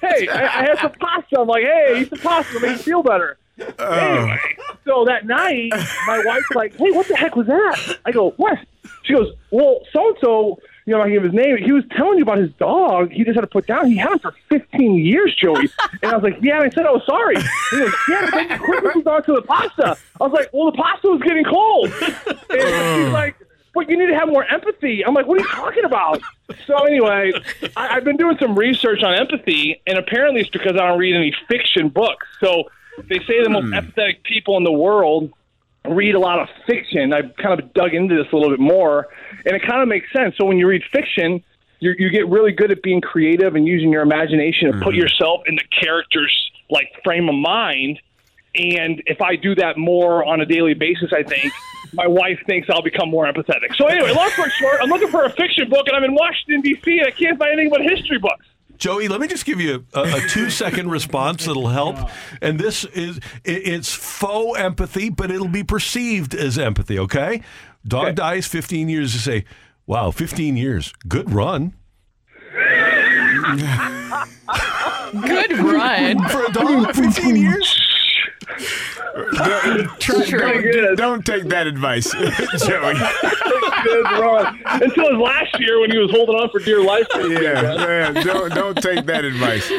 hey, 0.00 0.28
I, 0.28 0.40
I 0.60 0.62
had 0.70 0.78
some 0.80 0.92
pasta. 0.92 1.38
I'm 1.40 1.48
like, 1.48 1.64
hey, 1.64 2.00
eat 2.00 2.08
some 2.08 2.20
pasta. 2.20 2.56
It'll 2.56 2.66
Make 2.66 2.78
you 2.78 2.82
feel 2.82 3.02
better. 3.02 3.36
Oh. 3.78 3.88
Anyway, 3.88 4.38
so 4.84 5.04
that 5.04 5.26
night, 5.26 5.70
my 6.06 6.22
wife's 6.24 6.50
like, 6.54 6.76
hey, 6.76 6.90
what 6.90 7.08
the 7.08 7.16
heck 7.16 7.36
was 7.36 7.46
that? 7.46 7.98
I 8.04 8.12
go, 8.12 8.30
what? 8.32 8.58
She 9.04 9.14
goes, 9.14 9.32
well, 9.50 9.80
so-and-so, 9.92 10.58
you 10.86 10.94
know, 10.94 11.02
I 11.02 11.10
give 11.10 11.22
his 11.22 11.32
name. 11.32 11.56
He 11.58 11.72
was 11.72 11.84
telling 11.96 12.18
you 12.18 12.22
about 12.22 12.38
his 12.38 12.52
dog. 12.54 13.12
He 13.12 13.24
just 13.24 13.34
had 13.36 13.42
to 13.42 13.46
put 13.46 13.66
down. 13.66 13.86
He 13.86 13.96
had 13.96 14.12
him 14.12 14.18
for 14.18 14.34
15 14.48 14.96
years, 14.96 15.34
Joey. 15.34 15.68
And 16.02 16.12
I 16.12 16.16
was 16.16 16.22
like, 16.22 16.38
yeah, 16.42 16.56
and 16.56 16.64
I 16.64 16.70
said 16.70 16.86
I 16.86 16.90
was 16.90 17.04
sorry. 17.06 17.36
He 17.70 17.78
goes, 17.78 17.92
yeah, 18.08 18.54
you 18.54 18.58
quickly 18.58 18.90
moved 18.94 19.06
on 19.06 19.22
to 19.24 19.34
the 19.34 19.42
pasta. 19.42 19.96
I 20.20 20.24
was 20.24 20.32
like, 20.32 20.50
well, 20.52 20.70
the 20.70 20.76
pasta 20.76 21.08
was 21.08 21.22
getting 21.22 21.44
cold. 21.44 21.92
And 22.50 23.04
he's 23.04 23.12
like, 23.12 23.36
but 23.74 23.88
you 23.88 23.96
need 23.96 24.08
to 24.08 24.14
have 24.14 24.28
more 24.28 24.44
empathy. 24.44 25.04
I'm 25.04 25.14
like, 25.14 25.26
what 25.26 25.38
are 25.38 25.42
you 25.42 25.48
talking 25.48 25.84
about? 25.84 26.20
So 26.66 26.84
anyway, 26.84 27.32
I, 27.76 27.96
I've 27.96 28.04
been 28.04 28.16
doing 28.16 28.36
some 28.38 28.58
research 28.58 29.02
on 29.02 29.14
empathy, 29.14 29.80
and 29.86 29.98
apparently 29.98 30.42
it's 30.42 30.50
because 30.50 30.72
I 30.72 30.88
don't 30.88 30.98
read 30.98 31.14
any 31.14 31.34
fiction 31.48 31.88
books. 31.88 32.26
So 32.40 32.64
they 32.98 33.18
say 33.20 33.42
the 33.42 33.50
most 33.50 33.66
hmm. 33.66 33.74
empathetic 33.74 34.22
people 34.22 34.56
in 34.56 34.64
the 34.64 34.72
world 34.72 35.32
read 35.88 36.14
a 36.14 36.18
lot 36.18 36.38
of 36.38 36.48
fiction. 36.66 37.12
I've 37.12 37.34
kind 37.36 37.58
of 37.58 37.72
dug 37.74 37.94
into 37.94 38.14
this 38.14 38.32
a 38.32 38.36
little 38.36 38.50
bit 38.50 38.60
more, 38.60 39.08
and 39.44 39.56
it 39.56 39.62
kind 39.66 39.82
of 39.82 39.88
makes 39.88 40.12
sense. 40.12 40.36
So 40.36 40.44
when 40.44 40.58
you 40.58 40.66
read 40.66 40.82
fiction, 40.92 41.42
you 41.80 41.94
you 41.98 42.10
get 42.10 42.28
really 42.28 42.52
good 42.52 42.70
at 42.70 42.82
being 42.82 43.00
creative 43.00 43.56
and 43.56 43.66
using 43.66 43.90
your 43.90 44.02
imagination 44.02 44.72
to 44.72 44.78
put 44.80 44.94
hmm. 44.94 45.00
yourself 45.00 45.42
in 45.46 45.56
the 45.56 45.64
character's 45.80 46.50
like 46.70 46.88
frame 47.04 47.28
of 47.28 47.34
mind. 47.34 48.00
And 48.54 49.02
if 49.06 49.22
I 49.22 49.36
do 49.36 49.54
that 49.54 49.78
more 49.78 50.24
on 50.24 50.42
a 50.42 50.46
daily 50.46 50.74
basis, 50.74 51.10
I 51.12 51.22
think 51.22 51.52
my 51.94 52.06
wife 52.06 52.38
thinks 52.46 52.68
I'll 52.70 52.82
become 52.82 53.10
more 53.10 53.24
empathetic. 53.24 53.74
So 53.76 53.86
anyway, 53.86 54.12
long 54.12 54.28
story 54.30 54.50
short, 54.50 54.78
I'm 54.82 54.90
looking 54.90 55.08
for 55.08 55.24
a 55.24 55.30
fiction 55.30 55.70
book, 55.70 55.88
and 55.88 55.96
I'm 55.96 56.04
in 56.04 56.14
Washington 56.14 56.60
D.C. 56.60 56.98
and 56.98 57.06
I 57.06 57.10
can't 57.12 57.38
find 57.38 57.52
anything 57.52 57.70
but 57.70 57.80
history 57.80 58.18
books. 58.18 58.46
Joey, 58.82 59.06
let 59.06 59.20
me 59.20 59.28
just 59.28 59.44
give 59.44 59.60
you 59.60 59.86
a, 59.94 60.02
a 60.02 60.20
two 60.22 60.50
second 60.62 60.90
response 60.90 61.46
that'll 61.46 61.68
help. 61.68 61.98
And 62.40 62.58
this 62.58 62.84
is 62.84 63.18
it, 63.44 63.68
it's 63.68 63.94
faux 63.94 64.58
empathy, 64.58 65.08
but 65.08 65.30
it'll 65.30 65.46
be 65.46 65.62
perceived 65.62 66.34
as 66.34 66.58
empathy, 66.58 66.98
okay? 66.98 67.42
Dog 67.86 68.16
dies 68.16 68.48
15 68.48 68.88
years 68.88 69.12
to 69.12 69.20
say, 69.20 69.44
wow, 69.86 70.10
15 70.10 70.56
years. 70.56 70.92
Good 71.06 71.32
run. 71.32 71.74
Good 75.12 75.58
run. 75.58 76.18
For 76.28 76.44
a 76.46 76.52
dog, 76.52 76.92
15 76.92 77.36
years? 77.36 77.80
Don't, 79.14 80.00
try- 80.00 80.24
True. 80.24 80.72
don't, 80.72 80.96
don't 80.96 81.26
take 81.26 81.44
that 81.44 81.66
advice, 81.66 82.10
Joey. 82.66 82.94
Good 83.84 84.04
run. 84.04 84.58
Until 84.64 85.10
his 85.10 85.18
last 85.20 85.58
year 85.60 85.80
when 85.80 85.90
he 85.90 85.98
was 85.98 86.10
holding 86.10 86.34
on 86.36 86.48
for 86.50 86.60
dear 86.60 86.82
life. 86.82 87.06
Yeah, 87.16 87.62
man, 87.76 88.14
don't 88.24 88.54
don't 88.54 88.76
take 88.80 89.04
that 89.06 89.24
advice. 89.24 89.70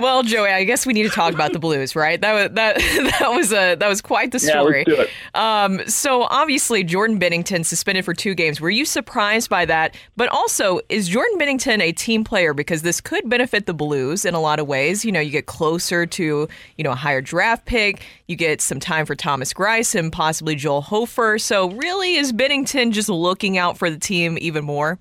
Well, 0.00 0.22
Joey, 0.22 0.50
I 0.50 0.64
guess 0.64 0.86
we 0.86 0.92
need 0.92 1.04
to 1.04 1.10
talk 1.10 1.32
about 1.34 1.52
the 1.52 1.58
Blues, 1.58 1.96
right? 1.96 2.20
That 2.20 2.32
was 2.32 2.50
that 2.54 2.76
that 3.18 3.30
was 3.30 3.52
a 3.52 3.74
that 3.76 3.88
was 3.88 4.00
quite 4.00 4.32
the 4.32 4.38
story. 4.38 4.84
Yeah, 4.86 4.94
let's 4.94 5.10
do 5.10 5.10
it. 5.34 5.40
Um, 5.40 5.88
so 5.88 6.22
obviously 6.24 6.84
Jordan 6.84 7.18
Binnington 7.18 7.64
suspended 7.64 8.04
for 8.04 8.14
two 8.14 8.34
games. 8.34 8.60
Were 8.60 8.70
you 8.70 8.84
surprised 8.84 9.48
by 9.48 9.64
that? 9.66 9.96
But 10.16 10.28
also, 10.28 10.80
is 10.88 11.08
Jordan 11.08 11.38
Binnington 11.38 11.80
a 11.80 11.92
team 11.92 12.24
player? 12.24 12.54
Because 12.54 12.82
this 12.82 13.00
could 13.00 13.28
benefit 13.28 13.66
the 13.66 13.74
Blues 13.74 14.24
in 14.24 14.34
a 14.34 14.40
lot 14.40 14.58
of 14.58 14.66
ways. 14.66 15.04
You 15.04 15.12
know, 15.12 15.20
you 15.20 15.30
get 15.30 15.46
closer 15.46 16.06
to 16.06 16.48
you 16.76 16.84
know 16.84 16.92
a 16.92 16.96
higher 16.96 17.20
draft 17.20 17.64
pick. 17.64 18.02
You 18.26 18.36
get 18.36 18.60
some 18.60 18.80
time 18.80 19.06
for 19.06 19.14
Thomas 19.14 19.52
Greiss 19.52 19.94
and 19.94 20.12
possibly 20.12 20.54
Joel 20.54 20.82
Hofer. 20.82 21.38
So 21.38 21.70
really, 21.70 22.16
is 22.16 22.32
Binnington 22.32 22.92
just 22.92 23.08
looking 23.08 23.58
out 23.58 23.78
for 23.78 23.90
the 23.90 23.98
team 23.98 24.38
even 24.40 24.64
more? 24.64 24.98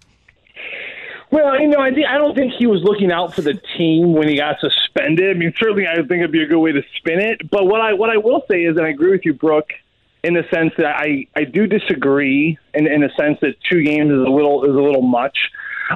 Well, 1.30 1.60
you 1.60 1.68
know, 1.68 1.80
I, 1.80 1.94
think, 1.94 2.08
I 2.08 2.18
don't 2.18 2.36
think 2.36 2.54
he 2.54 2.68
was 2.68 2.82
looking 2.84 3.12
out 3.12 3.36
for 3.36 3.42
the 3.42 3.60
team 3.78 4.14
when 4.14 4.30
he 4.30 4.38
got 4.38 4.60
suspended. 4.62 5.36
I 5.36 5.38
mean, 5.38 5.54
certainly, 5.58 5.86
I 5.86 5.96
think 5.96 6.12
it'd 6.12 6.32
be 6.32 6.44
a 6.44 6.48
good 6.48 6.60
way 6.60 6.72
to 6.72 6.82
spin 6.98 7.20
it. 7.20 7.50
But 7.50 7.66
what 7.66 7.82
I 7.82 7.94
what 7.94 8.10
I 8.10 8.18
will 8.18 8.44
say 8.50 8.62
is, 8.64 8.78
and 8.78 8.86
I 8.86 8.90
agree 8.90 9.12
with 9.12 9.26
you, 9.26 9.34
Brooke 9.34 9.72
in 10.24 10.34
the 10.34 10.44
sense 10.54 10.74
that 10.78 10.96
I, 10.98 11.28
I 11.36 11.44
do 11.44 11.68
disagree 11.68 12.58
in, 12.74 12.88
in 12.88 13.02
the 13.02 13.10
sense 13.18 13.38
that 13.42 13.56
two 13.70 13.84
games 13.84 14.12
is 14.12 14.20
a 14.20 14.30
little 14.30 14.64
is 14.66 14.76
a 14.76 14.82
little 14.82 15.02
much. 15.02 15.38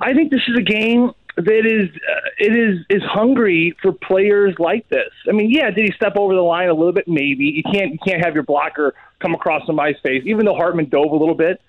I 0.01 0.13
think 0.13 0.31
this 0.31 0.41
is 0.47 0.57
a 0.57 0.61
game 0.61 1.11
that 1.35 1.65
is 1.65 1.89
uh, 1.89 2.29
it 2.37 2.55
is 2.55 2.85
is 2.89 3.01
hungry 3.03 3.75
for 3.81 3.91
players 3.91 4.55
like 4.59 4.87
this. 4.89 5.11
I 5.27 5.31
mean, 5.31 5.49
yeah, 5.49 5.69
did 5.71 5.85
he 5.85 5.91
step 5.93 6.15
over 6.15 6.33
the 6.35 6.41
line 6.41 6.69
a 6.69 6.73
little 6.73 6.93
bit? 6.93 7.07
Maybe 7.07 7.45
you 7.45 7.63
can't 7.63 7.91
you 7.91 7.99
can't 8.05 8.23
have 8.23 8.33
your 8.33 8.43
blocker 8.43 8.93
come 9.19 9.33
across 9.33 9.65
somebody's 9.65 9.99
face, 10.01 10.23
even 10.25 10.45
though 10.45 10.55
Hartman 10.55 10.89
dove 10.89 11.11
a 11.11 11.15
little 11.15 11.35
bit. 11.35 11.61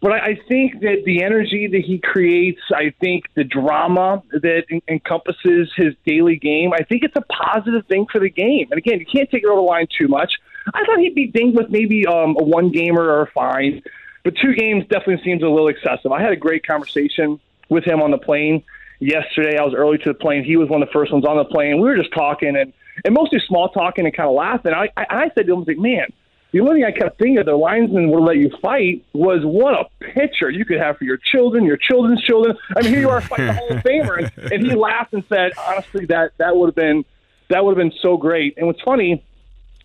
But 0.00 0.12
I, 0.12 0.18
I 0.18 0.40
think 0.48 0.80
that 0.80 1.02
the 1.04 1.22
energy 1.22 1.66
that 1.66 1.82
he 1.82 1.98
creates, 1.98 2.60
I 2.74 2.94
think 3.00 3.24
the 3.34 3.44
drama 3.44 4.22
that 4.32 4.64
en- 4.70 4.82
encompasses 4.88 5.70
his 5.76 5.94
daily 6.06 6.36
game, 6.36 6.72
I 6.72 6.82
think 6.84 7.02
it's 7.04 7.16
a 7.16 7.22
positive 7.22 7.86
thing 7.86 8.06
for 8.10 8.18
the 8.18 8.30
game. 8.30 8.68
And 8.70 8.78
again, 8.78 8.98
you 8.98 9.06
can't 9.06 9.30
take 9.30 9.42
it 9.42 9.46
over 9.46 9.56
the 9.56 9.66
line 9.66 9.88
too 9.96 10.08
much. 10.08 10.38
I 10.72 10.84
thought 10.84 10.98
he'd 10.98 11.14
be 11.14 11.26
dinged 11.26 11.56
with 11.56 11.70
maybe 11.70 12.06
um, 12.06 12.36
a 12.38 12.42
one 12.42 12.70
gamer 12.70 13.02
or 13.02 13.22
a 13.22 13.30
fine, 13.30 13.82
but 14.24 14.34
two 14.36 14.54
games 14.54 14.84
definitely 14.88 15.22
seems 15.24 15.42
a 15.42 15.48
little 15.48 15.68
excessive. 15.68 16.12
I 16.12 16.22
had 16.22 16.32
a 16.32 16.36
great 16.36 16.66
conversation 16.66 17.40
with 17.68 17.84
him 17.84 18.02
on 18.02 18.10
the 18.10 18.18
plane 18.18 18.62
yesterday. 19.00 19.58
I 19.58 19.64
was 19.64 19.74
early 19.74 19.98
to 19.98 20.10
the 20.10 20.14
plane. 20.14 20.44
He 20.44 20.56
was 20.56 20.68
one 20.68 20.82
of 20.82 20.88
the 20.88 20.92
first 20.92 21.12
ones 21.12 21.24
on 21.24 21.36
the 21.36 21.44
plane. 21.44 21.76
We 21.80 21.88
were 21.88 21.96
just 21.96 22.12
talking 22.12 22.56
and, 22.56 22.72
and 23.04 23.14
mostly 23.14 23.40
small 23.46 23.70
talking 23.70 24.06
and 24.06 24.14
kind 24.14 24.28
of 24.28 24.34
laughing. 24.34 24.72
I, 24.72 24.90
I, 24.96 25.06
I 25.10 25.30
said 25.34 25.46
to 25.46 25.52
him, 25.52 25.56
I 25.56 25.58
was 25.60 25.68
like, 25.68 25.78
man, 25.78 26.06
the 26.52 26.60
only 26.60 26.80
thing 26.80 26.84
I 26.84 26.96
kept 26.96 27.18
thinking 27.18 27.38
of 27.38 27.46
the 27.46 27.54
linesman 27.54 28.10
would 28.10 28.22
let 28.22 28.36
you 28.36 28.50
fight 28.60 29.04
was 29.12 29.40
what 29.44 29.74
a 29.74 29.84
picture 30.14 30.50
you 30.50 30.64
could 30.64 30.78
have 30.78 30.98
for 30.98 31.04
your 31.04 31.18
children, 31.18 31.64
your 31.64 31.76
children's 31.76 32.22
children. 32.22 32.56
I 32.76 32.82
mean, 32.82 32.92
here 32.92 33.00
you 33.00 33.10
are 33.10 33.20
fighting 33.20 33.46
the 33.46 33.52
Hall 33.52 33.68
of 33.70 33.76
Famer, 33.84 34.18
and, 34.18 34.52
and 34.52 34.66
he 34.66 34.74
laughed 34.74 35.12
and 35.12 35.22
said, 35.28 35.52
honestly, 35.58 36.06
that 36.06 36.32
that 36.38 36.56
would 36.56 36.68
have 36.68 36.74
been 36.74 37.04
that 37.48 37.64
would 37.64 37.76
have 37.76 37.90
been 37.90 37.96
so 38.00 38.16
great. 38.16 38.54
And 38.56 38.66
what's 38.66 38.80
funny, 38.82 39.24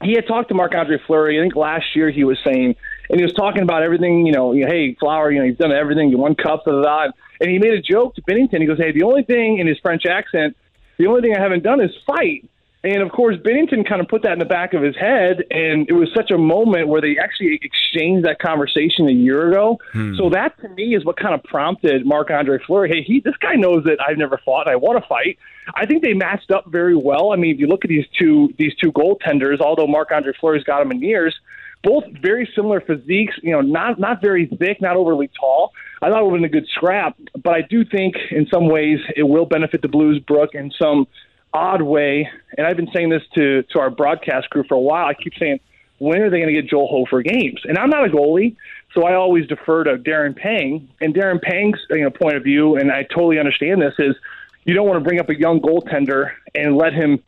he 0.01 0.13
had 0.13 0.27
talked 0.27 0.49
to 0.49 0.55
Marc 0.55 0.73
Andre 0.75 0.97
Fleury. 1.05 1.39
I 1.39 1.43
think 1.43 1.55
last 1.55 1.95
year 1.95 2.09
he 2.11 2.23
was 2.23 2.37
saying, 2.43 2.75
and 3.09 3.19
he 3.19 3.23
was 3.23 3.33
talking 3.33 3.61
about 3.61 3.83
everything. 3.83 4.25
You 4.25 4.33
know, 4.33 4.53
you 4.53 4.65
know, 4.65 4.71
hey, 4.71 4.95
Flower, 4.99 5.31
you 5.31 5.39
know, 5.39 5.45
you've 5.45 5.57
done 5.57 5.71
everything. 5.71 6.09
You 6.09 6.17
won 6.17 6.35
cups, 6.35 6.63
da 6.65 6.71
da 6.71 6.81
da. 6.81 7.11
And 7.41 7.49
he 7.49 7.59
made 7.59 7.73
a 7.73 7.81
joke 7.81 8.15
to 8.15 8.21
Binnington. 8.21 8.61
He 8.61 8.65
goes, 8.65 8.77
hey, 8.77 8.91
the 8.91 9.03
only 9.03 9.23
thing 9.23 9.59
in 9.59 9.67
his 9.67 9.77
French 9.79 10.05
accent, 10.05 10.55
the 10.97 11.07
only 11.07 11.21
thing 11.21 11.35
I 11.35 11.41
haven't 11.41 11.63
done 11.63 11.81
is 11.81 11.91
fight. 12.07 12.49
And 12.85 13.01
of 13.01 13.11
course, 13.11 13.35
Binnington 13.37 13.87
kind 13.89 13.99
of 13.99 14.07
put 14.07 14.21
that 14.21 14.33
in 14.33 14.39
the 14.39 14.45
back 14.45 14.75
of 14.75 14.83
his 14.83 14.95
head, 14.95 15.43
and 15.49 15.89
it 15.89 15.93
was 15.93 16.07
such 16.15 16.29
a 16.29 16.37
moment 16.37 16.87
where 16.87 17.01
they 17.01 17.17
actually 17.17 17.59
exchanged 17.63 18.27
that 18.27 18.37
conversation 18.37 19.09
a 19.09 19.11
year 19.11 19.49
ago. 19.49 19.79
Hmm. 19.91 20.15
So 20.17 20.29
that 20.29 20.61
to 20.61 20.69
me 20.69 20.95
is 20.95 21.03
what 21.03 21.17
kind 21.17 21.33
of 21.33 21.43
prompted 21.43 22.05
Marc 22.05 22.29
Andre 22.29 22.59
Fleury. 22.63 22.89
Hey, 22.89 23.01
he 23.01 23.21
this 23.21 23.33
guy 23.37 23.55
knows 23.55 23.85
that 23.85 23.97
I've 24.07 24.19
never 24.19 24.39
fought. 24.45 24.67
I 24.67 24.75
want 24.75 25.01
to 25.01 25.09
fight. 25.09 25.39
I 25.73 25.87
think 25.87 26.03
they 26.03 26.13
matched 26.13 26.51
up 26.51 26.65
very 26.67 26.95
well. 26.95 27.33
I 27.33 27.37
mean, 27.37 27.55
if 27.55 27.59
you 27.59 27.65
look 27.65 27.83
at 27.83 27.89
these 27.89 28.05
two 28.19 28.53
these 28.59 28.75
two 28.75 28.91
goaltenders, 28.91 29.61
although 29.61 29.87
Marc 29.87 30.11
Andre 30.11 30.33
Fleury's 30.39 30.63
got 30.63 30.83
him 30.83 30.91
in 30.91 31.01
years, 31.01 31.33
both 31.83 32.03
very 32.21 32.47
similar 32.55 32.81
physiques. 32.81 33.33
You 33.41 33.53
know, 33.53 33.61
not 33.61 33.99
not 33.99 34.21
very 34.21 34.45
thick, 34.45 34.79
not 34.79 34.95
overly 34.95 35.31
tall. 35.39 35.71
I 36.03 36.09
thought 36.09 36.19
it 36.19 36.25
would 36.25 36.39
have 36.39 36.51
been 36.51 36.59
a 36.59 36.61
good 36.61 36.69
scrap, 36.69 37.17
but 37.41 37.55
I 37.55 37.61
do 37.61 37.83
think 37.83 38.13
in 38.29 38.45
some 38.53 38.67
ways 38.69 38.99
it 39.15 39.23
will 39.23 39.47
benefit 39.47 39.81
the 39.81 39.87
Blues, 39.87 40.19
Brooke, 40.19 40.53
and 40.53 40.71
some 40.77 41.07
odd 41.55 41.81
way. 41.81 42.29
And 42.57 42.67
I've 42.67 42.75
been 42.75 42.89
saying 42.93 43.09
this 43.09 43.23
to 43.35 43.63
to 43.63 43.79
our 43.79 43.89
broadcast 43.89 44.49
crew 44.49 44.63
for 44.67 44.75
a 44.75 44.79
while. 44.79 45.05
I 45.05 45.13
keep 45.13 45.33
saying, 45.39 45.59
when 45.97 46.21
are 46.21 46.29
they 46.29 46.39
going 46.39 46.53
to 46.53 46.61
get 46.61 46.69
Joel 46.69 46.87
Hofer 46.87 47.21
games? 47.21 47.61
And 47.63 47.77
I'm 47.77 47.89
not 47.89 48.05
a 48.05 48.09
goalie, 48.09 48.55
so 48.93 49.03
I 49.03 49.15
always 49.15 49.47
defer 49.47 49.85
to 49.85 49.97
Darren 49.97 50.35
Pang. 50.35 50.89
And 50.99 51.15
Darren 51.15 51.41
Pang's 51.41 51.79
you 51.89 52.03
know 52.03 52.09
point 52.09 52.35
of 52.35 52.43
view, 52.43 52.75
and 52.75 52.91
I 52.91 53.03
totally 53.03 53.39
understand 53.39 53.81
this, 53.81 53.93
is 53.99 54.15
you 54.65 54.73
don't 54.73 54.87
want 54.87 54.97
to 54.97 55.03
bring 55.03 55.19
up 55.19 55.29
a 55.29 55.39
young 55.39 55.61
goaltender 55.61 56.31
and 56.53 56.75
let 56.75 56.93
him 56.93 57.23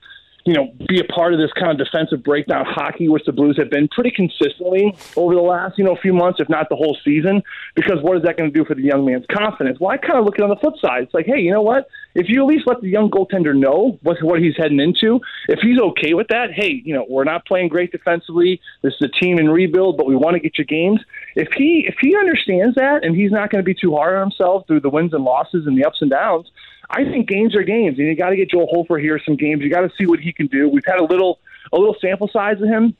you 0.47 0.53
know, 0.53 0.73
be 0.87 0.97
a 1.01 1.03
part 1.03 1.33
of 1.33 1.39
this 1.39 1.51
kind 1.59 1.69
of 1.69 1.77
defensive 1.77 2.23
breakdown 2.23 2.65
hockey, 2.65 3.09
which 3.09 3.25
the 3.25 3.33
Blues 3.33 3.57
have 3.57 3.69
been 3.69 3.89
pretty 3.89 4.11
consistently 4.11 4.95
over 5.17 5.35
the 5.35 5.41
last, 5.41 5.77
you 5.77 5.83
know, 5.83 5.97
few 6.01 6.13
months, 6.13 6.39
if 6.39 6.47
not 6.47 6.69
the 6.69 6.75
whole 6.77 6.97
season. 7.03 7.43
Because 7.75 8.01
what 8.01 8.15
is 8.15 8.23
that 8.23 8.37
going 8.37 8.49
to 8.49 8.57
do 8.57 8.63
for 8.63 8.73
the 8.73 8.81
young 8.81 9.03
man's 9.03 9.25
confidence? 9.29 9.77
Well, 9.77 9.89
I 9.89 9.97
kind 9.97 10.17
of 10.17 10.23
look 10.23 10.35
at 10.35 10.39
it 10.39 10.43
on 10.43 10.49
the 10.49 10.55
flip 10.55 10.75
side. 10.79 11.03
It's 11.03 11.13
like, 11.13 11.25
hey, 11.25 11.41
you 11.41 11.51
know 11.51 11.61
what? 11.61 11.89
If 12.17 12.29
you 12.29 12.41
at 12.41 12.47
least 12.47 12.65
let 12.65 12.81
the 12.81 12.89
young 12.89 13.11
goaltender 13.11 13.55
know 13.55 13.99
what 14.01 14.21
what 14.23 14.41
he's 14.41 14.57
heading 14.57 14.79
into, 14.79 15.21
if 15.47 15.59
he's 15.59 15.79
okay 15.79 16.15
with 16.15 16.27
that, 16.29 16.51
hey, 16.51 16.81
you 16.83 16.95
know, 16.95 17.05
we're 17.07 17.23
not 17.23 17.45
playing 17.45 17.69
great 17.69 17.91
defensively. 17.91 18.59
This 18.81 18.95
is 18.99 19.01
a 19.03 19.19
team 19.23 19.37
in 19.37 19.47
rebuild, 19.51 19.97
but 19.97 20.07
we 20.07 20.15
want 20.15 20.33
to 20.33 20.39
get 20.39 20.57
your 20.57 20.65
games. 20.65 20.99
If 21.35 21.49
he 21.55 21.85
if 21.87 21.95
he 22.01 22.15
understands 22.17 22.75
that 22.75 23.05
and 23.05 23.15
he's 23.15 23.31
not 23.31 23.51
going 23.51 23.63
to 23.63 23.65
be 23.65 23.75
too 23.75 23.95
hard 23.95 24.15
on 24.15 24.21
himself 24.21 24.65
through 24.65 24.79
the 24.79 24.89
wins 24.89 25.13
and 25.13 25.23
losses 25.23 25.67
and 25.67 25.77
the 25.77 25.85
ups 25.85 26.01
and 26.01 26.09
downs, 26.09 26.49
I 26.89 27.03
think 27.03 27.29
games 27.29 27.55
are 27.55 27.61
games, 27.61 27.99
and 27.99 28.07
you 28.07 28.15
got 28.15 28.31
to 28.31 28.35
get 28.35 28.49
Joel 28.49 28.65
Hofer 28.65 28.97
here 28.97 29.19
some 29.23 29.35
games. 29.35 29.61
You 29.61 29.69
got 29.69 29.81
to 29.81 29.91
see 29.95 30.07
what 30.07 30.19
he 30.19 30.33
can 30.33 30.47
do. 30.47 30.67
We've 30.67 30.85
had 30.87 30.99
a 30.99 31.05
little 31.05 31.39
a 31.71 31.77
little 31.77 31.95
sample 32.01 32.29
size 32.33 32.59
of 32.59 32.67
him. 32.67 32.97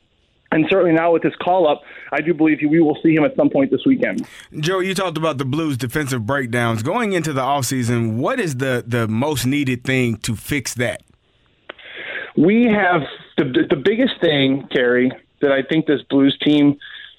And 0.50 0.66
certainly 0.70 0.92
now 0.92 1.12
with 1.12 1.22
this 1.22 1.34
call 1.36 1.68
up, 1.68 1.82
I 2.10 2.22
do 2.22 2.32
believe 2.32 2.58
we 2.68 2.80
will 2.80 2.96
see 3.02 3.14
him 3.14 3.24
at 3.24 3.36
some 3.36 3.50
point 3.50 3.70
this 3.70 3.84
weekend. 3.84 4.26
Joe, 4.58 4.80
you 4.80 4.94
talked 4.94 5.18
about 5.18 5.36
the 5.36 5.44
Blues' 5.44 5.76
defensive 5.76 6.24
breakdowns. 6.24 6.82
Going 6.82 7.12
into 7.12 7.34
the 7.34 7.42
offseason, 7.42 8.16
what 8.16 8.40
is 8.40 8.56
the, 8.56 8.82
the 8.86 9.06
most 9.08 9.44
needed 9.44 9.84
thing 9.84 10.16
to 10.18 10.34
fix 10.34 10.74
that? 10.74 11.02
We 12.36 12.64
have 12.64 13.02
the, 13.36 13.66
the 13.68 13.76
biggest 13.76 14.20
thing, 14.20 14.68
Carey, 14.70 15.12
that 15.40 15.52
I 15.52 15.62
think 15.62 15.86
this 15.86 16.02
Blues 16.02 16.38
team. 16.40 16.78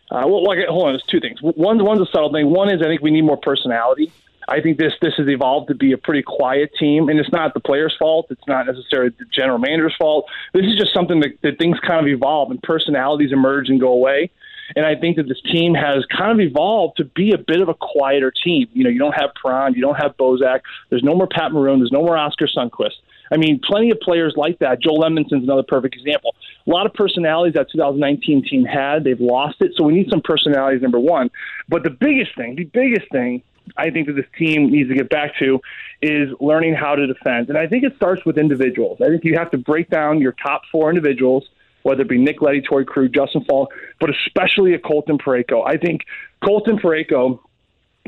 Uh, 0.09 0.23
well, 0.25 0.43
like, 0.43 0.59
hold 0.67 0.87
on, 0.87 0.93
there's 0.93 1.03
two 1.03 1.19
things. 1.19 1.39
One, 1.41 1.83
one's 1.83 2.01
a 2.01 2.11
subtle 2.11 2.31
thing. 2.33 2.49
One 2.49 2.73
is 2.73 2.81
I 2.81 2.85
think 2.85 3.01
we 3.01 3.11
need 3.11 3.25
more 3.25 3.37
personality. 3.37 4.11
I 4.49 4.61
think 4.61 4.77
this 4.77 4.93
this 5.01 5.13
has 5.17 5.27
evolved 5.27 5.67
to 5.67 5.75
be 5.75 5.91
a 5.91 5.97
pretty 5.97 6.23
quiet 6.23 6.71
team, 6.79 7.07
and 7.07 7.19
it's 7.19 7.31
not 7.31 7.53
the 7.53 7.59
players' 7.59 7.95
fault. 7.99 8.27
It's 8.29 8.47
not 8.47 8.65
necessarily 8.65 9.11
the 9.17 9.25
general 9.31 9.59
manager's 9.59 9.95
fault. 9.97 10.25
This 10.53 10.65
is 10.65 10.75
just 10.75 10.93
something 10.93 11.19
that, 11.19 11.37
that 11.43 11.59
things 11.59 11.77
kind 11.85 11.99
of 11.99 12.07
evolve 12.07 12.49
and 12.51 12.61
personalities 12.61 13.31
emerge 13.31 13.69
and 13.69 13.79
go 13.79 13.91
away. 13.91 14.31
And 14.75 14.85
I 14.85 14.95
think 14.95 15.17
that 15.17 15.27
this 15.27 15.41
team 15.51 15.73
has 15.73 16.05
kind 16.15 16.31
of 16.31 16.39
evolved 16.39 16.97
to 16.97 17.03
be 17.03 17.31
a 17.31 17.37
bit 17.37 17.59
of 17.59 17.69
a 17.69 17.73
quieter 17.73 18.31
team. 18.31 18.67
You 18.73 18.83
know, 18.83 18.89
you 18.89 18.99
don't 18.99 19.13
have 19.13 19.31
Perron, 19.41 19.73
you 19.73 19.81
don't 19.81 19.95
have 19.95 20.15
Bozak. 20.17 20.61
There's 20.89 21.03
no 21.03 21.15
more 21.15 21.27
Pat 21.27 21.51
Maroon. 21.51 21.79
There's 21.79 21.91
no 21.91 22.01
more 22.01 22.17
Oscar 22.17 22.47
Sundqvist. 22.47 22.97
I 23.31 23.37
mean, 23.37 23.59
plenty 23.63 23.91
of 23.91 23.99
players 23.99 24.33
like 24.35 24.59
that. 24.59 24.81
Joel 24.81 25.03
Edmundson's 25.03 25.43
another 25.43 25.63
perfect 25.63 25.95
example. 25.95 26.35
A 26.65 26.69
lot 26.69 26.85
of 26.85 26.93
personalities 26.93 27.53
that 27.53 27.69
2019 27.71 28.47
team 28.49 28.65
had. 28.65 29.03
They've 29.03 29.19
lost 29.19 29.57
it, 29.61 29.73
so 29.75 29.83
we 29.83 29.93
need 29.93 30.09
some 30.09 30.21
personalities. 30.21 30.81
Number 30.81 30.99
one, 30.99 31.29
but 31.67 31.83
the 31.83 31.91
biggest 31.91 32.35
thing, 32.35 32.55
the 32.55 32.65
biggest 32.65 33.11
thing 33.11 33.43
I 33.77 33.89
think 33.89 34.07
that 34.07 34.13
this 34.13 34.25
team 34.37 34.71
needs 34.71 34.89
to 34.89 34.95
get 34.95 35.09
back 35.09 35.33
to 35.39 35.59
is 36.01 36.29
learning 36.39 36.75
how 36.75 36.95
to 36.95 37.07
defend. 37.07 37.49
And 37.49 37.57
I 37.57 37.67
think 37.67 37.83
it 37.83 37.95
starts 37.95 38.23
with 38.25 38.37
individuals. 38.37 38.99
I 39.01 39.07
think 39.07 39.23
you 39.23 39.35
have 39.37 39.51
to 39.51 39.57
break 39.57 39.89
down 39.89 40.21
your 40.21 40.33
top 40.33 40.61
four 40.71 40.89
individuals, 40.89 41.47
whether 41.83 42.01
it 42.01 42.09
be 42.09 42.17
Nick 42.17 42.41
Leddy, 42.41 42.61
Torey 42.61 42.85
Krug, 42.85 43.13
Justin 43.13 43.43
Faulk, 43.45 43.69
but 43.99 44.09
especially 44.09 44.73
a 44.73 44.79
Colton 44.79 45.17
Parayko. 45.17 45.67
I 45.67 45.77
think 45.77 46.01
Colton 46.43 46.77
Parayko 46.77 47.39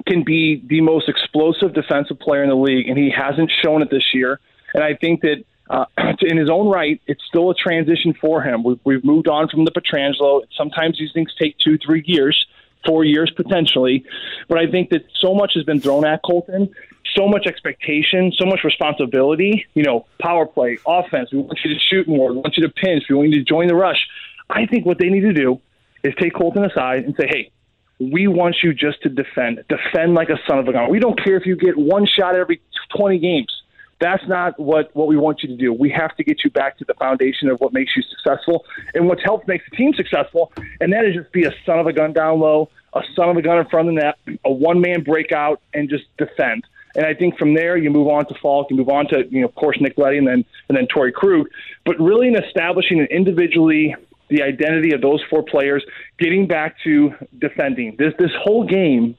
can 0.08 0.24
be 0.24 0.64
the 0.68 0.82
most 0.82 1.10
explosive 1.10 1.74
defensive 1.74 2.20
player 2.20 2.44
in 2.44 2.50
the 2.50 2.56
league, 2.56 2.88
and 2.88 2.98
he 2.98 3.12
hasn't 3.12 3.52
shown 3.64 3.82
it 3.82 3.90
this 3.92 4.14
year. 4.14 4.40
And 4.74 4.84
I 4.84 4.96
think 4.96 5.22
that 5.22 5.44
uh, 5.70 5.86
in 6.22 6.38
his 6.38 6.50
own 6.50 6.68
right, 6.68 7.02
it's 7.08 7.24
still 7.28 7.50
a 7.50 7.56
transition 7.56 8.14
for 8.14 8.42
him. 8.42 8.64
We've, 8.64 8.80
we've 8.84 9.06
moved 9.06 9.28
on 9.28 9.48
from 9.50 9.66
the 9.66 9.72
Pietrangelo. 9.72 10.44
Sometimes 10.56 10.98
these 10.98 11.12
things 11.14 11.34
take 11.40 11.58
two, 11.58 11.78
three 11.78 12.04
years 12.06 12.46
four 12.86 13.04
years 13.04 13.32
potentially. 13.36 14.06
But 14.48 14.58
I 14.58 14.68
think 14.70 14.90
that 14.90 15.06
so 15.20 15.34
much 15.34 15.54
has 15.56 15.64
been 15.64 15.80
thrown 15.80 16.06
at 16.06 16.22
Colton, 16.24 16.74
so 17.16 17.28
much 17.28 17.46
expectation, 17.48 18.32
so 18.38 18.46
much 18.46 18.64
responsibility. 18.64 19.66
You 19.74 19.84
know, 19.84 20.06
power 20.20 20.46
play, 20.46 20.78
offense. 20.86 21.32
We 21.32 21.40
want 21.40 21.60
you 21.64 21.74
to 21.74 21.80
shoot 21.80 22.08
more. 22.08 22.32
We 22.32 22.38
want 22.38 22.58
you 22.58 22.68
to 22.68 22.74
pinch. 22.74 23.04
We 23.10 23.16
want 23.16 23.30
you 23.30 23.40
to 23.40 23.46
join 23.46 23.68
the 23.68 23.76
rush. 23.76 24.08
I 24.50 24.66
think 24.66 24.86
what 24.86 24.98
they 24.98 25.10
need 25.10 25.22
to 25.22 25.34
do 25.34 25.60
is 26.04 26.14
take 26.20 26.34
Colton 26.34 26.66
aside 26.66 27.04
and 27.04 27.16
say, 27.16 27.28
hey, 27.28 27.52
we 28.00 28.28
want 28.28 28.58
you 28.64 28.74
just 28.74 29.02
to 29.04 29.10
defend. 29.10 29.64
Defend 29.70 30.16
like 30.16 30.30
a 30.30 30.38
son 30.48 30.60
of 30.60 30.68
a 30.68 30.74
gun. 30.74 30.90
We 30.90 31.00
don't 31.00 31.22
care 31.22 31.38
if 31.38 31.46
you 31.46 31.56
get 31.56 31.78
one 31.78 32.08
shot 32.08 32.36
every 32.36 32.62
20 32.98 33.20
games. 33.20 33.61
That's 34.02 34.28
not 34.28 34.60
what, 34.60 34.94
what 34.96 35.08
we 35.08 35.16
want 35.16 35.44
you 35.44 35.50
to 35.50 35.56
do. 35.56 35.72
We 35.72 35.92
have 35.92 36.16
to 36.18 36.24
get 36.24 36.44
you 36.44 36.50
back 36.50 36.78
to 36.80 36.86
the 36.86 36.96
foundation 36.96 37.50
of 37.50 37.60
what 37.60 37.72
makes 37.72 37.96
you 37.96 38.02
successful 38.02 38.66
and 38.96 39.08
what's 39.08 39.24
helped 39.24 39.48
make 39.48 39.62
the 39.70 39.78
team 39.78 39.94
successful, 39.94 40.52
and 40.82 40.92
that 40.92 41.06
is 41.06 41.16
just 41.16 41.32
be 41.32 41.44
a 41.44 41.54
son 41.66 41.80
of 41.80 41.86
a 41.86 41.94
gun 41.94 42.12
down 42.12 42.40
low, 42.40 42.70
a 42.94 43.02
son 43.16 43.30
of 43.30 43.38
a 43.38 43.42
gun 43.44 43.60
in 43.60 43.66
front 43.68 43.88
of 43.88 43.96
the 43.96 44.02
net, 44.02 44.40
a 44.44 44.52
one 44.52 44.82
man 44.82 45.04
breakout, 45.04 45.62
and 45.76 45.88
just 45.88 46.06
defend. 46.18 46.66
And 46.96 47.06
I 47.06 47.14
think 47.14 47.38
from 47.38 47.54
there 47.54 47.78
you 47.78 47.90
move 47.90 48.08
on 48.08 48.26
to 48.26 48.34
Faulk, 48.42 48.70
you 48.70 48.76
move 48.76 48.90
on 48.90 49.08
to 49.10 49.24
you 49.30 49.42
know 49.42 49.48
of 49.48 49.56
course 49.56 49.78
Nick 49.80 49.98
Leddy 49.98 50.18
and 50.18 50.28
then 50.28 50.44
and 50.68 50.78
then 50.78 50.88
Torey 50.88 51.14
Krug, 51.14 51.48
but 51.86 51.98
really 52.00 52.28
in 52.28 52.36
establishing 52.36 53.00
an 53.00 53.06
individually 53.06 53.96
the 54.30 54.42
identity 54.42 54.94
of 54.94 55.02
those 55.02 55.22
four 55.30 55.44
players, 55.44 55.84
getting 56.18 56.48
back 56.48 56.76
to 56.84 57.14
defending. 57.38 57.96
This 57.98 58.14
this 58.18 58.32
whole 58.42 58.66
game 58.66 59.16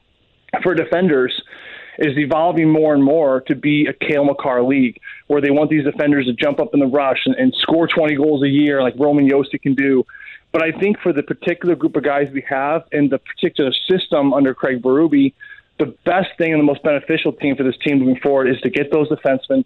for 0.63 0.75
defenders 0.75 1.41
is 1.99 2.17
evolving 2.17 2.71
more 2.71 2.95
and 2.95 3.03
more 3.03 3.43
to 3.43 3.55
be 3.55 3.87
a 3.87 3.93
Cale 3.93 4.25
Makar 4.25 4.63
league, 4.63 4.99
where 5.27 5.41
they 5.41 5.51
want 5.51 5.71
these 5.71 5.85
defenders 5.85 6.27
to 6.27 6.33
jump 6.33 6.61
up 6.61 6.75
in 6.75 6.81
the 6.81 6.87
rush 6.87 7.27
and, 7.27 7.35
and 7.35 7.55
score 7.55 7.87
20 7.87 8.17
goals 8.17 8.43
a 8.43 8.49
year, 8.49 8.83
like 8.83 8.95
Roman 8.99 9.29
Josi 9.29 9.61
can 9.61 9.75
do. 9.75 10.05
But 10.53 10.63
I 10.63 10.73
think 10.73 10.99
for 11.01 11.13
the 11.13 11.23
particular 11.23 11.75
group 11.75 11.97
of 11.97 12.05
guys 12.05 12.29
we 12.33 12.45
have 12.49 12.85
and 12.93 13.11
the 13.11 13.19
particular 13.19 13.73
system 13.91 14.35
under 14.35 14.55
Craig 14.55 14.83
Berube, 14.83 15.33
the 15.79 15.95
best 16.05 16.29
thing 16.39 16.53
and 16.53 16.61
the 16.61 16.65
most 16.65 16.83
beneficial 16.83 17.33
team 17.33 17.57
for 17.57 17.63
this 17.63 17.77
team 17.79 17.99
moving 17.99 18.21
forward 18.21 18.49
is 18.49 18.61
to 18.61 18.71
get 18.71 18.93
those 18.93 19.09
defensemen 19.09 19.65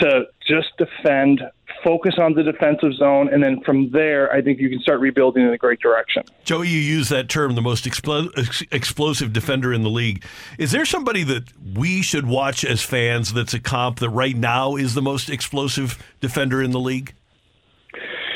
to 0.00 0.24
just 0.46 0.76
defend, 0.76 1.40
focus 1.84 2.14
on 2.18 2.34
the 2.34 2.42
defensive 2.42 2.94
zone, 2.94 3.28
and 3.32 3.44
then 3.44 3.60
from 3.60 3.90
there, 3.90 4.32
I 4.32 4.42
think 4.42 4.58
you 4.58 4.70
can 4.70 4.80
start 4.80 5.00
rebuilding 5.00 5.44
in 5.44 5.52
a 5.52 5.58
great 5.58 5.78
direction. 5.80 6.24
Joey, 6.44 6.68
you 6.68 6.80
use 6.80 7.10
that 7.10 7.28
term, 7.28 7.54
the 7.54 7.62
most 7.62 7.84
explo- 7.84 8.30
ex- 8.36 8.64
explosive 8.72 9.32
defender 9.32 9.72
in 9.72 9.82
the 9.82 9.90
league. 9.90 10.24
Is 10.58 10.72
there 10.72 10.84
somebody 10.84 11.22
that 11.24 11.44
we 11.76 12.02
should 12.02 12.26
watch 12.26 12.64
as 12.64 12.82
fans 12.82 13.32
that's 13.32 13.54
a 13.54 13.60
comp 13.60 14.00
that 14.00 14.10
right 14.10 14.36
now 14.36 14.76
is 14.76 14.94
the 14.94 15.02
most 15.02 15.28
explosive 15.28 16.02
defender 16.20 16.62
in 16.62 16.70
the 16.70 16.80
league? 16.80 17.14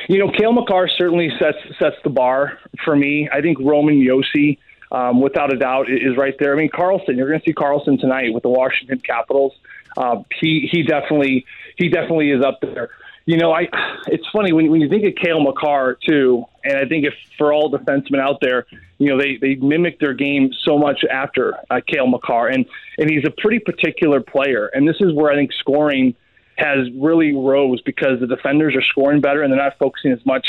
You 0.09 0.19
know, 0.19 0.31
Cale 0.31 0.53
Makar 0.53 0.89
certainly 0.97 1.31
sets 1.39 1.59
sets 1.79 1.97
the 2.03 2.11
bar 2.11 2.59
for 2.85 2.97
me. 2.97 3.29
I 3.31 3.43
think 3.43 3.59
Roman 3.61 3.97
Josi, 3.97 4.59
um, 4.91 5.21
without 5.21 5.53
a 5.53 5.59
doubt, 5.59 5.91
is 5.91 6.17
right 6.17 6.35
there. 6.39 6.55
I 6.55 6.57
mean, 6.57 6.71
Carlson. 6.75 7.17
You're 7.17 7.29
going 7.29 7.41
to 7.41 7.45
see 7.45 7.53
Carlson 7.53 7.99
tonight 7.99 8.33
with 8.33 8.43
the 8.43 8.49
Washington 8.49 9.01
Capitals. 9.01 9.53
Uh, 9.99 10.23
he 10.41 10.69
he 10.71 10.83
definitely 10.83 11.45
he 11.77 11.89
definitely 11.89 12.31
is 12.31 12.43
up 12.43 12.61
there. 12.63 12.91
You 13.29 13.37
know, 13.37 13.53
I 13.53 13.69
it's 14.07 14.27
funny 14.33 14.55
when 14.55 14.71
when 14.71 14.81
you 14.81 14.89
think 14.89 15.05
of 15.05 15.15
Cale 15.23 15.41
Makar 15.41 15.99
too, 16.03 16.47
and 16.65 16.79
I 16.79 16.87
think 16.87 17.05
if 17.05 17.13
for 17.37 17.53
all 17.53 17.71
defensemen 17.71 18.21
out 18.21 18.39
there, 18.41 18.65
you 18.97 19.11
know, 19.11 19.21
they 19.21 19.37
they 19.37 19.55
mimic 19.57 20.01
their 20.01 20.15
game 20.15 20.51
so 20.65 20.79
much 20.79 21.05
after 21.05 21.59
uh, 21.69 21.83
Cale 21.87 22.07
Makar, 22.07 22.49
and 22.49 22.65
and 22.97 23.11
he's 23.11 23.27
a 23.27 23.31
pretty 23.31 23.59
particular 23.59 24.23
player, 24.23 24.69
and 24.69 24.89
this 24.89 24.97
is 25.01 25.13
where 25.13 25.31
I 25.31 25.35
think 25.35 25.53
scoring 25.61 26.15
has 26.57 26.91
really 26.97 27.35
rose 27.35 27.83
because 27.83 28.19
the 28.19 28.27
defenders 28.27 28.75
are 28.75 28.83
scoring 28.83 29.21
better 29.21 29.43
and 29.43 29.53
they're 29.53 29.63
not 29.63 29.77
focusing 29.79 30.11
as 30.11 30.25
much 30.25 30.47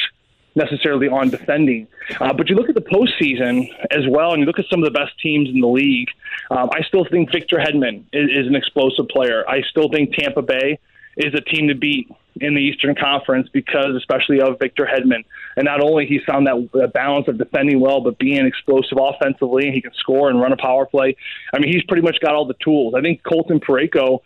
necessarily 0.56 1.10
on 1.10 1.30
defending. 1.30 1.86
Uh, 2.22 2.32
but 2.32 2.50
you 2.50 2.56
look 2.56 2.70
at 2.70 2.76
the 2.76 2.82
postseason 2.82 3.68
as 3.92 4.08
well, 4.08 4.32
and 4.32 4.40
you 4.40 4.46
look 4.46 4.58
at 4.58 4.66
some 4.70 4.82
of 4.82 4.86
the 4.86 4.98
best 4.98 5.20
teams 5.20 5.50
in 5.50 5.60
the 5.60 5.68
league. 5.68 6.08
Um, 6.50 6.70
I 6.74 6.84
still 6.84 7.04
think 7.04 7.30
Victor 7.30 7.58
Hedman 7.58 8.06
is, 8.14 8.30
is 8.30 8.48
an 8.48 8.56
explosive 8.56 9.10
player. 9.10 9.44
I 9.50 9.64
still 9.64 9.90
think 9.90 10.14
Tampa 10.14 10.42
Bay 10.42 10.80
is 11.18 11.34
a 11.34 11.42
team 11.42 11.68
to 11.68 11.76
beat 11.76 12.10
in 12.42 12.56
the 12.56 12.62
Eastern 12.62 12.96
Conference 12.96 13.50
because, 13.52 13.96
especially 13.96 14.42
of 14.42 14.60
Victor 14.60 14.86
Hedman, 14.86 15.24
and 15.56 15.66
not 15.66 15.82
only 15.82 16.06
he's 16.06 16.24
found 16.24 16.48
that 16.48 16.70
uh, 16.74 16.88
balance 16.88 17.28
of 17.28 17.38
defending 17.38 17.80
well, 17.80 18.02
but 18.02 18.18
being 18.18 18.46
explosive 18.46 18.98
offensively, 19.00 19.72
he 19.72 19.82
can 19.82 19.94
score 19.94 20.30
and 20.30 20.40
run 20.40 20.52
a 20.52 20.58
power 20.58 20.86
play. 20.86 21.16
I 21.54 21.60
mean, 21.60 21.72
he's 21.72 21.84
pretty 21.84 22.04
much 22.04 22.20
got 22.20 22.34
all 22.34 22.46
the 22.46 22.56
tools. 22.64 22.94
I 22.96 23.02
think 23.02 23.24
Colton 23.24 23.60
Parayko 23.60 24.22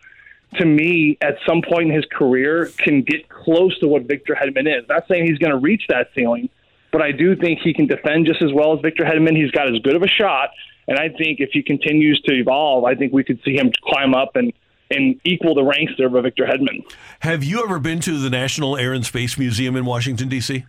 to 0.56 0.66
me, 0.66 1.18
at 1.22 1.38
some 1.48 1.62
point 1.62 1.90
in 1.90 1.96
his 1.96 2.06
career, 2.12 2.72
can 2.78 3.02
get 3.02 3.30
close 3.30 3.78
to 3.80 3.88
what 3.88 4.04
Victor 4.04 4.36
Hedman 4.36 4.68
is. 4.68 4.88
Not 4.88 5.08
saying 5.08 5.26
he's 5.26 5.38
going 5.38 5.52
to 5.52 5.58
reach 5.58 5.84
that 5.90 6.10
ceiling, 6.16 6.50
but 6.92 7.02
I 7.02 7.12
do 7.12 7.36
think 7.36 7.60
he 7.60 7.74
can 7.74 7.88
defend 7.88 8.28
just 8.28 8.42
as 8.42 8.52
well 8.54 8.74
as 8.74 8.80
Victor 8.82 9.04
Hedman. 9.04 9.36
He's 9.36 9.52
got 9.52 9.74
as 9.74 9.80
good 9.82 9.96
of 9.96 10.04
a 10.04 10.08
shot, 10.08 10.52
and 10.88 10.98
I 10.98 11.10
think 11.10 11.40
if 11.40 11.50
he 11.52 11.64
continues 11.64 12.22
to 12.22 12.34
evolve, 12.34 12.84
I 12.86 12.96
think 12.96 13.14
we 13.14 13.24
could 13.24 13.42
see 13.44 13.56
him 13.56 13.72
climb 13.84 14.14
up 14.14 14.36
and 14.36 14.54
and 14.94 15.20
equal 15.24 15.56
the 15.56 15.64
ranks 15.64 15.94
there 15.98 16.10
by 16.10 16.22
Victor 16.22 16.46
Hedman. 16.46 16.84
Have 17.20 17.44
you 17.44 17.64
ever 17.64 17.80
been 17.80 18.00
to 18.02 18.20
the 18.20 18.30
National 18.30 18.78
Air 18.78 18.94
and 18.94 19.06
Space 19.06 19.38
Museum 19.38 19.76
in 19.76 19.86
Washington 19.86 20.30
D.C.? 20.30 20.66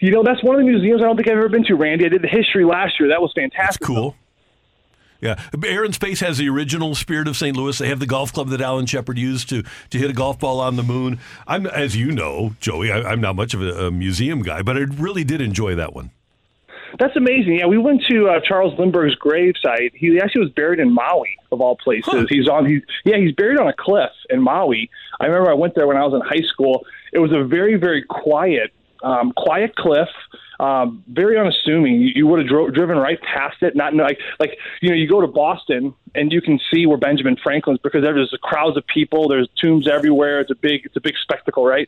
You 0.00 0.10
know, 0.12 0.22
that's 0.22 0.42
one 0.44 0.54
of 0.54 0.60
the 0.60 0.70
museums 0.70 1.02
I 1.02 1.06
don't 1.06 1.16
think 1.16 1.28
I've 1.28 1.36
ever 1.36 1.48
been 1.48 1.64
to, 1.64 1.74
Randy. 1.74 2.06
I 2.06 2.08
did 2.08 2.22
the 2.22 2.28
history 2.28 2.64
last 2.64 3.00
year. 3.00 3.08
That 3.08 3.20
was 3.20 3.32
fantastic. 3.34 3.80
That's 3.80 3.86
cool. 3.86 4.14
Yeah, 5.20 5.40
Air 5.64 5.82
and 5.82 5.92
Space 5.92 6.20
has 6.20 6.38
the 6.38 6.48
original 6.48 6.94
Spirit 6.94 7.26
of 7.26 7.36
St. 7.36 7.56
Louis. 7.56 7.76
They 7.76 7.88
have 7.88 7.98
the 7.98 8.06
golf 8.06 8.32
club 8.32 8.50
that 8.50 8.60
Alan 8.60 8.86
Shepard 8.86 9.18
used 9.18 9.48
to 9.48 9.64
to 9.90 9.98
hit 9.98 10.10
a 10.10 10.12
golf 10.12 10.38
ball 10.38 10.60
on 10.60 10.76
the 10.76 10.84
moon. 10.84 11.18
I'm, 11.46 11.66
as 11.66 11.96
you 11.96 12.12
know, 12.12 12.54
Joey, 12.60 12.92
I, 12.92 13.02
I'm 13.02 13.20
not 13.20 13.34
much 13.34 13.52
of 13.52 13.60
a, 13.60 13.86
a 13.86 13.90
museum 13.90 14.42
guy, 14.42 14.62
but 14.62 14.76
I 14.76 14.80
really 14.80 15.24
did 15.24 15.40
enjoy 15.40 15.74
that 15.74 15.92
one. 15.92 16.12
That's 16.98 17.16
amazing. 17.16 17.58
Yeah, 17.58 17.66
we 17.66 17.78
went 17.78 18.02
to 18.08 18.28
uh, 18.28 18.40
Charles 18.40 18.78
Lindbergh's 18.78 19.16
gravesite. 19.16 19.92
He 19.94 20.18
actually 20.20 20.42
was 20.42 20.50
buried 20.50 20.80
in 20.80 20.92
Maui, 20.92 21.36
of 21.52 21.60
all 21.60 21.76
places. 21.76 22.26
He's 22.28 22.48
on. 22.48 22.66
He's 22.66 22.82
yeah, 23.04 23.16
he's 23.16 23.32
buried 23.32 23.58
on 23.58 23.68
a 23.68 23.72
cliff 23.72 24.10
in 24.30 24.40
Maui. 24.40 24.90
I 25.20 25.26
remember 25.26 25.50
I 25.50 25.54
went 25.54 25.74
there 25.74 25.86
when 25.86 25.96
I 25.96 26.04
was 26.04 26.14
in 26.14 26.20
high 26.20 26.46
school. 26.46 26.86
It 27.12 27.18
was 27.18 27.32
a 27.32 27.44
very 27.44 27.76
very 27.76 28.02
quiet, 28.02 28.72
um, 29.02 29.32
quiet 29.32 29.74
cliff. 29.76 30.08
Um, 30.60 31.04
very 31.06 31.38
unassuming. 31.38 32.00
You, 32.00 32.12
you 32.16 32.26
would 32.26 32.40
have 32.40 32.48
dro- 32.48 32.70
driven 32.70 32.96
right 32.96 33.20
past 33.22 33.62
it, 33.62 33.76
not 33.76 33.94
know, 33.94 34.02
like 34.02 34.18
like 34.40 34.58
you 34.80 34.88
know 34.88 34.96
you 34.96 35.08
go 35.08 35.20
to 35.20 35.28
Boston 35.28 35.94
and 36.16 36.32
you 36.32 36.40
can 36.40 36.58
see 36.72 36.84
where 36.84 36.98
Benjamin 36.98 37.36
Franklin's 37.40 37.78
because 37.80 38.02
there's 38.02 38.34
crowds 38.42 38.76
of 38.76 38.84
people. 38.86 39.28
There's 39.28 39.48
tombs 39.62 39.86
everywhere. 39.86 40.40
It's 40.40 40.50
a 40.50 40.56
big 40.56 40.84
it's 40.84 40.96
a 40.96 41.00
big 41.00 41.14
spectacle, 41.22 41.64
right? 41.64 41.86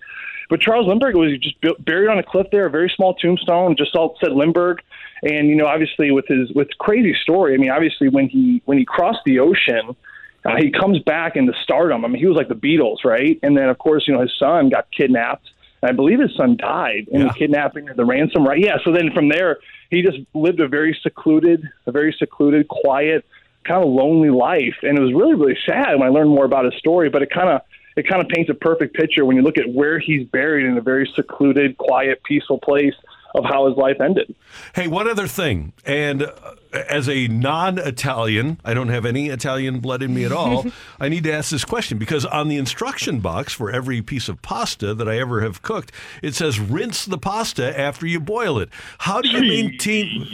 But 0.51 0.60
Charles 0.60 0.89
Lindbergh 0.89 1.14
was 1.14 1.39
just 1.39 1.60
built, 1.60 1.82
buried 1.85 2.09
on 2.09 2.18
a 2.18 2.24
cliff 2.24 2.48
there, 2.51 2.66
a 2.66 2.70
very 2.70 2.93
small 2.94 3.14
tombstone, 3.14 3.77
just 3.77 3.94
all 3.94 4.16
said 4.20 4.32
Lindbergh. 4.32 4.82
And 5.23 5.49
you 5.49 5.57
know, 5.57 5.67
obviously 5.67 6.11
with 6.11 6.27
his 6.27 6.51
with 6.53 6.69
crazy 6.79 7.15
story. 7.23 7.55
I 7.55 7.59
mean, 7.59 7.71
obviously 7.71 8.09
when 8.09 8.29
he 8.29 8.63
when 8.65 8.79
he 8.79 8.85
crossed 8.85 9.21
the 9.25 9.41
ocean, 9.41 9.97
uh, 10.45 10.57
he 10.59 10.71
comes 10.71 10.99
back 11.01 11.37
into 11.37 11.53
stardom. 11.63 12.05
I 12.05 12.09
mean, 12.09 12.19
he 12.19 12.27
was 12.27 12.37
like 12.37 12.49
the 12.49 12.55
Beatles, 12.55 13.05
right? 13.05 13.39
And 13.43 13.57
then 13.57 13.69
of 13.69 13.79
course, 13.79 14.05
you 14.07 14.15
know, 14.15 14.21
his 14.21 14.33
son 14.39 14.71
got 14.71 14.91
kidnapped. 14.91 15.49
And 15.83 15.91
I 15.91 15.93
believe 15.93 16.21
his 16.21 16.35
son 16.37 16.57
died 16.57 17.09
in 17.11 17.23
the 17.23 17.33
kidnapping 17.33 17.89
or 17.89 17.95
the 17.95 18.05
ransom, 18.05 18.47
right? 18.47 18.59
Yeah. 18.59 18.77
So 18.85 18.93
then 18.93 19.13
from 19.13 19.29
there, 19.29 19.59
he 19.91 20.03
just 20.03 20.19
lived 20.35 20.61
a 20.61 20.69
very 20.69 20.99
secluded, 21.03 21.63
a 21.87 21.93
very 21.93 22.15
secluded, 22.19 22.69
quiet, 22.69 23.25
kind 23.65 23.83
of 23.83 23.91
lonely 23.91 24.31
life, 24.31 24.77
and 24.83 24.97
it 24.97 25.01
was 25.01 25.13
really 25.13 25.35
really 25.35 25.59
sad 25.67 25.99
when 25.99 26.05
I 26.05 26.09
learned 26.09 26.31
more 26.31 26.45
about 26.45 26.65
his 26.65 26.75
story. 26.75 27.11
But 27.11 27.23
it 27.23 27.31
kind 27.31 27.49
of 27.49 27.61
it 27.97 28.09
kind 28.09 28.23
of 28.23 28.29
paints 28.29 28.51
a 28.51 28.55
perfect 28.55 28.95
picture 28.95 29.25
when 29.25 29.37
you 29.37 29.43
look 29.43 29.59
at 29.59 29.69
where 29.69 29.99
he's 29.99 30.27
buried 30.29 30.65
in 30.65 30.77
a 30.79 30.81
very 30.81 31.11
secluded, 31.15 31.77
quiet, 31.77 32.23
peaceful 32.25 32.59
place 32.59 32.95
of 33.35 33.44
how 33.44 33.69
his 33.69 33.77
life 33.77 34.01
ended. 34.01 34.35
Hey, 34.74 34.86
one 34.89 35.09
other 35.09 35.27
thing, 35.27 35.73
and 35.85 36.23
uh, 36.23 36.55
as 36.73 37.09
a 37.09 37.27
non-Italian, 37.29 38.61
I 38.65 38.75
don't 38.75 38.89
have 38.89 39.05
any 39.05 39.29
Italian 39.29 39.81
blood 39.81 40.03
in 40.03 40.15
me 40.15 40.25
at 40.25 40.33
all. 40.33 40.67
I 41.01 41.09
need 41.09 41.25
to 41.25 41.33
ask 41.33 41.51
this 41.51 41.65
question 41.65 41.99
because 41.99 42.25
on 42.25 42.49
the 42.49 42.57
instruction 42.57 43.21
box 43.21 43.53
for 43.53 43.71
every 43.71 44.03
piece 44.03 44.29
of 44.29 44.41
pasta 44.43 44.95
that 44.95 45.09
I 45.09 45.19
ever 45.19 45.41
have 45.41 45.63
cooked, 45.63 45.93
it 46.23 46.35
says 46.35 46.61
rinse 46.61 47.05
the 47.05 47.19
pasta 47.19 47.79
after 47.79 48.07
you 48.07 48.21
boil 48.21 48.59
it. 48.59 48.69
How 48.99 49.21
do 49.21 49.29
you 49.29 49.41
maintain? 49.41 50.27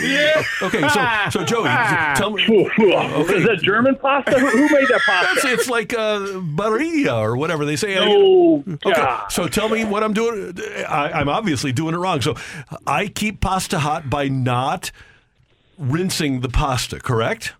Yeah. 0.00 0.42
Okay, 0.60 0.86
so 0.88 1.06
so 1.30 1.44
Joey, 1.44 1.64
tell 2.16 2.30
me. 2.30 2.42
Is 2.42 3.44
that 3.44 3.60
German 3.62 3.94
pasta? 3.96 4.38
Who, 4.38 4.46
who 4.48 4.68
made 4.74 4.88
that 4.88 5.00
pasta? 5.06 5.34
That's, 5.34 5.60
it's 5.60 5.68
like 5.70 5.94
uh, 5.94 6.18
barilla 6.18 7.20
or 7.20 7.36
whatever 7.36 7.64
they 7.64 7.76
say. 7.76 7.96
Oh, 7.98 8.64
okay, 8.66 8.92
God. 8.92 9.30
so 9.30 9.46
tell 9.46 9.68
me 9.68 9.84
what 9.84 10.02
I'm 10.02 10.14
doing. 10.14 10.58
I, 10.88 11.12
I'm 11.12 11.28
obviously 11.28 11.72
doing 11.72 11.94
it 11.94 11.98
wrong. 11.98 12.20
So 12.20 12.34
I 12.86 13.08
keep 13.08 13.40
pasta 13.40 13.78
hot 13.78 14.10
by 14.10 14.28
not 14.28 14.90
rinsing 15.78 16.40
the 16.40 16.48
pasta, 16.48 17.00
correct? 17.00 17.54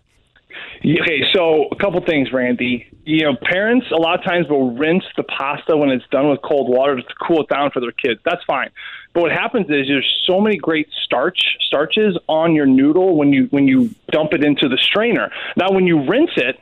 Okay, 0.78 1.24
so 1.32 1.66
a 1.72 1.76
couple 1.76 2.00
things, 2.04 2.32
Randy. 2.32 2.86
You 3.04 3.24
know, 3.24 3.36
parents 3.40 3.86
a 3.90 3.96
lot 3.96 4.18
of 4.18 4.24
times 4.24 4.48
will 4.48 4.76
rinse 4.76 5.04
the 5.16 5.24
pasta 5.24 5.76
when 5.76 5.90
it's 5.90 6.06
done 6.10 6.30
with 6.30 6.40
cold 6.42 6.68
water 6.68 6.96
to 6.96 7.14
cool 7.26 7.42
it 7.42 7.48
down 7.48 7.70
for 7.70 7.80
their 7.80 7.92
kids. 7.92 8.20
That's 8.24 8.44
fine. 8.44 8.70
But 9.12 9.22
what 9.22 9.32
happens 9.32 9.66
is 9.70 9.88
there's 9.88 10.22
so 10.26 10.40
many 10.40 10.56
great 10.56 10.88
starch 11.04 11.40
starches 11.66 12.16
on 12.28 12.54
your 12.54 12.66
noodle 12.66 13.16
when 13.16 13.32
you 13.32 13.46
when 13.50 13.66
you 13.66 13.94
dump 14.12 14.32
it 14.32 14.44
into 14.44 14.68
the 14.68 14.78
strainer. 14.78 15.32
Now, 15.56 15.70
when 15.70 15.86
you 15.86 16.08
rinse 16.08 16.30
it, 16.36 16.60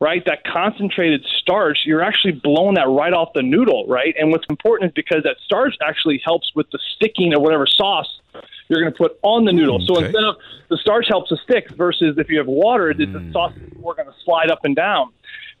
right, 0.00 0.22
that 0.26 0.44
concentrated 0.44 1.24
starch, 1.38 1.78
you're 1.84 2.02
actually 2.02 2.32
blowing 2.32 2.74
that 2.74 2.88
right 2.88 3.12
off 3.12 3.32
the 3.34 3.42
noodle, 3.42 3.86
right? 3.88 4.14
And 4.18 4.30
what's 4.30 4.46
important 4.48 4.90
is 4.90 4.94
because 4.94 5.24
that 5.24 5.36
starch 5.44 5.74
actually 5.84 6.20
helps 6.24 6.52
with 6.54 6.70
the 6.70 6.78
sticking 6.96 7.34
of 7.34 7.42
whatever 7.42 7.66
sauce 7.66 8.20
you're 8.68 8.80
going 8.80 8.92
to 8.92 8.96
put 8.96 9.18
on 9.22 9.44
the 9.44 9.52
noodle. 9.52 9.80
So 9.86 9.94
hmm, 9.94 10.04
instead 10.04 10.24
of 10.24 10.36
the 10.68 10.76
starch 10.78 11.06
helps 11.08 11.28
to 11.30 11.36
stick 11.36 11.70
versus 11.76 12.16
if 12.18 12.28
you 12.28 12.38
have 12.38 12.46
water, 12.46 12.92
the, 12.94 13.06
the 13.06 13.18
hmm. 13.18 13.32
sauce 13.32 13.52
is 13.56 13.78
more 13.78 13.94
going 13.94 14.08
to 14.08 14.14
slide 14.24 14.50
up 14.50 14.64
and 14.64 14.74
down. 14.74 15.12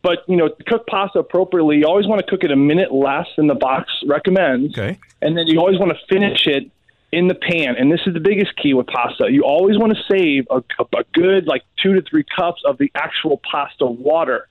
But 0.02 0.24
you 0.28 0.36
know, 0.36 0.48
to 0.48 0.64
cook 0.64 0.86
pasta 0.86 1.18
appropriately, 1.18 1.78
you 1.78 1.86
always 1.86 2.06
want 2.06 2.24
to 2.24 2.30
cook 2.30 2.44
it 2.44 2.50
a 2.50 2.56
minute 2.56 2.92
less 2.92 3.26
than 3.36 3.46
the 3.46 3.54
box 3.54 3.90
recommends. 4.06 4.78
Okay. 4.78 4.98
And 5.22 5.36
then 5.36 5.46
you 5.46 5.58
always 5.58 5.78
want 5.78 5.92
to 5.92 5.98
finish 6.08 6.46
it 6.46 6.70
in 7.12 7.28
the 7.28 7.34
pan. 7.34 7.76
And 7.78 7.90
this 7.90 8.00
is 8.06 8.14
the 8.14 8.20
biggest 8.20 8.54
key 8.56 8.74
with 8.74 8.86
pasta. 8.86 9.30
You 9.30 9.42
always 9.42 9.78
want 9.78 9.96
to 9.96 10.02
save 10.08 10.46
a, 10.50 10.62
a 10.80 11.04
good 11.12 11.46
like 11.46 11.62
two 11.82 11.94
to 11.94 12.02
three 12.02 12.24
cups 12.36 12.62
of 12.64 12.78
the 12.78 12.90
actual 12.94 13.40
pasta 13.50 13.86
water. 13.86 14.48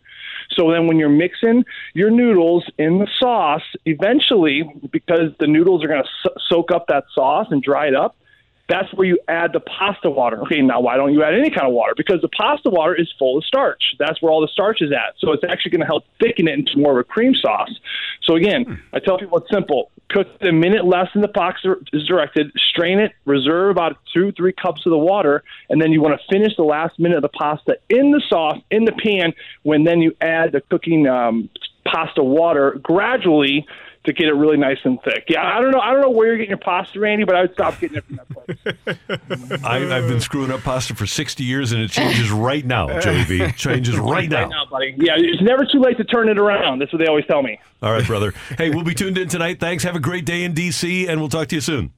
So 0.52 0.72
then 0.72 0.88
when 0.88 0.98
you're 0.98 1.10
mixing 1.10 1.66
your 1.94 2.12
noodles 2.12 2.66
in 2.78 3.00
the 3.00 3.08
sauce, 3.20 3.64
eventually, 3.86 4.64
because 4.92 5.32
the 5.40 5.48
noodles 5.48 5.84
are 5.84 5.88
going 5.88 6.04
to 6.04 6.10
so- 6.24 6.36
soak 6.50 6.72
up 6.72 6.88
that 6.88 7.06
sauce 7.14 7.48
and 7.50 7.62
dry 7.62 7.88
it 7.88 7.96
up, 7.96 8.16
that's 8.68 8.92
where 8.94 9.08
you 9.08 9.20
add 9.28 9.54
the 9.54 9.60
pasta 9.60 10.10
water. 10.10 10.42
Okay, 10.42 10.62
now 10.62 10.82
why 10.82 10.98
don't 10.98 11.14
you 11.14 11.24
add 11.24 11.36
any 11.36 11.50
kind 11.50 11.68
of 11.68 11.74
water? 11.74 11.94
Because 11.96 12.22
the 12.22 12.30
pasta 12.30 12.70
water 12.70 12.96
is 12.96 13.12
full 13.20 13.38
of 13.38 13.46
starch. 13.46 13.96
That's 14.00 14.22
where 14.22 14.32
all 14.32 14.42
the 14.42 14.48
starch 14.48 14.82
is 14.82 14.92
at. 14.92 15.16
So 15.20 15.34
it's 15.34 15.44
actually 15.48 15.72
going 15.72 15.82
to 15.82 15.88
help 15.88 16.06
thicken 16.20 16.48
it 16.48 16.58
into 16.58 16.78
more 16.78 16.94
of 16.94 16.98
a 16.98 17.04
cream 17.04 17.36
sauce. 17.36 17.70
So 18.24 18.36
again, 18.36 18.82
I 18.92 19.00
tell 19.00 19.20
people 19.20 19.38
it's 19.38 19.52
simple. 19.52 19.92
Cook 20.10 20.28
it 20.42 20.48
a 20.48 20.52
minute 20.52 20.86
less 20.86 21.08
than 21.14 21.22
the 21.22 21.28
box 21.28 21.62
is 21.94 22.08
directed. 22.08 22.52
Strain 22.70 23.00
it. 23.00 23.12
Reserve 23.26 23.72
about 23.72 23.98
two, 24.14 24.32
three 24.32 24.54
cups 24.54 24.82
of 24.86 24.90
the 24.90 24.98
water, 24.98 25.44
and 25.70 25.82
then 25.82 25.92
you 25.92 26.02
want 26.02 26.20
to 26.20 26.34
finish 26.34 26.56
the 26.56 26.64
last 26.64 26.98
minute 27.00 27.18
of 27.18 27.22
the 27.22 27.30
pasta 27.30 27.78
in 27.90 28.12
the 28.12 28.22
sauce 28.30 28.58
in 28.72 28.86
the 28.86 28.94
pan. 28.94 29.34
When 29.64 29.84
then 29.84 30.02
you 30.02 30.16
add 30.22 30.54
the 30.54 30.62
cooking 30.62 31.08
um, 31.08 31.50
pasta 31.86 32.24
water 32.24 32.80
gradually 32.82 33.66
to 34.06 34.14
get 34.14 34.28
it 34.28 34.34
really 34.34 34.58
nice 34.58 34.78
and 34.84 35.02
thick. 35.04 35.26
Yeah, 35.28 35.44
I 35.44 35.62
don't 35.62 35.72
know. 35.72 35.80
I 35.80 35.92
don't 35.92 36.02
know 36.02 36.10
where 36.10 36.28
you're 36.28 36.38
getting 36.38 36.50
your 36.50 36.58
pasta, 36.58 37.00
Randy, 37.00 37.24
but 37.24 37.36
I 37.36 37.42
would 37.42 37.54
stop 37.54 37.80
getting 37.80 37.98
it 37.98 38.06
from 38.06 38.16
that 38.18 38.30
place. 38.30 39.62
I, 39.64 39.78
I've 39.78 40.08
been 40.08 40.22
screwing 40.22 40.52
up 40.52 40.62
pasta 40.62 40.96
for 40.96 41.06
60 41.06 41.44
years, 41.44 41.72
and 41.72 41.82
it 41.82 41.92
changes 41.92 42.32
right 42.32 42.66
now, 42.66 43.00
Joey 43.00 43.24
V. 43.24 43.52
Changes 43.54 43.98
right 43.98 44.30
now. 44.30 44.44
Right 44.44 44.50
now, 44.50 44.66
buddy. 44.70 44.96
Yeah, 44.98 45.14
it's 45.18 45.42
never 45.42 45.66
too 45.66 45.80
late 45.80 45.98
to 45.98 46.04
turn 46.04 46.30
it 46.30 46.38
around. 46.38 46.80
That's 46.80 46.92
what 46.92 47.00
they 47.00 47.08
always 47.08 47.26
tell 47.26 47.42
me. 47.42 47.60
All 47.82 47.92
right, 47.92 48.06
brother. 48.06 48.34
Hey, 48.58 48.70
we'll 48.70 48.84
be 48.84 48.94
tuned 48.96 49.18
in 49.18 49.28
tonight. 49.28 49.60
Thanks. 49.60 49.84
Have 49.84 49.96
a 49.96 50.00
great 50.00 50.26
day 50.26 50.44
in 50.44 50.54
D.C., 50.54 51.08
and 51.08 51.20
we'll 51.20 51.30
talk 51.30 51.48
to 51.50 51.56
you 51.56 51.62
soon. 51.62 51.92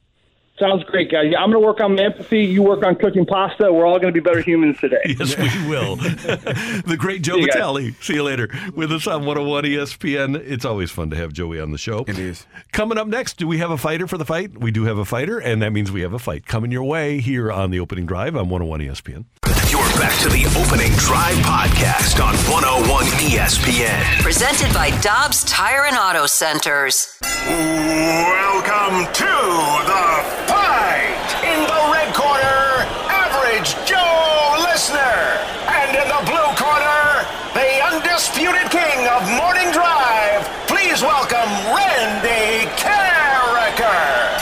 Sounds 0.58 0.82
great, 0.84 1.10
guys. 1.10 1.26
Yeah, 1.30 1.38
I'm 1.38 1.50
going 1.52 1.62
to 1.62 1.66
work 1.66 1.80
on 1.80 1.94
my 1.94 2.02
empathy. 2.02 2.40
You 2.40 2.62
work 2.62 2.84
on 2.84 2.96
cooking 2.96 3.24
pasta. 3.24 3.72
We're 3.72 3.86
all 3.86 4.00
going 4.00 4.12
to 4.12 4.20
be 4.20 4.24
better 4.24 4.40
humans 4.40 4.78
today. 4.80 4.96
Yes, 5.18 5.36
we 5.36 5.68
will. 5.68 5.96
the 5.96 6.96
great 6.98 7.22
Joe 7.22 7.36
See. 7.36 7.46
Vitale. 7.46 7.92
See 8.00 8.14
you 8.14 8.22
later. 8.22 8.48
With 8.74 8.92
us 8.92 9.06
on 9.06 9.24
101 9.24 9.64
ESPN. 9.64 10.36
It's 10.44 10.64
always 10.64 10.90
fun 10.90 11.10
to 11.10 11.16
have 11.16 11.32
Joey 11.32 11.60
on 11.60 11.72
the 11.72 11.78
show. 11.78 12.04
It 12.06 12.18
is. 12.18 12.46
Coming 12.72 12.98
up 12.98 13.06
next, 13.08 13.36
do 13.36 13.46
we 13.48 13.58
have 13.58 13.70
a 13.70 13.78
fighter 13.78 14.06
for 14.06 14.16
the 14.18 14.24
fight? 14.24 14.58
We 14.58 14.70
do 14.70 14.84
have 14.84 14.98
a 14.98 15.04
fighter, 15.04 15.38
and 15.38 15.62
that 15.62 15.72
means 15.72 15.90
we 15.90 16.02
have 16.02 16.12
a 16.12 16.18
fight 16.18 16.46
coming 16.46 16.70
your 16.70 16.84
way 16.84 17.20
here 17.20 17.50
on 17.50 17.70
the 17.70 17.80
opening 17.80 18.06
drive 18.06 18.36
on 18.36 18.48
101 18.48 18.80
ESPN. 18.80 19.24
You're 19.70 19.80
back 19.98 20.18
to 20.22 20.28
the 20.28 20.44
opening 20.64 20.92
drive 20.92 21.36
podcast 21.44 22.22
on 22.24 22.34
101 22.50 23.04
ESPN. 23.06 24.22
Presented 24.22 24.72
by 24.72 24.90
Dobbs 25.00 25.44
Tire 25.44 25.84
and 25.84 25.96
Auto 25.96 26.26
Centers. 26.26 27.18
Welcome 27.46 29.12
to 29.14 29.24
the 29.24 30.47
fight. 30.48 31.28
In 31.44 31.60
the 31.68 31.82
red 31.92 32.10
corner, 32.16 32.88
average 33.12 33.76
Joe 33.84 34.56
Listener. 34.64 35.20
And 35.68 35.92
in 35.92 36.08
the 36.08 36.22
blue 36.24 36.50
corner, 36.56 37.28
the 37.52 37.70
undisputed 37.92 38.72
king 38.72 39.06
of 39.12 39.20
morning 39.36 39.70
drive. 39.72 40.48
Please 40.66 41.02
welcome 41.02 41.50
Randy 41.76 42.64
Karraker. 42.80 44.40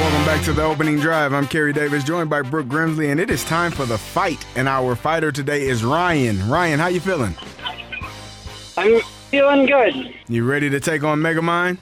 Welcome 0.00 0.24
back 0.26 0.44
to 0.44 0.52
the 0.52 0.62
opening 0.62 0.98
drive. 0.98 1.32
I'm 1.32 1.46
Carey 1.46 1.72
Davis, 1.72 2.04
joined 2.04 2.30
by 2.30 2.42
Brooke 2.42 2.66
Grimsley, 2.66 3.10
and 3.10 3.20
it 3.20 3.30
is 3.30 3.44
time 3.44 3.70
for 3.70 3.86
the 3.86 3.98
fight. 3.98 4.44
And 4.56 4.68
our 4.68 4.96
fighter 4.96 5.30
today 5.30 5.68
is 5.68 5.84
Ryan. 5.84 6.48
Ryan, 6.48 6.78
how 6.80 6.88
you 6.88 7.00
feeling? 7.00 7.34
I'm 8.76 9.00
feeling 9.30 9.66
good. 9.66 10.14
You 10.28 10.44
ready 10.44 10.70
to 10.70 10.80
take 10.80 11.02
on 11.02 11.20
Megamind? 11.20 11.78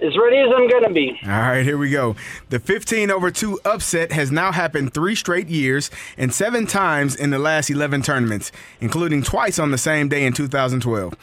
As 0.00 0.16
ready 0.16 0.38
as 0.38 0.48
I'm 0.56 0.66
gonna 0.66 0.90
be. 0.90 1.20
All 1.24 1.30
right, 1.30 1.62
here 1.62 1.76
we 1.76 1.90
go. 1.90 2.16
The 2.48 2.58
15 2.58 3.10
over 3.10 3.30
2 3.30 3.60
upset 3.66 4.12
has 4.12 4.32
now 4.32 4.50
happened 4.50 4.94
three 4.94 5.14
straight 5.14 5.48
years 5.48 5.90
and 6.16 6.32
seven 6.32 6.66
times 6.66 7.14
in 7.14 7.28
the 7.28 7.38
last 7.38 7.68
11 7.68 8.00
tournaments, 8.00 8.50
including 8.80 9.22
twice 9.22 9.58
on 9.58 9.72
the 9.72 9.78
same 9.78 10.08
day 10.08 10.24
in 10.24 10.32
2012. 10.32 11.14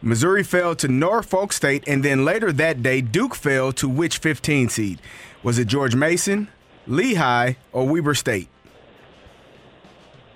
Missouri 0.00 0.42
fell 0.42 0.74
to 0.76 0.88
Norfolk 0.88 1.52
State, 1.52 1.84
and 1.86 2.02
then 2.02 2.24
later 2.24 2.52
that 2.52 2.82
day, 2.82 3.02
Duke 3.02 3.34
fell 3.34 3.70
to 3.74 3.88
which 3.88 4.16
15 4.18 4.70
seed? 4.70 4.98
Was 5.42 5.58
it 5.58 5.66
George 5.66 5.94
Mason, 5.94 6.48
Lehigh, 6.86 7.54
or 7.70 7.86
Weber 7.86 8.14
State? 8.14 8.48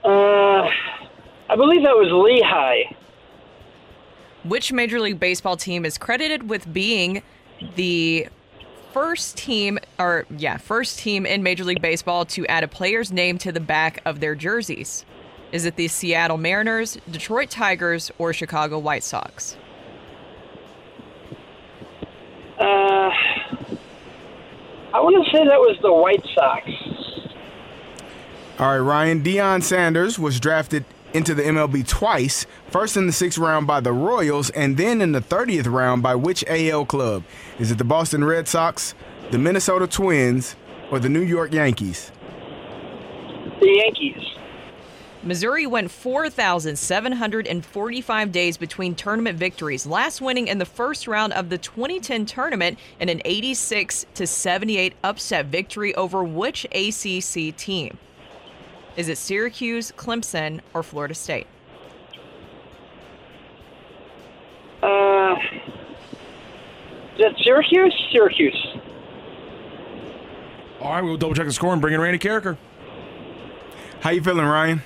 Uh, 0.04 0.68
I 1.48 1.56
believe 1.56 1.82
that 1.82 1.96
was 1.96 2.12
Lehigh. 2.12 2.94
Which 4.48 4.72
Major 4.72 5.00
League 5.00 5.18
Baseball 5.18 5.56
team 5.56 5.84
is 5.84 5.98
credited 5.98 6.48
with 6.48 6.72
being 6.72 7.22
the 7.74 8.28
first 8.92 9.36
team, 9.36 9.78
or 9.98 10.24
yeah, 10.36 10.56
first 10.56 10.98
team 10.98 11.26
in 11.26 11.42
Major 11.42 11.64
League 11.64 11.82
Baseball 11.82 12.24
to 12.26 12.46
add 12.46 12.64
a 12.64 12.68
player's 12.68 13.12
name 13.12 13.38
to 13.38 13.52
the 13.52 13.60
back 13.60 14.00
of 14.04 14.20
their 14.20 14.34
jerseys? 14.34 15.04
Is 15.52 15.64
it 15.64 15.76
the 15.76 15.88
Seattle 15.88 16.38
Mariners, 16.38 16.98
Detroit 17.10 17.50
Tigers, 17.50 18.10
or 18.18 18.32
Chicago 18.32 18.78
White 18.78 19.02
Sox? 19.02 19.56
Uh, 22.58 23.10
I 24.94 25.00
want 25.00 25.24
to 25.24 25.30
say 25.30 25.44
that 25.44 25.60
was 25.60 25.76
the 25.82 25.92
White 25.92 26.24
Sox. 26.34 26.70
All 28.58 28.70
right, 28.70 28.78
Ryan. 28.78 29.22
Deion 29.22 29.62
Sanders 29.62 30.18
was 30.18 30.40
drafted 30.40 30.84
into 31.12 31.34
the 31.34 31.42
MLB 31.42 31.86
twice, 31.86 32.46
first 32.70 32.96
in 32.96 33.06
the 33.06 33.12
sixth 33.12 33.38
round 33.38 33.66
by 33.66 33.80
the 33.80 33.92
Royals, 33.92 34.50
and 34.50 34.76
then 34.76 35.00
in 35.00 35.12
the 35.12 35.20
30th 35.20 35.70
round 35.70 36.02
by 36.02 36.14
which 36.14 36.44
AL 36.48 36.86
club? 36.86 37.24
Is 37.58 37.70
it 37.70 37.78
the 37.78 37.84
Boston 37.84 38.24
Red 38.24 38.48
Sox, 38.48 38.94
the 39.30 39.38
Minnesota 39.38 39.86
Twins, 39.86 40.56
or 40.90 40.98
the 40.98 41.08
New 41.08 41.22
York 41.22 41.52
Yankees? 41.52 42.10
The 43.60 43.68
Yankees. 43.68 44.36
Missouri 45.26 45.66
went 45.66 45.90
4,745 45.90 48.30
days 48.30 48.56
between 48.56 48.94
tournament 48.94 49.36
victories, 49.36 49.84
last 49.84 50.20
winning 50.20 50.46
in 50.46 50.58
the 50.58 50.64
first 50.64 51.08
round 51.08 51.32
of 51.32 51.48
the 51.48 51.58
2010 51.58 52.26
tournament 52.26 52.78
in 53.00 53.08
an 53.08 53.20
86 53.24 54.06
78 54.14 54.92
upset 55.02 55.46
victory 55.46 55.92
over 55.96 56.22
which 56.22 56.64
ACC 56.66 57.56
team? 57.56 57.98
Is 58.96 59.08
it 59.08 59.18
Syracuse, 59.18 59.92
Clemson, 59.92 60.60
or 60.72 60.82
Florida 60.82 61.14
State? 61.14 61.46
Uh, 64.82 65.34
is 67.14 67.18
that 67.18 67.34
Syracuse? 67.42 67.94
Syracuse. 68.10 68.76
All 70.80 70.92
right, 70.92 71.02
we'll 71.02 71.16
double 71.16 71.34
check 71.34 71.46
the 71.46 71.52
score 71.52 71.72
and 71.72 71.82
bring 71.82 71.94
in 71.94 72.00
Randy 72.00 72.18
Karraker. 72.18 72.56
How 74.00 74.10
you 74.10 74.22
feeling, 74.22 74.46
Ryan? 74.46 74.82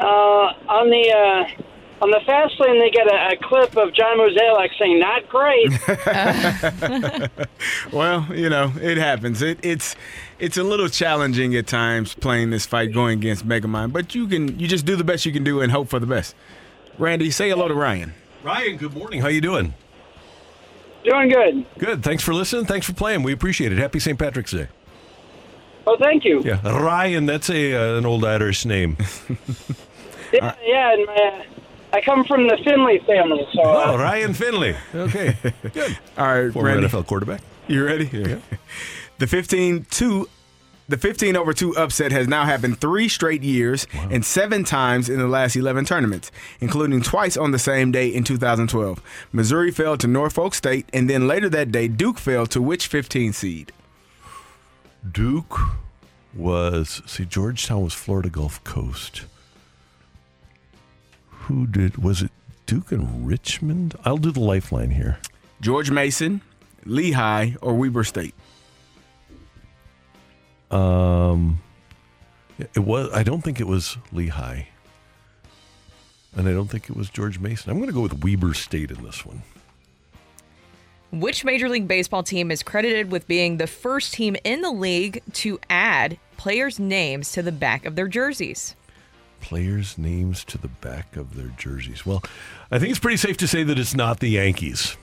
Uh, 0.00 0.04
on 0.04 0.90
the 0.90 1.12
uh, 1.12 2.02
on 2.02 2.10
the 2.10 2.20
fast 2.24 2.58
lane, 2.60 2.78
they 2.78 2.90
get 2.90 3.06
a, 3.08 3.32
a 3.32 3.36
clip 3.42 3.76
of 3.76 3.92
John 3.92 4.16
Mozeliak 4.16 4.70
saying, 4.78 4.98
"Not 5.00 5.28
great." 5.28 5.72
Well, 7.92 8.26
you 8.34 8.48
know, 8.48 8.72
it 8.80 8.98
happens. 8.98 9.42
It, 9.42 9.58
it's 9.62 9.96
it's 10.38 10.56
a 10.56 10.62
little 10.62 10.88
challenging 10.88 11.54
at 11.56 11.66
times 11.66 12.14
playing 12.14 12.50
this 12.50 12.66
fight 12.66 12.92
going 12.92 13.18
against 13.18 13.46
Megamind, 13.46 13.92
but 13.92 14.14
you 14.14 14.26
can 14.26 14.58
you 14.58 14.66
just 14.68 14.84
do 14.86 14.96
the 14.96 15.04
best 15.04 15.26
you 15.26 15.32
can 15.32 15.44
do 15.44 15.60
and 15.60 15.72
hope 15.72 15.88
for 15.88 15.98
the 15.98 16.06
best. 16.06 16.34
Randy, 16.98 17.30
say 17.30 17.48
hello 17.50 17.68
to 17.68 17.74
Ryan. 17.74 18.14
Ryan, 18.42 18.76
good 18.76 18.94
morning. 18.94 19.20
How 19.20 19.28
you 19.28 19.40
doing? 19.40 19.74
Doing 21.04 21.28
good. 21.28 21.66
Good. 21.78 22.02
Thanks 22.02 22.22
for 22.22 22.34
listening. 22.34 22.66
Thanks 22.66 22.86
for 22.86 22.92
playing. 22.92 23.22
We 23.22 23.32
appreciate 23.32 23.72
it. 23.72 23.78
Happy 23.78 23.98
St. 24.00 24.18
Patrick's 24.18 24.50
Day. 24.52 24.68
Oh, 25.86 25.96
thank 25.98 26.24
you. 26.24 26.42
Yeah, 26.44 26.60
Ryan. 26.68 27.24
That's 27.26 27.48
a 27.48 27.74
uh, 27.74 27.98
an 27.98 28.04
old 28.06 28.24
Irish 28.24 28.64
name. 28.64 28.96
Yeah, 30.30 30.54
yeah. 30.62 30.92
And 30.92 31.06
my, 31.06 31.46
I 31.94 32.00
come 32.02 32.22
from 32.26 32.48
the 32.48 32.58
Finley 32.62 32.98
family, 33.06 33.48
so. 33.54 33.62
Uh, 33.62 33.84
Oh, 33.86 33.96
Ryan 33.98 34.34
Finley. 34.34 34.76
Okay, 34.94 35.38
good. 35.72 35.96
All 36.18 36.26
right, 36.26 36.52
Former 36.52 36.68
Randy. 36.68 36.86
NFL 36.86 37.06
quarterback. 37.06 37.40
You 37.66 37.82
ready? 37.82 38.10
the 39.18 39.26
15 39.26 39.86
2 39.90 40.28
the 40.88 40.96
15 40.96 41.36
over 41.36 41.52
2 41.52 41.76
upset 41.76 42.12
has 42.12 42.26
now 42.26 42.46
happened 42.46 42.80
3 42.80 43.08
straight 43.10 43.42
years 43.42 43.86
and 44.10 44.24
7 44.24 44.64
times 44.64 45.10
in 45.10 45.18
the 45.18 45.28
last 45.28 45.54
11 45.54 45.84
tournaments, 45.84 46.30
including 46.60 47.02
twice 47.02 47.36
on 47.36 47.50
the 47.50 47.58
same 47.58 47.92
day 47.92 48.08
in 48.08 48.24
2012. 48.24 49.02
Missouri 49.30 49.70
fell 49.70 49.98
to 49.98 50.06
Norfolk 50.06 50.54
State 50.54 50.88
and 50.94 51.10
then 51.10 51.28
later 51.28 51.50
that 51.50 51.70
day 51.70 51.88
Duke 51.88 52.18
fell 52.18 52.46
to 52.46 52.62
which 52.62 52.86
15 52.86 53.34
seed? 53.34 53.72
Duke 55.12 55.58
was 56.34 57.02
see 57.06 57.24
Georgetown 57.26 57.84
was 57.84 57.92
Florida 57.92 58.30
Gulf 58.30 58.62
Coast. 58.64 59.26
Who 61.30 61.66
did 61.66 62.02
was 62.02 62.22
it 62.22 62.30
Duke 62.64 62.92
and 62.92 63.26
Richmond? 63.26 63.94
I'll 64.04 64.16
do 64.16 64.30
the 64.30 64.40
lifeline 64.40 64.90
here. 64.90 65.18
George 65.60 65.90
Mason, 65.90 66.40
Lehigh, 66.84 67.52
or 67.60 67.74
Weber 67.74 68.04
State? 68.04 68.34
Um 70.70 71.60
it 72.58 72.78
was 72.78 73.10
I 73.12 73.22
don't 73.22 73.42
think 73.42 73.60
it 73.60 73.66
was 73.66 73.96
Lehigh. 74.12 74.64
And 76.36 76.48
I 76.48 76.52
don't 76.52 76.68
think 76.68 76.90
it 76.90 76.96
was 76.96 77.10
George 77.10 77.38
Mason. 77.38 77.70
I'm 77.70 77.78
going 77.78 77.88
to 77.88 77.94
go 77.94 78.02
with 78.02 78.22
Weber 78.22 78.54
State 78.54 78.90
in 78.90 79.02
this 79.02 79.24
one. 79.24 79.42
Which 81.10 81.44
Major 81.44 81.68
League 81.68 81.88
Baseball 81.88 82.22
team 82.22 82.50
is 82.50 82.62
credited 82.62 83.10
with 83.10 83.26
being 83.26 83.56
the 83.56 83.66
first 83.66 84.12
team 84.12 84.36
in 84.44 84.60
the 84.60 84.70
league 84.70 85.22
to 85.32 85.58
add 85.70 86.18
players' 86.36 86.78
names 86.78 87.32
to 87.32 87.42
the 87.42 87.50
back 87.50 87.86
of 87.86 87.96
their 87.96 88.08
jerseys? 88.08 88.76
Players' 89.40 89.96
names 89.96 90.44
to 90.44 90.58
the 90.58 90.68
back 90.68 91.16
of 91.16 91.34
their 91.34 91.48
jerseys. 91.56 92.04
Well, 92.04 92.22
I 92.70 92.78
think 92.78 92.90
it's 92.90 93.00
pretty 93.00 93.16
safe 93.16 93.38
to 93.38 93.48
say 93.48 93.62
that 93.62 93.78
it's 93.78 93.96
not 93.96 94.20
the 94.20 94.28
Yankees. 94.28 94.96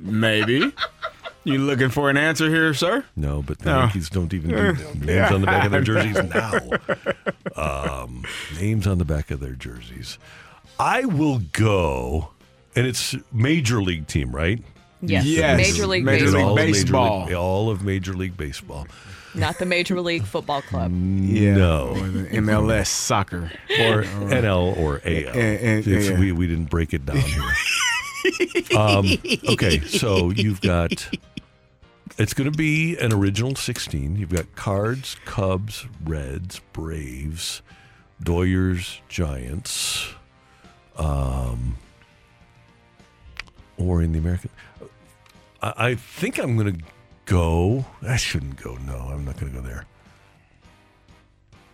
Maybe. 0.00 0.72
You 1.44 1.58
looking 1.58 1.90
for 1.90 2.08
an 2.10 2.16
answer 2.16 2.48
here, 2.48 2.72
sir? 2.74 3.04
No, 3.16 3.42
but 3.42 3.58
the 3.58 3.70
No. 3.70 3.80
Yankees 3.80 4.08
don't 4.08 4.32
even 4.32 4.50
do 4.50 4.72
names 4.72 5.04
yeah. 5.06 5.32
on 5.32 5.40
the 5.42 5.46
back 5.46 5.64
of 5.66 5.72
their 5.72 5.80
jerseys 5.82 6.22
now. 6.34 6.58
Um, 7.56 8.24
names 8.58 8.86
on 8.86 8.98
the 8.98 9.04
back 9.04 9.30
of 9.30 9.40
their 9.40 9.52
jerseys. 9.52 10.18
I 10.78 11.04
will 11.04 11.40
go, 11.52 12.30
and 12.74 12.86
it's 12.86 13.14
major 13.32 13.82
league 13.82 14.06
team, 14.06 14.34
right? 14.34 14.62
Yes. 15.02 15.26
Yes. 15.26 15.58
Major 15.58 15.86
League 15.86 16.04
Major 16.04 16.30
League 16.30 16.42
All 16.42 16.50
of 16.52 16.56
Major 16.56 16.72
Baseball. 16.72 17.24
League- 17.26 17.34
all 17.34 17.70
of 17.70 17.82
Major 17.84 18.14
League 18.14 18.36
Baseball. 18.38 18.86
Not 19.34 19.58
the 19.58 19.66
Major 19.66 20.00
League 20.00 20.24
Football 20.24 20.62
Club. 20.62 20.90
No. 20.92 21.88
Or 21.88 22.08
the 22.08 22.28
MLS 22.38 22.86
soccer. 22.86 23.50
Or 23.80 24.04
NL 24.04 24.76
or 24.78 25.02
AL. 25.04 25.04
And- 25.04 25.36
and- 25.36 25.86
It's- 25.86 26.08
yeah. 26.08 26.18
we, 26.18 26.32
we 26.32 26.46
didn't 26.46 26.70
break 26.70 26.94
it 26.94 27.04
down 27.04 27.18
here. 27.18 27.42
um, 28.78 29.06
okay, 29.50 29.80
so 29.80 30.30
you've 30.30 30.60
got. 30.62 31.06
It's 32.16 32.32
going 32.32 32.50
to 32.50 32.56
be 32.56 32.96
an 32.98 33.12
original 33.12 33.56
16. 33.56 34.14
You've 34.14 34.30
got 34.30 34.54
Cards, 34.54 35.16
Cubs, 35.24 35.86
Reds, 36.04 36.60
Braves, 36.72 37.60
Doyers, 38.22 39.00
Giants, 39.08 40.14
um, 40.96 41.76
or 43.76 44.00
in 44.00 44.12
the 44.12 44.20
American. 44.20 44.50
I, 45.60 45.72
I 45.76 45.94
think 45.96 46.38
I'm 46.38 46.56
going 46.56 46.78
to 46.78 46.84
go. 47.24 47.84
I 48.06 48.14
shouldn't 48.14 48.62
go. 48.62 48.76
No, 48.86 49.08
I'm 49.10 49.24
not 49.24 49.36
going 49.40 49.52
to 49.52 49.60
go 49.60 49.66
there. 49.66 49.84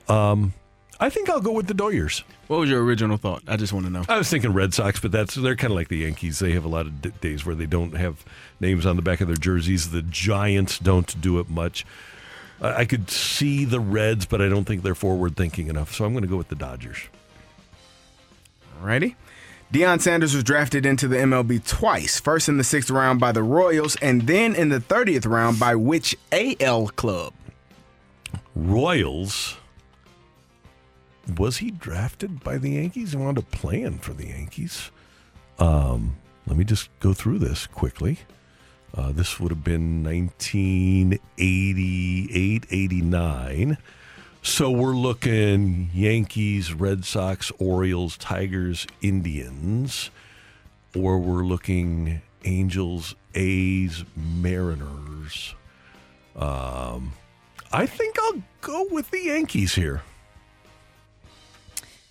Um, 0.08 0.54
I 1.02 1.08
think 1.08 1.30
I'll 1.30 1.40
go 1.40 1.52
with 1.52 1.66
the 1.66 1.74
Doyers. 1.74 2.22
What 2.46 2.60
was 2.60 2.68
your 2.68 2.84
original 2.84 3.16
thought? 3.16 3.42
I 3.48 3.56
just 3.56 3.72
want 3.72 3.86
to 3.86 3.90
know. 3.92 4.04
I 4.06 4.18
was 4.18 4.28
thinking 4.28 4.52
Red 4.52 4.74
Sox, 4.74 5.00
but 5.00 5.10
that's 5.10 5.34
they're 5.34 5.56
kind 5.56 5.70
of 5.72 5.76
like 5.76 5.88
the 5.88 5.96
Yankees. 5.98 6.40
They 6.40 6.52
have 6.52 6.64
a 6.64 6.68
lot 6.68 6.86
of 6.86 7.00
d- 7.00 7.12
days 7.22 7.46
where 7.46 7.54
they 7.54 7.64
don't 7.64 7.96
have 7.96 8.22
names 8.60 8.84
on 8.84 8.96
the 8.96 9.02
back 9.02 9.22
of 9.22 9.26
their 9.26 9.36
jerseys. 9.36 9.92
The 9.92 10.02
Giants 10.02 10.78
don't 10.78 11.18
do 11.20 11.38
it 11.40 11.48
much. 11.48 11.86
I, 12.60 12.80
I 12.80 12.84
could 12.84 13.10
see 13.10 13.64
the 13.64 13.80
Reds, 13.80 14.26
but 14.26 14.42
I 14.42 14.48
don't 14.50 14.64
think 14.66 14.82
they're 14.82 14.94
forward 14.94 15.36
thinking 15.36 15.68
enough. 15.68 15.94
So 15.94 16.04
I'm 16.04 16.12
going 16.12 16.22
to 16.22 16.28
go 16.28 16.36
with 16.36 16.48
the 16.48 16.54
Dodgers. 16.54 16.98
Alrighty. 18.82 19.14
Deion 19.72 20.00
Sanders 20.00 20.34
was 20.34 20.44
drafted 20.44 20.84
into 20.84 21.06
the 21.08 21.16
MLB 21.16 21.64
twice. 21.66 22.18
First 22.20 22.48
in 22.48 22.58
the 22.58 22.64
sixth 22.64 22.90
round 22.90 23.20
by 23.20 23.30
the 23.32 23.42
Royals, 23.42 23.96
and 23.96 24.22
then 24.22 24.54
in 24.54 24.68
the 24.68 24.80
30th 24.80 25.26
round 25.30 25.60
by 25.60 25.76
which 25.76 26.16
AL 26.32 26.88
club? 26.88 27.32
Royals. 28.56 29.56
Was 31.38 31.58
he 31.58 31.70
drafted 31.70 32.42
by 32.42 32.58
the 32.58 32.70
Yankees? 32.70 33.14
I 33.14 33.18
wound 33.18 33.38
up 33.38 33.50
playing 33.50 33.98
for 33.98 34.12
the 34.12 34.28
Yankees. 34.28 34.90
Um, 35.58 36.16
let 36.46 36.56
me 36.56 36.64
just 36.64 36.88
go 37.00 37.12
through 37.12 37.38
this 37.38 37.66
quickly. 37.66 38.18
Uh, 38.94 39.12
this 39.12 39.38
would 39.38 39.50
have 39.50 39.62
been 39.62 40.02
1988, 40.02 42.66
89. 42.70 43.78
So 44.42 44.70
we're 44.70 44.96
looking 44.96 45.90
Yankees, 45.92 46.72
Red 46.72 47.04
Sox, 47.04 47.52
Orioles, 47.58 48.16
Tigers, 48.16 48.86
Indians, 49.02 50.10
or 50.96 51.18
we're 51.18 51.44
looking 51.44 52.22
Angels, 52.44 53.14
A's, 53.34 54.04
Mariners. 54.16 55.54
Um, 56.34 57.12
I 57.70 57.86
think 57.86 58.18
I'll 58.18 58.42
go 58.60 58.86
with 58.90 59.10
the 59.10 59.24
Yankees 59.24 59.74
here. 59.74 60.02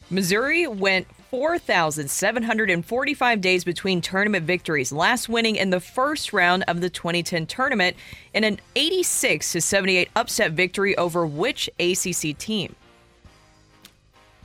Missouri 0.09 0.67
went 0.67 1.07
4,745 1.29 3.41
days 3.41 3.63
between 3.63 4.01
tournament 4.01 4.45
victories, 4.45 4.91
last 4.91 5.29
winning 5.29 5.55
in 5.55 5.69
the 5.69 5.79
first 5.79 6.33
round 6.33 6.63
of 6.67 6.81
the 6.81 6.89
2010 6.89 7.45
tournament 7.45 7.95
in 8.33 8.43
an 8.43 8.59
86 8.75 9.51
to 9.51 9.61
78 9.61 10.09
upset 10.15 10.53
victory 10.53 10.97
over 10.97 11.27
which 11.27 11.69
ACC 11.79 12.35
team? 12.37 12.75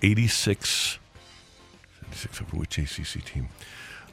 86, 0.03 0.99
86 2.09 2.43
over 2.43 2.57
which 2.59 2.77
ACC 2.77 3.25
team? 3.25 3.49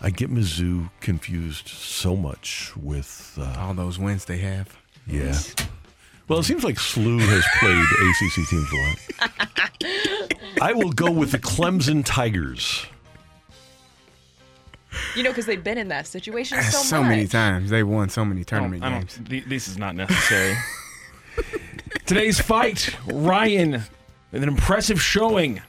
I 0.01 0.09
get 0.09 0.31
Mizzou 0.31 0.89
confused 1.01 1.67
so 1.67 2.15
much 2.15 2.71
with 2.77 3.37
uh, 3.39 3.57
all 3.59 3.73
those 3.73 3.99
wins 3.99 4.23
they 4.25 4.37
have. 4.37 4.77
Yeah. 5.05 5.37
Well, 6.27 6.39
it 6.39 6.43
seems 6.43 6.64
like 6.64 6.76
SLU 6.77 7.19
has 7.19 7.45
played 7.60 7.85
ACC 8.10 8.48
teams 8.49 8.72
a 8.72 8.76
lot. 8.76 10.31
I 10.61 10.73
will 10.73 10.91
go 10.91 11.11
with 11.11 11.31
the 11.31 11.39
Clemson 11.39 12.03
Tigers. 12.06 12.85
You 15.15 15.23
know, 15.23 15.30
because 15.31 15.45
they've 15.45 15.64
been 15.64 15.77
in 15.77 15.88
that 15.89 16.07
situation 16.07 16.57
ah, 16.60 16.64
so, 16.69 16.77
So, 16.77 17.02
much. 17.02 17.10
many 17.10 17.27
times. 17.27 17.69
They 17.69 17.84
won 17.84 18.10
so 18.10 18.23
many 18.26 18.43
tournament 18.43 18.84
I 18.84 18.89
don't- 18.89 18.99
games. 19.02 19.19
th- 19.30 19.45
This 19.45 19.68
is 19.68 19.77
not 19.77 19.95
necessary. 19.95 20.56
Today's 22.06 22.39
fight, 22.39 22.95
Ryan, 23.07 23.84
with 24.31 24.43
an 24.43 24.49
impressive 24.49 25.02
showing. 25.02 25.61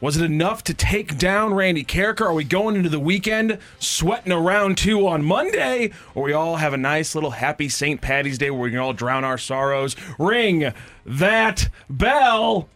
Was 0.00 0.16
it 0.16 0.24
enough 0.24 0.62
to 0.64 0.74
take 0.74 1.18
down 1.18 1.54
Randy 1.54 1.84
Karraker? 1.84 2.26
Are 2.26 2.32
we 2.32 2.44
going 2.44 2.76
into 2.76 2.88
the 2.88 3.00
weekend 3.00 3.58
sweating 3.80 4.32
around 4.32 4.58
round 4.58 4.78
two 4.78 5.06
on 5.06 5.24
Monday? 5.24 5.90
Or 6.14 6.24
we 6.24 6.32
all 6.32 6.56
have 6.56 6.72
a 6.72 6.76
nice 6.76 7.14
little 7.14 7.32
happy 7.32 7.68
St. 7.68 8.00
Patty's 8.00 8.38
Day 8.38 8.50
where 8.50 8.60
we 8.60 8.70
can 8.70 8.78
all 8.78 8.92
drown 8.92 9.24
our 9.24 9.38
sorrows? 9.38 9.96
Ring 10.18 10.72
that 11.04 11.68
bell. 11.90 12.68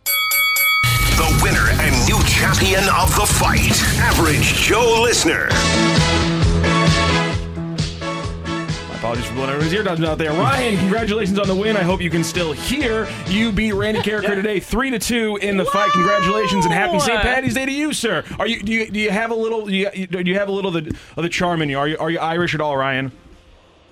The 1.16 1.40
winner 1.42 1.68
and 1.80 1.94
new 2.08 2.22
champion 2.24 2.84
of 2.88 3.14
the 3.14 3.26
fight, 3.26 3.80
Average 4.00 4.54
Joe 4.54 5.02
Listener. 5.02 5.48
My 9.02 9.08
apologies 9.08 9.26
for 9.26 9.34
blowing 9.34 9.50
everybody's 9.50 9.72
eardrums 9.72 10.00
out 10.04 10.16
there. 10.18 10.30
Ryan, 10.30 10.76
congratulations 10.78 11.36
on 11.36 11.48
the 11.48 11.56
win. 11.56 11.76
I 11.76 11.82
hope 11.82 12.00
you 12.00 12.08
can 12.08 12.22
still 12.22 12.52
hear. 12.52 13.08
You 13.26 13.50
beat 13.50 13.72
Randy 13.72 14.00
Karraker 14.02 14.36
today, 14.36 14.60
three 14.60 14.92
to 14.92 14.98
two 15.00 15.36
in 15.42 15.56
the 15.56 15.64
fight. 15.64 15.90
Congratulations 15.90 16.66
and 16.66 16.72
happy 16.72 17.00
St. 17.00 17.20
Patty's 17.20 17.54
Day 17.54 17.66
to 17.66 17.72
you, 17.72 17.92
sir. 17.92 18.22
Are 18.38 18.46
you 18.46 18.62
do 18.62 18.70
you 18.72 18.88
do 18.88 19.00
you 19.00 19.10
have 19.10 19.32
a 19.32 19.34
little 19.34 19.66
do 19.66 19.74
you, 19.74 19.90
do 20.06 20.20
you 20.30 20.38
have 20.38 20.48
a 20.48 20.52
little 20.52 20.76
of 20.76 20.84
the, 20.84 20.96
of 21.16 21.24
the 21.24 21.28
charm 21.28 21.62
in 21.62 21.68
you? 21.68 21.80
Are 21.80 21.88
you 21.88 21.98
are 21.98 22.10
you 22.10 22.20
Irish 22.20 22.54
at 22.54 22.60
all, 22.60 22.76
Ryan? 22.76 23.10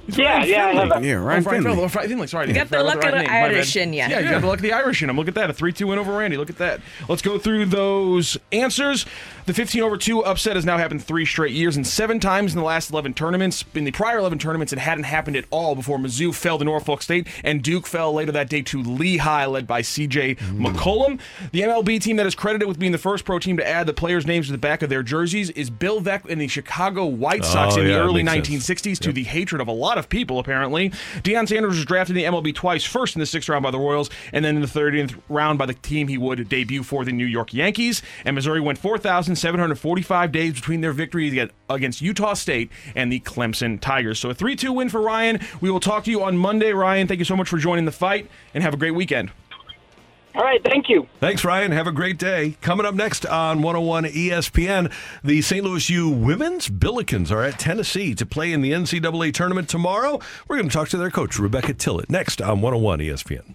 It's 0.07 0.17
Yeah, 0.17 0.39
Ryan 0.39 0.49
yeah, 0.49 0.57
I 0.67 0.73
have 0.75 0.89
Finley. 0.93 1.09
a- 1.09 1.11
Yeah, 1.11 1.15
Ryan 1.17 1.21
Oh, 1.21 1.25
Ryan 1.27 1.45
Finley. 1.45 1.63
Finley. 1.71 1.85
Oh, 1.85 1.89
Finley. 1.89 2.27
Sorry, 2.29 2.45
I 2.45 2.49
You 2.49 2.55
got 2.55 2.69
the 2.71 2.83
luck 2.83 2.95
of 2.97 3.01
the 3.03 3.11
name. 3.11 3.17
My 3.19 3.25
bad. 3.27 3.51
Irish 3.53 3.77
in 3.77 3.93
ya. 3.93 4.07
Yeah, 4.09 4.21
you 4.21 4.31
got 4.31 4.41
the 4.41 4.47
luck 4.47 4.57
of 4.59 4.63
the 4.63 4.73
Irish 4.73 5.03
in 5.03 5.11
him. 5.11 5.17
Look 5.17 5.29
at 5.29 5.35
that, 5.35 5.51
a 5.51 5.53
three-two 5.53 5.89
win 5.89 5.99
over 5.99 6.17
Randy. 6.17 6.37
Look 6.39 6.49
at 6.51 6.57
that. 6.59 6.81
Let's 7.09 7.21
go 7.21 7.39
through 7.39 7.67
those 7.67 8.39
answers. 8.51 9.05
The 9.51 9.55
15 9.55 9.83
over 9.83 9.97
two 9.97 10.25
upset 10.25 10.55
has 10.55 10.65
now 10.65 10.79
happened 10.79 11.03
three 11.03 11.27
straight 11.27 11.51
years 11.51 11.75
and 11.75 11.85
seven 11.85 12.21
times 12.21 12.53
in 12.53 12.59
the 12.61 12.65
last 12.65 12.93
11 12.93 13.15
tournaments. 13.15 13.65
In 13.75 13.83
the 13.83 13.91
prior 13.91 14.19
11 14.19 14.39
tournaments, 14.39 14.73
it 14.73 14.79
hadn't 14.79 15.03
happened 15.03 15.35
at 15.35 15.45
all 15.51 15.75
before 15.75 15.99
Mizzou 15.99 16.33
fell 16.33 16.57
to 16.59 16.65
Norfolk 16.65 17.03
State 17.03 17.27
and 17.43 17.61
Duke 17.61 17.89
fell 17.89 18.13
later 18.13 18.31
that 18.31 18.49
day 18.49 18.63
to 18.63 18.81
Lehigh, 18.81 19.47
led 19.47 19.67
by 19.67 19.83
C.J. 19.83 20.37
McCollum. 20.37 21.19
The 21.51 21.63
MLB 21.63 22.01
team 22.01 22.15
that 22.15 22.27
is 22.27 22.37
credited 22.37 22.69
with 22.69 22.79
being 22.79 22.93
the 22.93 22.97
first 22.99 23.25
pro 23.25 23.41
team 23.41 23.57
to 23.57 23.67
add 23.67 23.89
the 23.89 23.93
players' 23.93 24.25
names 24.25 24.47
to 24.47 24.53
the 24.53 24.59
back 24.59 24.83
of 24.83 24.89
their 24.89 25.03
jerseys 25.03 25.51
is 25.51 25.69
Bill 25.69 26.01
Veeck 26.01 26.31
and 26.31 26.41
the 26.41 26.47
Chicago 26.47 27.07
White 27.07 27.41
oh, 27.43 27.47
Sox 27.47 27.75
Oh, 27.75 27.81
in 27.81 27.87
the 27.87 27.91
yeah, 27.95 27.99
early 27.99 28.23
makes 28.23 28.47
sense. 28.47 28.69
1960s 28.69 28.99
to 29.01 29.13
the 29.13 29.25
hatred 29.25 29.61
of 29.61 29.67
a 29.67 29.73
lot 29.73 29.99
of 29.99 30.09
people, 30.09 30.39
apparently. 30.39 30.91
Deion 31.25 31.49
Sanders 31.49 31.75
was 31.75 31.85
drafted 31.85 32.17
in 32.17 32.23
the 32.23 32.39
MLB 32.39 32.55
twice, 32.55 32.85
first 32.85 33.17
in 33.17 33.21
the 33.21 33.27
sixth 33.27 33.49
round 33.49 33.65
by 33.65 33.73
the 33.73 33.81
Royals, 33.81 34.11
and 34.33 34.45
then 34.45 34.55
in 34.55 34.63
the 34.63 34.69
30th 34.69 35.21
round 35.29 35.59
by 35.59 35.67
the 35.67 35.75
team 35.75 36.07
he 36.07 36.17
would 36.17 36.49
debut 36.49 36.85
for, 36.85 37.05
the 37.05 37.11
New 37.11 37.27
York 37.27 37.53
Yankees. 37.53 38.01
And 38.25 38.37
Missouri 38.37 38.61
went 38.61 38.79
4,745 39.41 40.33
days 40.33 40.53
between 40.55 40.81
their 40.81 40.93
victories 40.93 41.49
against 41.69 42.01
Utah 42.01 42.35
State 42.35 42.71
and 42.95 43.11
the 43.11 43.21
Clemson 43.21 43.81
Tigers. 43.81 44.19
So 44.19 44.31
a 44.31 44.35
3 44.35 44.57
2 44.57 44.73
win 44.73 44.89
for 44.89 45.01
Ryan. 45.01 45.41
We 45.61 45.71
will 45.71 45.81
talk 45.81 46.05
to 46.05 46.11
you 46.11 46.23
on 46.23 46.37
Monday. 46.37 46.73
Ryan, 46.73 47.07
thank 47.09 47.19
you 47.19 47.25
so 47.25 47.37
much 47.37 47.49
for 47.49 47.59
joining 47.59 47.85
the 47.85 47.93
fight, 47.93 48.29
and 48.55 48.63
have 48.63 48.75
a 48.75 48.77
great 48.77 48.93
weekend. 48.93 49.31
All 50.33 50.43
right, 50.43 50.63
thank 50.63 50.89
you. 50.89 51.09
Thanks, 51.19 51.45
Ryan. 51.45 51.73
Have 51.73 51.89
a 51.89 51.93
great 51.93 52.17
day. 52.17 52.57
Coming 52.61 52.87
up 52.87 52.95
next 52.95 53.27
on 53.27 53.63
101 53.63 54.05
ESPN, 54.05 54.93
the 55.25 55.43
St. 55.43 55.65
Louis 55.65 55.91
U 55.91 56.09
women's 56.09 56.69
Billikens 56.69 57.33
are 57.33 57.43
at 57.43 57.59
Tennessee 57.59 58.15
to 58.15 58.25
play 58.25 58.53
in 58.53 58.61
the 58.61 58.71
NCAA 58.71 59.35
tournament 59.35 59.69
tomorrow. 59.69 60.21
We're 60.47 60.57
going 60.57 60.69
to 60.69 60.73
talk 60.73 60.89
to 60.91 60.97
their 60.97 61.11
coach, 61.11 61.39
Rebecca 61.39 61.75
Tillett, 61.75 62.11
next 62.11 62.41
on 62.41 62.61
101 62.61 63.01
ESPN. 63.01 63.55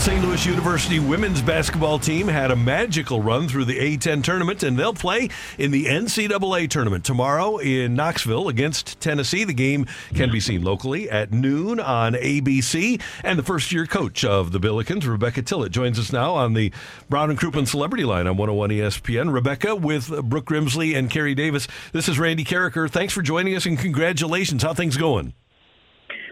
St. 0.00 0.24
Louis 0.24 0.46
University 0.46 0.98
women's 0.98 1.42
basketball 1.42 1.98
team 1.98 2.26
had 2.26 2.50
a 2.50 2.56
magical 2.56 3.20
run 3.20 3.46
through 3.46 3.66
the 3.66 3.78
A10 3.78 4.24
tournament, 4.24 4.62
and 4.62 4.78
they'll 4.78 4.94
play 4.94 5.28
in 5.58 5.72
the 5.72 5.84
NCAA 5.84 6.70
tournament 6.70 7.04
tomorrow 7.04 7.58
in 7.58 7.96
Knoxville 7.96 8.48
against 8.48 8.98
Tennessee. 8.98 9.44
The 9.44 9.52
game 9.52 9.84
can 10.14 10.32
be 10.32 10.40
seen 10.40 10.62
locally 10.62 11.10
at 11.10 11.34
noon 11.34 11.78
on 11.78 12.14
ABC. 12.14 12.98
And 13.22 13.38
the 13.38 13.42
first 13.42 13.72
year 13.72 13.84
coach 13.84 14.24
of 14.24 14.52
the 14.52 14.58
Billikens, 14.58 15.06
Rebecca 15.06 15.42
Tillett, 15.42 15.70
joins 15.70 15.98
us 15.98 16.14
now 16.14 16.32
on 16.32 16.54
the 16.54 16.72
Brown 17.10 17.28
and 17.28 17.38
Crouppen 17.38 17.68
Celebrity 17.68 18.04
Line 18.04 18.26
on 18.26 18.38
101 18.38 18.70
ESPN. 18.70 19.34
Rebecca 19.34 19.76
with 19.76 20.08
Brooke 20.30 20.46
Grimsley 20.46 20.96
and 20.96 21.10
Carey 21.10 21.34
Davis. 21.34 21.68
This 21.92 22.08
is 22.08 22.18
Randy 22.18 22.44
Karraker. 22.44 22.88
Thanks 22.88 23.12
for 23.12 23.20
joining 23.20 23.54
us 23.54 23.66
and 23.66 23.78
congratulations. 23.78 24.62
How 24.62 24.72
things 24.72 24.96
going? 24.96 25.34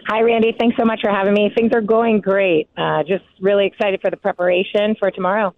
Hi, 0.09 0.21
Randy. 0.21 0.55
Thanks 0.59 0.75
so 0.75 0.85
much 0.85 1.01
for 1.01 1.11
having 1.11 1.35
me. 1.35 1.51
Things 1.55 1.71
are 1.71 1.81
going 1.81 2.19
great. 2.19 2.67
Uh, 2.75 3.03
just 3.03 3.23
really 3.39 3.67
excited 3.67 4.01
for 4.01 4.09
the 4.09 4.17
preparation 4.17 4.95
for 4.97 5.11
tomorrow. 5.11 5.53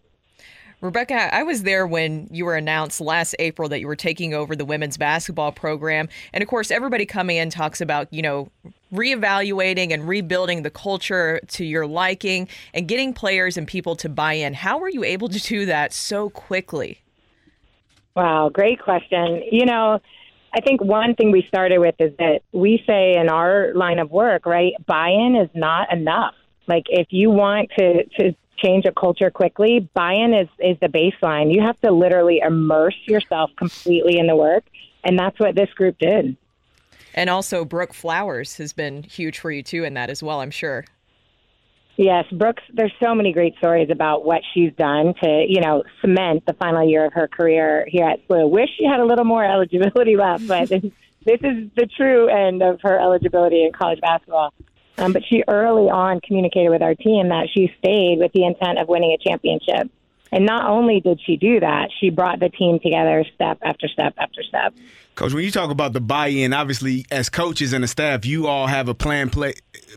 Rebecca, 0.81 1.33
I 1.33 1.43
was 1.43 1.63
there 1.63 1.87
when 1.87 2.27
you 2.31 2.43
were 2.43 2.55
announced 2.55 2.99
last 2.99 3.33
April 3.39 3.69
that 3.69 3.79
you 3.79 3.87
were 3.87 3.95
taking 3.95 4.33
over 4.33 4.53
the 4.53 4.65
women's 4.65 4.97
basketball 4.97 5.53
program. 5.53 6.09
And 6.33 6.41
of 6.41 6.49
course, 6.49 6.69
everybody 6.69 7.05
coming 7.05 7.37
in 7.37 7.49
talks 7.49 7.79
about, 7.79 8.11
you 8.11 8.21
know, 8.21 8.49
reevaluating 8.91 9.93
and 9.93 10.05
rebuilding 10.05 10.63
the 10.63 10.69
culture 10.69 11.39
to 11.49 11.63
your 11.63 11.87
liking 11.87 12.49
and 12.73 12.89
getting 12.89 13.13
players 13.13 13.55
and 13.55 13.65
people 13.65 13.95
to 13.95 14.09
buy 14.09 14.33
in. 14.33 14.53
How 14.53 14.79
were 14.79 14.89
you 14.89 15.05
able 15.05 15.29
to 15.29 15.39
do 15.39 15.65
that 15.67 15.93
so 15.93 16.29
quickly? 16.29 16.99
Wow, 18.17 18.49
great 18.49 18.81
question. 18.81 19.43
You 19.49 19.65
know, 19.65 20.01
I 20.53 20.61
think 20.61 20.81
one 20.81 21.15
thing 21.15 21.31
we 21.31 21.45
started 21.47 21.79
with 21.79 21.95
is 21.99 22.13
that 22.17 22.41
we 22.51 22.83
say 22.85 23.15
in 23.15 23.29
our 23.29 23.73
line 23.73 23.99
of 23.99 24.11
work, 24.11 24.45
right, 24.45 24.73
buy 24.85 25.09
in 25.09 25.35
is 25.35 25.49
not 25.53 25.91
enough. 25.93 26.35
Like 26.67 26.85
if 26.89 27.07
you 27.09 27.29
want 27.29 27.71
to, 27.77 28.03
to 28.19 28.35
change 28.57 28.85
a 28.85 28.91
culture 28.91 29.31
quickly, 29.31 29.89
buy-in 29.93 30.33
is, 30.33 30.47
is 30.59 30.77
the 30.79 30.87
baseline. 30.87 31.53
You 31.53 31.61
have 31.61 31.79
to 31.81 31.91
literally 31.91 32.39
immerse 32.39 32.97
yourself 33.05 33.51
completely 33.57 34.19
in 34.19 34.27
the 34.27 34.35
work, 34.35 34.63
and 35.03 35.17
that's 35.17 35.39
what 35.39 35.55
this 35.55 35.69
group 35.73 35.97
did. 35.99 36.37
And 37.13 37.29
also, 37.29 37.65
Brooke 37.65 37.93
Flowers 37.93 38.57
has 38.57 38.71
been 38.71 39.03
huge 39.03 39.39
for 39.39 39.51
you 39.51 39.63
too 39.63 39.83
in 39.83 39.95
that 39.95 40.09
as 40.09 40.23
well, 40.23 40.39
I'm 40.41 40.51
sure. 40.51 40.85
Yes, 42.01 42.25
Brooks, 42.31 42.63
there's 42.73 42.91
so 42.99 43.13
many 43.13 43.31
great 43.31 43.55
stories 43.59 43.91
about 43.91 44.25
what 44.25 44.41
she's 44.55 44.73
done 44.73 45.13
to, 45.21 45.45
you 45.47 45.61
know, 45.61 45.83
cement 46.01 46.43
the 46.47 46.53
final 46.53 46.83
year 46.83 47.05
of 47.05 47.13
her 47.13 47.27
career 47.27 47.85
here 47.87 48.07
at 48.07 48.27
SLU. 48.27 48.49
Wish 48.49 48.69
she 48.75 48.85
had 48.85 48.99
a 48.99 49.05
little 49.05 49.23
more 49.23 49.45
eligibility 49.53 50.17
left, 50.17 50.47
but 50.47 50.67
this 50.69 50.81
is 51.43 51.69
the 51.75 51.87
true 51.95 52.27
end 52.27 52.63
of 52.63 52.81
her 52.81 52.99
eligibility 52.99 53.63
in 53.63 53.71
college 53.71 54.01
basketball. 54.01 54.51
Um, 54.97 55.13
but 55.13 55.21
she 55.29 55.43
early 55.47 55.91
on 55.91 56.21
communicated 56.21 56.71
with 56.71 56.81
our 56.81 56.95
team 56.95 57.29
that 57.29 57.49
she 57.53 57.71
stayed 57.77 58.17
with 58.17 58.33
the 58.33 58.45
intent 58.45 58.79
of 58.79 58.87
winning 58.87 59.15
a 59.15 59.23
championship. 59.23 59.91
And 60.31 60.45
not 60.45 60.69
only 60.69 61.01
did 61.01 61.19
she 61.25 61.35
do 61.35 61.59
that, 61.59 61.89
she 61.99 62.09
brought 62.09 62.39
the 62.39 62.49
team 62.49 62.79
together 62.79 63.25
step 63.35 63.57
after 63.61 63.87
step 63.89 64.13
after 64.17 64.41
step. 64.43 64.73
Coach, 65.15 65.33
when 65.33 65.43
you 65.43 65.51
talk 65.51 65.69
about 65.69 65.91
the 65.91 65.99
buy-in, 65.99 66.53
obviously 66.53 67.05
as 67.11 67.29
coaches 67.29 67.73
and 67.73 67.83
the 67.83 67.87
staff, 67.87 68.25
you 68.25 68.47
all 68.47 68.67
have 68.67 68.87
a 68.87 68.93
plan 68.93 69.29
play, 69.29 69.55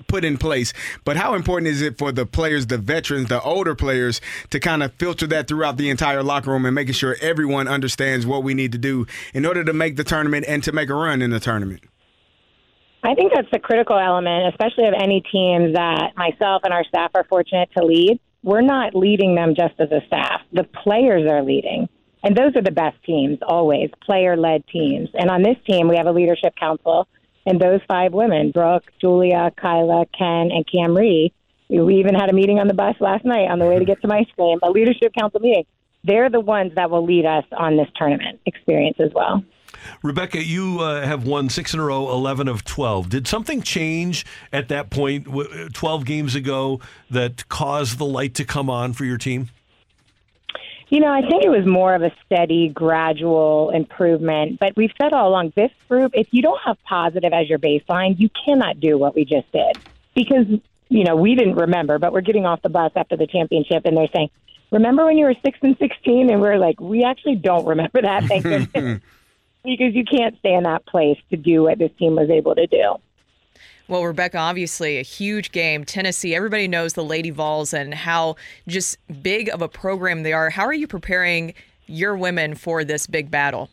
put 0.08 0.24
in 0.24 0.36
place. 0.36 0.72
But 1.04 1.16
how 1.16 1.34
important 1.34 1.68
is 1.68 1.82
it 1.82 1.98
for 1.98 2.10
the 2.10 2.26
players, 2.26 2.66
the 2.66 2.78
veterans, 2.78 3.28
the 3.28 3.40
older 3.40 3.76
players, 3.76 4.20
to 4.50 4.58
kind 4.58 4.82
of 4.82 4.92
filter 4.94 5.28
that 5.28 5.46
throughout 5.46 5.76
the 5.76 5.88
entire 5.88 6.24
locker 6.24 6.50
room 6.50 6.66
and 6.66 6.74
making 6.74 6.94
sure 6.94 7.16
everyone 7.20 7.68
understands 7.68 8.26
what 8.26 8.42
we 8.42 8.54
need 8.54 8.72
to 8.72 8.78
do 8.78 9.06
in 9.32 9.46
order 9.46 9.62
to 9.62 9.72
make 9.72 9.94
the 9.94 10.04
tournament 10.04 10.46
and 10.48 10.64
to 10.64 10.72
make 10.72 10.90
a 10.90 10.94
run 10.94 11.22
in 11.22 11.30
the 11.30 11.40
tournament? 11.40 11.82
I 13.04 13.14
think 13.14 13.32
that's 13.34 13.50
the 13.52 13.60
critical 13.60 13.98
element, 13.98 14.48
especially 14.48 14.88
of 14.88 14.94
any 14.94 15.22
team 15.30 15.74
that 15.74 16.12
myself 16.16 16.62
and 16.64 16.72
our 16.72 16.84
staff 16.84 17.12
are 17.14 17.24
fortunate 17.24 17.68
to 17.76 17.84
lead. 17.84 18.18
We're 18.44 18.60
not 18.60 18.94
leading 18.94 19.34
them 19.34 19.54
just 19.56 19.74
as 19.80 19.90
a 19.90 20.06
staff. 20.06 20.42
The 20.52 20.64
players 20.64 21.26
are 21.28 21.42
leading. 21.42 21.88
And 22.22 22.36
those 22.36 22.54
are 22.56 22.62
the 22.62 22.70
best 22.70 22.96
teams, 23.04 23.38
always, 23.46 23.90
player 24.04 24.36
led 24.36 24.66
teams. 24.66 25.08
And 25.14 25.30
on 25.30 25.42
this 25.42 25.56
team, 25.66 25.88
we 25.88 25.96
have 25.96 26.06
a 26.06 26.12
leadership 26.12 26.54
council, 26.60 27.08
and 27.46 27.60
those 27.60 27.80
five 27.88 28.12
women 28.12 28.50
Brooke, 28.50 28.84
Julia, 29.00 29.50
Kyla, 29.60 30.04
Ken, 30.16 30.50
and 30.52 30.66
Camree. 30.66 31.32
We 31.70 31.96
even 31.96 32.14
had 32.14 32.28
a 32.28 32.34
meeting 32.34 32.58
on 32.58 32.68
the 32.68 32.74
bus 32.74 32.96
last 33.00 33.24
night 33.24 33.50
on 33.50 33.58
the 33.58 33.66
way 33.66 33.78
to 33.78 33.84
get 33.84 34.00
some 34.02 34.12
ice 34.12 34.28
cream, 34.36 34.58
a 34.62 34.70
leadership 34.70 35.12
council 35.18 35.40
meeting. 35.40 35.64
They're 36.04 36.28
the 36.28 36.40
ones 36.40 36.72
that 36.76 36.90
will 36.90 37.04
lead 37.04 37.24
us 37.24 37.44
on 37.52 37.78
this 37.78 37.88
tournament 37.96 38.40
experience 38.44 38.98
as 39.00 39.10
well. 39.14 39.42
Rebecca, 40.02 40.42
you 40.42 40.80
uh, 40.80 41.04
have 41.04 41.26
won 41.26 41.48
six 41.48 41.74
in 41.74 41.80
a 41.80 41.84
row, 41.84 42.10
11 42.10 42.48
of 42.48 42.64
12. 42.64 43.08
Did 43.08 43.26
something 43.26 43.62
change 43.62 44.24
at 44.52 44.68
that 44.68 44.90
point, 44.90 45.26
12 45.72 46.04
games 46.04 46.34
ago, 46.34 46.80
that 47.10 47.48
caused 47.48 47.98
the 47.98 48.04
light 48.04 48.34
to 48.34 48.44
come 48.44 48.68
on 48.70 48.92
for 48.92 49.04
your 49.04 49.18
team? 49.18 49.50
You 50.88 51.00
know, 51.00 51.12
I 51.12 51.22
think 51.22 51.44
it 51.44 51.48
was 51.48 51.66
more 51.66 51.94
of 51.94 52.02
a 52.02 52.12
steady, 52.24 52.68
gradual 52.68 53.70
improvement. 53.70 54.60
But 54.60 54.76
we've 54.76 54.92
said 55.00 55.12
all 55.12 55.28
along 55.28 55.52
this 55.56 55.70
group, 55.88 56.12
if 56.14 56.28
you 56.30 56.42
don't 56.42 56.60
have 56.64 56.76
positive 56.84 57.32
as 57.32 57.48
your 57.48 57.58
baseline, 57.58 58.18
you 58.18 58.28
cannot 58.44 58.80
do 58.80 58.98
what 58.98 59.14
we 59.14 59.24
just 59.24 59.50
did. 59.50 59.76
Because, 60.14 60.46
you 60.88 61.04
know, 61.04 61.16
we 61.16 61.34
didn't 61.34 61.56
remember, 61.56 61.98
but 61.98 62.12
we're 62.12 62.20
getting 62.20 62.46
off 62.46 62.62
the 62.62 62.68
bus 62.68 62.92
after 62.94 63.16
the 63.16 63.26
championship 63.26 63.84
and 63.86 63.96
they're 63.96 64.08
saying, 64.14 64.30
Remember 64.70 65.04
when 65.04 65.16
you 65.18 65.26
were 65.26 65.34
6 65.44 65.58
and 65.62 65.76
16? 65.78 66.30
And 66.30 66.40
we're 66.40 66.58
like, 66.58 66.80
We 66.80 67.04
actually 67.04 67.36
don't 67.36 67.64
remember 67.64 68.02
that. 68.02 68.24
Thank 68.24 68.42
goodness 68.72 69.00
because 69.64 69.94
you 69.94 70.04
can't 70.04 70.38
stay 70.38 70.54
in 70.54 70.62
that 70.64 70.86
place 70.86 71.18
to 71.30 71.36
do 71.36 71.62
what 71.62 71.78
this 71.78 71.90
team 71.98 72.14
was 72.16 72.30
able 72.30 72.54
to 72.54 72.66
do. 72.66 72.96
Well, 73.86 74.02
Rebecca, 74.04 74.38
obviously 74.38 74.98
a 74.98 75.02
huge 75.02 75.52
game. 75.52 75.84
Tennessee, 75.84 76.34
everybody 76.34 76.68
knows 76.68 76.94
the 76.94 77.04
Lady 77.04 77.30
Vols 77.30 77.74
and 77.74 77.92
how 77.92 78.36
just 78.66 78.96
big 79.22 79.50
of 79.50 79.60
a 79.60 79.68
program 79.68 80.22
they 80.22 80.32
are. 80.32 80.48
How 80.50 80.64
are 80.64 80.72
you 80.72 80.86
preparing 80.86 81.52
your 81.86 82.16
women 82.16 82.54
for 82.54 82.82
this 82.82 83.06
big 83.06 83.30
battle? 83.30 83.68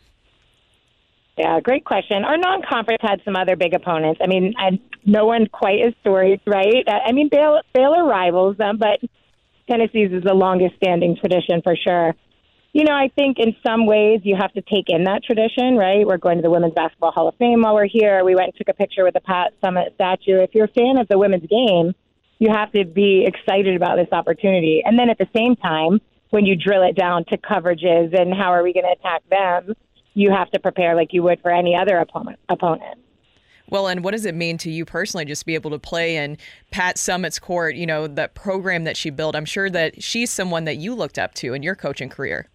Yeah, 1.37 1.61
great 1.61 1.85
question. 1.85 2.25
Our 2.25 2.37
non-conference 2.37 3.01
had 3.01 3.21
some 3.23 3.37
other 3.37 3.55
big 3.55 3.73
opponents. 3.73 4.19
I 4.21 4.27
mean, 4.27 4.53
I, 4.57 4.79
no 5.05 5.25
one 5.25 5.47
quite 5.47 5.79
as 5.79 5.93
storied, 6.01 6.41
right? 6.45 6.85
I 6.87 7.13
mean, 7.13 7.29
Baylor, 7.29 7.61
Baylor 7.73 8.05
rivals 8.05 8.57
them, 8.57 8.77
but 8.77 8.99
Tennessee's 9.69 10.11
is 10.11 10.23
the 10.23 10.33
longest-standing 10.33 11.15
tradition 11.15 11.61
for 11.63 11.75
sure. 11.77 12.15
You 12.73 12.85
know, 12.85 12.93
I 12.93 13.09
think 13.13 13.37
in 13.37 13.53
some 13.67 13.85
ways 13.85 14.21
you 14.23 14.37
have 14.39 14.53
to 14.53 14.61
take 14.61 14.85
in 14.87 15.03
that 15.03 15.23
tradition, 15.25 15.75
right? 15.75 16.07
We're 16.07 16.17
going 16.17 16.37
to 16.37 16.41
the 16.41 16.49
Women's 16.49 16.73
Basketball 16.73 17.11
Hall 17.11 17.27
of 17.27 17.35
Fame 17.35 17.63
while 17.63 17.75
we're 17.75 17.85
here. 17.85 18.23
We 18.23 18.33
went 18.33 18.47
and 18.47 18.55
took 18.55 18.69
a 18.69 18.73
picture 18.73 19.03
with 19.03 19.13
the 19.13 19.19
Pat 19.19 19.53
Summitt 19.61 19.93
statue. 19.95 20.39
If 20.41 20.51
you're 20.53 20.65
a 20.65 20.69
fan 20.69 20.97
of 20.97 21.09
the 21.09 21.17
women's 21.17 21.47
game, 21.47 21.93
you 22.39 22.49
have 22.49 22.71
to 22.71 22.85
be 22.85 23.27
excited 23.27 23.75
about 23.75 23.97
this 23.97 24.07
opportunity. 24.13 24.81
And 24.85 24.97
then 24.97 25.09
at 25.09 25.17
the 25.17 25.27
same 25.35 25.57
time, 25.57 25.99
when 26.29 26.45
you 26.45 26.55
drill 26.55 26.83
it 26.83 26.95
down 26.95 27.25
to 27.25 27.37
coverages 27.37 28.17
and 28.17 28.33
how 28.33 28.53
are 28.53 28.63
we 28.63 28.71
going 28.71 28.85
to 28.85 28.95
attack 28.97 29.21
them, 29.29 29.75
you 30.13 30.31
have 30.31 30.49
to 30.51 30.59
prepare 30.59 30.95
like 30.95 31.09
you 31.11 31.23
would 31.23 31.41
for 31.41 31.51
any 31.51 31.75
other 31.75 31.97
opponent. 31.97 32.39
opponent. 32.47 32.99
Well, 33.69 33.87
and 33.87 34.01
what 34.01 34.11
does 34.11 34.25
it 34.25 34.35
mean 34.35 34.57
to 34.59 34.71
you 34.71 34.85
personally 34.85 35.25
just 35.25 35.41
to 35.41 35.45
be 35.45 35.55
able 35.55 35.71
to 35.71 35.79
play 35.79 36.15
in 36.15 36.37
Pat 36.71 36.95
Summitt's 36.95 37.37
court, 37.37 37.75
you 37.75 37.85
know, 37.85 38.07
that 38.07 38.33
program 38.33 38.85
that 38.85 38.95
she 38.95 39.09
built? 39.09 39.35
I'm 39.35 39.45
sure 39.45 39.69
that 39.69 40.01
she's 40.01 40.29
someone 40.29 40.63
that 40.65 40.77
you 40.77 40.95
looked 40.95 41.19
up 41.19 41.33
to 41.35 41.53
in 41.53 41.63
your 41.63 41.75
coaching 41.75 42.09
career. 42.09 42.47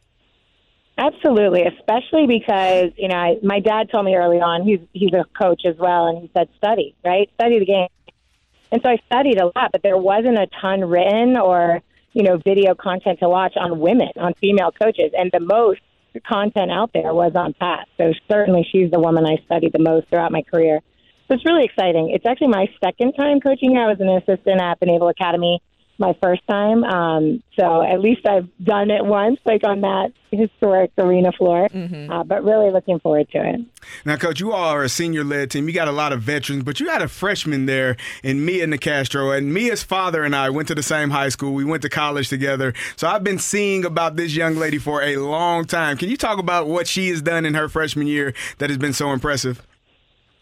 Absolutely, 0.98 1.62
especially 1.64 2.26
because 2.26 2.90
you 2.96 3.08
know 3.08 3.16
I, 3.16 3.36
my 3.42 3.60
dad 3.60 3.90
told 3.90 4.06
me 4.06 4.14
early 4.14 4.40
on 4.40 4.62
he's 4.64 4.80
he's 4.92 5.12
a 5.12 5.24
coach 5.38 5.62
as 5.66 5.76
well, 5.76 6.06
and 6.06 6.22
he 6.22 6.30
said 6.34 6.48
study 6.56 6.94
right, 7.04 7.30
study 7.34 7.58
the 7.58 7.66
game. 7.66 7.88
And 8.72 8.80
so 8.82 8.88
I 8.88 8.96
studied 9.06 9.38
a 9.38 9.46
lot, 9.46 9.72
but 9.72 9.82
there 9.82 9.98
wasn't 9.98 10.38
a 10.38 10.46
ton 10.60 10.84
written 10.84 11.36
or 11.36 11.82
you 12.14 12.22
know 12.22 12.38
video 12.38 12.74
content 12.74 13.20
to 13.20 13.28
watch 13.28 13.56
on 13.56 13.78
women, 13.78 14.08
on 14.16 14.32
female 14.34 14.72
coaches, 14.72 15.12
and 15.16 15.30
the 15.32 15.40
most 15.40 15.80
content 16.26 16.70
out 16.70 16.90
there 16.94 17.12
was 17.12 17.32
on 17.34 17.52
Pat. 17.52 17.88
So 17.98 18.14
certainly 18.26 18.66
she's 18.72 18.90
the 18.90 18.98
woman 18.98 19.26
I 19.26 19.36
studied 19.44 19.74
the 19.74 19.82
most 19.82 20.08
throughout 20.08 20.32
my 20.32 20.42
career. 20.42 20.80
So 21.28 21.34
it's 21.34 21.44
really 21.44 21.64
exciting. 21.64 22.10
It's 22.10 22.24
actually 22.24 22.48
my 22.48 22.68
second 22.82 23.12
time 23.12 23.40
coaching. 23.40 23.76
I 23.76 23.86
was 23.86 24.00
an 24.00 24.08
assistant 24.08 24.62
at 24.62 24.80
the 24.80 24.86
Naval 24.86 25.08
Academy 25.08 25.60
my 25.98 26.16
first 26.22 26.42
time. 26.48 26.84
Um, 26.84 27.42
so 27.58 27.82
at 27.82 28.00
least 28.00 28.26
I've 28.26 28.48
done 28.62 28.90
it 28.90 29.04
once, 29.04 29.40
like 29.44 29.64
on 29.64 29.80
that 29.80 30.12
historic 30.30 30.92
arena 30.98 31.32
floor. 31.32 31.68
Mm-hmm. 31.68 32.10
Uh, 32.10 32.24
but 32.24 32.44
really 32.44 32.70
looking 32.70 32.98
forward 33.00 33.30
to 33.30 33.38
it. 33.38 33.60
Now, 34.04 34.16
Coach, 34.16 34.40
you 34.40 34.52
all 34.52 34.70
are 34.70 34.82
a 34.82 34.88
senior 34.88 35.24
led 35.24 35.50
team. 35.50 35.68
You 35.68 35.74
got 35.74 35.88
a 35.88 35.92
lot 35.92 36.12
of 36.12 36.22
veterans, 36.22 36.64
but 36.64 36.80
you 36.80 36.86
got 36.86 37.02
a 37.02 37.08
freshman 37.08 37.66
there 37.66 37.96
in 38.22 38.44
Mia 38.44 38.66
Nicastro. 38.66 39.36
And 39.36 39.52
Mia's 39.52 39.82
father 39.82 40.24
and 40.24 40.34
I 40.34 40.50
went 40.50 40.68
to 40.68 40.74
the 40.74 40.82
same 40.82 41.10
high 41.10 41.30
school. 41.30 41.54
We 41.54 41.64
went 41.64 41.82
to 41.82 41.88
college 41.88 42.28
together. 42.28 42.74
So 42.96 43.08
I've 43.08 43.24
been 43.24 43.38
seeing 43.38 43.84
about 43.84 44.16
this 44.16 44.34
young 44.34 44.56
lady 44.56 44.78
for 44.78 45.02
a 45.02 45.16
long 45.16 45.64
time. 45.64 45.96
Can 45.96 46.10
you 46.10 46.16
talk 46.16 46.38
about 46.38 46.66
what 46.66 46.86
she 46.86 47.08
has 47.08 47.22
done 47.22 47.44
in 47.44 47.54
her 47.54 47.68
freshman 47.68 48.06
year 48.06 48.34
that 48.58 48.70
has 48.70 48.78
been 48.78 48.92
so 48.92 49.12
impressive? 49.12 49.62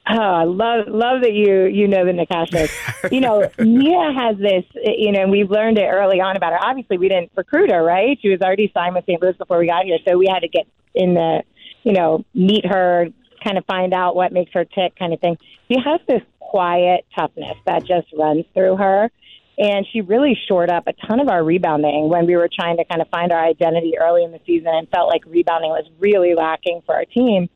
Oh, 0.07 0.19
I 0.19 0.45
love 0.45 0.87
love 0.89 1.23
that 1.23 1.33
you 1.33 1.65
you 1.65 1.89
know 1.89 2.05
the 2.05 2.13
Nakashas. 2.13 2.71
you 3.13 3.21
know, 3.21 3.49
Mia 3.59 4.13
has 4.13 4.37
this. 4.37 4.65
You 4.75 5.13
know, 5.13 5.23
and 5.23 5.31
we've 5.31 5.51
learned 5.51 5.79
it 5.79 5.87
early 5.87 6.21
on 6.21 6.37
about 6.37 6.53
her. 6.53 6.59
Obviously, 6.63 6.99
we 6.99 7.09
didn't 7.09 7.33
recruit 7.35 7.71
her, 7.71 7.83
right? 7.83 8.19
She 8.21 8.29
was 8.29 8.41
already 8.43 8.71
signed 8.75 8.95
with 8.95 9.05
St. 9.07 9.21
Louis 9.23 9.37
before 9.39 9.59
we 9.59 9.67
got 9.67 9.85
here, 9.85 9.99
so 10.07 10.19
we 10.19 10.27
had 10.31 10.41
to 10.41 10.49
get 10.49 10.67
in 10.95 11.15
the, 11.15 11.43
you 11.85 11.93
know, 11.93 12.23
meet 12.35 12.67
her, 12.67 13.07
kind 13.43 13.57
of 13.57 13.65
find 13.65 13.95
out 13.95 14.15
what 14.15 14.33
makes 14.33 14.53
her 14.53 14.67
tick, 14.67 14.95
kind 14.99 15.15
of 15.15 15.21
thing. 15.21 15.39
She 15.69 15.79
has 15.83 16.01
this 16.07 16.23
quiet 16.39 17.07
toughness 17.19 17.57
that 17.65 17.87
just 17.87 18.07
runs 18.17 18.45
through 18.53 18.77
her. 18.77 19.11
And 19.57 19.87
she 19.93 20.01
really 20.01 20.37
shored 20.49 20.69
up 20.69 20.89
a 20.89 20.93
ton 21.07 21.21
of 21.21 21.29
our 21.29 21.45
rebounding 21.45 22.09
when 22.09 22.27
we 22.27 22.37
were 22.37 22.49
trying 22.53 22.77
to 22.79 22.85
kind 22.85 23.01
of 23.01 23.09
find 23.09 23.33
our 23.33 23.45
identity 23.45 23.95
early 23.97 24.25
in 24.25 24.33
the 24.33 24.41
season 24.45 24.69
and 24.75 24.89
felt 24.89 25.09
like 25.09 25.23
rebounding 25.27 25.71
was 25.71 25.89
really 26.01 26.35
lacking 26.35 26.83
for 26.85 26.95
our 26.95 27.05
team 27.05 27.49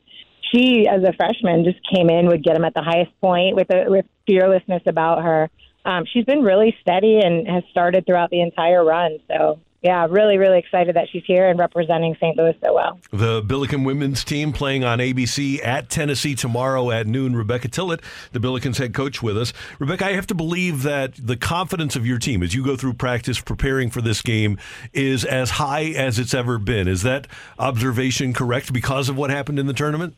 she, 0.52 0.86
as 0.88 1.02
a 1.02 1.12
freshman, 1.12 1.64
just 1.64 1.78
came 1.92 2.10
in, 2.10 2.26
would 2.26 2.42
get 2.42 2.54
them 2.54 2.64
at 2.64 2.74
the 2.74 2.82
highest 2.82 3.12
point 3.20 3.56
with 3.56 3.70
a, 3.70 3.84
with 3.88 4.06
fearlessness 4.26 4.82
about 4.86 5.22
her. 5.22 5.50
Um, 5.84 6.04
she's 6.12 6.24
been 6.24 6.42
really 6.42 6.76
steady 6.80 7.20
and 7.22 7.46
has 7.48 7.64
started 7.70 8.04
throughout 8.06 8.30
the 8.30 8.42
entire 8.42 8.84
run. 8.84 9.18
So 9.28 9.60
yeah, 9.82 10.08
really, 10.10 10.38
really 10.38 10.58
excited 10.58 10.96
that 10.96 11.06
she's 11.12 11.22
here 11.24 11.48
and 11.48 11.58
representing 11.58 12.16
St. 12.16 12.36
Louis 12.36 12.54
so 12.64 12.74
well. 12.74 12.98
The 13.12 13.42
Billiken 13.46 13.84
women's 13.84 14.24
team 14.24 14.52
playing 14.52 14.82
on 14.82 14.98
ABC 14.98 15.64
at 15.64 15.88
Tennessee 15.88 16.34
tomorrow 16.34 16.90
at 16.90 17.06
noon. 17.06 17.36
Rebecca 17.36 17.68
Tillett, 17.68 18.02
the 18.32 18.40
Billikens 18.40 18.78
head 18.78 18.92
coach, 18.92 19.22
with 19.22 19.38
us. 19.38 19.52
Rebecca, 19.78 20.06
I 20.06 20.12
have 20.14 20.26
to 20.28 20.34
believe 20.34 20.82
that 20.82 21.14
the 21.14 21.36
confidence 21.36 21.94
of 21.94 22.04
your 22.04 22.18
team 22.18 22.42
as 22.42 22.54
you 22.54 22.64
go 22.64 22.76
through 22.76 22.94
practice 22.94 23.40
preparing 23.40 23.88
for 23.88 24.00
this 24.00 24.20
game 24.20 24.58
is 24.92 25.24
as 25.24 25.50
high 25.50 25.84
as 25.84 26.18
it's 26.18 26.34
ever 26.34 26.58
been. 26.58 26.88
Is 26.88 27.02
that 27.02 27.28
observation 27.58 28.32
correct 28.32 28.72
because 28.72 29.08
of 29.08 29.16
what 29.16 29.30
happened 29.30 29.60
in 29.60 29.66
the 29.66 29.72
tournament? 29.72 30.16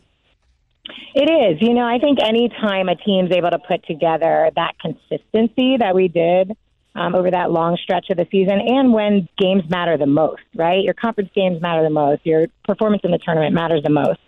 It 1.14 1.30
is. 1.30 1.60
You 1.60 1.74
know, 1.74 1.86
I 1.86 1.98
think 1.98 2.18
anytime 2.22 2.88
a 2.88 2.96
team's 2.96 3.32
able 3.32 3.50
to 3.50 3.58
put 3.58 3.84
together 3.86 4.50
that 4.54 4.74
consistency 4.80 5.76
that 5.78 5.94
we 5.94 6.08
did 6.08 6.56
um, 6.94 7.14
over 7.14 7.30
that 7.30 7.50
long 7.50 7.76
stretch 7.82 8.06
of 8.10 8.16
the 8.16 8.26
season 8.30 8.60
and 8.60 8.92
when 8.92 9.28
games 9.38 9.62
matter 9.68 9.96
the 9.96 10.06
most, 10.06 10.42
right? 10.54 10.82
Your 10.82 10.94
conference 10.94 11.30
games 11.34 11.60
matter 11.60 11.82
the 11.82 11.90
most, 11.90 12.24
your 12.24 12.46
performance 12.64 13.02
in 13.04 13.10
the 13.10 13.18
tournament 13.18 13.54
matters 13.54 13.82
the 13.82 13.90
most. 13.90 14.18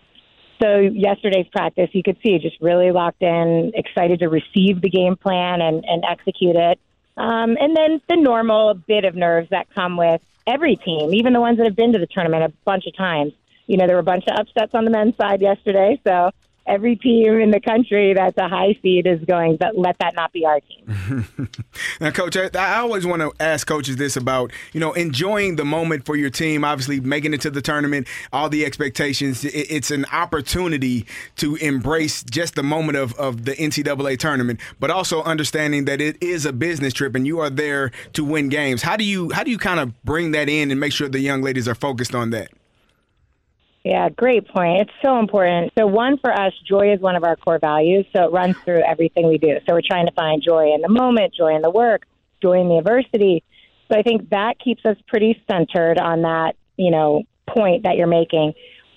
So, 0.61 0.77
yesterday's 0.77 1.47
practice, 1.51 1.89
you 1.91 2.03
could 2.03 2.17
see 2.23 2.37
just 2.39 2.55
really 2.61 2.91
locked 2.91 3.21
in, 3.21 3.73
excited 3.75 4.19
to 4.19 4.29
receive 4.29 4.81
the 4.81 4.89
game 4.89 5.17
plan 5.17 5.61
and, 5.61 5.83
and 5.85 6.03
execute 6.09 6.55
it. 6.55 6.79
Um, 7.17 7.57
and 7.59 7.75
then 7.75 8.01
the 8.07 8.15
normal 8.15 8.73
bit 8.73 9.03
of 9.03 9.13
nerves 9.13 9.49
that 9.49 9.67
come 9.75 9.97
with 9.97 10.21
every 10.47 10.77
team, 10.77 11.13
even 11.13 11.33
the 11.33 11.41
ones 11.41 11.57
that 11.57 11.65
have 11.65 11.75
been 11.75 11.91
to 11.93 11.99
the 11.99 12.07
tournament 12.07 12.43
a 12.43 12.53
bunch 12.65 12.85
of 12.87 12.95
times. 12.95 13.33
You 13.67 13.77
know, 13.77 13.87
there 13.87 13.95
were 13.95 14.01
a 14.01 14.03
bunch 14.03 14.25
of 14.27 14.37
upsets 14.39 14.73
on 14.73 14.85
the 14.85 14.91
men's 14.91 15.17
side 15.17 15.41
yesterday. 15.41 15.99
So, 16.07 16.31
every 16.65 16.95
team 16.95 17.39
in 17.39 17.51
the 17.51 17.59
country 17.59 18.13
that's 18.13 18.37
a 18.37 18.47
high 18.47 18.77
seed 18.81 19.05
is 19.05 19.19
going, 19.25 19.57
but 19.57 19.77
let 19.77 19.97
that 19.99 20.15
not 20.15 20.31
be 20.31 20.45
our 20.45 20.59
team. 20.59 21.27
Now, 21.99 22.11
coach, 22.11 22.35
I, 22.35 22.49
I 22.57 22.77
always 22.77 23.05
want 23.05 23.21
to 23.21 23.31
ask 23.39 23.67
coaches 23.67 23.97
this 23.97 24.17
about 24.17 24.51
you 24.73 24.79
know 24.79 24.93
enjoying 24.93 25.55
the 25.55 25.65
moment 25.65 26.05
for 26.05 26.15
your 26.15 26.29
team. 26.29 26.63
Obviously, 26.63 26.99
making 26.99 27.33
it 27.33 27.41
to 27.41 27.51
the 27.51 27.61
tournament, 27.61 28.07
all 28.31 28.49
the 28.49 28.65
expectations. 28.65 29.45
It, 29.45 29.53
it's 29.53 29.91
an 29.91 30.05
opportunity 30.11 31.05
to 31.37 31.55
embrace 31.57 32.23
just 32.23 32.55
the 32.55 32.63
moment 32.63 32.97
of 32.97 33.13
of 33.15 33.45
the 33.45 33.53
NCAA 33.53 34.17
tournament, 34.17 34.59
but 34.79 34.89
also 34.89 35.23
understanding 35.23 35.85
that 35.85 36.01
it 36.01 36.21
is 36.21 36.45
a 36.45 36.53
business 36.53 36.93
trip 36.93 37.15
and 37.15 37.25
you 37.27 37.39
are 37.39 37.49
there 37.49 37.91
to 38.13 38.23
win 38.23 38.49
games. 38.49 38.81
How 38.81 38.97
do 38.97 39.03
you 39.03 39.31
how 39.31 39.43
do 39.43 39.51
you 39.51 39.57
kind 39.57 39.79
of 39.79 40.03
bring 40.03 40.31
that 40.31 40.49
in 40.49 40.71
and 40.71 40.79
make 40.79 40.93
sure 40.93 41.07
the 41.07 41.19
young 41.19 41.41
ladies 41.41 41.67
are 41.67 41.75
focused 41.75 42.15
on 42.15 42.31
that? 42.31 42.49
Yeah, 43.83 44.07
great 44.09 44.47
point. 44.47 44.81
It's 44.81 44.91
so 45.03 45.19
important. 45.19 45.73
So, 45.77 45.85
one 45.85 46.17
for 46.17 46.31
us, 46.31 46.53
joy 46.65 46.93
is 46.93 47.01
one 47.01 47.17
of 47.17 47.25
our 47.25 47.35
core 47.35 47.59
values. 47.59 48.05
So, 48.15 48.23
it 48.23 48.31
runs 48.31 48.55
through 48.63 48.81
everything 48.81 49.27
we 49.27 49.37
do. 49.37 49.57
So, 49.67 49.73
we're 49.73 49.81
trying 49.81 50.05
to 50.05 50.13
find 50.13 50.41
joy 50.41 50.73
in 50.73 50.81
the 50.81 50.89
moment, 50.89 51.33
joy 51.33 51.53
in 51.53 51.61
the 51.61 51.69
work, 51.69 52.05
joy 52.41 52.61
in 52.61 52.69
the 52.69 52.77
adversity. 52.77 53.43
So, 53.91 53.99
I 53.99 54.01
think 54.01 54.29
that 54.29 54.57
keeps 54.63 54.85
us 54.85 54.95
pretty 55.07 55.41
centered 55.51 55.99
on 55.99 56.21
that, 56.21 56.55
you 56.77 56.91
know, 56.91 57.23
point 57.45 57.83
that 57.83 57.97
you're 57.97 58.07
making. 58.07 58.53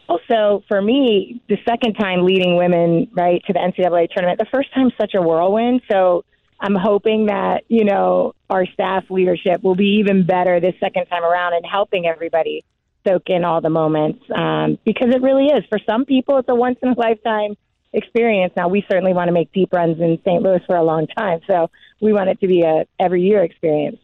Also, 0.09 0.63
for 0.69 0.81
me, 0.81 1.43
the 1.49 1.59
second 1.69 1.95
time 1.95 2.25
leading 2.25 2.57
women, 2.57 3.09
right, 3.13 3.43
to 3.47 3.53
the 3.53 3.59
NCAA 3.59 4.09
tournament, 4.11 4.39
the 4.39 4.47
first 4.53 4.73
time 4.73 4.93
such 5.01 5.15
a 5.15 5.21
whirlwind. 5.21 5.83
So, 5.91 6.25
I'm 6.61 6.77
hoping 6.77 7.27
that, 7.27 7.65
you 7.67 7.85
know, 7.85 8.35
our 8.49 8.67
staff 8.67 9.11
leadership 9.11 9.65
will 9.65 9.75
be 9.75 9.99
even 9.99 10.25
better 10.25 10.61
this 10.61 10.75
second 10.79 11.07
time 11.07 11.25
around 11.25 11.55
and 11.55 11.67
helping 11.67 12.07
everybody 12.07 12.65
soak 13.07 13.25
in 13.27 13.45
all 13.45 13.61
the 13.61 13.71
moments 13.71 14.23
um, 14.35 14.79
because 14.85 15.09
it 15.15 15.23
really 15.23 15.47
is. 15.47 15.65
For 15.69 15.79
some 15.87 16.05
people, 16.05 16.39
it's 16.39 16.49
a 16.49 16.55
once 16.55 16.79
in 16.83 16.91
a 16.91 16.99
lifetime 16.99 17.57
experience. 17.93 18.53
Now, 18.57 18.69
we 18.69 18.85
certainly 18.91 19.13
want 19.13 19.29
to 19.29 19.33
make 19.33 19.53
deep 19.53 19.73
runs 19.73 20.01
in 20.01 20.19
St. 20.25 20.43
Louis 20.43 20.61
for 20.67 20.77
a 20.77 20.83
long 20.83 21.07
time, 21.07 21.41
so 21.47 21.71
we 22.01 22.13
want 22.13 22.29
it 22.29 22.41
to 22.41 22.47
be 22.47 22.63
a 22.63 22.87
every 22.99 23.23
year 23.23 23.43
experience. 23.43 23.99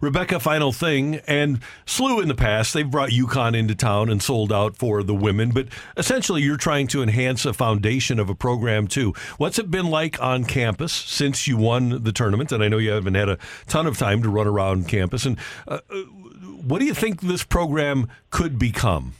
Rebecca, 0.00 0.40
final 0.40 0.72
thing, 0.72 1.16
and 1.26 1.60
SLU 1.86 2.22
in 2.22 2.28
the 2.28 2.34
past, 2.34 2.74
they've 2.74 2.90
brought 2.90 3.10
UConn 3.10 3.56
into 3.56 3.74
town 3.74 4.08
and 4.08 4.22
sold 4.22 4.52
out 4.52 4.76
for 4.76 5.02
the 5.02 5.14
women, 5.14 5.50
but 5.50 5.68
essentially 5.96 6.42
you're 6.42 6.56
trying 6.56 6.86
to 6.88 7.02
enhance 7.02 7.44
a 7.44 7.52
foundation 7.52 8.18
of 8.18 8.28
a 8.28 8.34
program 8.34 8.86
too. 8.86 9.12
What's 9.36 9.58
it 9.58 9.70
been 9.70 9.86
like 9.86 10.20
on 10.22 10.44
campus 10.44 10.92
since 10.92 11.46
you 11.46 11.56
won 11.56 12.02
the 12.02 12.12
tournament? 12.12 12.52
And 12.52 12.62
I 12.62 12.68
know 12.68 12.78
you 12.78 12.90
haven't 12.90 13.14
had 13.14 13.28
a 13.28 13.38
ton 13.66 13.86
of 13.86 13.98
time 13.98 14.22
to 14.22 14.28
run 14.28 14.46
around 14.46 14.88
campus. 14.88 15.26
And 15.26 15.38
uh, 15.66 15.80
what 16.68 16.80
do 16.80 16.86
you 16.86 16.94
think 16.94 17.20
this 17.20 17.44
program 17.44 18.08
could 18.30 18.58
become? 18.58 19.14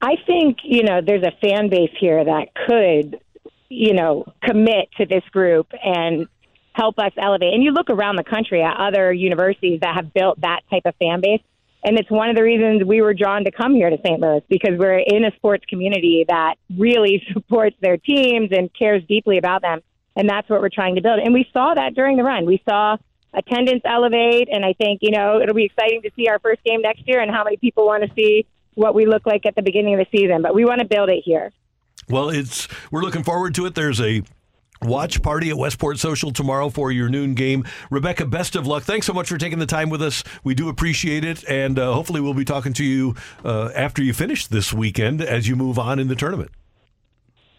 I 0.00 0.16
think, 0.26 0.58
you 0.64 0.82
know, 0.82 1.00
there's 1.04 1.22
a 1.22 1.32
fan 1.40 1.68
base 1.68 1.92
here 1.98 2.24
that 2.24 2.48
could, 2.66 3.20
you 3.68 3.94
know, 3.94 4.24
commit 4.42 4.88
to 4.98 5.06
this 5.06 5.22
group 5.30 5.68
and 5.82 6.26
help 6.72 6.98
us 6.98 7.12
elevate. 7.16 7.54
And 7.54 7.62
you 7.62 7.70
look 7.70 7.90
around 7.90 8.16
the 8.16 8.24
country 8.24 8.62
at 8.62 8.76
other 8.76 9.12
universities 9.12 9.80
that 9.80 9.94
have 9.94 10.12
built 10.12 10.40
that 10.40 10.60
type 10.70 10.82
of 10.86 10.94
fan 10.96 11.20
base. 11.20 11.42
And 11.84 11.98
it's 11.98 12.10
one 12.10 12.30
of 12.30 12.36
the 12.36 12.42
reasons 12.42 12.84
we 12.84 13.00
were 13.00 13.14
drawn 13.14 13.44
to 13.44 13.50
come 13.50 13.74
here 13.74 13.90
to 13.90 13.98
St. 14.04 14.20
Louis 14.20 14.42
because 14.48 14.78
we're 14.78 14.98
in 14.98 15.24
a 15.24 15.34
sports 15.36 15.64
community 15.68 16.24
that 16.28 16.54
really 16.76 17.22
supports 17.32 17.76
their 17.80 17.96
teams 17.96 18.50
and 18.52 18.70
cares 18.76 19.02
deeply 19.08 19.38
about 19.38 19.62
them. 19.62 19.80
And 20.14 20.28
that's 20.28 20.48
what 20.48 20.60
we're 20.60 20.68
trying 20.68 20.96
to 20.96 21.00
build. 21.00 21.20
And 21.20 21.32
we 21.32 21.48
saw 21.52 21.74
that 21.74 21.94
during 21.94 22.16
the 22.16 22.22
run. 22.22 22.44
We 22.44 22.62
saw 22.68 22.96
attendance 23.34 23.82
elevate. 23.84 24.48
And 24.50 24.64
I 24.64 24.72
think, 24.72 25.00
you 25.02 25.10
know, 25.10 25.40
it'll 25.40 25.54
be 25.54 25.64
exciting 25.64 26.02
to 26.02 26.10
see 26.16 26.28
our 26.28 26.38
first 26.38 26.62
game 26.64 26.82
next 26.82 27.06
year 27.06 27.20
and 27.20 27.30
how 27.30 27.44
many 27.44 27.56
people 27.56 27.86
want 27.86 28.04
to 28.04 28.14
see 28.14 28.46
what 28.74 28.94
we 28.94 29.06
look 29.06 29.26
like 29.26 29.46
at 29.46 29.54
the 29.54 29.62
beginning 29.62 29.98
of 29.98 30.06
the 30.06 30.18
season. 30.18 30.42
But 30.42 30.54
we 30.54 30.64
want 30.64 30.80
to 30.80 30.86
build 30.86 31.08
it 31.08 31.22
here. 31.24 31.52
Well, 32.08 32.30
it's 32.30 32.68
we're 32.90 33.02
looking 33.02 33.22
forward 33.22 33.54
to 33.56 33.66
it. 33.66 33.74
There's 33.74 34.00
a 34.00 34.22
watch 34.82 35.22
party 35.22 35.50
at 35.50 35.56
Westport 35.56 35.98
Social 35.98 36.32
tomorrow 36.32 36.68
for 36.68 36.90
your 36.90 37.08
noon 37.08 37.34
game. 37.34 37.64
Rebecca, 37.90 38.26
best 38.26 38.56
of 38.56 38.66
luck. 38.66 38.82
Thanks 38.82 39.06
so 39.06 39.12
much 39.12 39.28
for 39.28 39.38
taking 39.38 39.58
the 39.58 39.66
time 39.66 39.90
with 39.90 40.02
us. 40.02 40.24
We 40.42 40.54
do 40.54 40.68
appreciate 40.68 41.24
it, 41.24 41.48
and 41.48 41.78
uh, 41.78 41.92
hopefully 41.92 42.20
we'll 42.20 42.34
be 42.34 42.44
talking 42.44 42.72
to 42.74 42.84
you 42.84 43.14
uh, 43.44 43.70
after 43.74 44.02
you 44.02 44.12
finish 44.12 44.46
this 44.46 44.72
weekend 44.72 45.22
as 45.22 45.48
you 45.48 45.56
move 45.56 45.78
on 45.78 45.98
in 45.98 46.08
the 46.08 46.16
tournament. 46.16 46.50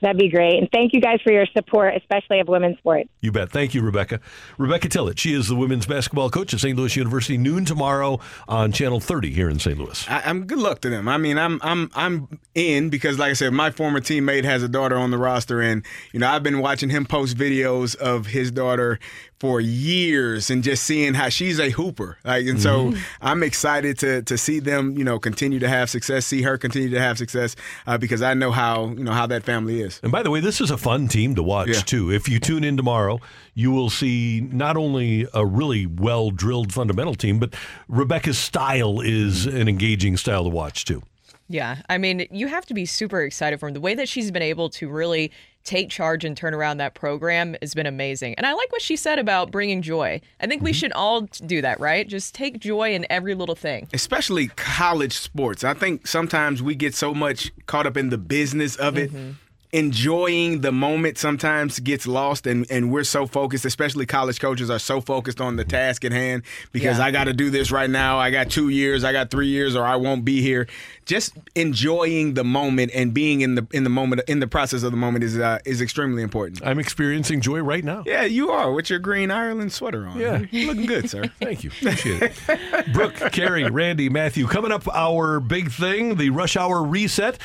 That'd 0.04 0.18
be 0.18 0.28
great. 0.28 0.60
And 0.60 0.70
thank 0.70 0.92
you 0.94 1.00
guys 1.00 1.22
for 1.22 1.32
your 1.32 1.46
support, 1.56 1.96
especially 1.96 2.42
of 2.42 2.50
women's 2.50 2.78
sports. 2.78 3.10
You 3.22 3.32
bet. 3.32 3.50
Thank 3.50 3.74
you, 3.74 3.82
Rebecca. 3.82 4.20
Rebecca 4.58 4.90
Tillett. 4.90 5.18
She 5.18 5.34
is 5.34 5.48
the 5.48 5.56
women's 5.56 5.86
basketball 5.86 6.30
coach 6.30 6.54
at 6.54 6.60
St. 6.60 6.78
Louis 6.78 6.94
University. 6.98 7.38
Noon 7.38 7.64
tomorrow 7.64 8.20
on 8.46 8.74
Channel 8.74 9.00
30 9.00 9.32
here 9.32 9.50
in 9.50 9.60
St. 9.60 9.78
Louis. 9.78 10.06
I, 10.10 10.24
I'm 10.26 10.46
good 10.46 10.58
luck 10.58 10.82
to 10.82 10.90
them. 10.90 11.08
I 11.08 11.18
mean, 11.18 11.38
I'm 11.38 11.58
I'm 11.64 11.90
I'm 11.96 12.38
in 12.54 12.90
because, 12.90 13.18
like 13.18 13.30
I 13.30 13.34
said, 13.34 13.54
my 13.54 13.72
former 13.72 14.02
teammate 14.02 14.44
has 14.44 14.62
a 14.62 14.68
daughter 14.68 14.98
on 14.98 15.10
the 15.10 15.18
roster, 15.18 15.62
and 15.62 15.86
you 16.12 16.20
know 16.20 16.28
I've 16.28 16.44
been 16.44 16.60
watching 16.60 16.90
him 16.90 17.06
post 17.06 17.38
videos 17.38 17.96
of 17.96 18.28
his 18.28 18.52
daughter 18.52 19.00
for 19.44 19.60
years 19.60 20.50
and 20.50 20.64
just 20.64 20.84
seeing 20.86 21.14
how 21.14 21.28
she's 21.28 21.60
a 21.60 21.70
hooper. 21.70 22.18
Like, 22.24 22.46
and 22.48 22.62
so 22.62 22.74
Mm-hmm. 22.74 23.00
I'm 23.22 23.44
excited 23.44 24.00
to 24.00 24.22
to 24.24 24.38
see 24.38 24.60
them, 24.60 24.98
you 24.98 25.04
know, 25.04 25.20
continue 25.20 25.60
to 25.60 25.68
have 25.68 25.90
success, 25.90 26.26
see 26.26 26.42
her 26.44 26.58
continue 26.58 26.90
to 26.92 27.00
have 27.00 27.18
success, 27.18 27.56
uh, 27.86 27.98
because 27.98 28.22
I 28.22 28.34
know 28.36 28.52
how 28.52 28.88
you 28.98 29.04
know 29.04 29.12
how 29.12 29.28
that 29.28 29.44
family 29.44 29.82
is. 29.82 30.00
And 30.02 30.12
by 30.14 30.24
the 30.24 30.32
way, 30.32 30.40
this 30.40 30.62
is 30.62 30.72
a 30.72 30.78
fun 30.78 31.08
team 31.10 31.36
to 31.36 31.44
watch 31.44 31.68
Yeah. 31.68 31.82
too. 31.82 32.10
If 32.10 32.30
you 32.30 32.40
tune 32.40 32.64
in 32.64 32.78
tomorrow, 32.78 33.20
you 33.54 33.72
will 33.72 33.90
see 33.90 34.48
not 34.52 34.78
only 34.78 35.28
a 35.34 35.46
really 35.46 35.86
well 35.88 36.32
drilled 36.32 36.72
fundamental 36.72 37.16
team, 37.16 37.38
but 37.40 37.54
Rebecca's 37.90 38.38
style 38.38 39.02
is 39.02 39.46
an 39.46 39.68
engaging 39.68 40.16
style 40.16 40.44
to 40.44 40.50
watch 40.50 40.86
too. 40.86 41.04
Yeah, 41.50 41.76
I 41.90 41.98
mean, 41.98 42.26
you 42.32 42.48
have 42.48 42.66
to 42.68 42.74
be 42.74 42.86
super 42.86 43.22
excited 43.22 43.60
for 43.60 43.68
him. 43.68 43.74
The 43.74 43.82
way 43.82 43.94
that 43.96 44.08
she's 44.08 44.32
been 44.32 44.42
able 44.54 44.70
to 44.80 44.88
really 44.88 45.32
take 45.64 45.90
charge 45.90 46.26
and 46.26 46.36
turn 46.36 46.54
around 46.54 46.78
that 46.78 46.94
program 46.94 47.56
has 47.62 47.74
been 47.74 47.86
amazing. 47.86 48.36
And 48.36 48.46
I 48.46 48.54
like 48.54 48.72
what 48.72 48.82
she 48.82 48.96
said 48.96 49.20
about 49.20 49.52
bringing 49.52 49.82
joy. 49.82 50.22
I 50.40 50.48
think 50.48 50.62
we 50.62 50.72
mm-hmm. 50.72 50.76
should 50.76 50.92
all 50.94 51.22
do 51.22 51.62
that, 51.62 51.80
right? 51.80 52.08
Just 52.08 52.36
take 52.36 52.60
joy 52.60 52.94
in 52.94 53.06
every 53.10 53.36
little 53.36 53.56
thing. 53.56 53.88
especially 53.94 54.48
college 54.48 55.14
sports. 55.14 55.64
I 55.64 55.74
think 55.74 56.08
sometimes 56.08 56.62
we 56.62 56.76
get 56.76 56.94
so 56.94 57.14
much 57.14 57.52
caught 57.66 57.88
up 57.88 57.98
in 57.98 58.10
the 58.10 58.18
business 58.18 58.76
of 58.76 58.98
it. 58.98 59.12
Mm-hmm. 59.12 59.32
Enjoying 59.74 60.62
the 60.62 60.72
moment 60.72 61.18
sometimes 61.18 61.80
gets 61.80 62.06
lost, 62.06 62.46
and, 62.46 62.66
and 62.70 62.92
we're 62.92 63.04
so 63.04 63.26
focused, 63.26 63.66
especially 63.66 64.06
college 64.06 64.40
coaches 64.40 64.70
are 64.70 64.78
so 64.78 65.02
focused 65.02 65.42
on 65.42 65.56
the 65.56 65.66
task 65.66 66.06
at 66.06 66.12
hand 66.12 66.44
because 66.72 67.00
Yeah. 67.00 67.06
I 67.06 67.10
got 67.12 67.24
to 67.24 67.34
do 67.34 67.50
this 67.50 67.72
right 67.72 67.90
now. 67.90 68.20
I 68.20 68.30
got 68.30 68.52
two 68.52 68.70
years, 68.70 69.04
I 69.04 69.12
got 69.12 69.32
three 69.32 69.48
years, 69.48 69.76
or 69.76 69.84
I 69.84 69.96
won't 69.96 70.24
be 70.24 70.42
here. 70.42 70.68
Just 71.06 71.34
enjoying 71.56 72.36
the 72.36 72.44
moment 72.44 72.92
and 72.94 73.14
being 73.16 73.42
in 73.42 73.56
the 73.56 73.68
in 73.74 73.84
the 73.84 73.90
moment 73.90 74.22
in 74.30 74.40
the 74.40 74.48
process 74.48 74.84
of 74.84 74.92
the 74.92 74.98
moment 74.98 75.24
is 75.24 75.38
uh, 75.38 75.58
is 75.66 75.82
extremely 75.82 76.22
important. 76.24 76.62
I'm 76.66 76.78
experiencing 76.80 77.42
joy 77.42 77.60
right 77.62 77.84
now. 77.84 78.04
Yeah, 78.06 78.24
you 78.26 78.52
are 78.52 78.72
with 78.72 78.90
your 78.92 79.00
green 79.00 79.32
Ireland 79.32 79.74
sweater 79.74 80.06
on. 80.06 80.20
Yeah. 80.20 80.44
You're 80.52 80.68
looking 80.68 80.86
good, 80.86 81.10
sir. 81.10 81.24
Thank 81.42 81.64
you. 81.64 81.72
Appreciate 81.72 82.22
it. 82.48 82.94
Brooke, 82.94 83.16
Carey, 83.34 83.70
Randy, 83.70 84.08
Matthew, 84.08 84.46
coming 84.48 84.72
up 84.72 84.88
our 84.88 85.40
big 85.40 85.72
thing, 85.72 86.16
the 86.16 86.30
rush 86.30 86.56
hour 86.56 86.82
reset. 86.84 87.38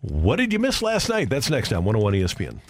What 0.00 0.36
did 0.36 0.52
you 0.52 0.60
miss 0.60 0.80
last 0.80 1.08
night? 1.08 1.28
That's 1.28 1.50
next 1.50 1.72
on 1.72 1.84
101 1.84 2.12
ESPN. 2.14 2.60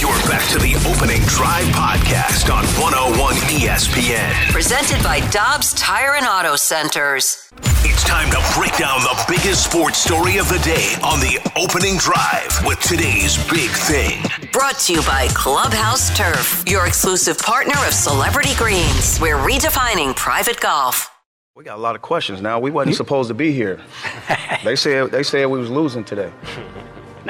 You're 0.00 0.08
back 0.26 0.48
to 0.52 0.58
the 0.58 0.72
opening 0.88 1.20
drive 1.26 1.66
podcast 1.66 2.50
on 2.50 2.64
101 2.80 3.34
ESPN. 3.60 4.32
Presented 4.50 5.02
by 5.04 5.20
Dobbs 5.28 5.74
Tire 5.74 6.14
and 6.14 6.24
Auto 6.24 6.56
Centers. 6.56 7.52
It's 7.84 8.02
time 8.04 8.30
to 8.30 8.40
break 8.58 8.74
down 8.78 9.00
the 9.00 9.22
biggest 9.28 9.70
sports 9.70 9.98
story 9.98 10.38
of 10.38 10.48
the 10.48 10.60
day 10.60 10.94
on 11.04 11.20
the 11.20 11.38
opening 11.56 11.98
drive 11.98 12.48
with 12.64 12.80
today's 12.80 13.36
big 13.50 13.68
thing. 13.70 14.22
Brought 14.50 14.78
to 14.86 14.94
you 14.94 15.02
by 15.02 15.28
Clubhouse 15.34 16.16
Turf, 16.16 16.64
your 16.66 16.86
exclusive 16.86 17.38
partner 17.38 17.76
of 17.86 17.92
Celebrity 17.92 18.54
Greens. 18.56 19.18
We're 19.20 19.36
redefining 19.36 20.16
private 20.16 20.58
golf. 20.60 21.10
We 21.58 21.64
got 21.64 21.76
a 21.76 21.82
lot 21.82 21.96
of 21.96 22.02
questions 22.02 22.40
now. 22.40 22.60
We 22.60 22.70
wasn't 22.70 22.94
supposed 22.94 23.26
to 23.26 23.34
be 23.34 23.50
here. 23.50 23.80
they 24.64 24.76
said 24.76 25.10
they 25.10 25.24
said 25.24 25.50
we 25.50 25.58
was 25.58 25.70
losing 25.70 26.04
today. 26.04 26.30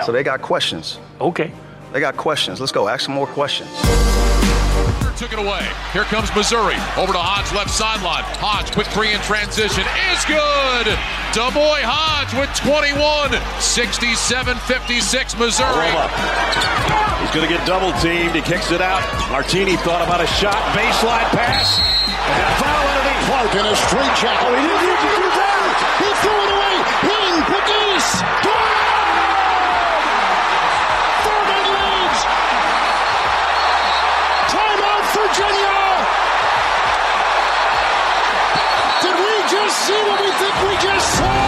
So 0.04 0.12
they 0.12 0.22
got 0.22 0.42
questions. 0.42 1.00
Okay. 1.18 1.50
They 1.94 2.00
got 2.00 2.18
questions. 2.18 2.60
Let's 2.60 2.70
go. 2.70 2.88
Ask 2.88 3.06
some 3.06 3.14
more 3.14 3.26
questions. 3.26 3.72
Took 5.16 5.32
it 5.32 5.38
away. 5.38 5.64
Here 5.94 6.04
comes 6.12 6.28
Missouri. 6.36 6.76
Over 7.00 7.16
to 7.16 7.18
Hodge, 7.24 7.56
left 7.56 7.70
sideline. 7.70 8.20
Hodge, 8.36 8.70
quick 8.70 8.86
three 8.92 9.16
in 9.16 9.20
transition 9.24 9.88
is 10.12 10.20
good. 10.28 10.84
D'Moi 11.32 11.80
Hodge 11.80 12.36
with 12.36 12.52
21. 12.52 13.32
67 13.64 14.12
56 14.68 15.38
Missouri. 15.40 15.88
He's 17.24 17.32
going 17.32 17.48
to 17.48 17.52
get 17.52 17.64
double 17.64 17.96
teamed. 17.96 18.36
He 18.36 18.44
kicks 18.44 18.76
it 18.76 18.84
out. 18.84 19.00
Martini 19.32 19.80
thought 19.80 20.04
about 20.04 20.20
a 20.20 20.28
shot. 20.36 20.60
Baseline 20.76 21.32
pass. 21.32 21.80
And 21.80 22.60
foul 22.60 22.76
underneath. 22.76 22.87
Clark 23.38 23.54
in 23.54 23.66
a 23.66 23.76
straight 23.76 24.16
shot. 24.18 24.34
Oh, 24.42 24.50
he 24.50 24.66
didn't 24.66 24.82
need 24.82 24.98
to 24.98 25.10
do 25.14 25.28
that. 25.38 25.70
He 26.02 26.10
threw 26.26 26.38
it 26.42 26.50
away. 26.58 26.74
Ping, 27.06 27.38
Padis. 27.46 28.06
Furman 31.22 31.66
leads. 31.78 32.20
Timeout, 34.50 35.04
Virginia. 35.14 35.78
Did 39.06 39.16
we 39.22 39.34
just 39.46 39.74
see 39.86 40.00
what 40.02 40.18
we 40.18 40.30
think 40.34 40.54
we 40.66 40.74
just 40.82 41.06
saw? 41.14 41.38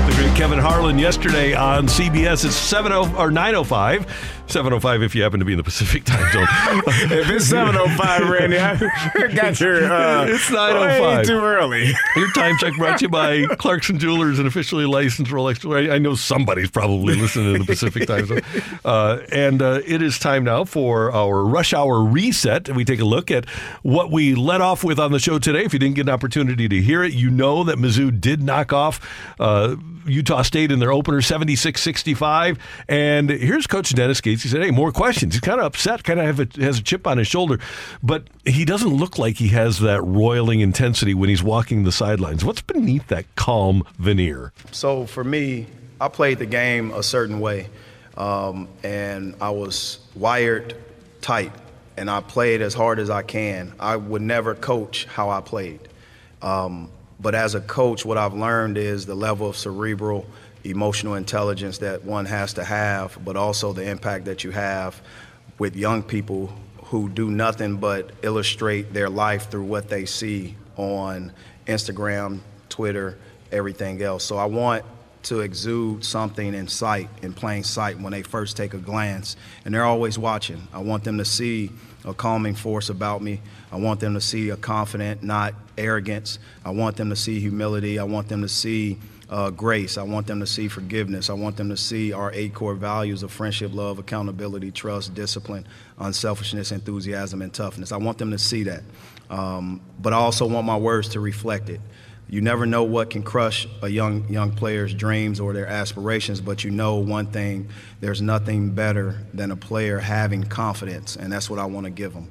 the 0.08 0.16
great 0.16 0.34
Kevin 0.34 0.58
Harlan 0.58 0.98
yesterday 0.98 1.52
on 1.52 1.88
CBS. 1.88 2.46
It's 2.46 2.56
70 2.56 3.16
or 3.18 3.30
905. 3.30 4.39
705 4.50 5.02
if 5.02 5.14
you 5.14 5.22
happen 5.22 5.38
to 5.40 5.44
be 5.44 5.52
in 5.52 5.58
the 5.58 5.64
Pacific 5.64 6.04
time 6.04 6.30
zone. 6.32 6.46
if 6.86 7.30
it's 7.30 7.46
705, 7.46 8.28
Randy, 8.28 8.58
I 8.58 8.76
got 9.34 9.60
your. 9.60 9.84
Uh, 9.84 10.26
it's 10.26 10.50
905. 10.50 11.18
way 11.18 11.24
too 11.24 11.38
early. 11.38 11.92
Your 12.16 12.30
time 12.32 12.56
check 12.58 12.74
brought 12.76 12.98
to 12.98 13.04
you 13.04 13.08
by 13.08 13.46
Clarkson 13.56 13.98
Jewelers, 13.98 14.38
an 14.38 14.46
officially 14.46 14.86
licensed 14.86 15.30
Rolex 15.30 15.60
jeweler. 15.60 15.92
I 15.92 15.98
know 15.98 16.14
somebody's 16.14 16.70
probably 16.70 17.14
listening 17.14 17.54
in 17.54 17.60
the 17.60 17.66
Pacific 17.66 18.06
time 18.06 18.26
zone. 18.26 18.40
Uh, 18.84 19.20
and 19.30 19.60
uh, 19.62 19.80
it 19.86 20.00
is 20.00 20.18
time 20.18 20.44
now 20.44 20.64
for 20.64 21.12
our 21.12 21.44
rush 21.44 21.74
hour 21.74 22.02
reset. 22.02 22.74
We 22.74 22.84
take 22.84 23.00
a 23.00 23.04
look 23.04 23.30
at 23.30 23.48
what 23.82 24.10
we 24.10 24.34
let 24.34 24.60
off 24.60 24.82
with 24.82 24.98
on 24.98 25.12
the 25.12 25.18
show 25.18 25.38
today. 25.38 25.64
If 25.64 25.72
you 25.72 25.78
didn't 25.78 25.96
get 25.96 26.02
an 26.02 26.08
opportunity 26.08 26.68
to 26.68 26.80
hear 26.80 27.02
it, 27.02 27.12
you 27.12 27.30
know 27.30 27.62
that 27.64 27.76
Mizzou 27.76 28.18
did 28.20 28.42
knock 28.42 28.72
off 28.72 29.34
uh, 29.38 29.76
Utah 30.06 30.42
State 30.42 30.72
in 30.72 30.78
their 30.78 30.92
opener 30.92 31.20
76 31.20 31.80
65. 31.80 32.58
And 32.88 33.30
here's 33.30 33.66
Coach 33.66 33.94
Dennis 33.94 34.20
Gates. 34.20 34.39
He 34.42 34.48
said, 34.48 34.62
Hey, 34.62 34.70
more 34.70 34.92
questions. 34.92 35.34
He's 35.34 35.40
kind 35.40 35.60
of 35.60 35.66
upset, 35.66 36.04
kind 36.04 36.20
of 36.20 36.40
a, 36.40 36.48
has 36.60 36.78
a 36.78 36.82
chip 36.82 37.06
on 37.06 37.18
his 37.18 37.26
shoulder, 37.26 37.58
but 38.02 38.28
he 38.44 38.64
doesn't 38.64 38.92
look 38.92 39.18
like 39.18 39.36
he 39.36 39.48
has 39.48 39.80
that 39.80 40.02
roiling 40.02 40.60
intensity 40.60 41.14
when 41.14 41.28
he's 41.28 41.42
walking 41.42 41.84
the 41.84 41.92
sidelines. 41.92 42.44
What's 42.44 42.62
beneath 42.62 43.06
that 43.08 43.26
calm 43.36 43.84
veneer? 43.98 44.52
So 44.72 45.06
for 45.06 45.24
me, 45.24 45.66
I 46.00 46.08
played 46.08 46.38
the 46.38 46.46
game 46.46 46.92
a 46.92 47.02
certain 47.02 47.40
way, 47.40 47.68
um, 48.16 48.68
and 48.82 49.34
I 49.40 49.50
was 49.50 49.98
wired 50.14 50.76
tight, 51.20 51.52
and 51.96 52.10
I 52.10 52.20
played 52.20 52.62
as 52.62 52.74
hard 52.74 52.98
as 52.98 53.10
I 53.10 53.22
can. 53.22 53.74
I 53.78 53.96
would 53.96 54.22
never 54.22 54.54
coach 54.54 55.04
how 55.04 55.30
I 55.30 55.40
played. 55.40 55.80
Um, 56.40 56.90
but 57.20 57.34
as 57.34 57.54
a 57.54 57.60
coach, 57.60 58.04
what 58.04 58.16
I've 58.16 58.34
learned 58.34 58.78
is 58.78 59.04
the 59.04 59.14
level 59.14 59.50
of 59.50 59.56
cerebral, 59.56 60.26
emotional 60.64 61.14
intelligence 61.14 61.78
that 61.78 62.04
one 62.04 62.26
has 62.26 62.54
to 62.54 62.64
have, 62.64 63.18
but 63.24 63.36
also 63.36 63.72
the 63.72 63.88
impact 63.88 64.26
that 64.26 64.44
you 64.44 64.50
have 64.50 65.00
with 65.58 65.76
young 65.76 66.02
people 66.02 66.52
who 66.84 67.08
do 67.08 67.30
nothing 67.30 67.76
but 67.76 68.10
illustrate 68.22 68.92
their 68.92 69.08
life 69.08 69.50
through 69.50 69.64
what 69.64 69.88
they 69.88 70.04
see 70.04 70.56
on 70.76 71.32
Instagram, 71.66 72.40
Twitter, 72.68 73.16
everything 73.52 74.02
else. 74.02 74.24
So 74.24 74.36
I 74.36 74.46
want 74.46 74.84
to 75.24 75.40
exude 75.40 76.04
something 76.04 76.54
in 76.54 76.66
sight, 76.66 77.08
in 77.22 77.32
plain 77.32 77.62
sight, 77.62 77.98
when 77.98 78.12
they 78.12 78.22
first 78.22 78.56
take 78.56 78.74
a 78.74 78.78
glance. 78.78 79.36
And 79.64 79.74
they're 79.74 79.84
always 79.84 80.18
watching. 80.18 80.66
I 80.72 80.78
want 80.78 81.04
them 81.04 81.18
to 81.18 81.24
see 81.24 81.70
a 82.04 82.14
calming 82.14 82.54
force 82.54 82.88
about 82.88 83.22
me. 83.22 83.40
I 83.70 83.76
want 83.76 84.00
them 84.00 84.14
to 84.14 84.20
see 84.20 84.48
a 84.48 84.56
confident, 84.56 85.22
not 85.22 85.54
arrogance. 85.76 86.38
I 86.64 86.70
want 86.70 86.96
them 86.96 87.10
to 87.10 87.16
see 87.16 87.38
humility. 87.38 87.98
I 87.98 88.04
want 88.04 88.28
them 88.28 88.40
to 88.42 88.48
see 88.48 88.98
uh, 89.30 89.48
grace. 89.50 89.96
I 89.96 90.02
want 90.02 90.26
them 90.26 90.40
to 90.40 90.46
see 90.46 90.66
forgiveness. 90.68 91.30
I 91.30 91.34
want 91.34 91.56
them 91.56 91.68
to 91.70 91.76
see 91.76 92.12
our 92.12 92.32
eight 92.32 92.52
core 92.52 92.74
values 92.74 93.22
of 93.22 93.30
friendship, 93.30 93.72
love, 93.72 93.98
accountability, 93.98 94.72
trust, 94.72 95.14
discipline, 95.14 95.66
unselfishness, 95.98 96.72
enthusiasm, 96.72 97.40
and 97.40 97.54
toughness. 97.54 97.92
I 97.92 97.96
want 97.96 98.18
them 98.18 98.32
to 98.32 98.38
see 98.38 98.64
that. 98.64 98.82
Um, 99.30 99.80
but 100.00 100.12
I 100.12 100.16
also 100.16 100.46
want 100.46 100.66
my 100.66 100.76
words 100.76 101.10
to 101.10 101.20
reflect 101.20 101.70
it. 101.70 101.80
You 102.28 102.40
never 102.40 102.66
know 102.66 102.84
what 102.84 103.10
can 103.10 103.22
crush 103.22 103.66
a 103.82 103.88
young 103.88 104.28
young 104.28 104.52
player's 104.52 104.94
dreams 104.94 105.40
or 105.40 105.52
their 105.52 105.66
aspirations, 105.66 106.40
but 106.40 106.62
you 106.62 106.70
know 106.70 106.96
one 106.96 107.26
thing: 107.26 107.68
there's 108.00 108.22
nothing 108.22 108.70
better 108.70 109.18
than 109.32 109.50
a 109.50 109.56
player 109.56 109.98
having 109.98 110.44
confidence, 110.44 111.16
and 111.16 111.32
that's 111.32 111.48
what 111.48 111.58
I 111.58 111.64
want 111.64 111.84
to 111.84 111.90
give 111.90 112.14
them. 112.14 112.30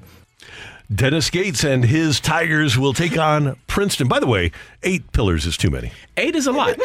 Dennis 0.93 1.29
Gates 1.29 1.63
and 1.63 1.85
his 1.85 2.19
Tigers 2.19 2.77
will 2.77 2.93
take 2.93 3.17
on 3.17 3.55
Princeton. 3.67 4.07
By 4.07 4.19
the 4.19 4.25
way, 4.25 4.51
eight 4.81 5.11
pillars 5.11 5.45
is 5.45 5.55
too 5.55 5.69
many. 5.69 5.91
Eight 6.17 6.35
is 6.35 6.47
a 6.47 6.51
lot. 6.51 6.77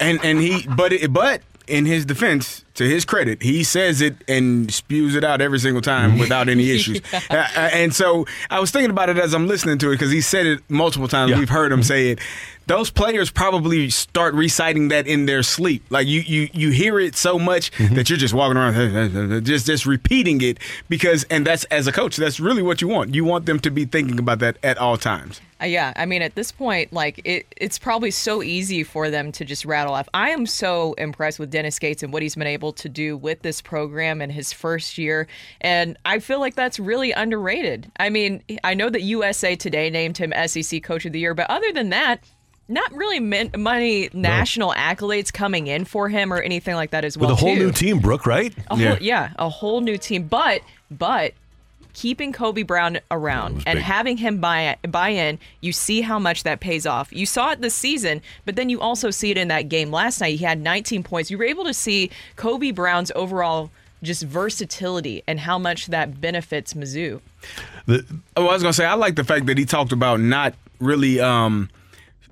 and 0.00 0.18
and 0.24 0.40
he 0.40 0.66
but 0.66 0.92
it, 0.92 1.12
but 1.12 1.42
in 1.68 1.86
his 1.86 2.04
defense, 2.04 2.64
to 2.78 2.88
his 2.88 3.04
credit, 3.04 3.42
he 3.42 3.64
says 3.64 4.00
it 4.00 4.14
and 4.28 4.72
spews 4.72 5.16
it 5.16 5.24
out 5.24 5.40
every 5.40 5.58
single 5.58 5.82
time 5.82 6.16
without 6.18 6.48
any 6.48 6.70
issues. 6.70 7.00
yeah. 7.12 7.50
uh, 7.56 7.70
and 7.72 7.92
so 7.92 8.24
I 8.50 8.60
was 8.60 8.70
thinking 8.70 8.90
about 8.90 9.08
it 9.08 9.18
as 9.18 9.34
I'm 9.34 9.48
listening 9.48 9.78
to 9.78 9.90
it 9.90 9.94
because 9.94 10.12
he 10.12 10.20
said 10.20 10.46
it 10.46 10.60
multiple 10.68 11.08
times. 11.08 11.32
Yeah. 11.32 11.40
We've 11.40 11.48
heard 11.48 11.72
him 11.72 11.82
say 11.82 12.10
it. 12.10 12.20
Those 12.66 12.90
players 12.90 13.30
probably 13.30 13.90
start 13.90 14.34
reciting 14.34 14.88
that 14.88 15.06
in 15.06 15.26
their 15.26 15.42
sleep. 15.42 15.82
Like 15.90 16.06
you, 16.06 16.20
you, 16.20 16.50
you 16.52 16.70
hear 16.70 17.00
it 17.00 17.16
so 17.16 17.38
much 17.38 17.72
mm-hmm. 17.72 17.94
that 17.94 18.10
you're 18.10 18.18
just 18.18 18.34
walking 18.34 18.58
around, 18.58 19.44
just, 19.44 19.66
just 19.66 19.84
repeating 19.84 20.40
it 20.42 20.58
because, 20.88 21.24
and 21.24 21.46
that's 21.46 21.64
as 21.64 21.86
a 21.86 21.92
coach, 21.92 22.16
that's 22.16 22.38
really 22.38 22.62
what 22.62 22.80
you 22.80 22.86
want. 22.86 23.14
You 23.14 23.24
want 23.24 23.46
them 23.46 23.58
to 23.60 23.70
be 23.70 23.86
thinking 23.86 24.18
about 24.18 24.38
that 24.40 24.58
at 24.62 24.78
all 24.78 24.96
times. 24.98 25.40
Uh, 25.60 25.66
yeah, 25.66 25.92
I 25.96 26.06
mean, 26.06 26.22
at 26.22 26.36
this 26.36 26.52
point, 26.52 26.92
like 26.92 27.20
it, 27.24 27.52
it's 27.56 27.78
probably 27.78 28.12
so 28.12 28.42
easy 28.42 28.84
for 28.84 29.10
them 29.10 29.32
to 29.32 29.44
just 29.44 29.64
rattle 29.64 29.94
off. 29.94 30.08
I 30.14 30.30
am 30.30 30.46
so 30.46 30.92
impressed 30.94 31.40
with 31.40 31.50
Dennis 31.50 31.78
Gates 31.78 32.02
and 32.02 32.12
what 32.12 32.22
he's 32.22 32.36
been 32.36 32.46
able 32.46 32.67
to 32.74 32.88
do 32.88 33.16
with 33.16 33.42
this 33.42 33.60
program 33.60 34.20
in 34.20 34.30
his 34.30 34.52
first 34.52 34.98
year, 34.98 35.26
and 35.60 35.96
I 36.04 36.18
feel 36.18 36.40
like 36.40 36.54
that's 36.54 36.78
really 36.78 37.12
underrated. 37.12 37.90
I 37.98 38.10
mean, 38.10 38.42
I 38.64 38.74
know 38.74 38.90
that 38.90 39.02
USA 39.02 39.56
Today 39.56 39.90
named 39.90 40.18
him 40.18 40.32
SEC 40.46 40.82
Coach 40.82 41.04
of 41.06 41.12
the 41.12 41.18
Year, 41.18 41.34
but 41.34 41.48
other 41.50 41.72
than 41.72 41.90
that, 41.90 42.22
not 42.68 42.92
really 42.92 43.18
many 43.18 44.10
national 44.12 44.68
no. 44.68 44.74
accolades 44.74 45.32
coming 45.32 45.66
in 45.66 45.84
for 45.84 46.08
him 46.08 46.32
or 46.32 46.40
anything 46.40 46.74
like 46.74 46.90
that 46.90 47.04
as 47.04 47.16
well. 47.16 47.30
With 47.30 47.38
a 47.38 47.40
whole 47.40 47.54
too. 47.54 47.66
new 47.66 47.72
team, 47.72 47.98
Brooke, 47.98 48.26
right? 48.26 48.54
A 48.70 48.76
yeah. 48.76 48.88
Whole, 48.88 48.98
yeah, 49.00 49.32
a 49.38 49.48
whole 49.48 49.80
new 49.80 49.96
team. 49.96 50.24
But 50.24 50.60
but 50.90 51.32
keeping 51.98 52.32
Kobe 52.32 52.62
Brown 52.62 53.00
around 53.10 53.64
and 53.66 53.78
big. 53.78 53.82
having 53.82 54.16
him 54.16 54.38
buy 54.38 54.76
buy 54.88 55.08
in, 55.08 55.36
you 55.60 55.72
see 55.72 56.00
how 56.00 56.16
much 56.20 56.44
that 56.44 56.60
pays 56.60 56.86
off. 56.86 57.12
You 57.12 57.26
saw 57.26 57.50
it 57.50 57.60
this 57.60 57.74
season, 57.74 58.22
but 58.44 58.54
then 58.54 58.70
you 58.70 58.80
also 58.80 59.10
see 59.10 59.32
it 59.32 59.36
in 59.36 59.48
that 59.48 59.62
game 59.68 59.90
last 59.90 60.20
night. 60.20 60.38
He 60.38 60.44
had 60.44 60.60
19 60.60 61.02
points. 61.02 61.28
You 61.28 61.38
were 61.38 61.44
able 61.44 61.64
to 61.64 61.74
see 61.74 62.12
Kobe 62.36 62.70
Brown's 62.70 63.10
overall 63.16 63.72
just 64.00 64.22
versatility 64.22 65.24
and 65.26 65.40
how 65.40 65.58
much 65.58 65.86
that 65.86 66.20
benefits 66.20 66.72
Mizzou. 66.72 67.20
The, 67.86 68.06
oh, 68.36 68.46
I 68.46 68.52
was 68.52 68.62
gonna 68.62 68.72
say 68.72 68.86
I 68.86 68.94
like 68.94 69.16
the 69.16 69.24
fact 69.24 69.46
that 69.46 69.58
he 69.58 69.64
talked 69.64 69.90
about 69.90 70.20
not 70.20 70.54
really. 70.78 71.18
Um, 71.18 71.68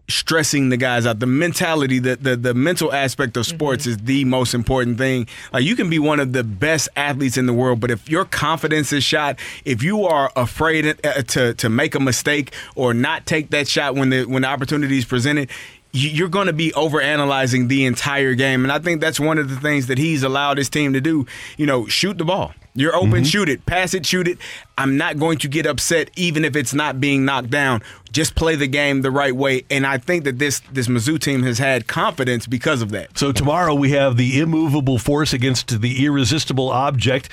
stressing 0.09 0.69
the 0.69 0.77
guys 0.77 1.07
out. 1.07 1.19
The 1.19 1.27
mentality, 1.27 1.99
the 1.99 2.17
the, 2.17 2.37
the 2.37 2.55
mental 2.55 2.93
aspect 2.93 3.37
of 3.37 3.47
sports 3.47 3.85
mm-hmm. 3.85 3.93
is 3.93 3.99
the 3.99 4.25
most 4.25 4.55
important 4.55 4.99
thing. 4.99 5.27
Like 5.53 5.65
you 5.65 5.77
can 5.77 5.91
be 5.91 5.99
one 5.99 6.21
of 6.21 6.33
the 6.33 6.45
best 6.45 6.89
athletes 6.97 7.37
in 7.37 7.47
the 7.47 7.53
world, 7.53 7.81
but 7.81 7.91
if 7.91 8.09
your 8.09 8.25
confidence 8.25 8.93
is 8.93 9.05
shot, 9.05 9.39
if 9.65 9.83
you 9.83 10.05
are 10.05 10.33
afraid 10.37 10.87
uh, 11.05 11.23
to 11.23 11.55
to 11.55 11.69
make 11.69 11.95
a 11.95 12.01
mistake 12.01 12.53
or 12.75 12.95
not 12.95 13.27
take 13.27 13.51
that 13.51 13.69
shot 13.69 13.95
when 13.95 14.11
the 14.11 14.25
when 14.25 14.43
the 14.43 14.49
opportunity 14.49 14.99
is 14.99 15.05
presented, 15.05 15.51
you're 15.97 16.29
going 16.29 16.47
to 16.47 16.53
be 16.53 16.71
overanalyzing 16.73 17.69
the 17.69 17.87
entire 17.87 18.35
game. 18.35 18.65
And 18.65 18.73
I 18.73 18.79
think 18.79 19.01
that's 19.01 19.19
one 19.19 19.39
of 19.39 19.49
the 19.49 19.57
things 19.57 19.87
that 19.87 19.99
he's 19.99 20.23
allowed 20.23 20.59
his 20.59 20.69
team 20.69 20.93
to 20.93 21.01
do. 21.01 21.27
You 21.57 21.67
know, 21.67 21.87
shoot 21.87 22.19
the 22.19 22.25
ball. 22.25 22.53
You're 22.77 22.95
open, 22.95 23.11
mm-hmm. 23.11 23.25
shoot 23.25 23.49
it, 23.49 23.65
pass 23.65 23.95
it, 23.95 24.05
shoot 24.05 24.29
it. 24.29 24.37
I'm 24.77 24.99
not 24.99 25.19
going 25.19 25.39
to 25.39 25.49
get 25.49 25.65
upset 25.65 26.11
even 26.15 26.45
if 26.45 26.55
it's 26.55 26.75
not 26.75 27.01
being 27.01 27.25
knocked 27.25 27.49
down. 27.49 27.83
Just 28.13 28.35
play 28.35 28.55
the 28.55 28.67
game 28.67 29.01
the 29.01 29.11
right 29.11 29.35
way. 29.35 29.65
And 29.71 29.87
I 29.87 29.97
think 29.97 30.25
that 30.25 30.39
this 30.39 30.61
this 30.71 30.87
Mizzou 30.87 31.19
team 31.19 31.43
has 31.43 31.59
had 31.59 31.87
confidence 31.87 32.47
because 32.47 32.83
of 32.83 32.91
that. 32.91 33.19
So 33.19 33.33
tomorrow 33.33 33.75
we 33.75 33.93
have 33.93 34.19
the 34.19 34.41
immovable 34.41 34.99
force 34.99 35.33
against 35.33 35.81
the 35.81 36.05
irresistible 36.05 36.69
object. 36.71 37.31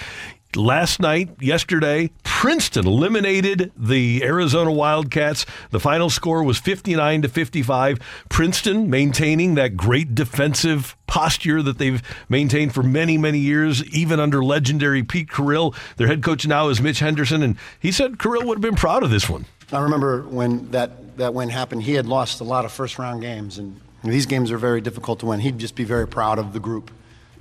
Last 0.55 0.99
night, 0.99 1.29
yesterday, 1.41 2.11
Princeton 2.23 2.85
eliminated 2.85 3.71
the 3.75 4.23
Arizona 4.23 4.71
Wildcats. 4.71 5.47
The 5.71 5.79
final 5.79 6.11
score 6.11 6.43
was 6.43 6.59
59 6.59 7.23
to 7.23 7.29
55. 7.29 7.97
Princeton 8.29 8.87
maintaining 8.87 9.55
that 9.55 9.75
great 9.75 10.13
defensive 10.13 10.95
posture 11.07 11.63
that 11.63 11.79
they've 11.79 12.03
maintained 12.29 12.71
for 12.71 12.83
many, 12.83 13.17
many 13.17 13.39
years, 13.39 13.83
even 13.85 14.19
under 14.19 14.43
legendary 14.43 15.01
Pete 15.01 15.29
Carril. 15.29 15.73
Their 15.97 16.07
head 16.07 16.21
coach 16.21 16.45
now 16.45 16.69
is 16.69 16.79
Mitch 16.79 16.99
Henderson, 16.99 17.41
and 17.41 17.57
he 17.79 17.91
said 17.91 18.19
Carril 18.19 18.45
would 18.45 18.57
have 18.57 18.61
been 18.61 18.75
proud 18.75 19.01
of 19.01 19.09
this 19.09 19.27
one. 19.27 19.45
I 19.71 19.79
remember 19.79 20.21
when 20.21 20.69
that, 20.69 21.17
that 21.17 21.33
win 21.33 21.49
happened, 21.49 21.81
he 21.81 21.95
had 21.95 22.05
lost 22.05 22.41
a 22.41 22.43
lot 22.43 22.63
of 22.63 22.71
first 22.71 22.99
round 22.99 23.21
games, 23.21 23.57
and 23.57 23.81
these 24.03 24.27
games 24.27 24.51
are 24.51 24.59
very 24.59 24.81
difficult 24.81 25.19
to 25.21 25.25
win. 25.25 25.39
He'd 25.39 25.57
just 25.57 25.75
be 25.75 25.83
very 25.83 26.07
proud 26.07 26.37
of 26.37 26.53
the 26.53 26.59
group. 26.59 26.91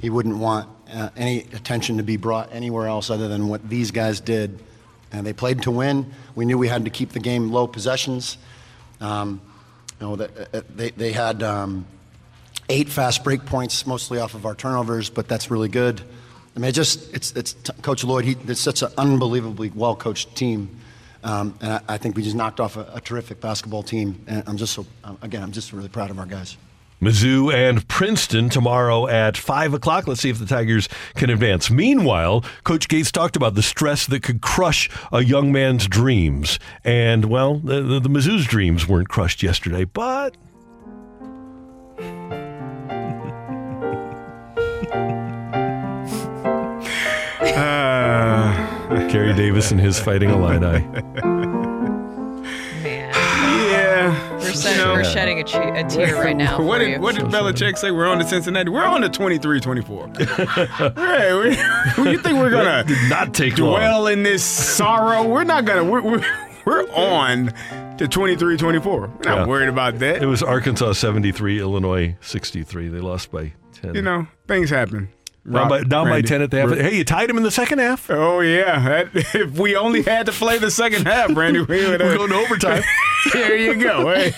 He 0.01 0.09
wouldn't 0.09 0.39
want 0.39 0.68
uh, 0.93 1.10
any 1.16 1.40
attention 1.52 1.97
to 1.97 2.02
be 2.02 2.16
brought 2.16 2.52
anywhere 2.55 2.86
else 2.86 3.10
other 3.10 3.28
than 3.28 3.48
what 3.48 3.69
these 3.69 3.90
guys 3.90 4.20
did. 4.20 4.59
And 5.12 5.27
they 5.27 5.32
played 5.32 5.62
to 5.62 5.70
win. 5.70 6.12
We 6.35 6.44
knew 6.44 6.56
we 6.59 6.69
had 6.69 6.85
to 6.85 6.90
keep 6.90 7.10
the 7.10 7.20
game 7.20 7.51
low 7.51 7.66
possessions. 7.66 8.39
Um, 9.01 9.40
you 10.01 10.06
know, 10.06 10.16
that- 10.16 10.55
uh, 10.55 10.62
they, 10.74 10.90
they 10.90 11.12
had 11.12 11.43
um, 11.43 11.86
eight 12.69 12.89
fast 12.89 13.23
break 13.24 13.44
points, 13.44 13.86
mostly 13.86 14.19
off 14.19 14.35
of 14.35 14.47
our 14.47 14.55
turnovers, 14.55 15.10
but 15.10 15.28
that's 15.28 15.51
really 15.51 15.69
good. 15.69 16.01
I 16.55 16.59
mean, 16.59 16.69
it 16.69 16.73
just 16.73 17.14
it's 17.14 17.32
it's 17.32 17.55
Coach 17.81 18.05
Lloyd. 18.05 18.24
He 18.24 18.36
it's 18.47 18.60
such 18.60 18.82
an 18.82 18.90
unbelievably 18.98 19.73
well 19.74 19.97
coached 19.97 20.36
team, 20.36 20.69
um, 21.24 21.55
and 21.62 21.73
I, 21.73 21.81
I 21.94 21.97
think 21.97 22.14
we 22.14 22.23
just 22.23 22.36
knocked 22.36 22.60
off 22.60 22.77
a, 22.77 22.90
a 22.94 23.01
terrific 23.01 23.40
basketball 23.40 23.82
team. 23.82 24.23
And 24.27 24.43
I'm 24.47 24.59
just 24.59 24.74
so 24.74 24.85
again, 25.23 25.43
I'm 25.43 25.52
just 25.52 25.73
really 25.73 25.89
proud 25.89 26.10
of 26.10 26.19
our 26.19 26.27
guys. 26.27 26.59
Mizzou 27.03 27.53
and 27.53 27.87
Princeton 27.89 28.49
tomorrow 28.49 29.09
at 29.09 29.37
5 29.37 29.74
o'clock. 29.74 30.07
Let's 30.07 30.20
see 30.20 30.31
if 30.31 30.39
the 30.39 30.47
Tigers 30.47 30.89
can 31.16 31.31
advance. 31.31 31.69
Meanwhile, 31.69 32.45
Coach 32.62 32.89
Gates 32.89 33.11
talked 33.11 33.35
about 33.35 33.57
the 33.57 33.62
stress 33.62 34.07
that 34.07 34.23
could 34.23 34.41
crush 34.41 34.89
a 35.11 35.24
young 35.24 35.51
man's 35.51 35.89
dreams. 35.89 36.61
And, 36.85 37.24
well, 37.24 37.59
the, 37.59 37.83
the, 37.83 37.99
the 37.99 38.09
Mizzou's 38.09 38.47
dreams 38.47 38.87
weren't 38.87 39.09
crushed 39.09 39.43
yesterday, 39.43 39.85
but. 39.85 40.37
Carey 49.11 49.35
Davis 49.35 49.73
and 49.73 49.81
his 49.81 49.99
fighting 49.99 50.31
Illini. 50.31 50.87
Yeah. 54.55 54.65
We're, 54.65 54.70
You 54.73 54.85
know- 54.85 54.93
we're 54.95 55.05
shedding 55.05 55.41
a, 55.41 55.45
che- 55.45 55.81
a 55.81 55.85
tear 55.89 56.16
right 56.16 56.37
now. 56.37 56.61
what 56.62 56.79
did 56.79 56.91
you. 56.91 57.01
what 57.01 57.15
did 57.15 57.24
Belichick 57.27 57.77
say? 57.79 57.91
We're 57.91 58.07
on 58.07 58.19
to 58.19 58.24
Cincinnati. 58.24 58.70
We're 58.70 58.85
on 58.85 59.01
to 59.03 59.09
23-24. 59.09 60.97
right. 60.97 61.97
We, 61.99 62.11
you 62.12 62.19
think 62.19 62.39
we're 62.39 62.51
gonna 62.51 62.85
did 62.85 63.11
not 63.11 63.35
take 63.35 63.59
long. 63.59 63.79
dwell 63.81 64.07
in 64.07 64.23
this 64.23 64.43
sorrow? 64.45 65.27
We're 65.29 65.45
not 65.45 65.65
gonna. 65.65 65.85
We're 65.85 66.01
we're, 66.03 66.24
we're 66.65 66.89
on 66.91 67.47
to 67.99 68.07
23-24. 68.09 68.85
We're 68.85 69.07
not 69.09 69.24
Yeah. 69.24 69.47
worried 69.47 69.69
about 69.69 69.99
that. 69.99 70.23
It 70.23 70.27
was 70.27 70.43
Arkansas 70.43 70.93
73, 70.95 71.61
Illinois 71.61 72.16
63. 72.20 72.89
They 72.89 72.99
lost 73.01 73.31
by 73.31 73.53
10. 73.81 73.95
You 73.95 74.03
know, 74.03 74.27
things 74.49 74.70
happen. 74.70 75.09
Down 75.51 75.69
by, 75.69 75.78
Rob, 75.78 75.89
down 75.89 76.09
by 76.09 76.23
10 76.23 76.43
at 76.43 76.51
the 76.52 76.60
half. 76.60 76.70
We're- 76.70 76.82
Hey, 76.82 76.97
you 76.98 77.05
tied 77.05 77.28
him 77.28 77.36
in 77.36 77.43
the 77.43 77.51
second 77.51 77.81
half. 77.81 78.09
Oh 78.10 78.40
yeah, 78.40 78.78
that, 78.89 79.09
if 79.35 79.59
we 79.59 79.74
only 79.74 80.02
had 80.02 80.27
to 80.27 80.32
play 80.32 80.59
the 80.59 80.70
second 80.70 81.06
half, 81.06 81.35
Randy, 81.36 81.60
we 81.60 81.66
would. 81.89 82.01
We're 82.01 82.16
going 82.16 82.31
to 82.31 82.36
overtime. 82.36 82.82
there 83.32 83.56
you 83.56 83.74
go. 83.74 84.09
Hey, 84.14 84.32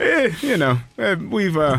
eh, 0.00 0.32
you 0.40 0.56
know, 0.56 0.78
eh, 0.98 1.14
we've 1.14 1.56
uh, 1.56 1.78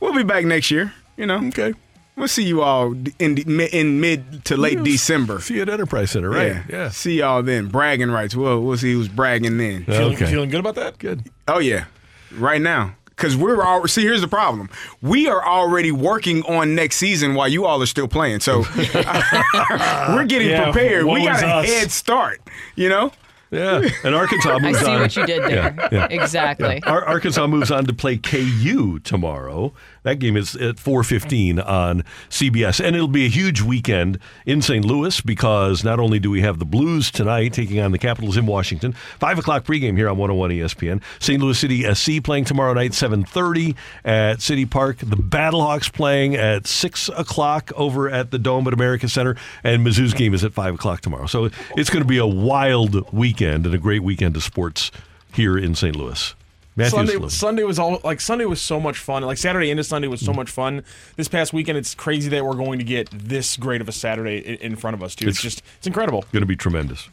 we'll 0.00 0.12
be 0.14 0.24
back 0.24 0.44
next 0.44 0.70
year. 0.70 0.92
You 1.16 1.24
know, 1.26 1.38
okay. 1.48 1.72
We'll 2.14 2.28
see 2.28 2.44
you 2.44 2.60
all 2.60 2.92
in 3.18 3.38
in 3.38 4.00
mid 4.00 4.44
to 4.44 4.58
late 4.58 4.76
Yeah, 4.76 4.84
December. 4.84 5.40
See 5.40 5.54
you 5.54 5.62
at 5.62 5.70
Enterprise 5.70 6.10
Center, 6.10 6.28
right? 6.28 6.48
Yeah. 6.48 6.62
Yeah. 6.68 6.88
See 6.90 7.18
y'all 7.20 7.42
then. 7.42 7.68
Bragging 7.68 8.10
rights. 8.10 8.36
We'll 8.36 8.62
we'll 8.62 8.76
see 8.76 8.92
who's 8.92 9.08
bragging 9.08 9.56
then. 9.56 9.84
Feeling, 9.86 10.14
Okay. 10.16 10.26
feeling 10.26 10.50
good 10.50 10.60
about 10.60 10.74
that? 10.74 10.98
Good. 10.98 11.22
Oh 11.48 11.58
yeah, 11.60 11.86
right 12.32 12.60
now. 12.60 12.94
Because 13.22 13.36
we're 13.36 13.62
all 13.62 13.86
see. 13.86 14.02
Here's 14.02 14.20
the 14.20 14.26
problem. 14.26 14.68
We 15.00 15.28
are 15.28 15.46
already 15.46 15.92
working 15.92 16.42
on 16.42 16.74
next 16.74 16.96
season 16.96 17.34
while 17.34 17.46
you 17.46 17.64
all 17.64 17.80
are 17.80 17.86
still 17.86 18.08
playing. 18.08 18.40
So 18.40 18.64
we're 18.76 20.24
getting 20.26 20.48
Yeah, 20.50 20.64
prepared. 20.72 21.04
We 21.06 21.24
got 21.24 21.40
a 21.42 21.46
us. 21.46 21.66
head 21.66 21.90
start. 21.92 22.40
You 22.74 22.88
know. 22.88 23.12
Yeah. 23.52 23.82
And 24.02 24.14
Arkansas 24.14 24.58
moves 24.60 24.82
on. 24.82 24.82
I 24.82 24.82
see 24.82 24.90
on. 24.90 25.00
what 25.02 25.16
you 25.16 25.26
did 25.26 25.42
there. 25.44 25.74
Yeah, 25.78 25.88
yeah. 25.92 26.06
Exactly. 26.10 26.80
Yeah. 26.84 26.90
Ar- 26.90 27.04
Arkansas 27.04 27.46
moves 27.46 27.70
on 27.70 27.84
to 27.84 27.92
play 27.92 28.16
KU 28.16 28.98
tomorrow. 29.00 29.72
That 30.04 30.18
game 30.18 30.36
is 30.36 30.56
at 30.56 30.76
4:15 30.76 31.64
on 31.64 32.02
CBS, 32.28 32.84
and 32.84 32.96
it'll 32.96 33.06
be 33.06 33.24
a 33.26 33.28
huge 33.28 33.60
weekend 33.60 34.18
in 34.46 34.60
St. 34.62 34.84
Louis 34.84 35.20
because 35.20 35.84
not 35.84 36.00
only 36.00 36.18
do 36.18 36.28
we 36.30 36.40
have 36.40 36.58
the 36.58 36.64
Blues 36.64 37.10
tonight 37.10 37.52
taking 37.52 37.78
on 37.78 37.92
the 37.92 37.98
Capitals 37.98 38.36
in 38.36 38.46
Washington, 38.46 38.94
five 39.20 39.38
o'clock 39.38 39.64
pregame 39.64 39.96
here 39.96 40.08
on 40.08 40.16
101 40.16 40.50
ESPN. 40.50 41.00
St. 41.20 41.40
Louis 41.40 41.56
City 41.56 41.94
SC 41.94 42.20
playing 42.24 42.46
tomorrow 42.46 42.72
night 42.72 42.92
7:30 42.94 43.76
at 44.04 44.40
City 44.40 44.64
Park. 44.66 44.96
The 44.98 45.16
Battlehawks 45.16 45.92
playing 45.92 46.34
at 46.34 46.66
six 46.66 47.08
o'clock 47.10 47.70
over 47.76 48.10
at 48.10 48.30
the 48.32 48.38
Dome 48.38 48.66
at 48.66 48.72
America 48.72 49.08
Center, 49.08 49.36
and 49.62 49.86
Mizzou's 49.86 50.14
game 50.14 50.32
is 50.34 50.42
at 50.42 50.52
five 50.52 50.74
o'clock 50.74 51.02
tomorrow. 51.02 51.26
So 51.26 51.50
it's 51.76 51.90
going 51.90 52.02
to 52.02 52.08
be 52.08 52.18
a 52.18 52.26
wild 52.26 53.12
weekend 53.12 53.41
and 53.44 53.66
a 53.66 53.78
great 53.78 54.02
weekend 54.02 54.36
of 54.36 54.42
sports 54.42 54.90
here 55.32 55.56
in 55.58 55.74
St. 55.74 55.96
Louis. 55.96 56.34
Matthew 56.74 56.90
Sunday, 56.96 57.12
Sloan. 57.16 57.30
Sunday 57.30 57.62
was 57.64 57.78
all 57.78 58.00
like 58.02 58.18
Sunday 58.20 58.46
was 58.46 58.60
so 58.60 58.80
much 58.80 58.98
fun. 58.98 59.22
Like 59.22 59.36
Saturday 59.36 59.70
into 59.70 59.84
Sunday 59.84 60.08
was 60.08 60.22
Mm. 60.22 60.26
so 60.26 60.32
much 60.32 60.48
fun. 60.50 60.82
This 61.16 61.28
past 61.28 61.52
weekend, 61.52 61.76
it's 61.76 61.94
crazy 61.94 62.30
that 62.30 62.44
we're 62.46 62.54
going 62.54 62.78
to 62.78 62.84
get 62.84 63.10
this 63.10 63.58
great 63.58 63.82
of 63.82 63.88
a 63.88 63.92
Saturday 63.92 64.38
in, 64.38 64.54
in 64.72 64.76
front 64.76 64.94
of 64.94 65.02
us 65.02 65.14
too. 65.14 65.28
It's, 65.28 65.38
It's- 65.40 65.54
just 65.56 65.62
it's 65.78 65.86
incredible. 65.86 66.24
going 66.32 66.40
to 66.40 66.46
be 66.46 66.56
tremendous. 66.56 67.10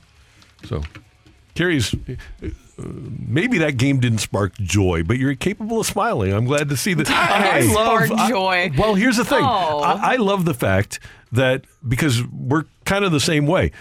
So, 0.65 0.81
Carey's 1.55 1.93
uh, 1.93 2.47
maybe 2.77 3.57
that 3.57 3.75
game 3.75 3.99
didn't 3.99 4.19
spark 4.19 4.53
joy, 4.59 5.03
but 5.03 5.17
you're 5.17 5.35
capable 5.35 5.81
of 5.81 5.85
smiling. 5.85 6.31
I'm 6.33 6.45
glad 6.45 6.69
to 6.69 6.77
see 6.77 6.93
that. 6.93 7.09
I, 7.09 7.59
I 7.59 7.61
love 7.73 8.05
Spark 8.05 8.11
I- 8.11 8.29
joy. 8.29 8.71
well, 8.77 8.95
here's 8.95 9.17
the 9.17 9.25
thing. 9.25 9.43
Oh. 9.43 9.79
I, 9.81 10.13
I 10.13 10.15
love 10.15 10.45
the 10.45 10.53
fact 10.53 10.99
that 11.33 11.65
because 11.85 12.23
we're 12.27 12.63
kind 12.85 13.03
of 13.03 13.11
the 13.11 13.19
same 13.19 13.45
way. 13.45 13.71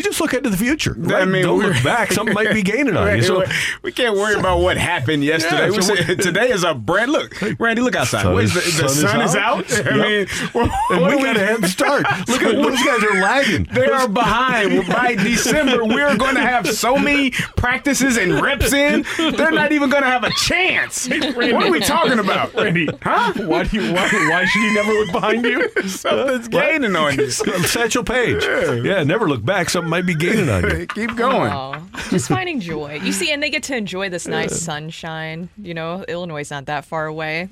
You 0.00 0.04
just 0.04 0.18
look 0.18 0.32
into 0.32 0.48
the 0.48 0.56
future. 0.56 0.94
Right? 0.96 1.20
I 1.20 1.24
mean, 1.26 1.42
don't 1.42 1.58
look 1.58 1.82
back. 1.84 2.10
Something 2.10 2.34
might 2.34 2.54
be 2.54 2.62
gaining 2.62 2.96
on 2.96 3.18
you. 3.18 3.22
So, 3.22 3.44
we 3.82 3.92
can't 3.92 4.16
worry 4.16 4.32
about 4.32 4.60
what 4.60 4.78
happened 4.78 5.22
yesterday. 5.22 5.70
Yeah, 5.70 5.80
so 5.80 5.94
today 6.14 6.50
is 6.50 6.64
a 6.64 6.72
brand. 6.72 7.12
Look, 7.12 7.38
Randy, 7.58 7.82
look 7.82 7.96
outside. 7.96 8.22
Sun 8.22 8.38
is 8.38 8.54
the, 8.54 8.60
the 8.60 8.88
sun 8.88 9.08
sun, 9.10 9.20
is 9.20 9.30
is 9.32 9.36
out. 9.36 9.70
out. 9.70 9.86
I 9.86 9.96
mean, 9.96 10.26
and 10.54 11.04
we 11.04 11.22
got 11.22 11.36
a 11.36 11.44
head 11.44 11.66
start. 11.66 12.06
Look 12.28 12.40
at 12.40 12.54
those 12.54 12.82
guys 12.82 13.04
are 13.04 13.20
lagging. 13.20 13.64
They 13.74 13.88
are 13.90 14.08
behind. 14.08 14.88
By 14.88 15.14
December, 15.18 15.84
we're 15.84 16.16
going 16.16 16.36
to 16.36 16.40
have 16.40 16.66
so 16.66 16.96
many 16.96 17.32
practices 17.58 18.16
and 18.16 18.40
reps 18.40 18.72
in. 18.72 19.04
They're 19.18 19.52
not 19.52 19.72
even 19.72 19.90
going 19.90 20.02
to 20.02 20.08
have 20.08 20.24
a 20.24 20.30
chance. 20.30 21.10
what 21.10 21.52
are 21.52 21.70
we 21.70 21.80
talking 21.80 22.20
about, 22.20 22.54
Randy? 22.54 22.88
Huh? 23.02 23.34
Why 23.36 23.64
do 23.64 23.76
you 23.76 23.92
why, 23.92 24.08
why 24.30 24.46
should 24.46 24.62
you 24.62 24.74
never 24.74 24.92
look 24.92 25.12
behind 25.12 25.44
you? 25.44 25.68
Something's 25.88 26.48
gaining 26.48 26.96
on 26.96 27.18
you. 27.18 27.30
Satchel 27.30 28.02
Paige. 28.02 28.44
Yeah, 28.82 29.02
never 29.02 29.28
look 29.28 29.44
back. 29.44 29.68
Something 29.68 29.89
might 29.90 30.06
be 30.06 30.14
gaining 30.14 30.48
on 30.48 30.62
you. 30.70 30.86
Keep 30.94 31.16
going. 31.16 31.52
Aw, 31.52 31.80
just 32.08 32.28
finding 32.28 32.60
joy. 32.60 33.00
You 33.02 33.12
see, 33.12 33.32
and 33.32 33.42
they 33.42 33.50
get 33.50 33.64
to 33.64 33.76
enjoy 33.76 34.08
this 34.08 34.26
nice 34.26 34.58
sunshine. 34.58 35.50
You 35.58 35.74
know, 35.74 36.04
Illinois 36.08 36.40
is 36.40 36.50
not 36.50 36.66
that 36.66 36.84
far 36.84 37.06
away. 37.06 37.48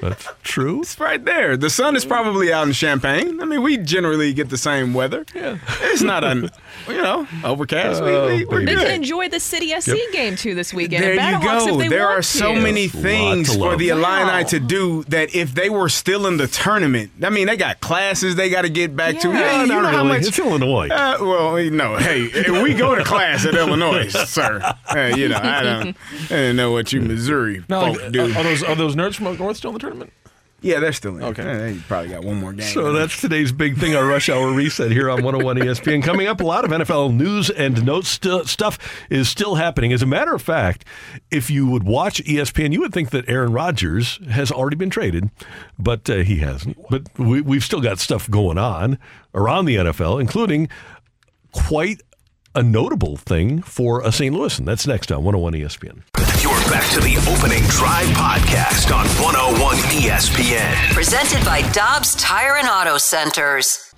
That's 0.00 0.28
true. 0.42 0.80
It's 0.82 0.98
right 1.00 1.24
there. 1.24 1.56
The 1.56 1.70
sun 1.70 1.96
is 1.96 2.04
probably 2.04 2.52
out 2.52 2.66
in 2.66 2.72
Champaign. 2.74 3.40
I 3.40 3.46
mean, 3.46 3.62
we 3.62 3.78
generally 3.78 4.32
get 4.34 4.50
the 4.50 4.58
same 4.58 4.92
weather. 4.92 5.24
Yeah. 5.34 5.58
It's 5.80 6.02
not 6.02 6.22
un, 6.22 6.50
you 6.86 7.00
know, 7.00 7.26
overcast. 7.44 8.02
we, 8.02 8.10
we, 8.10 8.44
we're 8.44 8.58
They 8.64 8.74
good. 8.74 8.86
can 8.86 8.94
enjoy 8.94 9.28
the 9.30 9.40
City 9.40 9.72
SC 9.80 9.88
Yep. 9.88 9.98
game 10.12 10.36
too 10.36 10.54
this 10.54 10.74
weekend. 10.74 11.02
There 11.02 11.18
and 11.18 11.42
you 11.42 11.48
Battlehawks 11.48 11.66
go. 11.66 11.74
If 11.74 11.78
they 11.78 11.88
There 11.88 12.06
are 12.08 12.20
so 12.20 12.54
to. 12.54 12.60
many 12.60 12.88
things 12.88 13.56
for 13.56 13.76
the 13.76 13.88
Illini 13.88 14.04
Wow. 14.04 14.42
to 14.42 14.60
do 14.60 15.02
that 15.04 15.34
if 15.34 15.54
they 15.54 15.70
were 15.70 15.88
still 15.88 16.26
in 16.26 16.36
the 16.36 16.46
tournament, 16.46 17.12
I 17.22 17.30
mean, 17.30 17.46
they 17.46 17.56
got 17.56 17.80
classes 17.80 18.36
they 18.36 18.50
got 18.50 18.62
to 18.62 18.68
get 18.68 18.94
back 18.94 19.18
to. 19.20 19.28
Yeah. 19.28 19.38
Yeah, 19.38 19.62
you 19.62 19.66
not 19.68 19.82
know 19.82 19.88
how 19.88 19.96
really. 20.04 20.08
much. 20.18 20.26
It's 20.26 20.38
Illinois. 20.38 20.88
Uh, 20.88 21.16
well, 21.20 21.70
no. 21.70 21.96
Hey, 21.96 22.28
we 22.62 22.74
go 22.74 22.94
to 22.94 23.02
class 23.04 23.46
at 23.46 23.54
Illinois, 23.54 24.08
sir. 24.26 24.60
Uh, 24.88 25.12
you 25.16 25.28
know, 25.28 25.38
I 25.42 25.62
don't, 25.62 25.96
I 26.30 26.34
don't 26.36 26.56
know 26.56 26.70
what 26.72 26.92
you 26.92 27.00
Missouri 27.00 27.64
No, 27.70 27.80
folk 27.94 28.02
like, 28.02 28.12
do. 28.12 28.22
are 28.24 28.42
those 28.42 28.62
are 28.62 28.74
those 28.74 28.94
nerds 28.94 29.14
from 29.14 29.28
up 29.28 29.38
north 29.38 29.56
still 29.56 29.70
in 29.70 29.74
the 29.74 29.78
tournament? 29.78 29.85
Yeah, 30.62 30.80
they're 30.80 30.92
still 30.92 31.16
in. 31.16 31.22
Okay. 31.22 31.42
Uh, 31.42 31.58
they 31.58 31.78
probably 31.86 32.08
got 32.08 32.24
one 32.24 32.36
more 32.36 32.52
game. 32.52 32.66
So 32.66 32.92
that's 32.92 33.20
today's 33.20 33.52
big 33.52 33.76
thing, 33.76 33.94
our 33.94 34.06
rush 34.06 34.28
hour 34.28 34.50
reset 34.52 34.90
here 34.90 35.10
on 35.10 35.22
101 35.22 35.58
ESPN. 35.58 36.02
Coming 36.02 36.26
up, 36.26 36.40
a 36.40 36.44
lot 36.44 36.64
of 36.64 36.70
NFL 36.70 37.14
news 37.14 37.50
and 37.50 37.84
notes 37.84 38.08
st- 38.08 38.46
stuff 38.48 38.78
is 39.10 39.28
still 39.28 39.56
happening. 39.56 39.92
As 39.92 40.02
a 40.02 40.06
matter 40.06 40.34
of 40.34 40.40
fact, 40.40 40.84
if 41.30 41.50
you 41.50 41.66
would 41.66 41.84
watch 41.84 42.22
ESPN, 42.24 42.72
you 42.72 42.80
would 42.80 42.92
think 42.92 43.10
that 43.10 43.28
Aaron 43.28 43.52
Rodgers 43.52 44.18
has 44.30 44.50
already 44.50 44.76
been 44.76 44.90
traded, 44.90 45.30
but 45.78 46.08
uh, 46.08 46.16
he 46.16 46.38
hasn't. 46.38 46.78
But 46.90 47.16
we, 47.18 47.42
we've 47.42 47.64
still 47.64 47.82
got 47.82 47.98
stuff 47.98 48.28
going 48.30 48.58
on 48.58 48.98
around 49.34 49.66
the 49.66 49.76
NFL, 49.76 50.20
including 50.20 50.68
quite 51.52 52.00
a 52.56 52.62
notable 52.62 53.16
thing 53.18 53.60
for 53.60 54.00
a 54.00 54.10
St. 54.10 54.34
Louis. 54.34 54.58
And 54.58 54.66
that's 54.66 54.86
next 54.86 55.12
on 55.12 55.22
101 55.22 55.52
ESPN. 55.52 56.02
You're 56.42 56.70
back 56.70 56.90
to 56.92 57.00
the 57.00 57.16
opening 57.30 57.62
drive 57.68 58.06
podcast 58.16 58.92
on 58.94 59.06
101 59.22 59.76
ESPN. 60.00 60.92
Presented 60.92 61.44
by 61.44 61.60
Dobbs 61.72 62.14
Tire 62.16 62.56
and 62.56 62.68
Auto 62.68 62.96
Centers. 62.96 63.94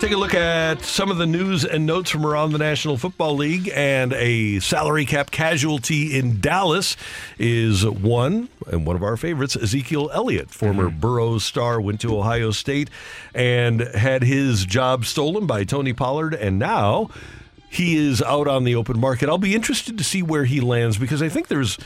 Take 0.00 0.12
a 0.12 0.16
look 0.16 0.34
at 0.34 0.82
some 0.82 1.10
of 1.10 1.18
the 1.18 1.26
news 1.26 1.64
and 1.64 1.84
notes 1.84 2.08
from 2.08 2.24
around 2.24 2.52
the 2.52 2.58
National 2.58 2.96
Football 2.96 3.34
League, 3.34 3.68
and 3.74 4.12
a 4.12 4.60
salary 4.60 5.04
cap 5.04 5.32
casualty 5.32 6.16
in 6.16 6.40
Dallas 6.40 6.96
is 7.36 7.84
one, 7.84 8.48
and 8.70 8.86
one 8.86 8.94
of 8.94 9.02
our 9.02 9.16
favorites, 9.16 9.56
Ezekiel 9.56 10.08
Elliott, 10.14 10.50
former 10.50 10.88
mm-hmm. 10.88 11.00
Burroughs 11.00 11.44
star, 11.44 11.80
went 11.80 12.00
to 12.02 12.16
Ohio 12.16 12.52
State 12.52 12.90
and 13.34 13.80
had 13.80 14.22
his 14.22 14.64
job 14.64 15.04
stolen 15.04 15.46
by 15.48 15.64
Tony 15.64 15.92
Pollard, 15.92 16.32
and 16.32 16.60
now 16.60 17.10
he 17.68 17.96
is 17.96 18.22
out 18.22 18.46
on 18.46 18.62
the 18.62 18.76
open 18.76 19.00
market. 19.00 19.28
I'll 19.28 19.36
be 19.36 19.56
interested 19.56 19.98
to 19.98 20.04
see 20.04 20.22
where 20.22 20.44
he 20.44 20.60
lands 20.60 20.96
because 20.96 21.22
I 21.22 21.28
think 21.28 21.48
there's 21.48 21.76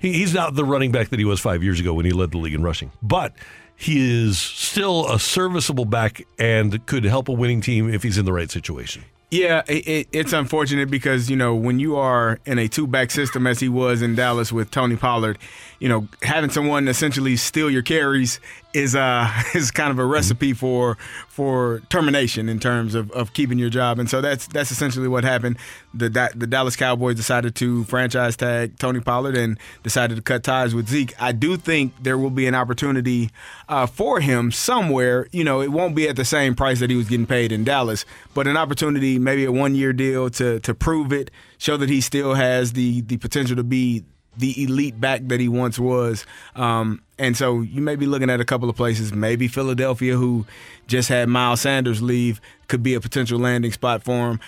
he's 0.00 0.34
not 0.34 0.56
the 0.56 0.64
running 0.64 0.90
back 0.90 1.10
that 1.10 1.20
he 1.20 1.24
was 1.24 1.38
five 1.38 1.62
years 1.62 1.78
ago 1.78 1.94
when 1.94 2.06
he 2.06 2.12
led 2.12 2.32
the 2.32 2.38
league 2.38 2.54
in 2.54 2.62
rushing, 2.62 2.90
but 3.00 3.32
he 3.76 4.24
is 4.24 4.38
still 4.38 5.10
a 5.10 5.18
serviceable 5.18 5.84
back 5.84 6.22
and 6.38 6.84
could 6.86 7.04
help 7.04 7.28
a 7.28 7.32
winning 7.32 7.60
team 7.60 7.92
if 7.92 8.02
he's 8.02 8.18
in 8.18 8.24
the 8.24 8.32
right 8.32 8.50
situation. 8.50 9.04
Yeah, 9.32 9.62
it, 9.66 9.88
it, 9.88 10.08
it's 10.12 10.34
unfortunate 10.34 10.90
because 10.90 11.30
you 11.30 11.36
know 11.36 11.54
when 11.54 11.80
you 11.80 11.96
are 11.96 12.38
in 12.44 12.58
a 12.58 12.68
two-back 12.68 13.10
system 13.10 13.46
as 13.46 13.60
he 13.60 13.68
was 13.68 14.02
in 14.02 14.14
Dallas 14.14 14.52
with 14.52 14.70
Tony 14.70 14.94
Pollard, 14.94 15.38
you 15.82 15.88
know 15.88 16.06
having 16.22 16.48
someone 16.48 16.86
essentially 16.86 17.34
steal 17.34 17.68
your 17.68 17.82
carries 17.82 18.38
is 18.72 18.94
uh 18.94 19.28
is 19.54 19.72
kind 19.72 19.90
of 19.90 19.98
a 19.98 20.06
recipe 20.06 20.52
for 20.52 20.96
for 21.28 21.80
termination 21.88 22.48
in 22.48 22.60
terms 22.60 22.94
of, 22.94 23.10
of 23.10 23.32
keeping 23.32 23.58
your 23.58 23.68
job, 23.68 23.98
and 23.98 24.08
so 24.08 24.20
that's 24.20 24.46
that's 24.46 24.70
essentially 24.70 25.08
what 25.08 25.24
happened. 25.24 25.58
The 25.92 26.08
the 26.36 26.46
Dallas 26.46 26.76
Cowboys 26.76 27.16
decided 27.16 27.56
to 27.56 27.82
franchise 27.84 28.36
tag 28.36 28.78
Tony 28.78 29.00
Pollard 29.00 29.36
and 29.36 29.58
decided 29.82 30.14
to 30.14 30.22
cut 30.22 30.44
ties 30.44 30.72
with 30.72 30.88
Zeke. 30.88 31.20
I 31.20 31.32
do 31.32 31.56
think 31.56 31.94
there 32.00 32.16
will 32.16 32.30
be 32.30 32.46
an 32.46 32.54
opportunity 32.54 33.30
uh, 33.68 33.86
for 33.86 34.20
him 34.20 34.52
somewhere. 34.52 35.26
You 35.32 35.42
know, 35.42 35.62
it 35.62 35.72
won't 35.72 35.96
be 35.96 36.08
at 36.08 36.14
the 36.14 36.24
same 36.24 36.54
price 36.54 36.78
that 36.78 36.90
he 36.90 36.96
was 36.96 37.08
getting 37.08 37.26
paid 37.26 37.50
in 37.50 37.64
Dallas, 37.64 38.04
but 38.34 38.46
an 38.46 38.56
opportunity, 38.56 39.18
maybe 39.18 39.44
a 39.44 39.50
one 39.50 39.74
year 39.74 39.92
deal 39.92 40.30
to 40.30 40.60
to 40.60 40.74
prove 40.74 41.12
it, 41.12 41.32
show 41.58 41.76
that 41.76 41.88
he 41.88 42.00
still 42.00 42.34
has 42.34 42.74
the 42.74 43.00
the 43.00 43.16
potential 43.16 43.56
to 43.56 43.64
be 43.64 44.04
the 44.36 44.62
elite 44.62 45.00
back 45.00 45.20
that 45.24 45.40
he 45.40 45.48
once 45.48 45.78
was. 45.78 46.26
Um, 46.56 47.02
and 47.18 47.36
so 47.36 47.60
you 47.60 47.82
may 47.82 47.96
be 47.96 48.06
looking 48.06 48.30
at 48.30 48.40
a 48.40 48.44
couple 48.44 48.68
of 48.68 48.76
places. 48.76 49.12
Maybe 49.12 49.46
Philadelphia, 49.46 50.16
who 50.16 50.46
just 50.86 51.08
had 51.08 51.28
Miles 51.28 51.60
Sanders 51.60 52.02
leave, 52.02 52.40
could 52.66 52.82
be 52.82 52.94
a 52.94 53.00
potential 53.00 53.38
landing 53.38 53.70
spot 53.70 54.02
for 54.02 54.30
him. 54.30 54.40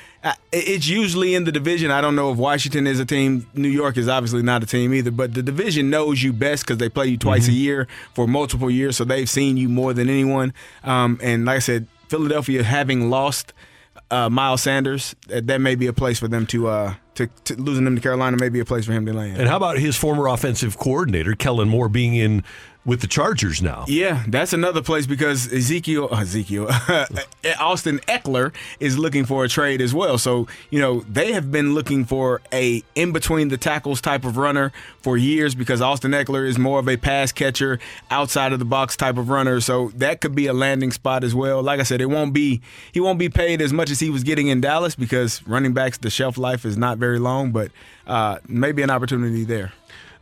It's 0.52 0.89
usually 0.89 1.35
in 1.35 1.44
the 1.44 1.52
division. 1.52 1.90
I 1.90 2.01
don't 2.01 2.16
know 2.16 2.32
if 2.32 2.39
Washington 2.39 2.86
is 2.86 2.98
a 2.98 3.05
team. 3.05 3.47
New 3.55 3.69
York 3.69 3.97
is 3.97 4.09
obviously 4.09 4.43
not 4.43 4.62
a 4.62 4.66
team 4.66 4.94
either. 4.94 5.11
But 5.11 5.35
the 5.35 5.43
division 5.43 5.90
knows 5.90 6.23
you 6.23 6.32
best 6.32 6.65
because 6.65 6.78
they 6.78 6.89
play 6.89 7.06
you 7.06 7.19
twice 7.19 7.47
a 7.47 7.52
year 7.52 7.86
for 8.15 8.27
multiple 8.27 8.70
years. 8.70 8.97
So 8.97 9.05
they've 9.05 9.28
seen 9.28 9.56
you 9.56 9.69
more 9.69 9.93
than 9.93 10.09
anyone. 10.09 10.55
Um, 10.82 11.20
and 11.23 11.44
like 11.44 11.56
I 11.56 11.61
said, 11.61 11.86
Philadelphia 12.09 12.65
having 12.65 13.11
lost 13.11 13.52
uh, 14.11 14.31
Miles 14.31 14.62
Sanders, 14.62 15.15
that, 15.28 15.47
that 15.47 15.61
may 15.61 15.74
be 15.74 15.86
a 15.86 15.93
place 15.93 16.19
for 16.19 16.28
them 16.28 16.47
to, 16.47 16.69
uh, 16.69 16.94
to, 17.15 17.28
to 17.45 17.55
losing 17.61 17.86
him 17.86 17.95
to 17.95 18.01
Carolina 18.01 18.36
may 18.36 18.49
be 18.49 18.61
a 18.61 18.65
place 18.65 18.86
for 18.86 18.93
him 18.93 19.07
to 19.07 19.12
land. 19.12 19.39
And 19.39 19.49
how 19.49 19.57
about 19.57 19.78
his 19.78 19.97
former 19.97 20.27
offensive 20.27 20.78
coordinator, 20.78 21.35
Kellen 21.35 21.69
Moore, 21.69 21.89
being 21.89 22.15
in 22.15 22.43
with 22.85 23.01
the 23.01 23.06
Chargers 23.06 23.62
now? 23.62 23.85
Yeah, 23.89 24.24
that's 24.28 24.52
another 24.52 24.82
place 24.82 25.06
because 25.06 25.52
Ezekiel, 25.52 26.09
uh, 26.11 26.20
Ezekiel, 26.20 26.69
Austin 27.59 27.98
Ekeler 28.01 28.55
is 28.81 28.98
looking 28.98 29.24
for 29.24 29.44
a 29.44 29.48
trade 29.48 29.81
as 29.81 29.94
well. 29.94 30.19
So 30.19 30.47
you 30.70 30.81
know 30.81 31.01
they 31.01 31.32
have 31.32 31.51
been 31.51 31.74
looking 31.74 32.05
for 32.05 32.40
a 32.52 32.82
in 32.94 33.12
between 33.12 33.48
the 33.48 33.56
tackles 33.56 34.01
type 34.01 34.24
of 34.24 34.36
runner 34.36 34.73
for 35.01 35.16
years 35.16 35.55
because 35.55 35.81
Austin 35.81 36.12
Ekeler 36.12 36.47
is 36.47 36.59
more 36.59 36.78
of 36.78 36.89
a 36.89 36.97
pass 36.97 37.32
catcher, 37.32 37.78
outside 38.11 38.52
of 38.52 38.59
the 38.59 38.65
box 38.65 38.97
type 38.97 39.16
of 39.16 39.28
runner. 39.28 39.61
So 39.61 39.89
that 39.97 40.20
could 40.20 40.35
be 40.35 40.47
a 40.47 40.52
landing 40.52 40.93
spot 40.93 41.24
as 41.24 41.35
well. 41.35 41.62
Like 41.62 41.81
I 41.81 41.85
said, 41.85 42.01
it 42.01 42.06
won't 42.06 42.32
be 42.32 42.61
he 42.93 43.01
won't 43.01 43.19
be 43.19 43.28
paid 43.28 43.61
as 43.61 43.73
much 43.73 43.90
as 43.90 44.01
he 44.01 44.11
was 44.11 44.23
getting 44.23 44.48
in 44.48 44.61
Dallas 44.61 44.94
because 44.94 45.47
running 45.47 45.74
backs 45.74 45.98
the 45.98 46.11
shelf 46.11 46.39
life 46.39 46.65
is 46.65 46.77
not 46.77 46.98
very 46.98 47.19
long, 47.19 47.52
but 47.52 47.70
uh, 48.06 48.39
maybe 48.47 48.82
an 48.82 48.90
opportunity 48.90 49.44
there. 49.44 49.73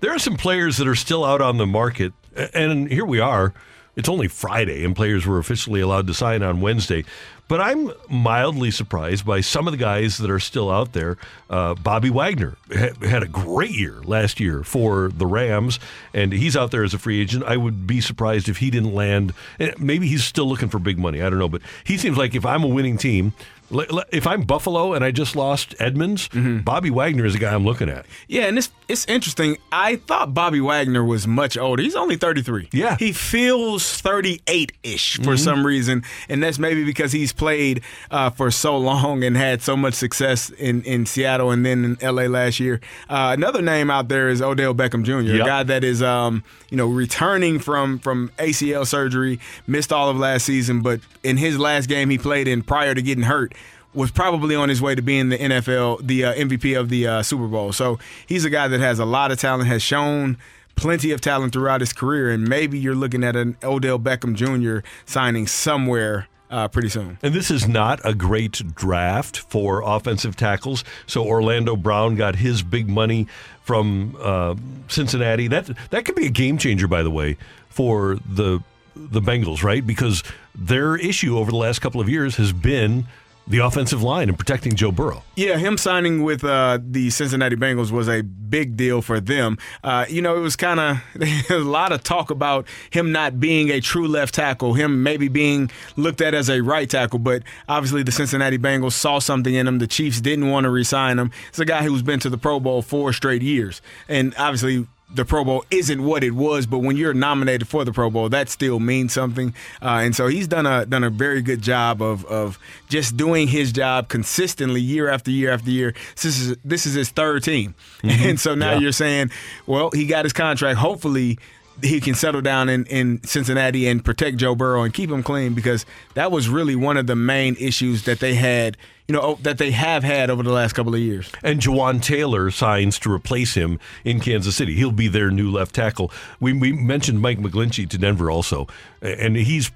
There 0.01 0.12
are 0.12 0.18
some 0.18 0.36
players 0.36 0.78
that 0.78 0.89
are 0.89 0.97
still 0.97 1.24
out 1.24 1.40
on 1.40 1.59
the 1.59 1.66
market, 1.66 2.12
and 2.55 2.91
here 2.91 3.05
we 3.05 3.21
are. 3.21 3.55
It's 3.95 4.09
only 4.09 4.27
Friday, 4.27 4.85
and 4.85 4.97
players 4.97 5.27
were 5.27 5.39
officially 5.39 5.81
allowed 5.81 6.07
to 6.07 6.15
sign 6.15 6.43
on 6.43 6.63
Wednesday. 6.63 7.05
But 7.47 7.61
I'm 7.61 7.93
mildly 8.09 8.71
surprised 8.71 9.27
by 9.27 9.43
some 9.43 9.69
of 9.69 9.73
the 9.73 9.77
guys 9.77 10.17
that 10.17 10.31
are 10.31 10.41
still 10.41 10.71
out 10.71 10.95
there. 10.95 11.19
Uh, 11.51 11.75
Bobby 11.75 12.09
Wagner 12.09 12.57
ha- 12.75 12.95
had 13.07 13.23
a 13.23 13.29
great 13.29 13.73
year 13.73 14.01
last 14.05 14.41
year 14.41 14.63
for 14.63 15.11
the 15.11 15.27
Rams, 15.27 15.79
and 16.15 16.33
he's 16.33 16.57
out 16.57 16.71
there 16.71 16.83
as 16.83 16.95
a 16.95 16.99
free 16.99 17.21
agent. 17.21 17.45
I 17.45 17.59
would 17.59 17.87
be 17.87 18.01
surprised 18.01 18.49
if 18.49 18.57
he 18.57 18.71
didn't 18.71 18.95
land. 18.95 19.35
Maybe 19.79 20.07
he's 20.07 20.25
still 20.25 20.47
looking 20.47 20.71
for 20.71 20.79
big 20.79 20.99
money. 20.99 21.21
I 21.21 21.29
don't 21.29 21.39
know, 21.39 21.49
but 21.51 21.61
he 21.85 21.99
seems 21.99 22.17
like 22.17 22.35
if 22.35 22.47
I'm 22.47 22.65
a 22.65 22.69
winning 22.69 22.97
team, 22.97 23.35
if 23.73 24.27
I'm 24.27 24.43
Buffalo 24.43 24.93
and 24.93 25.05
I 25.05 25.11
just 25.11 25.35
lost 25.35 25.74
Edmunds, 25.78 26.28
Bobby 26.65 26.90
Wagner 26.90 27.24
is 27.24 27.35
a 27.35 27.39
guy 27.39 27.55
I'm 27.55 27.65
looking 27.65 27.89
at. 27.89 28.07
Yeah, 28.28 28.43
and 28.43 28.59
it's 28.59 28.70
it's 28.89 29.07
interesting. 29.07 29.57
I 29.73 29.97
thought 29.97 30.35
Bobby 30.35 30.61
Wagner 30.61 31.03
was 31.03 31.27
much 31.27 31.57
older. 31.57 31.82
He's 31.82 31.94
only 31.97 32.16
33. 32.16 32.69
Yeah. 32.73 32.97
He 32.99 33.12
feels 33.12 33.82
38-ish 34.03 35.16
for 35.19 35.35
Mhm. 35.35 35.39
some 35.39 35.66
reason, 35.66 36.03
and 36.28 36.43
that's 36.43 36.59
maybe 36.59 36.85
because 36.85 37.12
he's 37.12 37.32
played 37.32 37.81
uh, 38.11 38.31
for 38.31 38.51
so 38.51 38.77
long 38.77 39.24
and 39.24 39.36
had 39.36 39.62
so 39.62 39.77
much 39.77 39.94
success 39.94 40.51
in, 40.51 40.82
in 40.82 41.07
Seattle 41.07 41.51
and 41.51 41.65
then 41.65 41.85
in 41.85 41.97
LA 42.15 42.24
last 42.27 42.61
year. 42.61 42.81
Uh, 43.09 43.31
another 43.36 43.62
name 43.62 43.90
out 43.90 44.09
there 44.09 44.28
is 44.28 44.43
Odell 44.43 44.74
Beckham 44.74 45.05
Jr., 45.05 45.20
Yep. 45.32 45.43
a 45.43 45.47
guy 45.49 45.62
that 45.62 45.85
is 45.85 46.03
um, 46.03 46.44
you 46.70 46.77
know 46.77 46.86
returning 46.86 47.59
from 47.59 47.99
from 48.01 48.31
ACL 48.39 48.86
surgery, 48.86 49.40
missed 49.66 49.93
all 49.93 50.11
of 50.11 50.16
last 50.19 50.44
season, 50.44 50.81
but 50.82 51.01
in 51.23 51.36
his 51.39 51.59
last 51.59 51.89
game 51.89 52.11
he 52.11 52.19
played 52.19 52.47
in 52.49 52.62
prior 52.62 52.94
to 52.94 53.01
getting 53.03 53.24
hurt 53.24 53.55
was 53.94 54.10
probably 54.10 54.55
on 54.55 54.69
his 54.69 54.81
way 54.81 54.94
to 54.94 55.02
being 55.02 55.28
the 55.28 55.39
NFL, 55.39 56.06
the 56.06 56.24
uh, 56.24 56.35
MVP 56.35 56.78
of 56.78 56.89
the 56.89 57.06
uh, 57.06 57.23
Super 57.23 57.47
Bowl. 57.47 57.73
So 57.73 57.98
he's 58.27 58.44
a 58.44 58.51
guy 58.51 58.69
that 58.69 58.81
has 58.81 58.98
a 58.98 59.05
lot 59.05 59.31
of 59.31 59.39
talent, 59.39 59.69
has 59.69 59.82
shown 59.82 60.39
plenty 60.74 61.10
of 61.10 61.20
talent 61.20 61.52
throughout 61.52 61.81
his 61.81 61.93
career, 61.93 62.31
and 62.31 62.48
maybe 62.48 62.78
you're 62.78 62.94
looking 62.94 63.23
at 63.23 63.36
an 63.36 63.56
Odell 63.62 63.98
Beckham 63.98 64.35
Jr. 64.35 64.86
signing 65.05 65.47
somewhere 65.47 66.28
uh, 66.51 66.69
pretty 66.69 66.89
soon. 66.89 67.19
And 67.23 67.35
this 67.35 67.51
is 67.51 67.66
not 67.66 68.01
a 68.05 68.14
great 68.14 68.74
draft 68.74 69.39
for 69.39 69.82
offensive 69.82 70.36
tackles. 70.36 70.85
So 71.06 71.24
Orlando 71.27 71.77
Brown 71.77 72.14
got 72.14 72.36
his 72.36 72.62
big 72.62 72.89
money 72.89 73.27
from 73.62 74.16
uh, 74.20 74.55
Cincinnati. 74.89 75.48
That 75.48 75.70
that 75.90 76.05
could 76.05 76.14
be 76.14 76.27
a 76.27 76.31
game 76.31 76.59
changer, 76.59 76.86
by 76.86 77.02
the 77.02 77.10
way, 77.10 77.36
for 77.69 78.19
the 78.28 78.62
the 78.94 79.20
Bengals, 79.20 79.62
right? 79.62 79.86
Because 79.86 80.23
their 80.55 80.97
issue 80.97 81.39
over 81.39 81.51
the 81.51 81.56
last 81.56 81.81
couple 81.81 82.01
of 82.01 82.09
years 82.09 82.36
has 82.36 82.52
been 82.52 83.06
the 83.47 83.59
offensive 83.59 84.02
line 84.02 84.28
and 84.28 84.39
protecting 84.39 84.74
Joe 84.77 84.93
Burrow. 84.93 85.23
Yeah, 85.35 85.59
him 85.59 85.77
signing 85.77 86.23
with 86.23 86.44
uh, 86.44 86.78
the 86.82 87.10
Cincinnati 87.10 87.56
Bengals 87.56 87.90
was 87.90 88.09
a 88.09 88.23
big 88.23 88.77
deal 88.77 89.02
for 89.02 89.20
them. 89.20 89.59
Uh, 89.82 90.06
you 90.09 90.23
know, 90.23 90.36
it 90.36 90.40
was 90.40 90.56
kind 90.56 90.78
of 90.78 90.98
a 91.51 91.59
lot 91.59 91.93
of 91.93 92.02
talk 92.05 92.31
about 92.31 92.66
him 92.90 93.12
not 93.12 93.40
being 93.40 93.70
a 93.70 93.81
true 93.81 94.06
left 94.06 94.35
tackle, 94.35 94.74
him 94.74 95.02
maybe 95.02 95.28
being 95.28 95.70
looked 95.97 96.20
at 96.20 96.35
as 96.35 96.48
a 96.48 96.60
right 96.60 96.89
tackle, 96.89 97.19
but 97.19 97.43
obviously 97.69 98.02
the 98.02 98.12
Cincinnati 98.12 98.59
Bengals 98.59 98.93
saw 98.93 99.19
something 99.19 99.55
in 99.55 99.66
him. 99.66 99.78
The 99.78 99.86
Chiefs 99.86 100.20
didn't 100.20 100.48
want 100.48 100.64
to 100.64 100.70
re-sign 100.70 101.19
him. 101.19 101.31
It's 101.48 101.59
a 101.59 101.64
guy 101.64 101.82
who's 101.82 102.02
been 102.02 102.20
to 102.20 102.31
the 102.31 102.39
Pro 102.39 102.60
Bowl 102.60 102.82
four 102.82 103.12
straight 103.12 103.43
years, 103.43 103.82
and 104.09 104.35
obviously 104.39 104.86
the 105.14 105.24
Pro 105.24 105.44
Bowl 105.44 105.64
isn't 105.70 106.02
what 106.02 106.24
it 106.24 106.32
was, 106.32 106.66
but 106.66 106.78
when 106.78 106.97
you're 106.97 107.12
nominated 107.14 107.68
for 107.68 107.84
the 107.84 107.93
Pro 107.93 108.09
Bowl, 108.10 108.28
that 108.30 108.48
still 108.48 108.80
means 108.80 109.12
something. 109.12 109.55
Uh, 109.82 110.01
and 110.02 110.16
so 110.16 110.26
he's 110.26 110.48
done 110.48 110.66
a 110.66 110.86
done 110.86 111.05
a 111.05 111.10
very 111.10 111.43
good 111.43 111.60
job 111.62 112.01
of 112.02 112.24
of 112.26 112.59
just 112.89 113.16
doing 113.16 113.48
his 113.48 113.72
job 113.72 114.09
consistently 114.09 114.80
year 114.80 115.09
after 115.09 115.30
year 115.30 115.51
after 115.52 115.70
year. 115.70 115.94
This 116.20 116.24
is 116.39 116.56
this 116.64 116.86
is 116.86 116.94
his 116.94 117.10
third 117.10 117.43
team, 117.44 117.74
Mhm. 118.02 118.30
and 118.30 118.40
so 118.40 118.55
now 118.55 118.72
Yeah. 118.72 118.78
you're 118.78 118.93
saying, 118.93 119.30
well, 119.66 119.90
he 119.90 120.06
got 120.06 120.24
his 120.24 120.32
contract. 120.32 120.78
Hopefully. 120.78 121.39
He 121.81 122.01
can 122.01 122.15
settle 122.15 122.43
down 122.43 122.69
in, 122.69 122.85
in 122.86 123.23
Cincinnati 123.24 123.89
and 123.89 124.05
protect 124.05 124.36
Joe 124.36 124.55
Burrow 124.55 124.82
and 124.82 124.93
keep 124.93 125.11
him 125.11 125.23
clean 125.23 125.55
because 125.55 125.86
that 126.15 126.31
was 126.31 126.49
really 126.49 126.77
one 126.77 126.97
of 126.97 127.07
the 127.07 127.16
main 127.16 127.57
issues 127.59 128.05
that 128.05 128.20
they 128.20 128.35
had, 128.35 128.77
you 129.09 129.15
know, 129.15 129.20
oh, 129.23 129.39
that 129.43 129.59
they 129.59 129.70
have 129.70 130.05
had 130.05 130.31
over 130.31 130.43
the 130.43 130.53
last 130.53 130.74
couple 130.74 130.94
of 130.94 131.01
years. 131.01 131.31
And 131.43 131.61
Jawaan 131.61 132.03
Taylor 132.03 132.51
signs 132.51 132.99
to 133.01 133.12
replace 133.12 133.55
him 133.55 133.81
in 134.05 134.20
Kansas 134.20 134.55
City. 134.55 134.74
He'll 134.74 134.93
be 134.93 135.09
their 135.09 135.31
new 135.31 135.51
left 135.51 135.74
tackle. 135.74 136.12
We, 136.40 136.53
we 136.53 136.73
mentioned 136.73 137.20
Mike 137.20 137.39
McGlinchey 137.39 137.89
to 137.89 137.99
Denver 137.99 138.31
also, 138.31 138.66
and 139.01 139.36
he's 139.36 139.70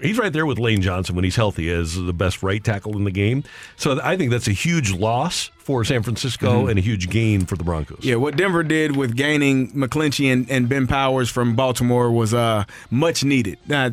he's 0.00 0.18
right 0.18 0.32
there 0.32 0.46
with 0.46 0.58
Lane 0.58 0.80
Johnson 0.82 1.14
when 1.14 1.24
he's 1.24 1.36
healthy 1.36 1.70
as 1.70 1.94
the 1.96 2.12
best 2.12 2.42
right 2.42 2.62
tackle 2.62 2.96
in 2.96 3.04
the 3.04 3.10
game. 3.10 3.44
So 3.76 4.00
I 4.02 4.16
think 4.16 4.30
that's 4.30 4.48
a 4.48 4.52
huge 4.52 4.92
loss 4.92 5.50
for 5.58 5.84
San 5.84 6.02
Francisco 6.02 6.64
Mhm. 6.66 6.70
and 6.70 6.78
a 6.78 6.82
huge 6.82 7.10
gain 7.10 7.46
for 7.46 7.56
the 7.56 7.64
Broncos. 7.64 8.00
Yeah, 8.02 8.16
what 8.16 8.36
Denver 8.36 8.62
did 8.62 8.96
with 8.96 9.16
gaining 9.16 9.70
McGlinchey 9.72 10.32
and, 10.32 10.50
and 10.50 10.68
Ben 10.68 10.86
Powers 10.86 11.28
from 11.30 11.54
Baltimore 11.56 12.10
was 12.10 12.32
uh, 12.34 12.64
much 12.90 13.24
needed. 13.24 13.58
Now, 13.68 13.90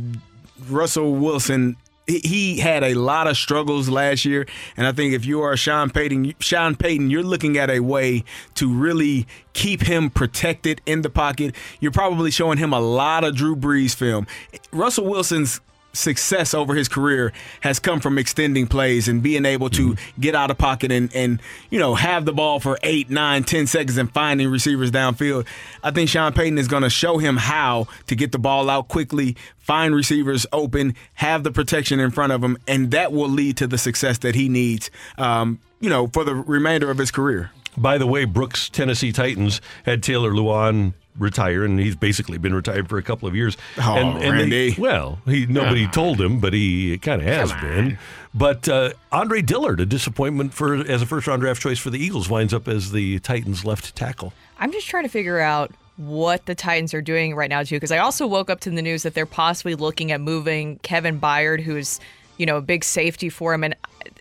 Russell 0.70 1.14
Wilson. 1.16 1.76
he- 2.08 2.20
He 2.24 2.60
had 2.60 2.84
a 2.86 2.94
lot 2.94 3.28
of 3.28 3.36
struggles 3.36 3.90
last 3.90 4.24
year, 4.24 4.46
and 4.78 4.88
I 4.88 4.94
think 4.94 5.14
if 5.14 5.26
you 5.26 5.42
are 5.42 5.58
Sean 5.58 5.90
Payton, 5.90 6.36
Sean 6.40 6.74
Payton, 6.78 7.10
you're 7.10 7.22
looking 7.22 7.58
at 7.58 7.70
a 7.70 7.82
way 7.82 8.24
to 8.56 8.74
really 8.74 9.28
keep 9.52 9.82
him 9.82 10.10
protected 10.10 10.80
in 10.86 11.02
the 11.02 11.10
pocket. 11.10 11.54
You're 11.82 11.92
probably 11.92 12.32
showing 12.32 12.60
him 12.60 12.72
a 12.72 12.80
lot 12.80 13.26
of 13.26 13.36
Drew 13.36 13.58
Brees 13.58 13.94
film. 13.94 14.26
Russell 14.72 15.04
Wilson's 15.06 15.60
success 15.98 16.54
over 16.54 16.76
his 16.76 16.88
career 16.88 17.34
has 17.62 17.80
come 17.80 18.00
from 18.00 18.18
extending 18.18 18.68
plays 18.68 19.08
and 19.08 19.22
being 19.22 19.46
able 19.46 19.70
to 19.72 19.96
get 20.20 20.36
out 20.36 20.52
of 20.52 20.58
pocket 20.58 20.92
and, 20.92 21.14
and 21.16 21.42
you 21.70 21.80
know 21.80 21.96
have 21.96 22.26
the 22.26 22.34
ball 22.34 22.60
for 22.60 22.78
eight, 22.84 23.10
nine, 23.10 23.44
ten 23.44 23.68
seconds 23.68 23.98
and 23.98 24.12
finding 24.12 24.50
receivers 24.50 24.92
downfield. 24.92 25.46
I 25.84 25.92
think 25.92 26.10
Sean 26.10 26.34
Payton 26.34 26.58
is 26.58 26.68
going 26.68 26.84
to 26.84 26.90
show 26.90 27.18
him 27.18 27.38
how 27.38 27.88
to 28.08 28.16
get 28.16 28.32
the 28.32 28.40
ball 28.40 28.70
out 28.70 28.88
quickly, 28.88 29.36
find 29.58 29.94
receivers 29.94 30.46
open, 30.54 30.96
have 31.16 31.44
the 31.44 31.52
protection 31.52 32.00
in 32.00 32.12
front 32.12 32.32
of 32.32 32.44
him, 32.44 32.58
and 32.68 32.92
that 32.92 33.12
will 33.12 33.30
lead 33.30 33.58
to 33.58 33.68
the 33.68 33.78
success 33.78 34.20
that 34.20 34.36
he 34.36 34.50
needs. 34.50 34.90
Um, 35.18 35.60
you 35.80 35.90
know, 35.90 36.08
for 36.08 36.24
the 36.24 36.34
remainder 36.34 36.90
of 36.90 36.98
his 36.98 37.12
career. 37.12 37.52
By 37.78 38.00
the 38.00 38.08
way, 38.08 38.26
Brooks 38.26 38.70
Tennessee 38.70 39.12
Titans 39.12 39.62
had 39.86 40.02
Taylor 40.02 40.32
Lewan 40.32 40.94
retire, 41.18 41.64
and 41.64 41.80
he's 41.80 41.96
basically 41.96 42.38
been 42.38 42.54
retired 42.54 42.90
for 42.90 42.98
a 42.98 43.04
couple 43.04 43.28
of 43.28 43.36
years. 43.36 43.58
Oh, 43.78 43.96
and, 43.96 44.24
and 44.24 44.32
Randy. 44.34 44.72
They, 44.72 44.82
well, 44.82 45.20
he 45.26 45.46
nobody 45.46 45.88
told 45.88 46.22
him, 46.22 46.40
but 46.40 46.54
he 46.54 46.98
kind 46.98 47.22
of 47.22 47.28
has 47.28 47.54
been. 47.54 47.98
But 48.34 48.70
uh, 48.70 48.92
Andre 49.12 49.42
Dillard, 49.42 49.80
a 49.80 49.86
disappointment 49.86 50.54
for 50.54 50.76
as 50.76 51.02
a 51.02 51.06
first 51.06 51.28
round 51.28 51.42
draft 51.42 51.62
choice 51.62 51.80
for 51.80 51.90
the 51.90 52.00
Eagles, 52.00 52.30
winds 52.30 52.54
up 52.54 52.68
as 52.68 52.92
the 52.92 53.20
Titans' 53.20 53.66
left 53.66 53.96
tackle. 53.96 54.34
I'm 54.60 54.72
just 54.72 54.88
trying 54.88 55.04
to 55.04 55.10
figure 55.10 55.40
out 55.40 55.72
what 55.98 56.46
the 56.46 56.54
Titans 56.54 56.94
are 56.94 57.02
doing 57.02 57.34
right 57.36 57.50
now 57.50 57.64
too, 57.64 57.76
because 57.76 57.92
I 57.92 57.98
also 57.98 58.28
woke 58.28 58.50
up 58.50 58.60
to 58.62 58.70
the 58.70 58.82
news 58.82 59.04
that 59.04 59.14
they're 59.16 59.26
possibly 59.26 59.76
looking 59.76 60.12
at 60.12 60.22
moving 60.22 60.78
Kevin 60.80 61.20
Byard, 61.20 61.62
who's 61.62 62.00
you 62.38 62.46
know 62.46 62.58
a 62.58 62.62
big 62.62 62.84
safety 62.84 63.30
for 63.30 63.54
him, 63.54 63.64
and 63.64 63.76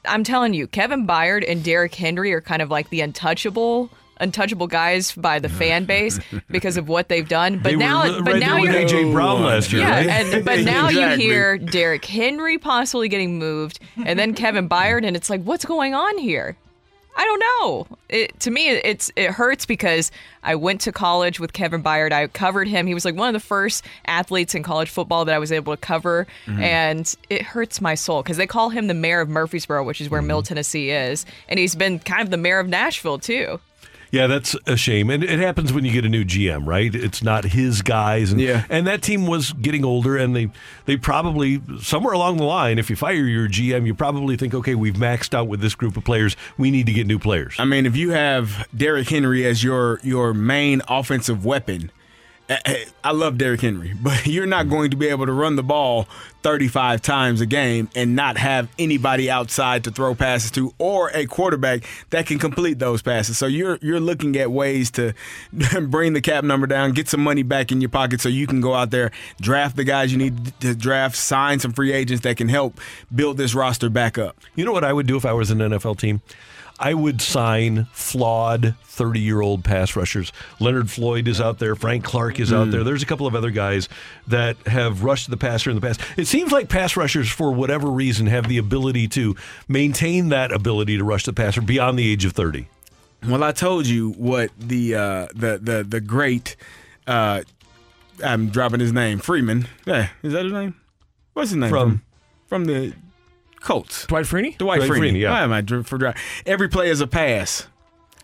I'm 0.05 0.25
telling 0.25 0.55
you, 0.55 0.67
Kevin 0.67 1.07
Byard 1.07 1.45
and 1.47 1.63
Derrick 1.63 1.95
Henry 1.95 2.33
are 2.33 2.41
kind 2.41 2.63
of 2.63 2.71
like 2.71 2.89
the 2.91 3.01
untouchable. 3.03 3.91
Untouchable 4.19 4.67
guys 4.67 5.13
by 5.13 5.39
the 5.39 5.49
fan 5.49 5.85
base 5.95 6.19
because 6.51 6.77
of 6.77 6.89
what 6.89 7.09
they've 7.09 7.29
done, 7.29 7.59
but 7.59 7.71
They 7.71 7.77
now, 7.77 8.03
right 8.03 8.25
but 8.25 8.31
there 8.33 8.41
now 8.41 8.57
you're 8.57 8.73
AJ 8.73 9.13
Brown 9.13 9.43
last 9.43 9.73
year, 9.73 9.83
yeah, 9.83 9.97
right? 9.97 10.07
and 10.09 10.45
but 10.45 10.61
now 10.65 10.89
Exactly. 10.89 11.25
you 11.25 11.31
hear 11.31 11.59
Derrick 11.59 12.05
Henry 12.05 12.59
possibly 12.59 13.09
getting 13.09 13.39
moved, 13.39 13.79
and 14.05 14.19
then 14.19 14.35
Kevin 14.35 14.69
Byard, 14.69 15.07
and 15.07 15.17
it's 15.17 15.29
like, 15.31 15.43
what's 15.43 15.65
going 15.65 15.95
on 15.95 16.19
here? 16.19 16.57
I 17.19 17.25
don't 17.25 17.41
know. 17.41 17.87
It, 18.11 18.39
to 18.41 18.51
me, 18.51 18.69
it's 18.69 19.11
it 19.17 19.31
hurts 19.31 19.65
because 19.65 20.11
I 20.43 20.55
went 20.55 20.83
to 20.83 20.93
college 20.93 21.41
with 21.41 21.55
Kevin 21.55 21.83
Byard. 21.83 22.13
I 22.13 22.27
covered 22.27 22.69
him. 22.69 22.87
He 22.87 22.93
was 22.93 23.07
like 23.07 23.15
one 23.15 23.29
of 23.29 23.33
the 23.33 23.41
first 23.47 23.87
athletes 24.07 24.55
in 24.55 24.63
college 24.63 24.91
football 24.91 25.25
that 25.25 25.35
I 25.35 25.39
was 25.39 25.51
able 25.51 25.73
to 25.75 25.79
cover, 25.81 26.27
Mm-hmm. 26.47 26.59
Mhm. 26.61 26.63
and 26.63 27.17
it 27.31 27.41
hurts 27.41 27.81
my 27.81 27.95
soul 27.95 28.23
because 28.23 28.37
they 28.37 28.47
call 28.47 28.69
him 28.69 28.87
the 28.87 28.93
mayor 28.95 29.21
of 29.23 29.31
Murfreesboro, 29.31 29.83
which 29.85 30.03
is 30.03 30.11
where 30.11 30.21
Mm-hmm. 30.21 30.27
Middle 30.27 30.43
Tennessee 30.43 30.91
is, 30.91 31.25
and 31.49 31.59
he's 31.59 31.75
been 31.75 32.01
kind 32.01 32.21
of 32.21 32.31
the 32.31 32.37
mayor 32.37 32.59
of 32.59 32.69
Nashville 32.69 33.19
too. 33.19 33.61
Yeah, 34.13 34.27
that's 34.29 34.55
a 34.67 34.77
shame, 34.77 35.11
and 35.11 35.25
it 35.25 35.39
happens 35.41 35.73
when 35.73 35.85
you 35.85 35.91
get 35.93 36.05
a 36.05 36.09
new 36.09 36.25
GM, 36.25 36.65
right? 36.67 36.95
It's 36.95 37.23
not 37.23 37.45
his 37.45 37.83
guys, 37.83 38.31
and 38.33 38.41
Yeah. 38.41 38.65
and 38.71 38.87
that 38.87 39.03
team 39.03 39.27
was 39.27 39.53
getting 39.53 39.85
older, 39.85 40.17
and 40.17 40.35
they 40.35 40.49
they 40.85 40.97
probably 40.97 41.61
somewhere 41.81 42.15
along 42.15 42.37
the 42.37 42.45
line, 42.45 42.79
if 42.79 42.89
you 42.89 42.97
fire 42.97 43.15
your 43.15 43.49
GM, 43.49 43.85
you 43.87 43.95
probably 43.95 44.37
think, 44.37 44.55
okay, 44.55 44.75
we've 44.75 44.95
maxed 44.95 45.35
out 45.35 45.49
with 45.49 45.61
this 45.61 45.75
group 45.75 45.97
of 45.97 46.05
players, 46.05 46.37
we 46.57 46.71
need 46.71 46.87
to 46.87 46.93
get 46.93 47.07
new 47.07 47.19
players. 47.19 47.57
I 47.59 47.65
mean, 47.65 47.85
if 47.87 47.97
you 47.97 48.11
have 48.11 48.69
Derrick 48.77 49.09
Henry 49.09 49.45
as 49.45 49.65
your 49.65 50.01
your 50.03 50.33
main 50.33 50.83
offensive 50.89 51.45
weapon, 51.45 51.91
Eh, 52.49 52.59
eh, 52.65 52.85
I 53.03 53.11
love 53.11 53.39
Derrick 53.39 53.61
Henry, 53.61 53.93
but 54.03 54.27
you're 54.27 54.47
not 54.47 54.69
going 54.69 54.91
to 54.93 54.97
be 54.97 55.09
able 55.09 55.27
to 55.27 55.33
run 55.33 55.57
the 55.57 55.63
ball 55.63 56.07
35 56.43 57.03
times 57.03 57.41
a 57.41 57.47
game 57.47 57.89
and 57.97 58.15
not 58.15 58.37
have 58.37 58.69
anybody 58.79 59.29
outside 59.29 59.83
to 59.85 59.91
throw 59.91 60.15
passes 60.15 60.53
to 60.53 60.73
or 60.79 61.11
a 61.13 61.27
quarterback 61.27 61.85
that 62.11 62.27
can 62.27 62.39
complete 62.39 62.79
those 62.79 63.03
passes. 63.03 63.37
So 63.37 63.47
you're 63.47 63.79
you're 63.83 63.99
looking 63.99 64.37
at 64.37 64.53
ways 64.53 64.93
to 64.93 65.13
bring 65.89 66.13
the 66.13 66.21
cap 66.21 66.45
number 66.45 66.69
down, 66.69 66.93
get 66.93 67.09
some 67.09 67.21
money 67.21 67.43
back 67.43 67.73
in 67.73 67.81
your 67.81 67.91
pocket 67.91 68.21
so 68.21 68.29
you 68.29 68.47
can 68.47 68.61
go 68.61 68.75
out 68.75 68.91
there, 68.91 69.11
draft 69.41 69.75
the 69.75 69.85
guys 69.85 70.13
you 70.13 70.19
need 70.19 70.61
to 70.61 70.75
draft, 70.75 71.17
sign 71.17 71.59
some 71.59 71.73
free 71.73 71.93
agents 71.93 72.23
that 72.23 72.37
can 72.37 72.49
help 72.49 72.81
build 73.13 73.39
this 73.39 73.55
roster 73.55 73.91
back 73.91 74.19
up. 74.19 74.37
You 74.55 74.65
know 74.65 74.73
what 74.73 74.85
I 74.85 74.93
would 74.93 75.09
do 75.09 75.17
if 75.17 75.25
I 75.25 75.33
was 75.33 75.51
an 75.51 75.59
NFL 75.59 75.99
team? 75.99 76.23
I 76.79 76.93
would 76.95 77.23
sign 77.23 77.87
flawed 77.93 78.75
30 78.85 79.21
year 79.21 79.41
old 79.41 79.65
pass 79.65 79.97
rushers. 79.97 80.33
Leonard 80.61 80.91
Floyd 80.91 81.27
is 81.29 81.41
out 81.41 81.59
there. 81.59 81.75
Frank 81.75 82.05
Clark 82.05 82.39
is 82.39 82.53
out 82.53 82.69
Mm. 82.69 82.73
there. 82.73 82.85
There's 82.85 83.03
a 83.03 83.07
couple 83.07 83.27
of 83.27 83.35
other 83.35 83.51
guys 83.51 83.89
that 84.27 84.57
have 84.67 85.03
rushed 85.03 85.31
the 85.31 85.37
passer 85.37 85.71
in 85.71 85.77
the 85.77 85.81
past. 85.83 86.01
It 86.17 86.27
seems 86.27 86.53
like 86.53 86.69
pass 86.69 86.97
rushers, 86.97 87.31
for 87.31 87.51
whatever 87.53 87.91
reason, 87.91 88.27
have 88.27 88.49
the 88.49 88.59
ability 88.59 89.09
to 89.09 89.35
maintain 89.69 90.29
that 90.31 90.53
ability 90.53 90.99
to 90.99 91.05
rush 91.05 91.25
the 91.25 91.33
passer 91.33 91.61
beyond 91.63 91.99
the 91.99 92.11
age 92.11 92.25
of 92.25 92.33
30. 92.33 92.69
Well, 93.27 93.43
I 93.43 93.53
told 93.53 93.87
you 93.87 94.11
what 94.13 94.51
the 94.59 94.95
uh, 94.95 95.27
the 95.35 95.59
the 95.63 95.85
the 95.89 96.01
great. 96.03 96.57
Uh, 97.07 97.43
I'm 98.23 98.49
dropping 98.51 98.81
his 98.81 98.93
name. 98.93 99.19
Freeman. 99.19 99.67
Yeah, 99.87 100.09
is 100.23 100.33
that 100.35 100.45
his 100.45 100.53
name? 100.53 100.75
What's 101.33 101.51
his 101.51 101.57
name 101.57 101.71
From- 101.71 102.03
from, 102.49 102.65
the 102.67 102.93
Colts? 103.67 104.07
Dwight 104.07 104.25
Freeney. 104.25 104.57
Dwight, 104.57 104.79
Dwight 104.79 104.91
Freeney. 104.91 105.11
Freeney, 105.13 105.21
yeah. 105.21 105.31
Why 105.31 105.43
am 105.43 105.53
I 105.53 105.61
dri- 105.61 105.83
for 105.83 105.99
dri- 105.99 106.15
Every 106.47 106.69
play 106.69 106.89
is 106.89 107.01
a 107.01 107.07
pass. 107.07 107.67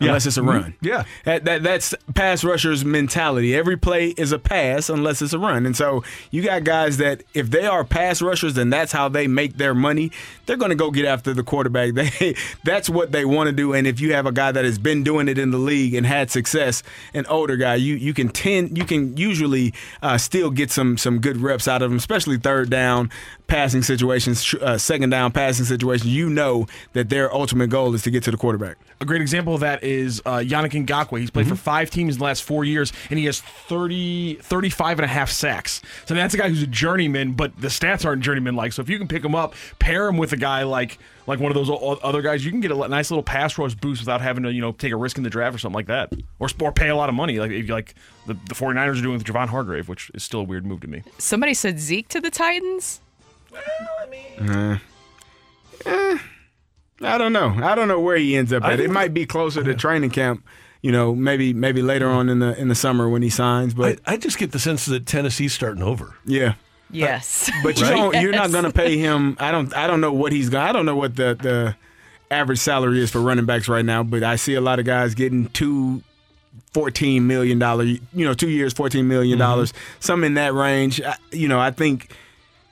Yeah. 0.01 0.09
Unless 0.09 0.27
it's 0.27 0.37
a 0.37 0.43
run. 0.43 0.75
Yeah. 0.81 1.05
That, 1.25 1.45
that 1.45 1.63
that's 1.63 1.95
pass 2.15 2.43
rushers 2.43 2.85
mentality. 2.85 3.55
Every 3.55 3.77
play 3.77 4.09
is 4.09 4.33
a 4.33 4.39
pass 4.39 4.89
unless 4.89 5.23
it's 5.23 5.33
a 5.33 5.39
run. 5.39 5.65
And 5.65 5.77
so 5.77 6.03
you 6.33 6.43
got 6.43 6.65
guys 6.65 6.97
that 6.97 7.23
if 7.35 7.51
they 7.51 7.67
are 7.67 7.85
pass 7.85 8.21
rushers 8.21 8.59
and 8.59 8.73
that's 8.73 8.91
how 8.91 9.09
they 9.09 9.29
make 9.29 9.59
their 9.59 9.75
money, 9.75 10.11
they're 10.47 10.57
going 10.57 10.71
to 10.71 10.77
go 10.77 10.91
get 10.91 11.05
after 11.05 11.33
the 11.35 11.45
quarterback. 11.45 11.93
They 11.95 12.35
that's 12.65 12.89
what 12.91 13.13
they 13.13 13.25
want 13.25 13.49
to 13.49 13.53
do. 13.53 13.75
And 13.75 13.87
if 13.87 14.01
you 14.01 14.13
have 14.15 14.27
a 14.27 14.33
guy 14.33 14.51
that 14.51 14.65
has 14.65 14.79
been 14.79 15.05
doing 15.05 15.29
it 15.29 15.39
in 15.39 15.53
the 15.53 15.59
league 15.59 15.95
and 15.95 16.05
had 16.05 16.33
success, 16.33 16.83
an 17.15 17.27
older 17.27 17.57
guy, 17.57 17.77
you 17.77 17.95
you 17.95 18.13
can 18.13 18.29
tend 18.29 18.77
you 18.77 18.85
can 18.85 19.17
usually 19.17 19.73
uh, 20.03 20.19
still 20.19 20.51
get 20.51 20.73
some 20.73 20.99
some 20.99 21.21
good 21.21 21.37
reps 21.37 21.69
out 21.69 21.81
of 21.81 21.93
him, 21.93 21.99
especially 21.99 22.39
third 22.39 22.71
down 22.71 23.09
passing 23.53 23.83
situations, 23.83 24.55
uh, 24.63 24.79
second 24.79 25.11
down 25.11 25.31
passing 25.31 25.67
situations. 25.67 26.11
You 26.11 26.31
know 26.31 26.67
that 26.95 27.11
their 27.11 27.31
ultimate 27.35 27.69
goal 27.69 27.95
is 27.95 28.01
to 28.05 28.11
get 28.11 28.23
to 28.23 28.31
the 28.31 28.39
quarterback. 28.39 28.79
A 29.03 29.05
great 29.05 29.21
example 29.21 29.55
of 29.55 29.61
that 29.61 29.85
is 29.85 30.23
uh, 30.25 30.39
Yannick 30.39 30.73
Ngakoue. 30.87 31.21
He's 31.21 31.31
played 31.31 31.47
for 31.47 31.55
five 31.55 31.91
teams 31.91 32.15
in 32.15 32.19
the 32.21 32.25
last 32.25 32.45
four 32.45 32.65
years, 32.65 32.95
and 33.11 33.19
he 33.19 33.27
has 33.27 33.43
30, 33.43 34.37
35 34.37 35.01
and 35.01 35.05
a 35.05 35.09
half 35.09 35.31
sacks. 35.31 35.83
So 36.07 36.15
that's 36.15 36.33
a 36.33 36.39
guy 36.39 36.49
who's 36.49 36.63
a 36.63 36.67
journeyman, 36.67 37.33
but 37.33 37.55
the 37.61 37.69
stats 37.69 38.07
aren't 38.07 38.23
journeyman 38.23 38.57
like. 38.57 38.73
So 38.73 38.81
if 38.81 38.89
you 38.89 38.97
can 38.97 39.07
pick 39.07 39.23
him 39.23 39.35
up, 39.35 39.55
pair 39.79 40.09
him 40.09 40.17
with 40.17 40.33
a 40.33 40.39
guy 40.39 40.63
like 40.63 40.99
like 41.27 41.39
one 41.39 41.55
of 41.55 41.67
those 41.67 41.99
other 42.03 42.23
guys, 42.23 42.45
you 42.45 42.51
can 42.51 42.61
get 42.61 42.73
a 42.73 42.89
nice 42.89 43.11
little 43.11 43.23
pass 43.23 43.57
rush 43.59 43.75
boost 43.75 44.01
without 44.01 44.23
having 44.23 44.45
to 44.45 44.53
you 44.53 44.63
know 44.63 44.73
take 44.73 44.93
a 44.93 44.97
risk 44.97 45.19
in 45.19 45.25
the 45.25 45.31
draft 45.31 45.55
or 45.55 45.59
something 45.59 45.77
like 45.77 45.89
that, 45.89 46.11
or 46.39 46.49
or 46.63 46.73
pay 46.73 46.89
a 46.89 46.97
lot 46.97 47.11
of 47.11 47.15
money 47.15 47.39
like 47.39 47.51
if 47.51 47.69
you 47.69 47.75
like 47.75 47.95
the, 48.27 48.33
the 48.33 48.55
49ers 48.55 48.99
are 48.99 49.03
doing 49.03 49.19
with 49.19 49.25
Javon 49.25 49.49
Hargrave, 49.49 49.91
which 49.91 50.11
is 50.15 50.23
still 50.23 50.41
a 50.41 50.45
weird 50.45 50.65
move 50.65 50.81
to 50.81 50.87
me. 50.87 51.03
Somebody 51.19 51.53
said 51.53 51.79
Zeke 51.79 52.09
to 52.09 52.21
the 52.21 52.31
Titans. 52.31 53.02
Uh, 54.41 54.79
eh, 55.87 56.19
I 57.03 57.19
don't 57.19 57.33
know. 57.33 57.49
I 57.63 57.75
don't 57.75 57.89
know 57.89 58.01
where 58.01 58.17
he 58.17 58.37
ends 58.37 58.53
up 58.53 58.63
I 58.65 58.73
at. 58.75 58.81
It 58.81 58.91
might 58.91 59.13
be 59.15 59.27
closer 59.27 59.63
to 59.63 59.75
training 59.75 60.11
camp. 60.11 60.45
You 60.81 60.91
know, 60.91 61.15
maybe 61.15 61.53
maybe 61.53 61.81
later 61.81 62.09
on 62.09 62.29
in 62.29 62.41
the 62.41 62.59
in 62.59 62.69
the 62.69 62.75
summer 62.75 63.09
when 63.09 63.23
he 63.23 63.31
signs. 63.31 63.73
But 63.75 64.01
I, 64.07 64.15
I 64.15 64.17
just 64.17 64.39
get 64.39 64.51
the 64.53 64.59
sense 64.59 64.87
that 64.87 65.07
Tennessee's 65.07 65.53
starting 65.53 65.83
over. 65.83 66.15
yeah, 66.25 66.55
Yes. 66.91 67.51
but 67.63 67.79
you 67.79 67.85
Right? 67.87 67.95
don't. 67.95 68.21
You're 68.21 68.33
not 68.33 68.51
going 68.51 68.65
to 68.65 68.73
pay 68.73 68.99
him. 68.99 69.37
I 69.39 69.53
don't. 69.53 69.73
I 69.77 69.87
don't 69.87 70.01
know 70.01 70.13
what 70.13 70.33
he's 70.33 70.49
going. 70.49 70.65
I 70.67 70.73
don't 70.73 70.85
know 70.87 70.97
what 70.97 71.15
the 71.15 71.37
the 71.41 71.77
average 72.35 72.59
salary 72.59 73.01
is 73.01 73.11
for 73.13 73.21
running 73.21 73.45
backs 73.47 73.69
right 73.69 73.85
now. 73.85 74.03
But 74.03 74.25
I 74.25 74.35
see 74.37 74.55
a 74.55 74.61
lot 74.61 74.79
of 74.81 74.85
guys 74.85 75.15
getting 75.15 75.49
two. 75.51 76.03
Fourteen 76.73 77.27
million 77.27 77.59
dollar, 77.59 77.85
you 77.85 78.01
know, 78.15 78.33
two 78.33 78.49
years, 78.49 78.73
fourteen 78.73 79.07
million 79.07 79.39
dollars, 79.39 79.75
some 80.01 80.25
in 80.25 80.35
that 80.35 80.55
range. 80.55 81.03
I, 81.03 81.17
you 81.31 81.47
know, 81.47 81.61
I 81.61 81.71
think 81.71 82.15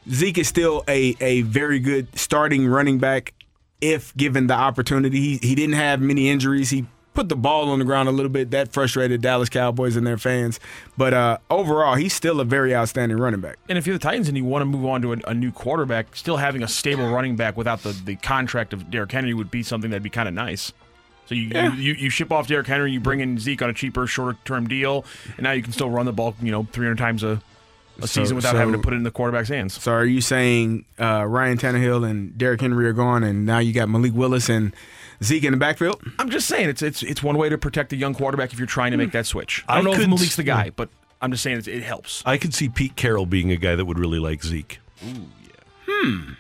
Zeke 0.09 0.39
is 0.39 0.49
still 0.49 0.85
a, 0.89 1.17
a 1.21 1.43
very 1.43 1.79
good 1.79 2.09
starting 2.19 2.67
running 2.67 2.99
back 2.99 3.35
if 3.81 4.15
given 4.17 4.47
the 4.47 4.55
opportunity. 4.55 5.21
He, 5.21 5.37
he 5.49 5.55
didn't 5.55 5.75
have 5.75 6.01
many 6.01 6.29
injuries. 6.31 6.71
He 6.71 6.87
put 7.13 7.29
the 7.29 7.37
ball 7.37 7.71
on 7.71 7.79
the 7.81 7.85
ground 7.85 8.09
a 8.09 8.13
little 8.13 8.31
bit. 8.31 8.51
That 8.53 8.73
frustrated 8.73 9.21
Dallas 9.21 9.49
Cowboys 9.49 9.97
and 9.97 10.07
their 10.07 10.19
fans. 10.19 10.61
But 10.97 11.13
uh, 11.15 11.39
overall, 11.51 11.95
he's 11.97 12.13
still 12.15 12.41
a 12.41 12.45
very 12.45 12.75
outstanding 12.75 13.19
running 13.19 13.41
back. 13.41 13.57
And 13.69 13.77
if 13.79 13.87
you're 13.87 13.97
the 13.97 14.03
Titans 14.03 14.29
and 14.29 14.37
you 14.37 14.45
want 14.45 14.63
to 14.63 14.67
move 14.67 14.85
on 14.87 15.03
to 15.03 15.13
a, 15.15 15.17
a 15.27 15.35
new 15.35 15.51
quarterback, 15.53 16.15
still 16.15 16.37
having 16.37 16.63
a 16.63 16.69
stable 16.69 17.09
running 17.11 17.37
back 17.37 17.57
without 17.57 17.83
the, 17.83 17.93
the 18.05 18.17
contract 18.17 18.73
of 18.73 18.91
Derrick 18.91 19.13
Henry 19.13 19.35
would 19.35 19.51
be 19.51 19.63
something 19.63 19.91
that'd 19.91 20.03
be 20.03 20.11
kind 20.11 20.29
of 20.29 20.35
nice. 20.35 20.73
So 21.27 21.35
you, 21.35 21.49
Yeah. 21.53 21.73
you, 21.75 21.81
you 21.81 21.95
you 21.95 22.11
ship 22.11 22.33
off 22.33 22.49
Derrick 22.49 22.67
Henry, 22.67 22.91
you 22.93 23.01
bring 23.01 23.21
in 23.21 23.39
Zeke 23.39 23.63
on 23.63 23.71
a 23.71 23.75
cheaper, 23.75 24.07
shorter 24.07 24.37
term 24.45 24.67
deal, 24.69 25.05
and 25.37 25.45
now 25.45 25.53
you 25.53 25.63
can 25.63 25.73
still 25.73 25.89
run 25.91 26.07
the 26.07 26.13
ball, 26.13 26.35
you 26.43 26.51
know, 26.51 26.67
300 26.73 26.99
times 26.99 27.23
a, 27.23 27.41
a 28.03 28.07
So- 28.07 28.21
season 28.23 28.37
without 28.37 28.55
having 28.57 28.73
to 28.73 28.79
put 28.79 28.93
it 28.93 28.97
in 28.97 29.03
the 29.03 29.11
quarterback's 29.11 29.49
hands. 29.49 29.81
So 29.81 29.93
are 29.93 30.05
you 30.05 30.21
saying 30.21 30.85
uh, 30.99 31.25
Ryan 31.27 31.59
Tannehill 31.59 32.09
and 32.09 32.37
Derrick 32.37 32.61
Henry 32.61 32.87
are 32.87 32.93
gone, 32.93 33.23
and 33.25 33.45
now 33.47 33.59
you 33.59 33.73
got 33.73 33.89
Malik 33.89 34.13
Willis 34.15 34.49
and 34.49 34.75
Zeke 35.23 35.45
in 35.45 35.53
the 35.53 35.59
backfield? 35.59 36.01
I'm 36.19 36.31
just 36.31 36.47
saying 36.49 36.69
it's 36.69 36.83
it's 36.83 37.03
it's 37.03 37.23
one 37.23 37.37
way 37.39 37.49
to 37.49 37.59
protect 37.59 37.93
a 37.93 37.97
young 37.97 38.15
quarterback 38.15 38.53
if 38.53 38.59
you're 38.59 38.67
trying 38.67 38.91
to 38.93 38.97
make 38.97 39.13
that 39.13 39.27
switch. 39.27 39.65
I 39.69 39.77
don't 39.77 39.83
I 39.83 39.85
know 39.87 39.93
if 39.95 39.99
could- 40.01 40.09
Malik's 40.11 40.37
the 40.37 40.43
guy, 40.43 40.71
but 40.75 40.89
I'm 41.23 41.31
just 41.31 41.43
saying 41.43 41.59
it's, 41.59 41.69
it 41.69 41.83
helps. 41.83 42.23
I 42.25 42.39
could 42.39 42.55
see 42.55 42.69
Pete 42.69 42.97
Carroll 42.97 43.27
being 43.27 43.51
a 43.51 43.57
guy 43.57 43.75
that 43.77 43.85
would 43.85 43.99
really 43.99 44.19
like 44.19 44.43
Zeke. 44.43 44.79
Ooh, 45.05 45.27
yeah. 45.45 45.51
Hmm. 45.87 46.33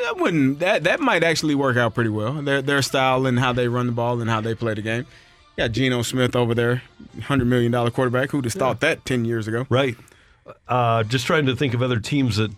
That 0.00 0.16
wouldn't 0.16 0.58
that 0.58 0.82
that 0.84 0.98
might 1.00 1.22
actually 1.22 1.54
work 1.54 1.76
out 1.76 1.94
pretty 1.94 2.10
well. 2.10 2.32
Their 2.42 2.60
their 2.62 2.82
style 2.82 3.24
and 3.26 3.38
how 3.38 3.52
they 3.52 3.68
run 3.68 3.86
the 3.86 3.92
ball 3.92 4.20
and 4.20 4.28
how 4.28 4.40
they 4.40 4.54
play 4.54 4.74
the 4.74 4.82
game. 4.82 5.06
You 5.56 5.64
got 5.64 5.72
Geno 5.72 6.02
Smith 6.02 6.34
over 6.34 6.54
there, 6.54 6.82
hundred 7.24 7.44
million 7.44 7.70
dollar 7.70 7.90
quarterback. 7.90 8.30
Who'd 8.30 8.44
have 8.46 8.54
thought 8.54 8.80
that 8.80 9.04
ten 9.04 9.24
years 9.24 9.46
ago? 9.46 9.66
Right. 9.68 9.96
Uh, 10.68 11.02
just 11.04 11.26
trying 11.26 11.46
to 11.46 11.54
think 11.56 11.74
of 11.74 11.82
other 11.82 12.00
teams 12.00 12.36
that 12.36 12.50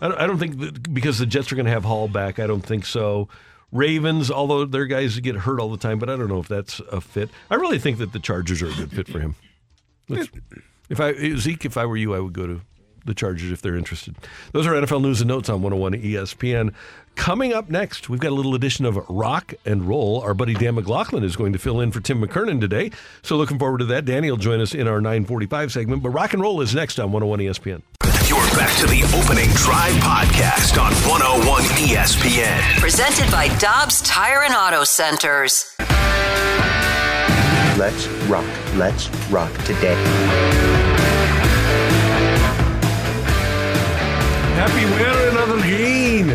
I 0.00 0.08
don't, 0.08 0.18
I 0.20 0.26
don't 0.26 0.38
think 0.38 0.58
that 0.60 0.94
because 0.94 1.18
the 1.18 1.26
Jets 1.26 1.50
are 1.52 1.56
going 1.56 1.66
to 1.66 1.72
have 1.72 1.84
Hall 1.84 2.08
back. 2.08 2.38
I 2.38 2.46
don't 2.46 2.60
think 2.64 2.86
so. 2.86 3.28
Ravens, 3.72 4.30
although 4.30 4.64
their 4.66 4.86
guys 4.86 5.18
get 5.20 5.34
hurt 5.34 5.58
all 5.58 5.70
the 5.70 5.78
time, 5.78 5.98
but 5.98 6.10
I 6.10 6.16
don't 6.16 6.28
know 6.28 6.38
if 6.40 6.48
that's 6.48 6.78
a 6.90 7.00
fit. 7.00 7.30
I 7.50 7.54
really 7.54 7.78
think 7.78 7.98
that 7.98 8.12
the 8.12 8.18
Chargers 8.20 8.60
are 8.62 8.68
a 8.68 8.74
good 8.74 8.90
fit 8.92 9.08
for 9.08 9.18
him. 9.20 9.34
Let's- 10.08 10.28
If 10.90 11.00
I 11.00 11.14
Zeke, 11.36 11.64
if 11.64 11.76
I 11.78 11.86
were 11.86 11.96
you, 11.96 12.14
I 12.14 12.20
would 12.20 12.34
go 12.34 12.46
to 12.46 12.60
the 13.04 13.14
Chargers 13.14 13.50
if 13.52 13.62
they're 13.62 13.76
interested. 13.76 14.16
Those 14.52 14.66
are 14.66 14.72
NFL 14.72 15.02
news 15.02 15.20
and 15.20 15.28
notes 15.28 15.48
on 15.48 15.62
101 15.62 15.94
ESPN. 16.02 16.74
Coming 17.14 17.52
up 17.52 17.68
next, 17.68 18.08
we've 18.08 18.20
got 18.20 18.30
a 18.32 18.34
little 18.34 18.54
edition 18.54 18.86
of 18.86 18.94
Rocc 18.94 19.54
and 19.66 19.86
Roll. 19.86 20.20
Our 20.22 20.34
buddy 20.34 20.54
Dan 20.54 20.74
McLaughlin 20.76 21.24
is 21.24 21.36
going 21.36 21.52
to 21.52 21.58
fill 21.58 21.80
in 21.80 21.92
for 21.92 22.00
Tim 22.00 22.22
McKernan 22.22 22.60
today. 22.60 22.90
So 23.22 23.36
looking 23.36 23.58
forward 23.58 23.78
to 23.78 23.84
that. 23.86 24.04
Danny 24.04 24.30
will 24.30 24.38
join 24.38 24.60
us 24.60 24.74
in 24.74 24.88
our 24.88 25.00
945 25.00 25.72
segment. 25.72 26.02
But 26.02 26.12
Rocc 26.12 26.32
and 26.32 26.42
Roll 26.42 26.60
is 26.60 26.74
next 26.74 26.98
on 26.98 27.12
101 27.12 27.40
ESPN. 27.40 27.82
You're 28.28 28.38
back 28.56 28.74
to 28.78 28.86
the 28.86 29.02
opening 29.14 29.50
drive 29.56 29.92
podcast 29.96 30.80
on 30.80 30.92
101 31.08 31.62
ESPN. 31.86 32.80
Presented 32.80 33.30
by 33.30 33.48
Dobbs 33.58 34.00
Tire 34.02 34.42
and 34.42 34.54
Auto 34.54 34.84
Centers. 34.84 35.74
Let's 37.78 38.06
rock. 38.28 38.46
Let's 38.74 39.08
rock 39.30 39.52
today. 39.64 40.81
Happy 44.54 44.84
wearing 44.84 45.36
of 45.36 45.48
the 45.48 45.62
green. 45.62 46.28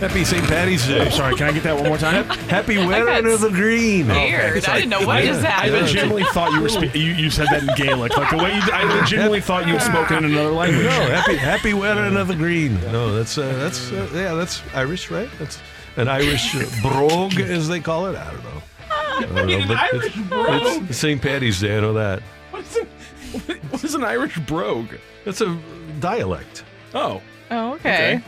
Happy 0.00 0.24
St. 0.24 0.44
Patty's 0.44 0.86
Day. 0.86 1.08
Sorry, 1.10 1.34
can 1.34 1.48
I 1.48 1.52
get 1.52 1.62
that 1.62 1.74
one 1.76 1.86
more 1.86 1.96
time? 1.96 2.24
Happy 2.48 2.76
wearing 2.76 3.26
of 3.26 3.40
the 3.40 3.48
green. 3.48 4.08
Weird. 4.08 4.64
I 4.66 4.74
didn't 4.80 4.90
know 4.90 5.06
what 5.06 5.24
is 5.24 5.40
that. 5.42 5.60
I 5.62 5.70
that. 5.70 5.82
legitimately 5.82 6.24
thought 6.32 6.52
you 6.52 6.60
were 6.60 6.68
spe- 6.68 6.94
you, 6.94 7.12
you 7.12 7.30
said 7.30 7.46
that 7.50 7.62
in 7.62 7.68
Gaelic. 7.74 8.16
Like 8.16 8.30
the 8.30 8.36
way 8.36 8.54
you, 8.54 8.60
I 8.72 8.84
legitimately 8.84 9.40
thought 9.40 9.66
you 9.66 9.74
had 9.74 9.82
spoken 9.82 10.18
in 10.24 10.32
another 10.32 10.50
language. 10.50 10.84
No, 10.84 10.90
happy 10.90 11.36
happy 11.36 11.74
wearing 11.74 12.16
of 12.16 12.28
the 12.28 12.34
green. 12.36 12.74
No, 12.92 13.14
that's 13.14 13.38
uh, 13.38 13.50
that's 13.54 13.90
uh, 13.92 14.08
yeah, 14.12 14.34
that's 14.34 14.62
Irish, 14.74 15.10
right? 15.10 15.30
That's 15.38 15.58
an 15.96 16.08
Irish 16.08 16.54
uh, 16.54 16.64
brogue, 16.82 17.38
as 17.40 17.68
they 17.68 17.80
call 17.80 18.06
it. 18.06 18.16
I 18.16 18.30
don't 18.30 18.44
know. 18.44 18.62
I 18.90 19.20
don't 19.22 19.34
know, 19.34 19.42
An 19.54 19.68
but 19.68 19.76
Irish 19.78 20.16
it's, 20.16 20.28
brogue? 20.28 20.90
it's 20.90 20.98
St. 20.98 21.22
Patty's 21.22 21.60
Day. 21.60 21.76
I 21.78 21.80
know 21.80 21.94
that. 21.94 22.20
What's 22.50 22.76
an, 22.76 22.86
what 23.70 23.82
is 23.84 23.94
an 23.94 24.04
Irish 24.04 24.36
brogue? 24.40 24.92
That's 25.24 25.40
a 25.40 25.56
dialect. 26.00 26.64
Oh. 26.94 27.22
Oh, 27.54 27.74
okay. 27.74 28.20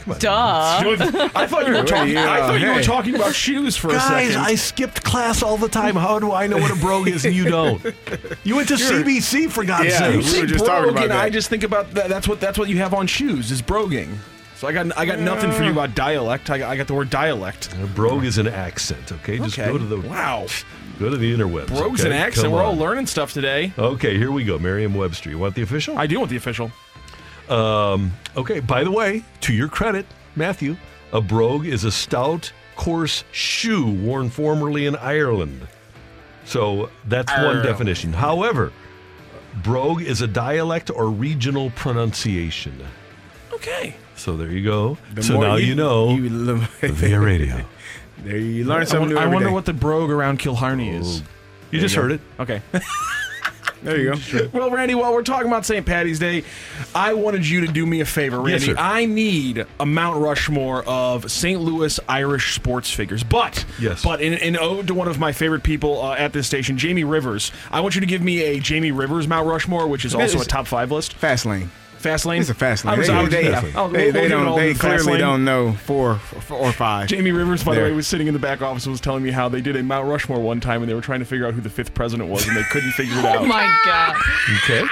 Come 0.00 0.12
on. 0.14 0.18
Duh. 0.20 1.30
I 1.34 1.46
thought 1.46 1.66
you 1.66 1.74
were 1.74 1.82
talking. 1.84 2.16
I 2.16 2.38
thought 2.38 2.60
you 2.60 2.68
were 2.68 2.74
Hey. 2.74 2.82
talking 2.82 3.14
about 3.16 3.34
shoes 3.34 3.76
for 3.76 3.88
a 3.88 3.98
second. 4.00 4.32
Guys. 4.32 4.36
I 4.36 4.54
skipped 4.54 5.02
class 5.02 5.42
all 5.42 5.56
the 5.56 5.68
time. 5.68 5.96
How 5.96 6.18
do 6.18 6.32
I 6.32 6.46
know 6.46 6.56
what 6.58 6.70
a 6.70 6.76
brogue 6.76 7.08
is 7.08 7.24
and 7.24 7.34
you 7.34 7.44
don't? 7.50 7.82
You 8.44 8.56
went 8.56 8.68
to 8.68 8.74
CBC 8.74 9.50
for 9.50 9.64
God's 9.64 9.86
yeah, 9.90 9.98
sake. 9.98 10.14
you 10.14 10.22
say 10.22 10.46
brogue, 10.64 10.96
and 10.96 11.12
I 11.12 11.28
just 11.30 11.48
think 11.50 11.64
about 11.64 11.90
that. 11.94 12.08
That's 12.08 12.28
what 12.28 12.40
that's 12.40 12.58
what 12.58 12.68
you 12.68 12.78
have 12.78 12.94
on 12.94 13.06
shoes 13.06 13.50
is 13.50 13.60
broguing. 13.60 14.16
So 14.56 14.66
I 14.66 14.72
got 14.72 14.96
I 14.98 15.04
got 15.04 15.18
nothing 15.20 15.52
for 15.52 15.62
you 15.64 15.70
about 15.72 15.94
dialect. 15.94 16.50
I 16.50 16.58
got, 16.58 16.70
I 16.70 16.76
got 16.76 16.86
the 16.86 16.94
word 16.94 17.10
dialect. 17.10 17.72
A 17.82 17.86
brogue 17.86 18.24
is 18.24 18.38
an 18.38 18.46
accent. 18.48 19.12
Okay, 19.12 19.38
just 19.38 19.58
Okay. 19.58 19.70
go 19.70 19.78
to 19.78 19.84
the 19.84 20.00
wow. 20.00 20.46
Go 20.98 21.08
to 21.10 21.16
the 21.16 21.32
interwebs. 21.32 21.68
Brogue's 21.68 22.00
okay? 22.00 22.10
an 22.10 22.16
accent. 22.16 22.46
Come 22.46 22.54
We're 22.54 22.64
all 22.64 22.76
learning 22.76 23.06
stuff 23.06 23.32
today. 23.32 23.72
Okay, 23.78 24.16
here 24.18 24.32
we 24.32 24.42
go. 24.42 24.58
Merriam-Webster. 24.58 25.30
You 25.30 25.38
want 25.38 25.54
the 25.54 25.62
official? 25.62 25.96
I 25.96 26.08
do 26.08 26.18
want 26.18 26.28
the 26.30 26.36
official. 26.36 26.72
Um, 27.50 28.12
okay. 28.36 28.60
By 28.60 28.84
the 28.84 28.90
way, 28.90 29.24
to 29.42 29.52
your 29.52 29.68
credit, 29.68 30.06
Matthew, 30.36 30.76
a 31.12 31.20
brogue 31.20 31.66
is 31.66 31.84
a 31.84 31.90
stout, 31.90 32.52
coarse 32.76 33.24
shoe 33.32 33.86
worn 33.86 34.30
formerly 34.30 34.86
in 34.86 34.96
Ireland. 34.96 35.66
So 36.44 36.90
that's 37.06 37.30
one 37.32 37.40
Ireland. 37.40 37.62
definition. 37.64 38.12
However, 38.12 38.72
brogue 39.62 40.02
is 40.02 40.22
a 40.22 40.26
dialect 40.26 40.90
or 40.90 41.10
regional 41.10 41.70
pronunciation. 41.70 42.78
Okay. 43.52 43.96
So 44.16 44.36
there 44.36 44.50
you 44.50 44.64
go. 44.64 44.98
The 45.14 45.22
so 45.22 45.40
now 45.40 45.56
you, 45.56 45.74
know 45.74 46.16
via 46.80 47.20
radio. 47.20 47.64
There 48.24 48.36
you 48.36 48.64
learn 48.64 48.86
something 48.86 49.00
wonder, 49.00 49.14
new 49.14 49.20
I 49.20 49.26
wonder 49.26 49.48
day. 49.48 49.54
what 49.54 49.64
the 49.64 49.72
brogue 49.72 50.10
around 50.10 50.38
Killarney 50.38 50.90
is. 50.90 51.22
You 51.70 51.80
just 51.80 51.94
heard 51.94 52.12
it. 52.12 52.20
Okay. 52.40 52.62
There 53.82 53.98
you 53.98 54.14
go. 54.14 54.48
Well, 54.52 54.70
Randy, 54.70 54.94
while 54.94 55.12
we're 55.12 55.22
talking 55.22 55.46
about 55.46 55.64
St. 55.66 55.84
Patty's 55.86 56.18
Day, 56.18 56.44
I 56.94 57.14
wanted 57.14 57.48
you 57.48 57.60
to 57.66 57.72
do 57.72 57.86
me 57.86 58.00
a 58.00 58.04
favor, 58.04 58.36
Yes, 58.48 58.62
Randy. 58.62 58.66
sir. 58.66 58.74
I 58.78 59.04
need 59.04 59.66
a 59.78 59.86
Mount 59.86 60.18
Rushmore 60.20 60.82
of 60.84 61.30
St. 61.30 61.60
Louis 61.60 61.98
Irish 62.08 62.54
sports 62.54 62.90
figures. 62.90 63.22
But, 63.22 63.64
Yes. 63.80 64.02
but 64.02 64.20
in, 64.20 64.34
in 64.34 64.56
ode 64.56 64.86
to 64.88 64.94
one 64.94 65.06
of 65.08 65.18
my 65.18 65.32
favorite 65.32 65.62
people 65.62 66.02
uh, 66.02 66.14
at 66.16 66.32
this 66.32 66.46
station, 66.46 66.76
Jamie 66.78 67.04
Rivers, 67.04 67.52
I 67.70 67.80
want 67.80 67.94
you 67.94 68.00
to 68.00 68.06
give 68.06 68.22
me 68.22 68.42
a 68.42 68.58
Jamie 68.60 68.90
Rivers 68.92 69.28
Mount 69.28 69.46
Rushmore, 69.46 69.86
which 69.86 70.04
is 70.04 70.14
also 70.14 70.40
a 70.40 70.44
top 70.44 70.66
five 70.66 70.90
list. 70.90 71.14
Fast 71.14 71.46
lane. 71.46 71.70
Fast 71.98 72.26
lane. 72.26 72.40
It's 72.40 72.50
a 72.50 72.54
fast 72.54 72.86
I 72.86 72.90
lane. 72.90 72.98
was, 72.98 73.08
They, 73.08 73.12
I 73.14 73.20
was- 73.22 73.28
oh, 73.28 73.30
they, 73.30 73.50
yeah. 73.50 73.60
they, 73.60 73.72
Oh, 73.74 73.82
we'll- 73.88 73.90
they 74.12 74.20
we'll 74.20 74.28
don't. 74.28 74.56
They 74.56 74.72
the 74.72 74.78
clearly 74.78 75.04
lane. 75.12 75.20
don't 75.20 75.44
know 75.44 75.72
four, 75.72 76.16
four 76.16 76.58
or 76.58 76.72
five. 76.72 77.08
Jamie 77.08 77.32
Rivers, 77.32 77.64
by 77.64 77.74
the 77.74 77.80
way, 77.82 77.92
was 77.92 78.06
sitting 78.06 78.26
in 78.28 78.34
the 78.34 78.38
back 78.40 78.62
office 78.62 78.84
and 78.86 78.92
was 78.92 79.00
telling 79.00 79.22
me 79.22 79.30
how 79.30 79.48
they 79.48 79.60
did 79.60 79.76
a 79.76 79.82
Mount 79.82 80.06
Rushmore 80.08 80.40
one 80.40 80.60
time 80.60 80.82
and 80.82 80.90
they 80.90 80.94
were 80.94 81.00
trying 81.00 81.18
to 81.20 81.24
figure 81.26 81.46
out 81.46 81.54
who 81.54 81.60
the 81.60 81.70
fifth 81.70 81.92
president 81.94 82.28
was 82.30 82.46
and 82.46 82.56
they 82.56 82.62
couldn't 82.64 82.92
figure 82.92 83.18
it 83.18 83.24
oh 83.24 83.28
out. 83.28 83.36
Oh 83.38 83.46
my 83.46 83.66
god. 83.84 84.16
Okay. 84.64 84.84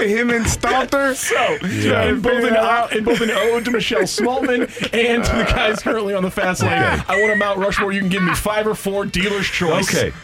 Him 0.00 0.30
and 0.30 0.44
Stalter. 0.46 1.14
So, 1.28 1.66
Yeah. 1.66 2.04
in, 2.08 2.20
both 2.20 2.44
an, 2.44 2.96
in 2.98 3.04
both 3.04 3.20
an 3.20 3.30
ode 3.30 3.64
to 3.64 3.70
Michelle 3.70 4.02
Smallmon 4.02 4.62
and 4.94 5.24
to 5.24 5.32
the 5.36 5.44
guys 5.44 5.80
currently 5.82 6.14
on 6.14 6.22
the 6.22 6.30
fast 6.30 6.62
lane, 6.62 6.70
I 6.72 7.20
want 7.20 7.32
a 7.32 7.36
Mount 7.36 7.58
Rushmore. 7.58 7.92
You 7.92 8.00
can 8.00 8.08
give 8.08 8.22
me 8.22 8.34
five 8.34 8.66
or 8.66 8.74
four 8.74 9.04
dealer's 9.04 9.46
choice. 9.46 9.92
Okay. 9.94 10.14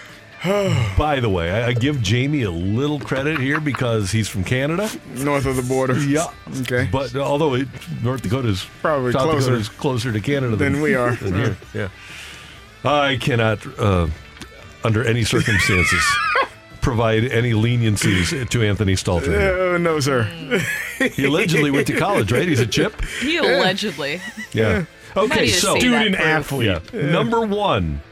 By 0.99 1.21
the 1.21 1.31
way, 1.31 1.51
I, 1.51 1.69
I 1.69 1.73
give 1.73 2.03
Jamie 2.03 2.43
a 2.43 2.51
little 2.51 3.01
credit 3.01 3.39
here 3.41 3.61
because 3.61 4.11
he's 4.11 4.29
from 4.29 4.45
Canada. 4.45 4.91
North 5.17 5.47
of 5.47 5.57
the 5.57 5.63
border. 5.63 5.99
Yeah. 5.99 6.27
Okay. 6.61 6.87
But 6.93 7.17
although 7.17 7.55
it, 7.55 7.69
North 8.03 8.23
Dakota's 8.23 8.67
Probably 8.83 9.13
South 9.13 9.23
closer. 9.23 9.47
Dakota's 9.51 9.69
closer 9.71 10.13
to 10.13 10.21
Canada 10.21 10.57
than, 10.57 10.75
Than 10.75 10.83
we 10.83 10.95
are. 10.95 11.15
than 11.17 11.35
here. 11.35 11.57
Yeah. 11.73 11.89
I 12.85 13.17
cannot, 13.17 13.67
uh, 13.79 14.09
under 14.85 15.03
any 15.03 15.25
circumstances, 15.25 16.05
provide 16.83 17.25
any 17.25 17.53
leniencies 17.53 18.47
to 18.51 18.63
Anthony 18.63 18.97
Stalter. 18.97 19.29
Oh, 19.75 19.79
no, 19.79 19.99
sir. 20.01 20.25
He 21.15 21.25
allegedly 21.25 21.71
went 21.71 21.87
to 21.87 21.97
college, 21.97 22.31
right? 22.31 22.47
He's 22.47 22.61
a 22.61 22.67
chip. 22.67 23.01
He 23.23 23.39
allegedly. 23.39 24.21
Yeah. 24.53 24.85
How 25.15 25.23
Okay, 25.23 25.49
so 25.49 25.79
Student 25.79 26.17
proof? 26.17 26.27
athlete. 26.27 26.81
Yeah. 26.93 27.11
Number 27.11 27.47
one 27.47 28.03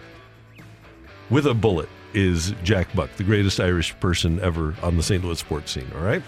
with 1.29 1.47
a 1.47 1.53
bullet 1.55 1.89
is 2.15 2.55
Jack 2.63 2.95
Buck, 2.95 3.11
the 3.17 3.25
greatest 3.25 3.61
Irish 3.61 3.99
person 4.01 4.41
ever 4.41 4.75
on 4.83 4.97
the 4.97 5.03
St. 5.03 5.25
Louis 5.25 5.39
sports 5.39 5.73
scene. 5.73 5.91
All 5.95 6.03
right. 6.03 6.23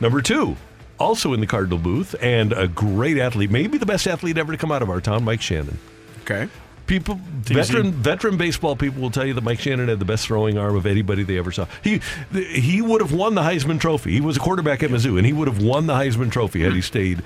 Number 0.00 0.22
two, 0.22 0.56
also 0.98 1.32
in 1.32 1.40
the 1.40 1.46
Cardinal 1.46 1.78
booth, 1.78 2.14
and 2.20 2.52
a 2.52 2.68
great 2.68 3.18
athlete, 3.18 3.50
maybe 3.50 3.78
the 3.78 3.86
best 3.86 4.06
athlete 4.06 4.38
ever 4.38 4.52
to 4.52 4.58
come 4.58 4.72
out 4.72 4.82
of 4.82 4.90
our 4.90 5.00
town, 5.00 5.24
Mike 5.24 5.40
Shannon. 5.42 5.78
Okay. 6.22 6.48
People, 6.86 7.16
veteran 7.42 7.92
veteran 7.92 8.38
baseball 8.38 8.74
people 8.74 9.02
will 9.02 9.10
tell 9.10 9.26
you 9.26 9.34
that 9.34 9.44
Mike 9.44 9.60
Shannon 9.60 9.88
had 9.88 9.98
the 9.98 10.06
best 10.06 10.26
throwing 10.26 10.56
arm 10.56 10.74
of 10.74 10.86
anybody 10.86 11.22
they 11.22 11.36
ever 11.36 11.52
saw. 11.52 11.66
He 11.84 12.00
he 12.32 12.80
would 12.80 13.02
have 13.02 13.12
won 13.12 13.34
the 13.34 13.42
Heisman 13.42 13.78
Trophy. 13.78 14.12
He 14.12 14.22
was 14.22 14.38
a 14.38 14.40
quarterback 14.40 14.82
at 14.82 14.88
Mizzou, 14.88 15.18
and 15.18 15.26
he 15.26 15.34
would 15.34 15.48
have 15.48 15.62
won 15.62 15.86
the 15.86 15.92
Heisman 15.92 16.32
Trophy 16.32 16.62
had 16.62 16.72
he 16.72 16.80
stayed 16.80 17.22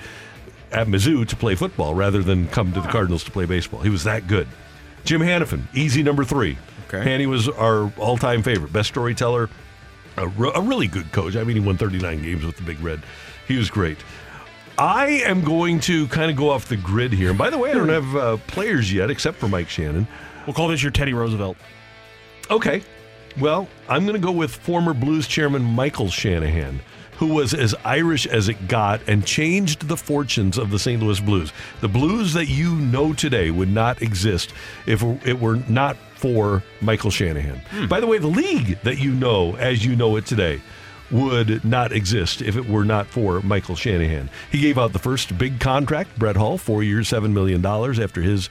at 0.73 0.89
Mizzou 0.89 1.28
to 1.28 1.36
play 1.36 1.55
football 1.55 1.94
rather 1.94 2.24
than 2.24 2.48
come 2.48 2.73
to 2.73 2.81
the 2.81 2.89
Cardinals 2.89 3.23
to 3.23 3.31
play 3.31 3.44
baseball. 3.44 3.81
He 3.81 3.90
was 3.90 4.02
that 4.02 4.27
good. 4.27 4.48
Jim 5.05 5.20
Hanifan, 5.20 5.62
easy 5.74 6.02
number 6.02 6.24
three. 6.24 6.59
Okay. 6.93 7.19
he 7.19 7.27
was 7.27 7.48
our 7.48 7.93
all-time 7.97 8.43
favorite, 8.43 8.73
best 8.73 8.89
storyteller, 8.89 9.48
a, 10.16 10.28
re- 10.28 10.52
a 10.55 10.60
really 10.60 10.86
good 10.86 11.10
coach. 11.12 11.36
I 11.36 11.44
mean, 11.44 11.56
he 11.56 11.60
won 11.60 11.77
39 11.77 12.23
games 12.23 12.44
with 12.44 12.56
the 12.56 12.62
Big 12.62 12.81
Red. 12.81 13.02
He 13.48 13.56
was 13.56 13.70
great. 13.70 13.98
I 14.78 15.06
am 15.24 15.43
going 15.44 15.81
to 15.81 16.06
kind 16.09 16.31
of 16.31 16.36
go 16.36 16.51
off 16.51 16.69
the 16.69 16.77
grid 16.77 17.12
here. 17.12 17.31
And 17.31 17.39
by 17.39 17.51
the 17.51 17.59
way, 17.59 17.70
I 17.70 17.74
don't 17.74 17.89
have 17.89 18.16
uh, 18.16 18.36
players 18.47 18.93
yet, 18.93 19.10
except 19.10 19.39
for 19.39 19.48
Mike 19.48 19.69
Shannon. 19.69 20.06
We'll 20.47 20.55
call 20.55 20.69
this 20.69 20.82
your 20.82 20.93
Teddy 20.93 21.12
Roosevelt. 21.12 21.56
Okay. 22.51 22.82
Well, 23.39 23.69
I'm 23.89 24.05
going 24.05 24.20
to 24.20 24.24
go 24.24 24.32
with 24.32 24.55
former 24.55 24.93
Blues 24.94 25.27
chairman 25.27 25.62
Michael 25.62 26.09
Shanahan, 26.09 26.81
who 27.16 27.28
was 27.28 27.55
as 27.55 27.74
Irish 27.85 28.27
as 28.27 28.48
it 28.48 28.69
got 28.69 29.01
and 29.06 29.24
changed 29.27 29.89
the 29.89 29.97
fortunes 29.97 30.59
of 30.59 30.70
the 30.70 30.78
St. 30.78 31.02
Louis 31.02 31.20
Blues. 31.20 31.52
The 31.81 31.89
Blues 31.89 32.32
that 32.35 32.47
you 32.47 32.74
know 32.74 33.12
today 33.12 33.51
would 33.51 33.70
not 33.70 34.02
exist 34.02 34.52
if 34.86 35.02
it 35.27 35.39
were 35.39 35.56
not 35.69 35.97
for 36.23 36.62
Michael 36.81 37.11
Shanahan. 37.11 37.61
By 37.89 37.99
the 37.99 38.07
way, 38.07 38.19
the 38.19 38.28
league 38.28 38.78
that 38.85 38.99
you 38.99 39.11
know 39.11 39.57
as 39.57 39.85
you 39.85 39.97
know 39.97 40.15
it 40.15 40.24
today 40.24 40.62
would 41.11 41.65
not 41.65 41.90
exist 41.90 42.40
if 42.40 42.57
it 42.57 42.69
were 42.69 42.85
not 42.85 43.09
for 43.09 43.40
Michael 43.40 43.74
Shanahan. 43.74 44.31
He 44.53 44.61
gave 44.61 44.78
out 44.78 44.93
the 44.93 45.01
first 45.01 45.36
big 45.36 45.59
contract, 45.59 46.16
Brett 46.20 46.36
Hull, 46.36 46.59
four 46.59 46.85
years, 46.85 47.11
$7 47.11 47.32
million 47.32 47.66
after 47.66 48.23
his 48.23 48.49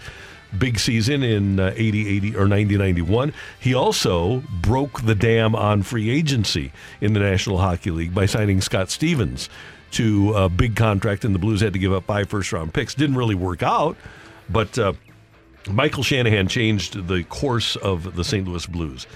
big 0.60 0.80
season 0.80 1.24
in 1.24 1.62
uh, 1.62 1.74
80 1.78 2.10
80 2.10 2.36
or 2.36 2.46
90 2.46 2.76
91 2.76 3.32
he 3.58 3.74
also 3.74 4.44
broke 4.62 5.02
the 5.04 5.16
dam 5.16 5.56
on 5.56 5.82
free 5.82 6.10
agency 6.10 6.74
in 7.00 7.14
the 7.14 7.22
national 7.22 7.60
hockey 7.60 7.90
league 7.90 8.14
by 8.14 8.26
signing 8.26 8.60
scott 8.60 8.90
stevens 8.90 9.48
to 9.92 10.34
a 10.34 10.50
big 10.50 10.76
contract 10.76 11.24
and 11.24 11.34
the 11.34 11.40
blues 11.40 11.62
had 11.62 11.72
to 11.72 11.80
give 11.80 11.94
up 11.94 12.04
five 12.04 12.28
first 12.28 12.52
round 12.52 12.74
picks 12.74 12.94
didn't 12.94 13.16
really 13.16 13.34
work 13.34 13.64
out 13.64 13.96
but 14.50 14.78
uh, 14.78 14.92
michael 15.70 16.04
shanahan 16.04 16.48
changed 16.48 17.08
the 17.08 17.24
course 17.26 17.76
of 17.78 18.16
the 18.16 18.24
st 18.24 18.48
louis 18.48 18.66
blues 18.66 19.08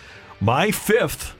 my 0.41 0.71
fifth 0.71 1.35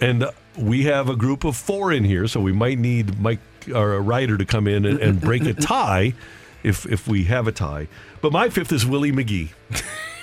and 0.00 0.26
we 0.56 0.84
have 0.84 1.08
a 1.08 1.16
group 1.16 1.44
of 1.44 1.56
four 1.56 1.92
in 1.92 2.04
here, 2.04 2.26
so 2.28 2.40
we 2.40 2.52
might 2.52 2.78
need 2.78 3.20
Mike 3.20 3.40
or 3.74 3.94
a 3.94 4.00
writer 4.00 4.36
to 4.38 4.44
come 4.44 4.66
in 4.66 4.84
and, 4.84 4.98
and 5.00 5.20
break 5.20 5.42
a 5.44 5.54
tie 5.54 6.14
if 6.62 6.86
if 6.86 7.06
we 7.08 7.24
have 7.24 7.46
a 7.46 7.52
tie. 7.52 7.88
But 8.20 8.32
my 8.32 8.48
fifth 8.48 8.72
is 8.72 8.86
Willie 8.86 9.12
McGee, 9.12 9.50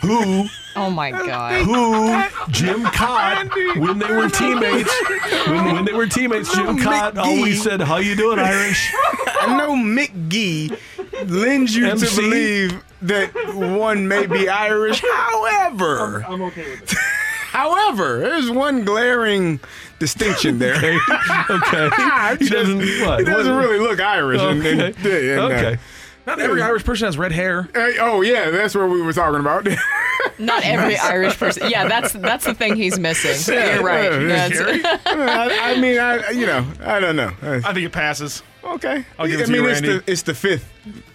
who 0.02 0.46
Oh 0.76 0.90
my 0.90 1.12
god. 1.12 1.64
who 1.66 2.52
Jim 2.52 2.84
Kaat 2.86 3.80
when 3.80 4.00
they 4.00 4.12
were 4.12 4.30
teammates 4.30 4.92
when, 5.48 5.66
when 5.76 5.86
they 5.86 5.94
were 5.94 6.08
teammates 6.08 6.54
Jim 6.56 6.78
Kaat 6.78 7.14
McGee. 7.14 7.18
always 7.26 7.62
said 7.62 7.82
how 7.82 7.98
you 7.98 8.16
doing 8.16 8.40
Irish 8.40 8.92
I 9.42 9.56
know 9.58 9.76
McGee 9.76 10.76
lends 11.28 11.76
you 11.76 11.86
to 11.86 11.92
MC? 11.92 12.16
believe 12.22 12.84
that 13.04 13.32
one 13.56 14.08
may 14.08 14.26
be 14.26 14.50
Irish. 14.50 15.02
However, 15.14 16.24
I'm 16.28 16.42
okay 16.44 16.70
with 16.72 16.92
it. 16.92 16.98
however, 17.54 18.20
there's 18.20 18.50
one 18.50 18.84
glaring 18.86 19.60
distinction 20.00 20.58
there. 20.60 20.76
okay 20.76 20.98
okay 21.50 22.36
he 22.40 22.50
doesn't 22.50 22.80
what 23.06 23.20
He 23.20 23.26
doesn't 23.26 23.56
really 23.56 23.80
look 23.80 24.00
Irish. 24.00 24.42
and- 24.42 24.66
and- 24.66 24.82
Okay. 24.98 25.32
and, 25.34 25.40
uh, 25.40 25.44
Okay. 25.56 25.78
Not 26.26 26.40
every 26.40 26.62
Irish 26.62 26.84
person 26.86 27.06
has 27.06 27.18
red 27.18 27.32
hair. 27.34 27.64
Hey, 27.74 27.98
oh 28.00 28.22
yeah, 28.22 28.50
that's 28.50 28.74
what 28.76 28.90
we 28.90 29.02
were 29.02 29.14
talking 29.14 29.40
about. 29.42 29.68
Not 30.40 30.64
every 30.66 30.96
Irish 30.98 31.38
person. 31.38 31.70
Yeah, 31.70 31.88
that's 31.88 32.14
that's 32.14 32.46
the 32.46 32.54
thing 32.54 32.76
he's 32.76 32.98
missing. 32.98 33.54
You're 33.54 33.84
right. 33.84 34.04
Yeah, 34.12 34.50
That's- 34.50 35.02
I, 35.06 35.72
I 35.74 35.80
mean, 35.82 36.00
I 36.00 36.30
you 36.32 36.46
know, 36.46 36.66
I 36.82 37.00
don't 37.00 37.16
know. 37.18 37.32
I 37.42 37.60
think 37.74 37.86
it 37.86 37.92
passes. 37.92 38.42
Okay, 38.64 39.06
I'll 39.20 39.28
give 39.28 39.42
it 39.42 39.44
I 39.44 39.46
to 39.48 39.52
mean, 39.52 39.64
you, 39.64 39.70
it's 39.70 39.82
Randy. 39.82 39.98
the 40.06 40.12
it's 40.12 40.22
the 40.22 40.34
fifth 40.34 40.72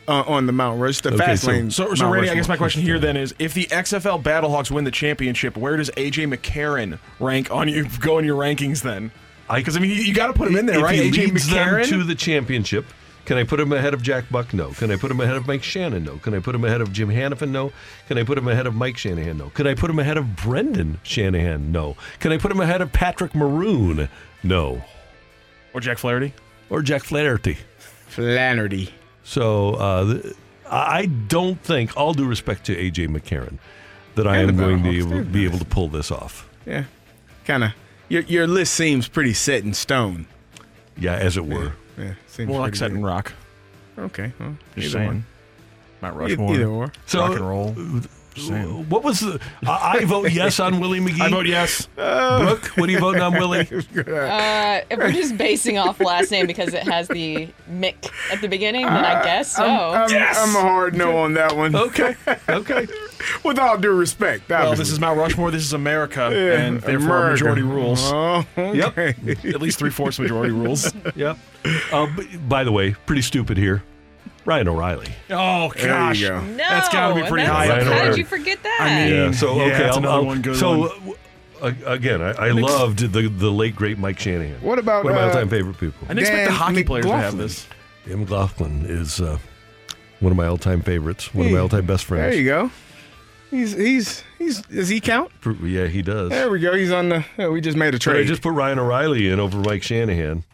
uh, 0.07 0.23
on 0.27 0.45
the 0.45 0.53
Mount 0.53 0.79
Rush, 0.79 1.01
the 1.01 1.09
Okay, 1.09 1.17
fast 1.19 1.45
so- 1.45 1.51
lane. 1.51 1.71
So, 1.71 1.95
so 1.95 2.05
Mount 2.05 2.15
Randy, 2.17 2.31
I 2.31 2.35
guess 2.35 2.47
my 2.49 2.59
question 2.59 2.83
here 2.83 2.99
then 2.99 3.17
is: 3.17 3.35
If 3.39 3.55
the 3.55 3.65
XFL 3.67 4.23
Battlehawks 4.23 4.71
win 4.71 4.85
the 4.85 4.91
championship, 4.91 5.57
where 5.57 5.79
does 5.79 5.89
AJ 5.97 6.33
McCarron 6.35 6.99
rank 7.19 7.51
on 7.51 7.69
you? 7.69 7.87
Go 8.01 8.19
in 8.19 8.27
your 8.27 8.39
rankings 8.39 8.83
then? 8.83 9.11
Because 9.53 9.79
I 9.79 9.81
mean, 9.81 9.91
you, 9.91 9.97
you 10.03 10.13
got 10.13 10.27
to 10.27 10.35
put 10.35 10.49
him 10.49 10.57
in 10.57 10.67
there, 10.67 10.77
if 10.77 10.83
right? 10.85 10.95
he 10.99 11.11
AJ 11.11 11.17
leads 11.31 11.49
them 11.49 11.57
McCarron. 11.69 11.89
to 11.89 12.05
the 12.05 12.15
championship, 12.15 12.85
can 13.29 13.37
I 13.37 13.45
put 13.45 13.61
him 13.61 13.71
ahead 13.75 13.93
of 13.93 14.01
Jack 14.01 14.31
Buck? 14.31 14.55
No. 14.55 14.71
Can 14.71 14.91
I 14.91 14.97
put 14.97 15.11
him 15.11 15.21
ahead 15.21 15.37
of 15.37 15.47
Mike 15.47 15.63
Shannon? 15.63 16.03
No. 16.03 16.17
Can 16.17 16.33
I 16.33 16.39
put 16.39 16.55
him 16.55 16.65
ahead 16.65 16.81
of 16.81 16.95
Jim 16.95 17.11
Hanifan? 17.11 17.51
No. 17.51 17.73
Can 18.07 18.17
I 18.17 18.25
put 18.25 18.39
him 18.39 18.49
ahead 18.49 18.67
of 18.67 18.75
Mike 18.75 18.97
Shanahan? 18.97 19.37
No. 19.37 19.51
Can 19.51 19.67
I 19.67 19.75
put 19.75 19.91
him 19.91 19.99
ahead 19.99 20.17
of 20.17 20.35
Brendan 20.35 20.99
Shanahan? 21.03 21.71
No. 21.71 21.95
Can 22.21 22.33
I 22.33 22.39
put 22.39 22.51
him 22.51 22.59
ahead 22.59 22.81
of 22.81 22.91
Patrick 22.91 23.35
Maroon? 23.35 24.09
No. 24.43 24.83
or 25.75 25.81
Jack 25.83 25.99
Flaherty. 25.99 26.33
Or 26.71 26.81
Jack 26.81 27.05
Flaherty? 27.05 27.59
Flannery. 28.07 28.89
So 29.25 29.75
uh, 29.75 30.05
th- 30.11 30.35
I 30.71 31.05
don't 31.05 31.61
think, 31.61 31.95
all 31.99 32.15
due 32.15 32.27
respect 32.27 32.65
to 32.65 32.77
AJ 32.77 33.09
McCarron, 33.09 33.59
that 34.15 34.27
I 34.27 34.39
am 34.39 34.57
going 34.57 34.83
to 34.83 34.89
Battlehawks, 34.89 35.13
able, 35.13 35.25
be 35.25 35.45
able 35.45 35.59
to 35.59 35.67
pull 35.67 35.89
this 35.89 36.11
off. 36.11 36.49
Yeah, 36.65 36.85
kind 37.45 37.65
of. 37.65 37.73
Your 38.09 38.23
your 38.23 38.47
list 38.47 38.73
seems 38.73 39.07
pretty 39.07 39.35
set 39.35 39.65
in 39.65 39.75
stone. 39.75 40.25
Yeah, 40.97 41.15
as 41.15 41.37
it 41.37 41.45
were. 41.45 41.75
Yeah, 41.99 42.15
seems 42.27 42.49
More 42.49 42.61
like 42.61 42.71
pretty 42.71 42.79
set 42.79 42.91
in 42.91 42.97
good. 42.99 43.05
rock. 43.07 43.33
Okay, 43.99 44.33
well, 44.39 44.57
Just 44.75 44.79
either 44.79 44.89
saying. 44.91 45.07
one. 45.07 45.27
Mount 46.01 46.15
E- 46.15 46.19
Rushmore. 46.19 46.55
Either 46.55 46.67
or. 46.67 46.93
So, 47.07 47.21
rock 47.21 47.31
and 47.37 47.49
roll. 47.49 47.75
Uh, 47.77 48.01
Just 48.39 48.49
saying. 48.49 48.89
What 48.89 49.05
was 49.05 49.21
the? 49.21 49.41
I 49.67 49.99
I 49.99 50.05
vote 50.05 50.31
yes 50.33 50.59
on 50.61 50.81
Willie 50.81 51.01
McGee. 51.07 51.21
I 51.21 51.29
vote 51.31 51.47
yes. 51.47 51.87
Brooke, 51.97 52.67
what 52.77 52.89
are 52.89 52.93
you 52.93 52.99
voting 52.99 53.21
on, 53.23 53.33
Willie? 53.35 53.69
Uh, 54.09 54.81
if 54.91 54.99
we're 54.99 55.11
just 55.13 55.37
basing 55.37 55.79
off 55.79 56.01
last 56.01 56.31
name 56.31 56.47
because 56.47 56.73
it 56.75 56.83
has 56.85 57.09
the 57.09 57.49
Mick 57.71 58.11
at 58.33 58.41
the 58.41 58.49
beginning, 58.49 58.87
then 58.87 59.05
I 59.05 59.23
guess 59.25 59.55
so. 59.57 59.65
I'm, 59.65 60.11
I'm, 60.11 60.37
I'm 60.37 60.57
a 60.57 60.61
hard 60.61 60.95
no 60.97 61.19
on 61.19 61.35
that 61.35 61.57
one. 61.57 61.75
Okay, 61.75 62.15
okay. 62.49 62.87
With 63.45 63.59
all 63.59 63.77
due 63.79 63.93
respect, 63.93 64.49
Well, 64.49 64.75
this 64.75 64.91
is 64.91 65.01
Mount 65.01 65.19
Rushmore. 65.19 65.51
This 65.51 65.63
is 65.63 65.73
America, 65.73 66.31
Yeah, 66.33 66.61
and 66.61 66.81
therefore 66.81 67.17
America. 67.17 67.31
majority 67.33 67.63
rules. 67.63 68.01
Oh, 68.13 68.45
okay. 68.57 69.15
At 69.45 69.61
least 69.61 69.79
three 69.79 69.91
fourths 69.91 70.19
majority 70.19 70.53
rules. 70.53 70.93
Yep. 71.17 71.39
Uh, 71.93 72.07
by 72.49 72.65
the 72.65 72.73
way, 72.73 72.93
pretty 73.07 73.23
stupid 73.23 73.57
here. 73.57 73.83
Ryan 74.49 74.69
O'Reilly. 74.69 75.07
Oh 75.31 75.71
There 75.77 75.89
gosh, 75.89 76.19
you 76.21 76.29
go. 76.29 76.41
no, 76.41 76.57
that's 76.57 76.89
got 76.89 77.09
to 77.15 77.23
be 77.23 77.29
pretty 77.29 77.45
high. 77.47 77.69
Ryan 77.69 77.81
up 77.81 77.85
How 77.85 77.91
there. 77.91 77.95
did 77.95 78.03
O'Reilly. 78.03 78.19
you 78.21 78.25
forget 78.25 78.63
that? 78.63 78.79
I 78.81 79.05
mean, 79.11 79.15
Yeah. 79.15 79.31
So 79.33 79.55
yeah, 79.57 79.63
okay, 79.65 79.71
that's 79.79 79.97
I'll, 79.97 79.99
another 79.99 80.15
I'll- 80.15 80.25
one 80.27 80.43
good 80.43 80.57
so 80.57 80.79
one. 80.81 81.15
uh, 81.63 81.73
again, 81.87 82.23
I, 82.23 82.31
I 82.31 82.51
loved 82.53 82.99
the 83.13 83.29
the 83.29 83.51
late 83.51 83.77
great 83.77 83.99
Mike 83.99 84.19
Shanahan. 84.19 84.61
What 84.63 84.79
about, 84.79 85.05
one 85.05 85.13
of 85.13 85.17
my 85.19 85.25
uh, 85.25 85.27
all-time 85.29 85.49
favorite 85.51 85.79
people? 85.79 85.99
I 86.07 86.15
didn't 86.15 86.21
expect 86.21 86.45
the 86.45 86.49
Dan 86.51 86.59
hockey 86.59 86.85
players 86.85 87.05
to 87.07 87.13
have 87.17 87.37
this. 87.37 87.67
Jim 88.07 88.21
McLaughlin 88.21 88.87
is 88.87 89.21
uh, 89.21 89.39
one 90.21 90.33
of 90.33 90.37
my 90.39 90.47
all-time 90.47 90.81
favorites. 90.81 91.35
One 91.35 91.47
of 91.47 91.53
my 91.53 91.59
all-time 91.59 91.85
best 91.85 92.05
friends. 92.07 92.33
There 92.33 92.41
you 92.41 92.49
go. 92.49 92.71
He's 93.51 93.73
he's 93.75 94.23
he's 94.39 94.63
does 94.63 94.89
he 94.89 95.01
count? 95.01 95.31
Yeah, 95.63 95.87
he 95.87 96.01
does. 96.03 96.31
There 96.31 96.51
we 96.51 96.59
go. 96.61 96.75
He's 96.75 96.91
on 96.93 97.09
the. 97.11 97.25
yeah, 97.39 97.49
we 97.49 97.61
just 97.61 97.77
made 97.77 97.95
a 97.95 97.99
But 97.99 98.17
I 98.17 98.25
just 98.25 98.41
put 98.43 98.53
Ryan 98.53 98.79
O'Reilly 98.79 99.29
in 99.29 99.41
over 99.41 99.59
Mike 99.59 99.83
Shanahan. 99.83 100.45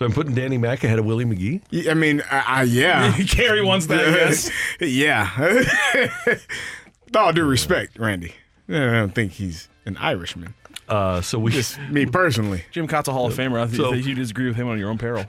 So 0.00 0.06
I'm 0.06 0.12
putting 0.12 0.34
Danny 0.34 0.56
Mac 0.56 0.82
ahead 0.82 0.98
of 0.98 1.04
Willie 1.04 1.26
McGee. 1.26 1.86
I 1.86 1.92
mean, 1.92 2.22
I, 2.30 2.44
I 2.46 2.62
yeah. 2.62 3.12
Carey 3.28 3.60
wants 3.62 3.84
that. 3.88 4.00
I 4.00 4.12
guess. 4.12 4.50
yeah. 4.80 5.28
With 7.04 7.14
all 7.14 7.34
due 7.34 7.44
respect, 7.44 7.98
Randy, 7.98 8.32
I 8.66 8.72
don't 8.72 9.14
think 9.14 9.32
he's 9.32 9.68
an 9.84 9.98
Irishman. 9.98 10.54
Uh, 10.88 11.20
so 11.20 11.38
we 11.38 11.50
Just 11.52 11.78
me 11.90 12.06
personally. 12.06 12.64
Jim 12.70 12.88
Kaat's 12.88 13.08
a 13.08 13.12
Hall 13.12 13.26
of 13.26 13.34
Famer. 13.34 13.60
I 13.60 13.66
think 13.66 13.76
So- 13.76 13.92
you 13.92 14.14
disagree 14.14 14.46
with 14.46 14.56
him 14.56 14.68
on 14.68 14.78
your 14.78 14.88
own 14.88 14.96
peril. 14.96 15.26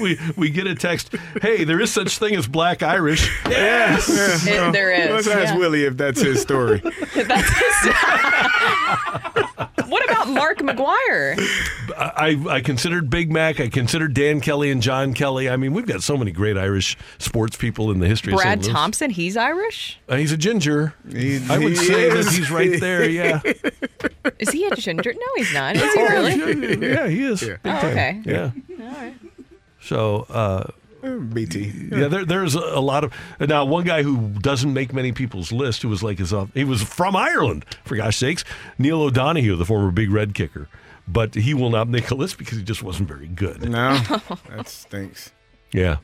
we 0.00 0.18
we 0.36 0.50
get 0.50 0.66
a 0.66 0.74
text. 0.74 1.14
Hey, 1.40 1.62
there 1.62 1.80
is 1.80 1.92
such 1.92 2.18
thing 2.18 2.34
as 2.34 2.48
black 2.48 2.82
Irish. 2.82 3.30
Yes. 3.48 4.08
It- 4.48 4.72
there 4.72 4.90
is, 4.90 5.10
Let's 5.10 5.28
ask 5.28 5.54
yeah. 5.54 5.58
Willie 5.60 5.84
if 5.84 5.96
that's 5.96 6.20
his 6.20 6.42
story. 6.42 6.82
That's 7.14 7.48
his- 7.48 7.92
what 9.88 10.04
about 10.04 10.28
Mark 10.28 10.58
McGwire? 10.58 11.38
I, 11.96 12.38
I 12.48 12.60
considered 12.60 13.10
Big 13.10 13.30
Mac. 13.30 13.60
I 13.60 13.68
considered 13.68 14.14
Dan 14.14 14.40
Kelly 14.40 14.70
and 14.70 14.82
John 14.82 15.14
Kelly. 15.14 15.48
I 15.50 15.56
mean, 15.56 15.72
we've 15.74 15.86
got 15.86 16.02
so 16.02 16.16
many 16.16 16.32
great 16.32 16.56
Irish 16.56 16.96
sports 17.18 17.56
people 17.56 17.90
in 17.90 17.98
the 18.00 18.06
history 18.08 18.32
Brad 18.32 18.58
of 18.58 18.64
St. 18.64 18.74
Louis. 18.74 18.80
Thompson, 18.80 19.10
he's 19.10 19.36
Irish? 19.36 19.98
Uh, 20.08 20.16
he's 20.16 20.32
a 20.32 20.36
ginger. 20.36 20.94
He- 21.10 21.40
I 21.48 21.58
would 21.58 21.68
he 21.72 21.76
say 21.76 22.04
is. 22.08 22.26
that 22.26 22.34
he's 22.34 22.50
right 22.50 22.78
there. 22.80 23.02
Yeah. 23.12 23.40
Is 24.38 24.50
he 24.50 24.64
a 24.66 24.74
ginger? 24.76 25.12
No, 25.12 25.26
he's 25.36 25.52
not. 25.52 25.76
Is 25.76 25.82
he 25.82 26.00
Oh, 26.00 26.08
really? 26.08 26.88
yeah, 26.92 27.08
he 27.08 27.22
is. 27.24 27.42
Yeah. 27.42 27.56
Big 27.62 27.72
Oh, 27.72 27.80
time. 27.80 27.90
okay. 27.90 28.22
Yeah. 28.24 28.50
All 28.80 28.86
right. 28.92 29.14
So, 29.80 30.26
uh, 30.30 30.64
BT. 31.02 31.72
yeah, 31.90 32.08
there, 32.08 32.24
there's 32.24 32.54
a 32.54 32.80
lot 32.80 33.04
of 33.04 33.12
now. 33.40 33.64
One 33.64 33.84
guy 33.84 34.02
who 34.02 34.28
doesn't 34.28 34.72
make 34.72 34.92
many 34.92 35.12
people's 35.12 35.50
list, 35.52 35.82
who 35.82 35.88
was 35.88 36.02
like 36.02 36.18
his, 36.18 36.32
off 36.32 36.50
he 36.54 36.64
was 36.64 36.82
from 36.82 37.16
Ireland, 37.16 37.64
for 37.84 37.96
gosh 37.96 38.16
sakes, 38.16 38.44
Neil 38.78 39.02
O'Donoghue, 39.02 39.56
the 39.56 39.64
former 39.64 39.90
Big 39.90 40.10
Red 40.10 40.34
kicker, 40.34 40.68
but 41.08 41.34
he 41.34 41.54
will 41.54 41.70
not 41.70 41.88
make 41.88 42.10
a 42.10 42.14
list 42.14 42.38
because 42.38 42.58
he 42.58 42.64
just 42.64 42.82
wasn't 42.82 43.08
very 43.08 43.26
good. 43.26 43.68
No, 43.68 43.96
that 44.48 44.68
stinks. 44.68 45.32
Yeah. 45.72 45.96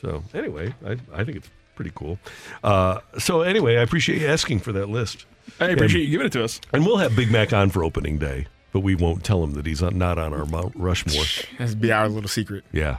So 0.00 0.22
anyway, 0.34 0.74
I, 0.86 0.98
I 1.12 1.24
think 1.24 1.38
it's 1.38 1.50
pretty 1.74 1.92
cool. 1.94 2.18
Uh, 2.62 3.00
so 3.18 3.40
anyway, 3.40 3.76
I 3.78 3.82
appreciate 3.82 4.20
you 4.20 4.28
asking 4.28 4.60
for 4.60 4.72
that 4.72 4.88
list. 4.88 5.24
I 5.60 5.66
appreciate 5.66 6.02
you 6.04 6.10
giving 6.10 6.26
it 6.26 6.32
to 6.32 6.44
us. 6.44 6.60
And 6.72 6.84
we'll 6.86 6.98
have 6.98 7.14
Big 7.16 7.30
Mac 7.30 7.52
on 7.52 7.70
for 7.70 7.84
opening 7.84 8.18
day, 8.18 8.46
but 8.74 8.80
we 8.80 8.94
won't 8.96 9.22
tell 9.24 9.42
him 9.44 9.52
that 9.52 9.64
he's 9.64 9.80
not 9.80 10.18
on 10.18 10.34
our 10.34 10.44
Mount 10.46 10.72
Rushmore. 10.76 11.24
That's 11.58 11.74
be 11.76 11.92
our 11.92 12.08
little 12.08 12.28
secret. 12.28 12.64
Yeah. 12.72 12.98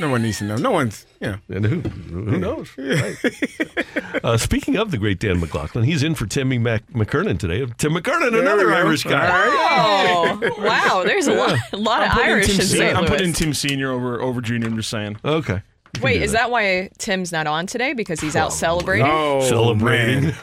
No 0.00 0.08
one 0.08 0.22
needs 0.22 0.38
to 0.38 0.44
know. 0.44 0.56
No 0.56 0.70
one's, 0.70 1.06
you 1.20 1.28
know. 1.28 1.38
And 1.50 1.64
who 1.66 1.80
who 1.82 2.38
knows? 2.38 2.70
Right. 2.78 4.24
uh, 4.24 4.36
speaking 4.38 4.76
of 4.76 4.90
the 4.90 4.96
great 4.98 5.18
Dan 5.20 5.38
McLaughlin, 5.40 5.84
he's 5.84 6.02
in 6.02 6.14
for 6.14 6.24
Timmy 6.26 6.56
Mac- 6.58 6.86
McKernan 6.92 7.38
today. 7.38 7.66
Tim 7.76 7.92
McKernan, 7.92 8.32
There 8.32 8.40
another. 8.40 8.72
Irish 8.72 9.04
guy. 9.04 9.28
Oh, 9.30 10.54
wow. 10.58 11.02
There's 11.04 11.26
a 11.26 11.34
lot, 11.34 11.58
a 11.72 11.76
lot 11.76 12.02
of 12.02 12.16
Irish 12.18 12.46
Tim 12.46 12.60
in 12.60 12.66
Se- 12.66 12.78
St. 12.78 12.96
I'm 12.96 13.04
putting 13.04 13.32
Tim 13.34 13.52
Senior 13.54 13.90
over 13.92 14.20
over 14.22 14.40
Junior. 14.40 14.68
I'm 14.68 14.76
just 14.76 14.88
saying. 14.90 15.18
Okay. 15.24 15.62
Wait, 16.00 16.22
is 16.22 16.32
that 16.32 16.50
why 16.50 16.88
Tim's 16.98 17.30
not 17.32 17.46
on 17.46 17.66
today? 17.66 17.92
Because 17.92 18.20
he's 18.20 18.36
out 18.36 18.52
celebrating? 18.52 19.06
Oh, 19.06 19.40
Celebrating. 19.42 20.22
man. 20.24 20.32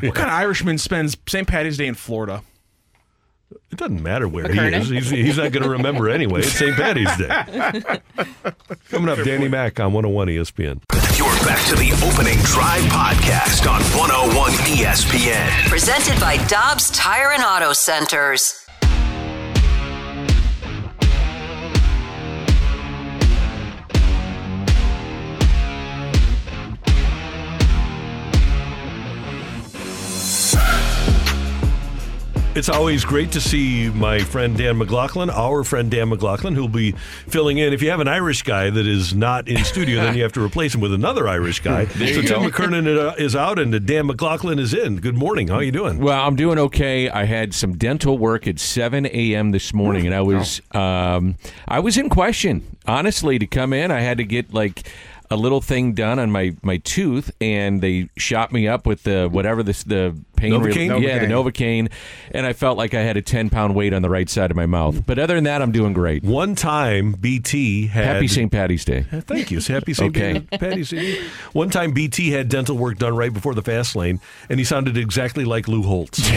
What 0.00 0.14
kind 0.16 0.28
of 0.30 0.34
Irishman 0.34 0.78
spends 0.78 1.16
St. 1.28 1.46
Patty's 1.46 1.76
Day 1.76 1.86
in 1.86 1.94
Florida? 1.94 2.42
It 3.70 3.76
doesn't 3.78 4.02
matter 4.02 4.28
where 4.28 4.44
McKernan. 4.44 4.82
he 4.84 4.96
is. 4.96 5.08
He's, 5.08 5.10
he's 5.10 5.36
not 5.38 5.52
going 5.52 5.62
to 5.62 5.68
remember 5.70 6.08
anyway. 6.08 6.40
It's 6.40 6.52
St. 6.52 6.74
Patty's 6.76 7.14
Day. 7.16 7.28
Coming 8.90 9.08
up, 9.08 9.24
Danny 9.24 9.48
Mac 9.48 9.80
on 9.80 9.92
101 9.92 10.28
ESPN. 10.28 10.82
You're 11.16 11.26
back 11.46 11.64
to 11.68 11.74
the 11.76 11.92
opening 12.06 12.38
drive 12.44 12.82
podcast 12.84 13.70
on 13.70 13.80
101 13.98 14.52
ESPN. 14.52 15.68
Presented 15.68 16.20
by 16.20 16.36
Dobbs 16.46 16.90
Tire 16.90 17.32
and 17.32 17.42
Auto 17.42 17.72
Centers. 17.72 18.67
It's 32.58 32.68
always 32.68 33.04
great 33.04 33.30
to 33.32 33.40
see 33.40 33.88
my 33.88 34.18
friend 34.18 34.58
Dan 34.58 34.78
McLaughlin, 34.78 35.30
our 35.30 35.62
friend 35.62 35.88
Dan 35.88 36.08
McLaughlin, 36.08 36.56
who'll 36.56 36.66
be 36.66 36.90
filling 37.28 37.58
in. 37.58 37.72
If 37.72 37.82
you 37.82 37.90
have 37.90 38.00
an 38.00 38.08
Irish 38.08 38.42
guy 38.42 38.68
that 38.68 38.84
is 38.84 39.14
not 39.14 39.46
in 39.46 39.62
studio, 39.62 40.02
then 40.02 40.16
you 40.16 40.24
have 40.24 40.32
to 40.32 40.44
replace 40.44 40.74
him 40.74 40.80
with 40.80 40.92
another 40.92 41.28
Irish 41.28 41.60
guy. 41.60 41.84
There 41.98 42.14
so 42.14 42.20
you 42.20 42.26
Tim. 42.26 42.42
McKernan 42.42 43.16
is 43.20 43.36
out 43.36 43.60
and 43.60 43.86
Dan 43.86 44.06
McLaughlin 44.06 44.58
is 44.58 44.74
in. 44.74 44.96
Good 44.96 45.14
morning. 45.14 45.46
How 45.46 45.54
are 45.54 45.62
you 45.62 45.70
doing? 45.70 46.00
Well, 46.00 46.20
I'm 46.20 46.34
doing 46.34 46.58
okay. 46.58 47.08
I 47.08 47.26
had 47.26 47.54
some 47.54 47.76
dental 47.76 48.18
work 48.18 48.48
at 48.48 48.58
7 48.58 49.06
a.m. 49.06 49.52
this 49.52 49.72
morning, 49.72 50.06
and 50.06 50.14
I 50.14 50.22
was 50.22 50.60
um, 50.72 51.36
I 51.68 51.78
was 51.78 51.96
in 51.96 52.08
question. 52.08 52.76
Honestly, 52.88 53.38
to 53.38 53.46
come 53.46 53.72
in, 53.72 53.92
I 53.92 54.00
had 54.00 54.18
to 54.18 54.24
get 54.24 54.52
like 54.52 54.90
a 55.30 55.36
little 55.36 55.60
thing 55.60 55.92
done 55.92 56.18
on 56.18 56.30
my, 56.30 56.56
my 56.62 56.78
tooth, 56.78 57.30
and 57.40 57.80
they 57.80 58.08
shot 58.16 58.52
me 58.52 58.66
up 58.66 58.86
with 58.86 59.02
the 59.02 59.28
whatever 59.30 59.62
this 59.62 59.84
the 59.84 60.16
pain 60.36 60.52
Novocaine? 60.52 61.02
yeah, 61.02 61.18
the 61.18 61.26
Novocaine, 61.26 61.90
and 62.30 62.46
I 62.46 62.52
felt 62.52 62.78
like 62.78 62.94
I 62.94 63.02
had 63.02 63.16
a 63.16 63.22
10 63.22 63.50
pound 63.50 63.74
weight 63.74 63.92
on 63.92 64.02
the 64.02 64.08
right 64.08 64.28
side 64.28 64.50
of 64.50 64.56
my 64.56 64.66
mouth. 64.66 65.04
But 65.06 65.18
other 65.18 65.34
than 65.34 65.44
that, 65.44 65.60
I'm 65.60 65.72
doing 65.72 65.92
great. 65.92 66.22
One 66.22 66.54
time, 66.54 67.12
BT 67.12 67.88
had 67.88 68.04
Happy 68.04 68.28
St. 68.28 68.50
Patty's 68.50 68.84
Day. 68.84 69.02
Thank 69.02 69.50
you. 69.50 69.60
Happy 69.60 69.92
St. 69.94 70.16
Okay. 70.16 70.40
Patty's 70.40 70.90
Day. 70.90 71.20
One 71.52 71.70
time, 71.70 71.92
BT 71.92 72.30
had 72.30 72.48
dental 72.48 72.76
work 72.76 72.98
done 72.98 73.16
right 73.16 73.32
before 73.32 73.54
the 73.54 73.62
fast 73.62 73.96
lane, 73.96 74.20
and 74.48 74.58
he 74.58 74.64
sounded 74.64 74.96
exactly 74.96 75.44
like 75.44 75.68
Lou 75.68 75.82
Holtz. 75.82 76.20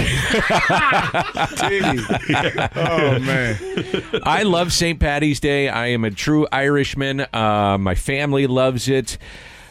oh 2.75 3.19
man. 3.19 3.57
I 4.23 4.43
love 4.43 4.73
St. 4.73 4.99
Patty's 4.99 5.39
Day. 5.39 5.69
I 5.69 5.87
am 5.87 6.03
a 6.03 6.11
true 6.11 6.47
Irishman. 6.51 7.21
Uh, 7.33 7.77
my 7.79 7.95
family 7.95 8.47
loves 8.47 8.80
it. 8.87 9.17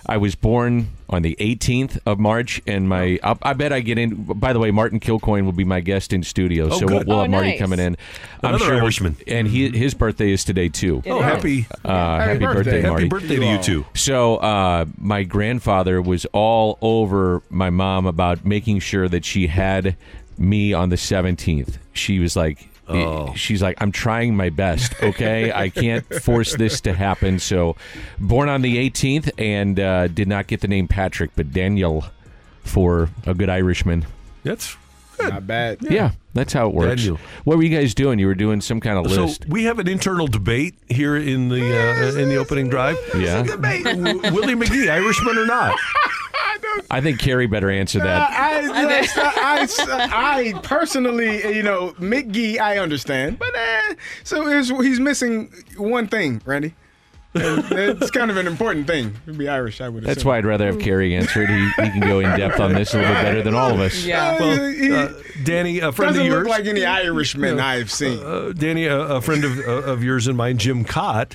I 0.06 0.16
was 0.16 0.34
born 0.34 0.88
on 1.10 1.22
the 1.22 1.36
18th 1.38 1.98
of 2.06 2.18
March, 2.18 2.60
and 2.66 2.88
my 2.88 3.18
I, 3.22 3.36
I 3.42 3.52
bet 3.52 3.70
I 3.72 3.80
get 3.80 3.98
in. 3.98 4.14
By 4.24 4.52
the 4.54 4.58
way, 4.58 4.70
Martin 4.70 4.98
Kilcoyne 4.98 5.44
will 5.44 5.52
be 5.52 5.62
my 5.62 5.80
guest 5.80 6.12
in 6.14 6.22
studio, 6.22 6.68
Oh, 6.72 6.78
so 6.78 6.86
we'll, 6.86 7.04
we'll 7.04 7.18
Oh, 7.18 7.22
have 7.22 7.30
Marty 7.30 7.58
coming 7.58 7.78
in. 7.78 7.96
Another 8.42 8.64
we'll- 8.70 8.80
Irishman. 8.82 9.16
and 9.28 9.46
he, 9.46 9.68
his 9.76 9.92
birthday 9.94 10.32
is 10.32 10.42
today 10.42 10.68
too. 10.70 11.02
Oh, 11.06 11.20
happy- 11.20 11.66
uh, 11.84 11.88
Happy 12.18 12.28
happy 12.32 12.38
birthday. 12.38 12.54
birthday, 12.82 12.88
Happy 12.88 13.08
birthday 13.08 13.36
to 13.36 13.44
you 13.46 13.58
too. 13.62 13.86
So 13.94 14.36
uh, 14.38 14.86
my 14.96 15.22
grandfather 15.22 16.00
was 16.00 16.24
all 16.32 16.78
over 16.80 17.42
my 17.50 17.68
mom 17.70 18.06
about 18.06 18.44
making 18.44 18.78
sure 18.80 19.06
that 19.06 19.24
she 19.26 19.48
had 19.48 19.96
me 20.38 20.72
on 20.72 20.88
the 20.88 20.96
17th. 20.96 21.76
She 21.92 22.18
was 22.18 22.34
like. 22.36 22.66
Oh. 22.90 23.34
She's 23.34 23.62
like, 23.62 23.80
I'm 23.80 23.92
trying 23.92 24.36
my 24.36 24.50
best. 24.50 24.94
Okay, 25.02 25.52
I 25.52 25.68
can't 25.68 26.04
force 26.22 26.54
this 26.54 26.80
to 26.82 26.92
happen. 26.92 27.38
So, 27.38 27.76
born 28.18 28.48
on 28.48 28.62
the 28.62 28.76
18th, 28.90 29.30
and 29.38 29.78
uh, 29.78 30.08
did 30.08 30.28
not 30.28 30.46
get 30.46 30.60
the 30.60 30.68
name 30.68 30.88
Patrick, 30.88 31.30
but 31.36 31.52
Daniel, 31.52 32.04
for 32.62 33.10
a 33.26 33.34
good 33.34 33.48
Irishman. 33.48 34.06
That's 34.42 34.76
Not 35.28 35.46
bad. 35.46 35.78
Yeah, 35.82 36.12
that's 36.34 36.52
how 36.52 36.68
it 36.68 36.74
works. 36.74 37.02
Daniel. 37.02 37.18
What 37.44 37.56
were 37.58 37.62
you 37.62 37.76
guys 37.76 37.94
doing? 37.94 38.18
You 38.18 38.26
were 38.26 38.34
doing 38.34 38.60
some 38.60 38.80
kind 38.80 38.98
of 38.98 39.06
list. 39.10 39.42
So 39.42 39.48
we 39.48 39.64
have 39.64 39.78
an 39.78 39.88
internal 39.88 40.26
debate 40.26 40.74
here 40.88 41.16
in 41.16 41.48
the 41.48 41.60
uh, 41.60 42.18
in 42.18 42.28
the 42.28 42.36
opening 42.36 42.68
drive. 42.68 42.96
Yeah. 43.16 43.42
W- 43.42 44.20
Willie 44.32 44.54
McGee, 44.54 44.90
Irishman 44.90 45.38
or 45.38 45.46
not? 45.46 45.76
I 46.90 47.00
think 47.00 47.18
Carey 47.20 47.46
better 47.46 47.70
answer 47.70 47.98
that. 47.98 48.30
I, 48.30 48.60
I, 48.68 49.68
I, 49.76 50.52
I 50.56 50.60
personally, 50.62 51.54
you 51.54 51.62
know, 51.62 51.92
Mick 51.98 52.30
Gee, 52.30 52.58
I 52.58 52.78
understand, 52.78 53.38
but 53.38 53.54
uh, 53.54 53.94
so 54.24 54.46
he's 54.80 55.00
missing 55.00 55.52
one 55.76 56.06
thing, 56.06 56.40
Randy. 56.44 56.74
And 57.32 57.64
it's 57.70 58.10
kind 58.10 58.30
of 58.30 58.36
an 58.36 58.46
important 58.48 58.86
thing 58.88 59.14
to 59.26 59.32
be 59.32 59.48
Irish, 59.48 59.80
I 59.80 59.88
would. 59.88 60.02
That's 60.02 60.24
why 60.24 60.38
I'd 60.38 60.44
rather 60.46 60.66
have 60.66 60.80
Carey 60.80 61.14
answer 61.14 61.42
it. 61.42 61.48
He, 61.48 61.66
he 61.84 61.90
can 61.90 62.00
go 62.00 62.18
in 62.18 62.36
depth 62.38 62.58
on 62.58 62.72
this 62.74 62.92
a 62.92 62.98
little 62.98 63.14
bit 63.14 63.22
better 63.22 63.42
than 63.42 63.54
all 63.54 63.72
of 63.72 63.78
us. 63.80 64.04
Yeah. 64.04 64.36
Well, 64.38 65.08
uh, 65.08 65.12
Danny, 65.44 65.78
a 65.78 65.92
friend 65.92 66.14
Doesn't 66.14 66.26
of 66.26 66.32
look 66.32 66.38
yours. 66.46 66.48
like 66.48 66.66
any 66.66 66.84
Irishman 66.84 67.58
Yeah. 67.58 67.66
I've 67.66 67.90
seen. 67.90 68.18
Uh, 68.18 68.52
Danny, 68.52 68.86
a, 68.86 68.98
a 69.00 69.20
friend 69.20 69.44
of, 69.44 69.58
uh, 69.60 69.62
of 69.92 70.02
yours 70.02 70.26
and 70.26 70.36
mine, 70.36 70.58
Jim 70.58 70.84
Kaat, 70.84 71.34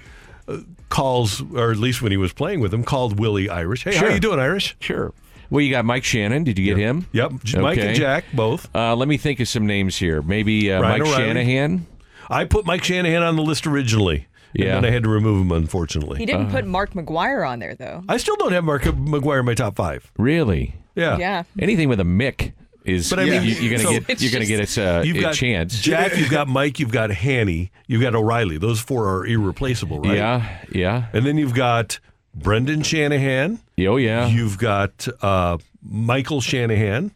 uh, 0.50 0.58
calls, 0.90 1.42
or 1.54 1.72
at 1.72 1.78
least 1.78 2.02
when 2.02 2.12
he 2.12 2.18
was 2.18 2.34
playing 2.34 2.60
with 2.60 2.74
him, 2.74 2.84
called 2.84 3.18
Willie 3.18 3.50
Irish. 3.50 3.86
Hey, 3.86 3.96
how 3.96 4.02
Sure. 4.02 4.12
you 4.12 4.20
doing, 4.20 4.40
Irish? 4.40 4.76
Sure. 4.82 5.14
Well, 5.50 5.62
you 5.62 5.72
got 5.72 5.86
Mike 5.86 6.04
Shannon. 6.04 6.44
Did 6.44 6.60
you 6.60 6.66
get 6.66 6.78
him? 6.78 7.08
Yep. 7.14 7.32
J- 7.46 7.60
Mike 7.62 7.78
and 7.78 7.96
Jack, 7.96 8.26
both. 8.34 8.68
Uh, 8.76 8.96
let 8.98 9.08
me 9.08 9.16
think 9.16 9.40
of 9.40 9.48
some 9.48 9.66
names 9.66 9.96
here. 9.96 10.22
Maybe 10.22 10.74
uh, 10.74 10.82
Mike 10.82 11.02
O'Reilly. 11.04 11.16
Shanahan. 11.24 11.86
I 12.30 12.44
put 12.46 12.66
Mike 12.66 12.84
Shanahan 12.84 13.22
on 13.24 13.36
the 13.38 13.44
list 13.44 13.66
originally. 13.68 14.28
Yeah. 14.56 14.76
And 14.76 14.84
then 14.84 14.92
I 14.92 14.94
had 14.94 15.04
to 15.04 15.10
remove 15.10 15.42
him, 15.42 15.52
unfortunately. 15.52 16.18
He 16.20 16.26
didn't 16.26 16.50
put 16.50 16.66
Mark 16.66 16.94
McGwire 16.94 17.48
on 17.48 17.60
there 17.60 17.76
though. 17.76 18.04
I 18.08 18.18
still 18.18 18.36
don't 18.38 18.54
have 18.54 18.64
Mark 18.64 18.84
McGwire 18.84 19.40
in 19.40 19.46
my 19.46 19.54
top 19.54 19.76
five. 19.76 20.12
Really? 20.18 20.76
Yeah. 20.96 21.18
Yeah. 21.18 21.44
Anything 21.60 21.90
with 21.90 22.00
a 22.00 22.04
Mick 22.04 22.54
is. 22.86 23.10
But 23.10 23.20
I 23.20 23.26
mean, 23.26 23.44
you, 23.44 23.74
are 23.74 23.78
gonna 23.78 24.00
get. 24.00 24.22
You're 24.22 24.32
gonna 24.32 24.46
get 24.46 24.60
its 24.60 24.78
uh, 24.78 25.04
you've 25.06 25.18
a 25.18 25.22
got 25.22 25.34
chance. 25.34 25.80
Jack, 25.80 26.18
you've 26.18 26.30
got 26.30 26.48
Mike, 26.48 26.80
you've 26.80 26.92
got 26.92 27.10
Hanny, 27.12 27.72
you've 27.88 28.02
got 28.02 28.16
O'Reilly. 28.16 28.58
Those 28.58 28.80
four 28.80 29.08
are 29.08 29.26
irreplaceable, 29.26 30.00
right? 30.00 30.16
Yeah. 30.16 30.58
Yeah. 30.72 31.08
And 31.12 31.26
then 31.26 31.38
you've 31.38 31.54
got 31.54 32.00
Brendan 32.34 32.84
Shanahan. 32.84 33.60
Oh 33.80 33.98
yeah. 33.98 34.28
You've 34.28 34.58
got 34.58 35.08
uh, 35.22 35.58
Michael 35.84 36.42
Shanahan, 36.42 37.12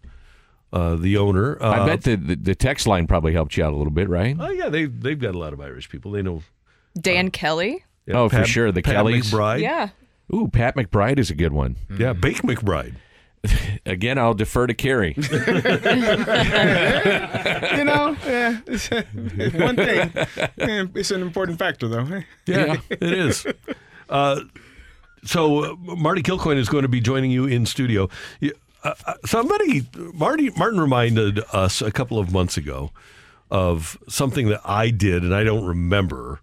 uh, 0.73 0.95
the 0.95 1.17
owner. 1.17 1.61
Uh, 1.61 1.69
I 1.69 1.85
bet 1.85 2.03
the, 2.03 2.15
the 2.15 2.35
the 2.35 2.55
text 2.55 2.87
line 2.87 3.07
probably 3.07 3.33
helped 3.33 3.55
you 3.57 3.63
out 3.63 3.73
a 3.73 3.77
little 3.77 3.93
bit, 3.93 4.09
right? 4.09 4.35
Oh 4.39 4.49
yeah, 4.49 4.69
they 4.69 4.85
they've 4.85 5.19
got 5.19 5.35
a 5.35 5.37
lot 5.37 5.53
of 5.53 5.61
Irish 5.61 5.89
people. 5.89 6.11
They 6.11 6.21
know. 6.21 6.41
Dan 6.99 7.31
Kelly. 7.31 7.84
yeah, 8.05 8.19
oh, 8.19 8.30
for 8.30 8.45
sure. 8.45 8.71
The 8.71 8.81
Pat 8.81 8.95
Kellys. 8.95 9.31
McBride. 9.31 9.61
Yeah. 9.61 9.89
Ooh, 10.34 10.47
Pat 10.47 10.76
McBride 10.76 11.17
is 11.19 11.30
a 11.31 11.35
good 11.35 11.53
one. 11.53 11.76
Yeah, 11.97 12.13
Bake 12.13 12.41
McBride. 12.43 12.95
Again, 13.85 14.17
I'll 14.19 14.34
defer 14.34 14.67
to 14.67 14.73
Carey. 14.73 15.15
you 15.17 15.30
know, 17.85 18.15
yeah, 18.26 18.59
it's, 18.67 18.89
one 19.55 19.76
thing. 19.76 20.11
Yeah, 20.57 20.85
it's 20.95 21.11
an 21.11 21.21
important 21.21 21.57
factor, 21.59 21.88
though. 21.88 22.21
Yeah, 22.45 22.77
it 22.89 23.01
is. 23.03 23.45
Uh, 24.09 24.41
so 25.23 25.63
uh, 25.63 25.76
Marty 25.95 26.21
Kilcoyne 26.21 26.57
is 26.57 26.69
going 26.69 26.81
to 26.84 26.88
be 26.89 26.99
joining 26.99 27.31
you 27.31 27.45
in 27.45 27.65
studio. 27.65 28.09
You- 28.39 28.53
Uh, 28.81 28.93
uh, 29.05 29.13
somebody, 29.26 29.85
Marty 30.13 30.49
Martin 30.51 30.80
reminded 30.80 31.41
us 31.51 31.81
a 31.81 31.91
couple 31.91 32.17
of 32.17 32.31
months 32.31 32.55
ago 32.55 32.91
of 33.51 33.97
something 34.07 34.47
that 34.47 34.61
I 34.63 34.89
did, 34.89 35.21
and 35.23 35.35
I 35.35 35.43
don't 35.43 35.65
remember. 35.65 36.39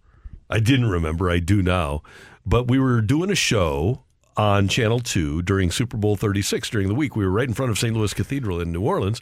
I 0.50 0.60
didn't 0.60 0.90
remember. 0.90 1.28
I 1.30 1.38
do 1.38 1.62
now. 1.62 2.02
But 2.44 2.68
we 2.68 2.78
were 2.78 3.00
doing 3.00 3.30
a 3.30 3.34
show 3.34 4.02
on 4.36 4.68
Channel 4.68 5.00
2 5.00 5.42
during 5.42 5.70
Super 5.70 5.96
Bowl 5.96 6.14
36 6.16 6.68
during 6.70 6.88
the 6.88 6.94
week. 6.94 7.16
We 7.16 7.24
were 7.24 7.30
right 7.30 7.48
in 7.48 7.54
front 7.54 7.70
of 7.70 7.78
St. 7.78 7.94
Louis 7.96 8.12
Cathedral 8.14 8.60
in 8.60 8.70
New 8.70 8.82
Orleans, 8.82 9.20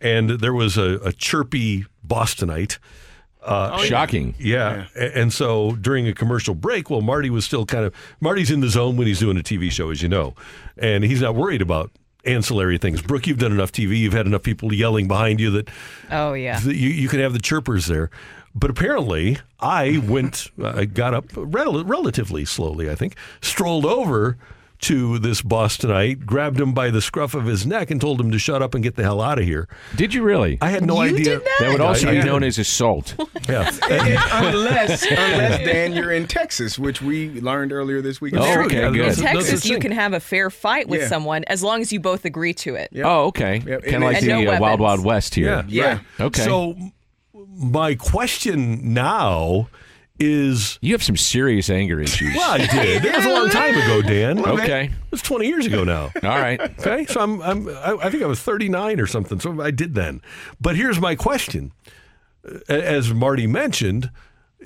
and 0.00 0.30
there 0.30 0.54
was 0.54 0.76
a, 0.78 0.98
a 1.04 1.12
chirpy 1.12 1.84
Bostonite. 2.06 2.78
Uh, 3.44 3.76
Oh. 3.78 3.82
Shocking. 3.82 4.34
Yeah. 4.38 4.86
A- 4.96 5.18
And 5.18 5.32
so 5.32 5.72
during 5.72 6.06
a 6.06 6.14
commercial 6.14 6.54
break, 6.54 6.88
well, 6.90 7.00
Marty 7.00 7.28
was 7.28 7.44
still 7.44 7.66
kind 7.66 7.84
of 7.84 7.92
Marty's 8.20 8.52
in 8.52 8.60
the 8.60 8.68
zone 8.68 8.96
when 8.96 9.08
he's 9.08 9.18
doing 9.18 9.36
a 9.36 9.42
TV 9.42 9.70
show, 9.70 9.90
as 9.90 10.00
you 10.00 10.08
know, 10.08 10.34
and 10.78 11.02
he's 11.02 11.20
not 11.20 11.34
worried 11.34 11.60
about 11.60 11.90
ancillary 12.24 12.78
things. 12.78 13.02
Brooke, 13.02 13.26
you've 13.26 13.38
done 13.40 13.50
enough 13.50 13.72
TV. 13.72 13.98
You've 13.98 14.12
had 14.12 14.26
enough 14.26 14.44
people 14.44 14.72
yelling 14.72 15.08
behind 15.08 15.40
you 15.40 15.50
that 15.50 15.68
Oh 16.12 16.34
yeah. 16.34 16.60
that 16.60 16.76
you, 16.76 16.88
you 16.88 17.08
can 17.08 17.18
have 17.18 17.32
the 17.32 17.40
chirpers 17.40 17.86
there. 17.86 18.10
But 18.54 18.70
apparently, 18.70 19.38
I 19.60 20.02
went, 20.06 20.50
I 20.62 20.84
got 20.84 21.14
up 21.14 21.26
rel- 21.34 21.84
relatively 21.84 22.44
slowly, 22.44 22.90
I 22.90 22.94
think, 22.94 23.16
strolled 23.40 23.86
over 23.86 24.36
to 24.80 25.20
this 25.20 25.42
Bostonite, 25.42 26.26
grabbed 26.26 26.58
him 26.60 26.74
by 26.74 26.90
the 26.90 27.00
scruff 27.00 27.34
of 27.34 27.46
his 27.46 27.64
neck, 27.64 27.92
and 27.92 28.00
told 28.00 28.20
him 28.20 28.32
to 28.32 28.38
shut 28.38 28.62
up 28.62 28.74
and 28.74 28.82
get 28.82 28.96
the 28.96 29.04
hell 29.04 29.20
out 29.20 29.38
of 29.38 29.44
here. 29.44 29.68
Did 29.94 30.12
you 30.12 30.24
really? 30.24 30.58
I 30.60 30.70
had 30.70 30.84
no 30.84 30.96
You 31.04 31.14
idea. 31.14 31.24
did 31.24 31.40
that? 31.44 31.56
That 31.60 31.68
would 31.70 31.80
also 31.80 32.08
I- 32.08 32.10
I 32.10 32.14
be 32.14 32.20
did. 32.22 32.26
known 32.26 32.42
as 32.42 32.58
assault. 32.58 33.14
Yeah. 33.48 33.68
unless, 33.90 35.02
unless 35.10 35.64
Dan, 35.64 35.92
you're 35.94 36.12
in 36.12 36.26
Texas, 36.28 36.78
which 36.78 37.02
we 37.02 37.40
learned 37.40 37.72
earlier 37.72 38.00
this 38.00 38.20
week. 38.20 38.34
Oh, 38.36 38.64
okay, 38.66 38.86
In 38.86 38.92
good. 38.92 39.16
Texas, 39.16 39.64
you 39.66 39.78
can 39.80 39.90
have 39.92 40.12
a 40.12 40.20
fair 40.20 40.48
fight 40.48 40.88
with 40.88 41.00
Yeah. 41.02 41.08
someone 41.08 41.42
as 41.48 41.60
long 41.62 41.80
as 41.80 41.92
you 41.92 41.98
both 42.00 42.24
agree 42.24 42.54
to 42.54 42.76
it. 42.76 42.90
Oh, 43.02 43.26
okay. 43.26 43.62
Yep. 43.66 43.82
Kind 43.84 43.96
of 43.96 44.02
like 44.02 44.20
the 44.20 44.28
no 44.28 44.52
uh, 44.52 44.60
Wild. 44.60 44.78
Wild 44.80 45.04
West 45.04 45.34
here. 45.34 45.64
Yeah. 45.68 45.98
Yeah. 46.18 46.24
Okay. 46.26 46.42
So 46.44 46.76
my 47.48 47.94
question 47.94 48.92
now 48.94 49.68
is 50.18 50.78
you 50.82 50.92
have 50.92 51.02
some 51.02 51.16
serious 51.16 51.68
anger 51.70 52.00
issues. 52.00 52.34
well, 52.36 52.52
I 52.52 52.58
did. 52.66 53.02
That 53.02 53.16
was 53.16 53.24
a 53.26 53.30
long 53.32 53.48
time 53.50 53.74
ago, 53.74 54.02
Dan. 54.02 54.38
Okay. 54.46 54.84
It 54.84 55.10
was 55.10 55.22
20 55.22 55.46
years 55.48 55.66
ago 55.66 55.82
now. 55.84 56.10
All 56.22 56.38
right. 56.38 56.60
Okay, 56.60 57.06
so 57.06 57.20
I'm, 57.20 57.42
I'm 57.42 57.68
I, 57.68 57.96
I 58.04 58.10
think 58.10 58.22
I 58.22 58.26
was 58.26 58.40
39 58.40 59.00
or 59.00 59.06
something. 59.06 59.40
So 59.40 59.60
I 59.60 59.70
did 59.70 59.94
then. 59.94 60.20
But 60.60 60.76
here's 60.76 61.00
my 61.00 61.14
question: 61.16 61.72
As 62.68 63.12
Marty 63.12 63.46
mentioned, 63.46 64.10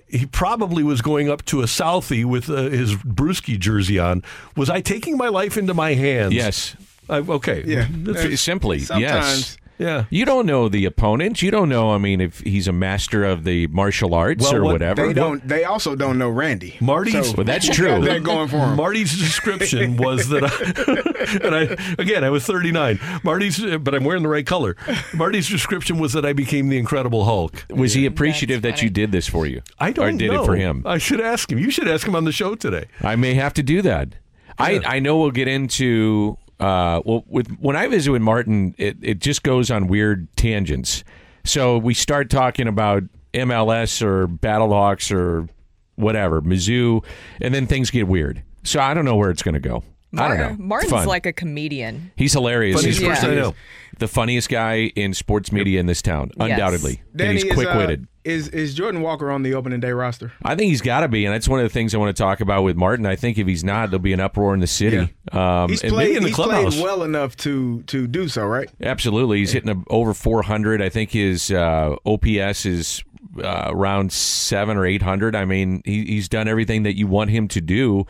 he 0.08 0.26
probably 0.26 0.82
was 0.82 1.00
going 1.00 1.30
up 1.30 1.44
to 1.46 1.60
a 1.62 1.64
Southie 1.66 2.24
with 2.24 2.48
uh, 2.50 2.64
his 2.70 2.94
Bruschi 2.96 3.58
jersey 3.58 3.98
on. 3.98 4.22
Was 4.56 4.68
I 4.70 4.80
taking 4.80 5.16
my 5.16 5.28
life 5.28 5.56
into 5.56 5.74
my 5.74 5.94
hands? 5.94 6.34
Yes. 6.34 6.76
I, 7.08 7.18
okay. 7.18 7.62
Yeah. 7.66 7.86
That's- 7.90 8.40
Simply, 8.40 8.80
Sometimes 8.80 9.02
yes. 9.02 9.56
Yeah. 9.78 10.04
You 10.10 10.24
don't 10.24 10.46
know 10.46 10.68
the 10.68 10.84
opponent. 10.86 11.42
You 11.42 11.50
don't 11.50 11.68
know. 11.68 11.92
I 11.92 11.98
mean, 11.98 12.20
if 12.20 12.40
he's 12.40 12.66
a 12.66 12.72
master 12.72 13.24
of 13.24 13.44
the 13.44 13.66
martial 13.66 14.14
arts 14.14 14.42
Well, 14.44 14.56
or 14.56 14.62
what- 14.62 14.72
whatever. 14.72 15.06
They 15.06 15.12
don't. 15.12 15.46
They 15.46 15.64
also 15.64 15.94
don't 15.94 16.18
know 16.18 16.30
Randy. 16.30 16.76
Marty's. 16.80 17.28
So- 17.30 17.34
Well, 17.36 17.44
that's 17.44 17.68
true. 17.68 18.00
They're 18.00 18.20
going 18.20 18.48
for 18.48 18.56
him. 18.58 18.76
Marty's 18.76 19.16
description 19.18 19.96
was 19.98 20.28
that, 20.30 20.44
I, 20.44 21.46
and 21.46 21.54
I 21.54 21.94
again 22.02 22.24
I 22.24 22.30
was 22.30 22.44
39. 22.46 22.98
Marty's, 23.22 23.58
but 23.80 23.94
I'm 23.94 24.04
wearing 24.04 24.22
the 24.22 24.28
right 24.28 24.46
color. 24.46 24.76
Marty's 25.14 25.48
description 25.48 25.98
was 25.98 26.12
that 26.14 26.24
I 26.24 26.32
became 26.32 26.68
the 26.68 26.78
Incredible 26.78 27.24
Hulk. 27.24 27.66
Was 27.70 27.92
he 27.94 28.06
appreciative 28.06 28.62
that 28.62 28.82
you 28.82 28.88
did 28.90 29.12
this 29.12 29.26
for 29.28 29.46
you? 29.46 29.62
I 29.78 29.92
don't 29.92 30.14
or 30.14 30.18
did 30.18 30.30
know. 30.32 30.42
it 30.42 30.46
for 30.46 30.56
him? 30.56 30.82
I 30.86 30.98
should 30.98 31.20
ask 31.20 31.50
him. 31.52 31.58
You 31.58 31.70
should 31.70 31.88
ask 31.88 32.06
him 32.06 32.14
on 32.16 32.24
the 32.24 32.32
show 32.32 32.54
today. 32.54 32.86
I 33.02 33.16
may 33.16 33.34
have 33.34 33.52
to 33.54 33.62
do 33.62 33.82
that. 33.82 34.10
I 34.58 34.80
I 34.86 34.98
know 35.00 35.18
we'll 35.18 35.30
get 35.32 35.48
into 35.48 36.38
uh 36.58 37.02
well 37.04 37.24
with 37.26 37.48
when 37.58 37.76
I 37.76 37.86
visit 37.88 38.10
with 38.10 38.22
Martin, 38.22 38.74
it 38.78 38.96
it 39.02 39.18
just 39.18 39.42
goes 39.42 39.70
on 39.70 39.88
weird 39.88 40.28
tangents. 40.36 41.04
So 41.44 41.78
we 41.78 41.94
start 41.94 42.30
talking 42.30 42.66
about 42.66 43.04
MLS 43.34 44.02
or 44.02 44.26
Battlehawks 44.26 45.14
or 45.14 45.48
whatever, 45.96 46.42
Mizzou, 46.42 47.04
and 47.40 47.54
then 47.54 47.66
things 47.66 47.90
get 47.90 48.08
weird. 48.08 48.42
So 48.64 48.80
I 48.80 48.94
don't 48.94 49.04
know 49.04 49.16
where 49.16 49.30
it's 49.30 49.42
going 49.42 49.54
to 49.54 49.60
go. 49.60 49.82
I 50.16 50.28
don't 50.28 50.38
know. 50.38 50.48
It's 50.50 50.58
Martin's 50.58 50.92
fun. 50.92 51.06
like 51.06 51.26
a 51.26 51.32
comedian. 51.32 52.10
He's 52.16 52.32
hilarious. 52.32 52.76
Funniest 52.76 53.00
He's 53.00 53.08
person 53.08 53.30
I 53.30 53.34
know. 53.34 53.54
The 53.98 54.08
funniest 54.08 54.48
guy 54.50 54.92
in 54.94 55.14
sports 55.14 55.50
media 55.52 55.80
in 55.80 55.86
this 55.86 56.02
town, 56.02 56.30
Yes. 56.36 56.50
undoubtedly. 56.50 57.00
Danny, 57.14 57.30
and 57.30 57.38
he's 57.38 57.50
uh, 57.50 57.54
quick 57.54 57.74
witted. 57.74 58.06
Is 58.24 58.48
is 58.48 58.74
Jordan 58.74 59.00
Walker 59.02 59.30
on 59.30 59.42
the 59.42 59.54
opening 59.54 59.78
day 59.80 59.92
roster? 59.92 60.32
I 60.42 60.54
think 60.56 60.68
he's 60.70 60.82
got 60.82 61.00
to 61.00 61.08
be, 61.08 61.24
and 61.24 61.32
that's 61.32 61.48
one 61.48 61.60
of 61.60 61.64
the 61.64 61.70
things 61.72 61.94
I 61.94 61.98
want 61.98 62.14
to 62.14 62.20
talk 62.22 62.40
about 62.40 62.62
with 62.64 62.76
Martin. 62.76 63.06
I 63.06 63.14
think 63.16 63.38
if 63.38 63.46
he's 63.46 63.62
not, 63.64 63.90
there'll 63.90 64.02
be 64.02 64.12
an 64.12 64.20
uproar 64.20 64.52
in 64.52 64.60
the 64.60 64.66
city. 64.66 65.14
Um, 65.32 65.70
he's 65.70 65.82
and 65.82 65.92
played. 65.92 66.06
maybe 66.08 66.16
in 66.16 66.22
the 66.24 66.28
he's 66.30 66.34
clubhouse. 66.34 66.74
played 66.74 66.84
well 66.84 67.02
enough 67.04 67.36
to 67.38 67.82
to 67.84 68.06
do 68.08 68.28
so, 68.28 68.44
right? 68.44 68.68
Absolutely, 68.82 69.38
he's 69.38 69.52
hitting 69.52 69.70
a, 69.70 69.76
over 69.88 70.12
400. 70.12 70.82
I 70.82 70.88
think 70.88 71.12
his 71.12 71.50
uh, 71.52 71.94
OPS 72.04 72.66
is 72.66 73.04
uh, 73.42 73.66
around 73.68 74.12
seven 74.12 74.76
or 74.76 74.84
800. 74.84 75.36
I 75.36 75.44
mean, 75.44 75.82
he, 75.84 76.04
he's 76.04 76.28
done 76.28 76.48
everything 76.48 76.82
that 76.82 76.96
you 76.96 77.06
want 77.06 77.30
him 77.30 77.46
to 77.48 77.60
do 77.60 78.06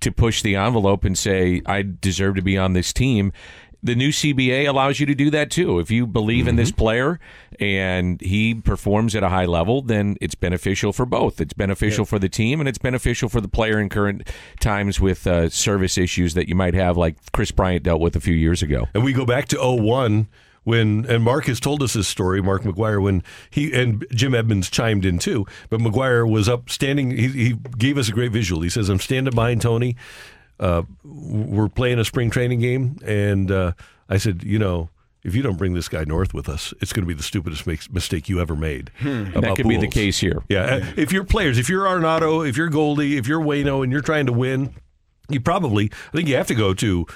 to 0.00 0.10
push 0.10 0.42
the 0.42 0.56
envelope 0.56 1.04
and 1.04 1.16
say, 1.16 1.62
"I 1.66 1.82
deserve 1.82 2.34
to 2.34 2.42
be 2.42 2.58
on 2.58 2.72
this 2.72 2.92
team." 2.92 3.32
The 3.82 3.96
new 3.96 4.10
CBA 4.10 4.68
allows 4.68 5.00
you 5.00 5.06
to 5.06 5.14
do 5.14 5.28
that 5.30 5.50
too. 5.50 5.80
If 5.80 5.90
you 5.90 6.06
believe 6.06 6.46
in 6.46 6.54
this 6.54 6.70
player 6.70 7.18
and 7.58 8.20
he 8.20 8.54
performs 8.54 9.16
at 9.16 9.24
a 9.24 9.28
high 9.28 9.46
level, 9.46 9.82
then 9.82 10.16
it's 10.20 10.36
beneficial 10.36 10.92
for 10.92 11.04
both. 11.04 11.40
It's 11.40 11.52
beneficial 11.52 12.04
for 12.04 12.20
the 12.20 12.28
team 12.28 12.60
and 12.60 12.68
it's 12.68 12.78
beneficial 12.78 13.28
for 13.28 13.40
the 13.40 13.48
player 13.48 13.80
in 13.80 13.88
current 13.88 14.28
times 14.60 15.00
with 15.00 15.26
uh, 15.26 15.48
service 15.48 15.98
issues 15.98 16.34
that 16.34 16.48
you 16.48 16.54
might 16.54 16.74
have, 16.74 16.96
like 16.96 17.16
Kris 17.32 17.50
Bryant 17.50 17.82
dealt 17.82 18.00
with 18.00 18.14
a 18.14 18.20
few 18.20 18.34
years 18.34 18.62
ago. 18.62 18.86
And 18.94 19.02
we 19.02 19.12
go 19.12 19.26
back 19.26 19.48
to 19.48 19.58
01 19.58 20.28
when 20.64 21.04
and 21.06 21.24
Mark 21.24 21.46
has 21.46 21.58
told 21.58 21.82
us 21.82 21.94
this 21.94 22.06
story, 22.06 22.40
Mark 22.40 22.62
McGwire, 22.62 23.02
when 23.02 23.22
he 23.50 23.72
and 23.72 24.06
Jim 24.12 24.34
Edmonds 24.34 24.70
chimed 24.70 25.04
in 25.04 25.18
too. 25.18 25.44
But 25.70 25.80
McGwire 25.80 26.28
was 26.30 26.48
up 26.48 26.70
standing. 26.70 27.10
He, 27.10 27.28
he 27.28 27.52
gave 27.78 27.98
us 27.98 28.08
a 28.08 28.12
great 28.12 28.32
visual. 28.32 28.62
He 28.62 28.70
says, 28.70 28.88
"I'm 28.88 29.00
standing 29.00 29.34
behind 29.34 29.62
Tony. 29.62 29.96
Uh, 30.60 30.82
we're 31.04 31.68
playing 31.68 31.98
a 31.98 32.04
spring 32.04 32.30
training 32.30 32.60
game, 32.60 32.98
and 33.04 33.50
uh, 33.50 33.72
I 34.08 34.18
said, 34.18 34.42
you 34.44 34.58
know." 34.58 34.88
If 35.24 35.36
you 35.36 35.42
don't 35.42 35.56
bring 35.56 35.74
this 35.74 35.88
guy 35.88 36.02
north 36.02 36.34
with 36.34 36.48
us, 36.48 36.74
it's 36.80 36.92
going 36.92 37.04
to 37.04 37.06
be 37.06 37.14
the 37.14 37.22
stupidest 37.22 37.64
make- 37.64 37.92
mistake 37.92 38.28
you 38.28 38.40
ever 38.40 38.56
made. 38.56 38.90
That 39.04 39.36
about 39.36 39.56
could 39.56 39.68
be 39.68 39.76
the 39.76 39.86
case 39.86 40.18
here. 40.18 40.42
Yeah, 40.48 40.62
uh, 40.64 40.86
if 40.96 41.12
you're 41.12 41.22
players, 41.22 41.58
if 41.58 41.68
you're 41.68 41.84
Arenado, 41.84 42.44
if 42.44 42.56
you're 42.56 42.68
Goldie, 42.68 43.16
if 43.16 43.28
you're 43.28 43.38
Wayno, 43.40 43.84
and 43.84 43.92
you're 43.92 44.00
trying 44.00 44.26
to 44.26 44.32
win, 44.32 44.74
you 45.28 45.40
probably, 45.40 45.92
I 46.12 46.16
think 46.16 46.28
you 46.28 46.34
have 46.34 46.48
to 46.48 46.56
go 46.56 46.74
to 46.74 47.06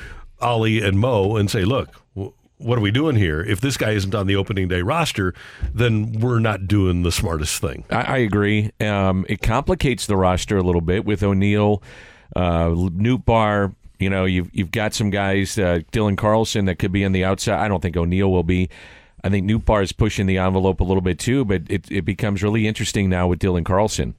Ollie 0.41 0.81
and 0.83 1.01
Mo 1.01 1.35
and 1.35 1.51
say, 1.51 1.65
look, 1.65 1.89
what 2.15 2.79
are 2.79 2.81
we 2.81 2.93
doing 2.93 3.17
here? 3.17 3.41
If 3.41 3.61
this 3.61 3.77
guy 3.77 3.91
isn't 3.91 4.15
on 4.15 4.29
the 4.29 4.37
opening 4.37 4.69
day 4.69 4.83
roster, 4.83 5.35
then 5.75 6.13
we're 6.21 6.39
not 6.39 6.69
doing 6.69 7.03
the 7.03 7.11
smartest 7.11 7.61
thing. 7.61 7.87
I, 7.91 8.03
I 8.03 8.17
agree. 8.19 8.71
Um, 8.79 9.27
it 9.29 9.43
complicates 9.43 10.07
the 10.07 10.17
roster 10.17 10.57
a 10.57 10.63
little 10.63 10.81
bit 10.81 11.05
with 11.05 11.25
O'Neill, 11.25 11.83
uh, 12.37 12.69
Nootbaar. 12.71 13.75
You 13.99 14.11
know, 14.11 14.27
you've 14.27 14.51
you've 14.55 14.71
got 14.71 14.93
some 14.95 15.11
guys, 15.11 15.59
uh, 15.59 15.81
Dylan 15.93 16.17
Carlson, 16.19 16.67
that 16.67 16.79
could 16.79 16.93
be 16.93 17.05
on 17.05 17.13
the 17.13 17.25
outside. 17.25 17.59
I 17.65 17.69
don't 17.69 17.81
think 17.81 17.97
O'Neill 17.97 18.31
will 18.31 18.43
be. 18.43 18.69
I 19.25 19.31
think 19.31 19.49
Nootbaar 19.51 19.83
is 19.83 19.93
pushing 19.93 20.27
the 20.27 20.39
envelope 20.39 20.81
a 20.81 20.85
little 20.85 21.01
bit 21.01 21.19
too, 21.19 21.45
but 21.45 21.63
it, 21.69 21.91
it 21.91 22.03
becomes 22.05 22.43
really 22.43 22.67
interesting 22.69 23.09
now 23.09 23.27
with 23.27 23.39
Dylan 23.41 23.65
Carlson. 23.65 24.15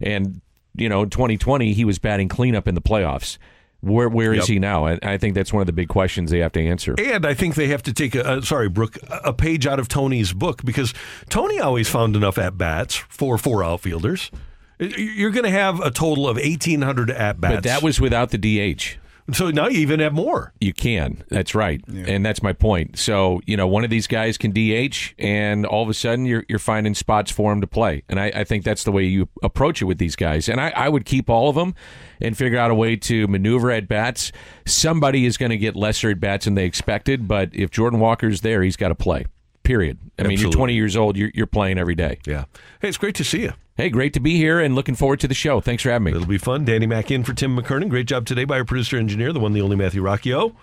And 0.00 0.42
you 0.76 0.88
know, 0.88 1.02
in 1.04 1.10
2020, 1.10 1.72
he 1.72 1.84
was 1.84 1.98
batting 1.98 2.28
cleanup 2.28 2.68
in 2.68 2.74
the 2.74 2.82
playoffs. 2.82 3.38
Where 3.80 4.08
where 4.08 4.32
is 4.32 4.40
Yep. 4.40 4.48
he 4.48 4.58
now? 4.58 4.86
And 4.86 5.02
I 5.04 5.18
think 5.18 5.34
that's 5.34 5.52
one 5.52 5.60
of 5.60 5.66
the 5.66 5.72
big 5.72 5.88
questions 5.88 6.30
they 6.30 6.38
have 6.40 6.52
to 6.52 6.66
answer. 6.66 6.94
And 6.98 7.24
I 7.26 7.34
think 7.34 7.54
they 7.54 7.68
have 7.68 7.82
to 7.84 7.92
take 7.92 8.14
a 8.14 8.26
uh, 8.26 8.40
sorry, 8.42 8.68
Brooke, 8.68 8.98
a 9.08 9.32
page 9.32 9.66
out 9.66 9.78
of 9.78 9.88
Tony's 9.88 10.32
book 10.32 10.62
because 10.64 10.92
Tony 11.30 11.58
always 11.60 11.88
found 11.88 12.14
enough 12.16 12.38
at 12.38 12.56
bats 12.58 12.96
for 12.96 13.36
four 13.38 13.62
outfielders. 13.64 14.30
You're 14.78 15.30
going 15.30 15.44
to 15.44 15.50
have 15.50 15.80
a 15.80 15.90
total 15.90 16.28
of 16.28 16.36
1,800 16.36 17.10
at 17.10 17.40
bats. 17.40 17.54
But 17.54 17.64
that 17.64 17.82
was 17.82 18.00
without 18.00 18.30
the 18.30 18.38
DH. 18.38 18.98
So 19.32 19.50
now 19.50 19.68
you 19.68 19.78
even 19.78 20.00
have 20.00 20.12
more. 20.12 20.52
You 20.60 20.74
can. 20.74 21.24
That's 21.30 21.54
right. 21.54 21.82
And 21.88 22.26
that's 22.26 22.42
my 22.42 22.52
point. 22.52 22.98
So, 22.98 23.40
you 23.46 23.56
know, 23.56 23.66
one 23.66 23.82
of 23.82 23.88
these 23.88 24.06
guys 24.06 24.36
can 24.36 24.50
DH 24.50 25.14
and 25.18 25.64
all 25.64 25.82
of 25.82 25.88
a 25.88 25.94
sudden 25.94 26.26
you're 26.26 26.44
you're 26.46 26.58
finding 26.58 26.94
spots 26.94 27.30
for 27.30 27.50
him 27.50 27.62
to 27.62 27.66
play. 27.66 28.02
And 28.10 28.20
I, 28.20 28.26
I 28.34 28.44
think 28.44 28.64
that's 28.64 28.84
the 28.84 28.92
way 28.92 29.04
you 29.04 29.28
approach 29.42 29.80
it 29.80 29.86
with 29.86 29.96
these 29.96 30.14
guys. 30.14 30.46
And 30.46 30.60
I, 30.60 30.74
I 30.76 30.90
would 30.90 31.06
keep 31.06 31.30
all 31.30 31.48
of 31.48 31.54
them 31.54 31.74
and 32.20 32.36
figure 32.36 32.58
out 32.58 32.70
a 32.70 32.74
way 32.74 32.96
to 32.96 33.26
maneuver 33.26 33.70
at 33.70 33.88
bats. 33.88 34.30
Somebody 34.66 35.24
is 35.24 35.38
going 35.38 35.50
to 35.50 35.58
get 35.58 35.74
lesser 35.74 36.10
at 36.10 36.20
bats 36.20 36.44
than 36.44 36.54
they 36.54 36.66
expected, 36.66 37.26
but 37.26 37.48
if 37.54 37.70
Jordan 37.70 38.00
Walker's 38.00 38.42
there, 38.42 38.62
he's 38.62 38.76
got 38.76 38.88
to 38.88 38.94
play. 38.94 39.24
Period. 39.62 39.98
I 40.18 40.24
mean, 40.24 40.38
you're 40.38 40.52
20 40.52 40.74
years 40.74 40.98
old, 40.98 41.16
you're, 41.16 41.30
you're 41.32 41.46
playing 41.46 41.78
every 41.78 41.94
day. 41.94 42.18
Yeah. 42.26 42.44
Hey, 42.82 42.88
it's 42.88 42.98
great 42.98 43.14
to 43.14 43.24
see 43.24 43.40
you. 43.40 43.54
Hey, 43.76 43.90
great 43.90 44.12
to 44.14 44.20
be 44.20 44.36
here 44.36 44.60
and 44.60 44.76
looking 44.76 44.94
forward 44.94 45.18
to 45.20 45.28
the 45.28 45.34
show. 45.34 45.60
Thanks 45.60 45.82
for 45.82 45.90
having 45.90 46.04
me. 46.04 46.12
It'll 46.12 46.26
be 46.26 46.38
fun. 46.38 46.64
Danny 46.64 46.86
Mac 46.86 47.10
in 47.10 47.24
for 47.24 47.32
Tim 47.34 47.56
McKernan. 47.58 47.88
Great 47.88 48.06
job 48.06 48.24
today 48.24 48.44
by 48.44 48.58
our 48.58 48.64
producer 48.64 48.96
engineer, 48.96 49.32
the 49.32 49.40
one, 49.40 49.52
the 49.52 49.60
only 49.60 49.74
Matthew 49.74 50.00
Rocchio. 50.00 50.54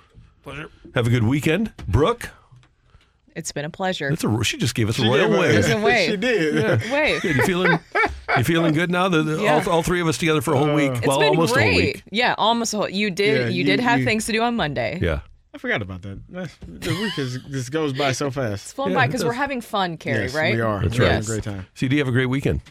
Pleasure. 0.44 0.70
Have 0.96 1.08
a 1.08 1.10
good 1.10 1.24
weekend. 1.24 1.74
Brooke, 1.90 2.30
It's 3.36 3.52
been 3.52 3.66
a 3.66 3.70
pleasure. 3.70 4.10
that's 4.10 4.24
a 4.24 4.44
she 4.46 4.56
just 4.58 4.76
gave 4.76 4.88
us 4.88 4.98
a 4.98 5.02
She 5.02 5.08
royal 5.10 5.30
did, 5.30 5.40
wave. 5.40 5.70
A 5.72 5.82
wave. 5.84 6.10
She 6.12 6.18
did. 6.18 6.56
Yeah. 6.56 6.94
Wave. 6.94 7.22
Good. 7.22 7.36
You 7.36 7.44
feeling 7.44 7.80
you 8.38 8.44
feeling 8.46 8.74
good 8.74 8.90
now? 8.90 9.10
The, 9.10 9.24
the- 9.24 9.44
Yeah. 9.44 9.62
all, 9.66 9.70
all 9.70 9.84
three 9.84 10.00
of 10.00 10.08
us 10.08 10.18
together 10.18 10.40
for 10.42 10.54
a 10.54 10.58
whole 10.58 10.74
week. 10.74 10.94
It's 10.94 11.06
well, 11.06 11.20
been 11.20 11.30
almost 11.30 11.54
a 11.56 11.60
whole 11.60 11.68
great. 11.70 11.96
week. 11.96 12.04
Yeah, 12.12 12.34
almost 12.38 12.74
a 12.74 12.78
whole. 12.78 12.90
You 12.90 13.12
did. 13.12 13.40
Yeah, 13.42 13.48
you, 13.48 13.56
you- 13.60 13.64
did 13.66 13.82
have 13.82 14.00
you- 14.00 14.06
things 14.06 14.26
to 14.28 14.32
do 14.32 14.42
on 14.42 14.56
Monday. 14.56 15.00
Yeah. 15.02 15.20
I 15.54 15.58
forgot 15.58 15.82
about 15.82 16.02
that. 16.04 16.20
That's- 16.30 16.58
The 16.66 16.92
week 17.02 17.18
is, 17.20 17.38
just 17.50 17.72
goes 17.72 17.92
by 17.94 18.14
so 18.14 18.32
fast. 18.32 18.64
It's 18.66 18.74
flown 18.74 18.92
Yeah, 18.92 18.96
by 18.98 19.08
because 19.08 19.26
we're 19.26 19.34
having 19.34 19.60
fun, 19.62 19.98
Carey. 19.98 20.24
Yes, 20.24 20.34
right? 20.34 20.56
we 20.56 20.62
are. 20.62 20.82
That's 20.82 20.98
We're 20.98 21.06
right. 21.06 21.12
having 21.16 21.30
a 21.30 21.32
great 21.34 21.44
time. 21.44 21.66
CD, 21.74 21.98
have 21.98 22.08
a 22.08 22.12
great 22.12 22.28
weekend. 22.28 22.62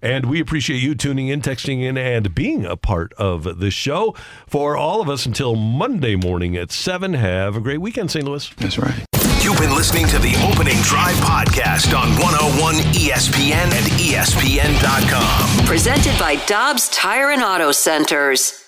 And 0.00 0.26
we 0.26 0.40
appreciate 0.40 0.78
you 0.80 0.94
tuning 0.94 1.26
in, 1.28 1.40
texting 1.42 1.82
in, 1.82 1.96
and 1.98 2.32
being 2.32 2.64
a 2.64 2.76
part 2.76 3.12
of 3.14 3.58
the 3.58 3.70
show. 3.72 4.14
For 4.46 4.76
all 4.76 5.00
of 5.00 5.08
us 5.08 5.26
until 5.26 5.56
Monday 5.56 6.14
morning 6.14 6.56
at 6.56 6.70
7, 6.70 7.14
have 7.14 7.56
a 7.56 7.60
great 7.60 7.80
weekend, 7.80 8.10
St. 8.12 8.24
Louis. 8.24 8.48
That's 8.58 8.78
right. 8.78 9.04
You've 9.42 9.58
been 9.58 9.74
listening 9.74 10.06
to 10.08 10.18
the 10.20 10.34
Opening 10.52 10.76
Drive 10.82 11.16
podcast 11.16 11.96
on 11.98 12.10
101 12.20 12.74
ESPN 12.94 13.72
and 13.72 13.86
ESPN.com. 14.00 15.66
Presented 15.66 16.16
by 16.18 16.36
Dobbs 16.46 16.88
Tire 16.90 17.30
and 17.30 17.42
Auto 17.42 17.72
Centers. 17.72 18.64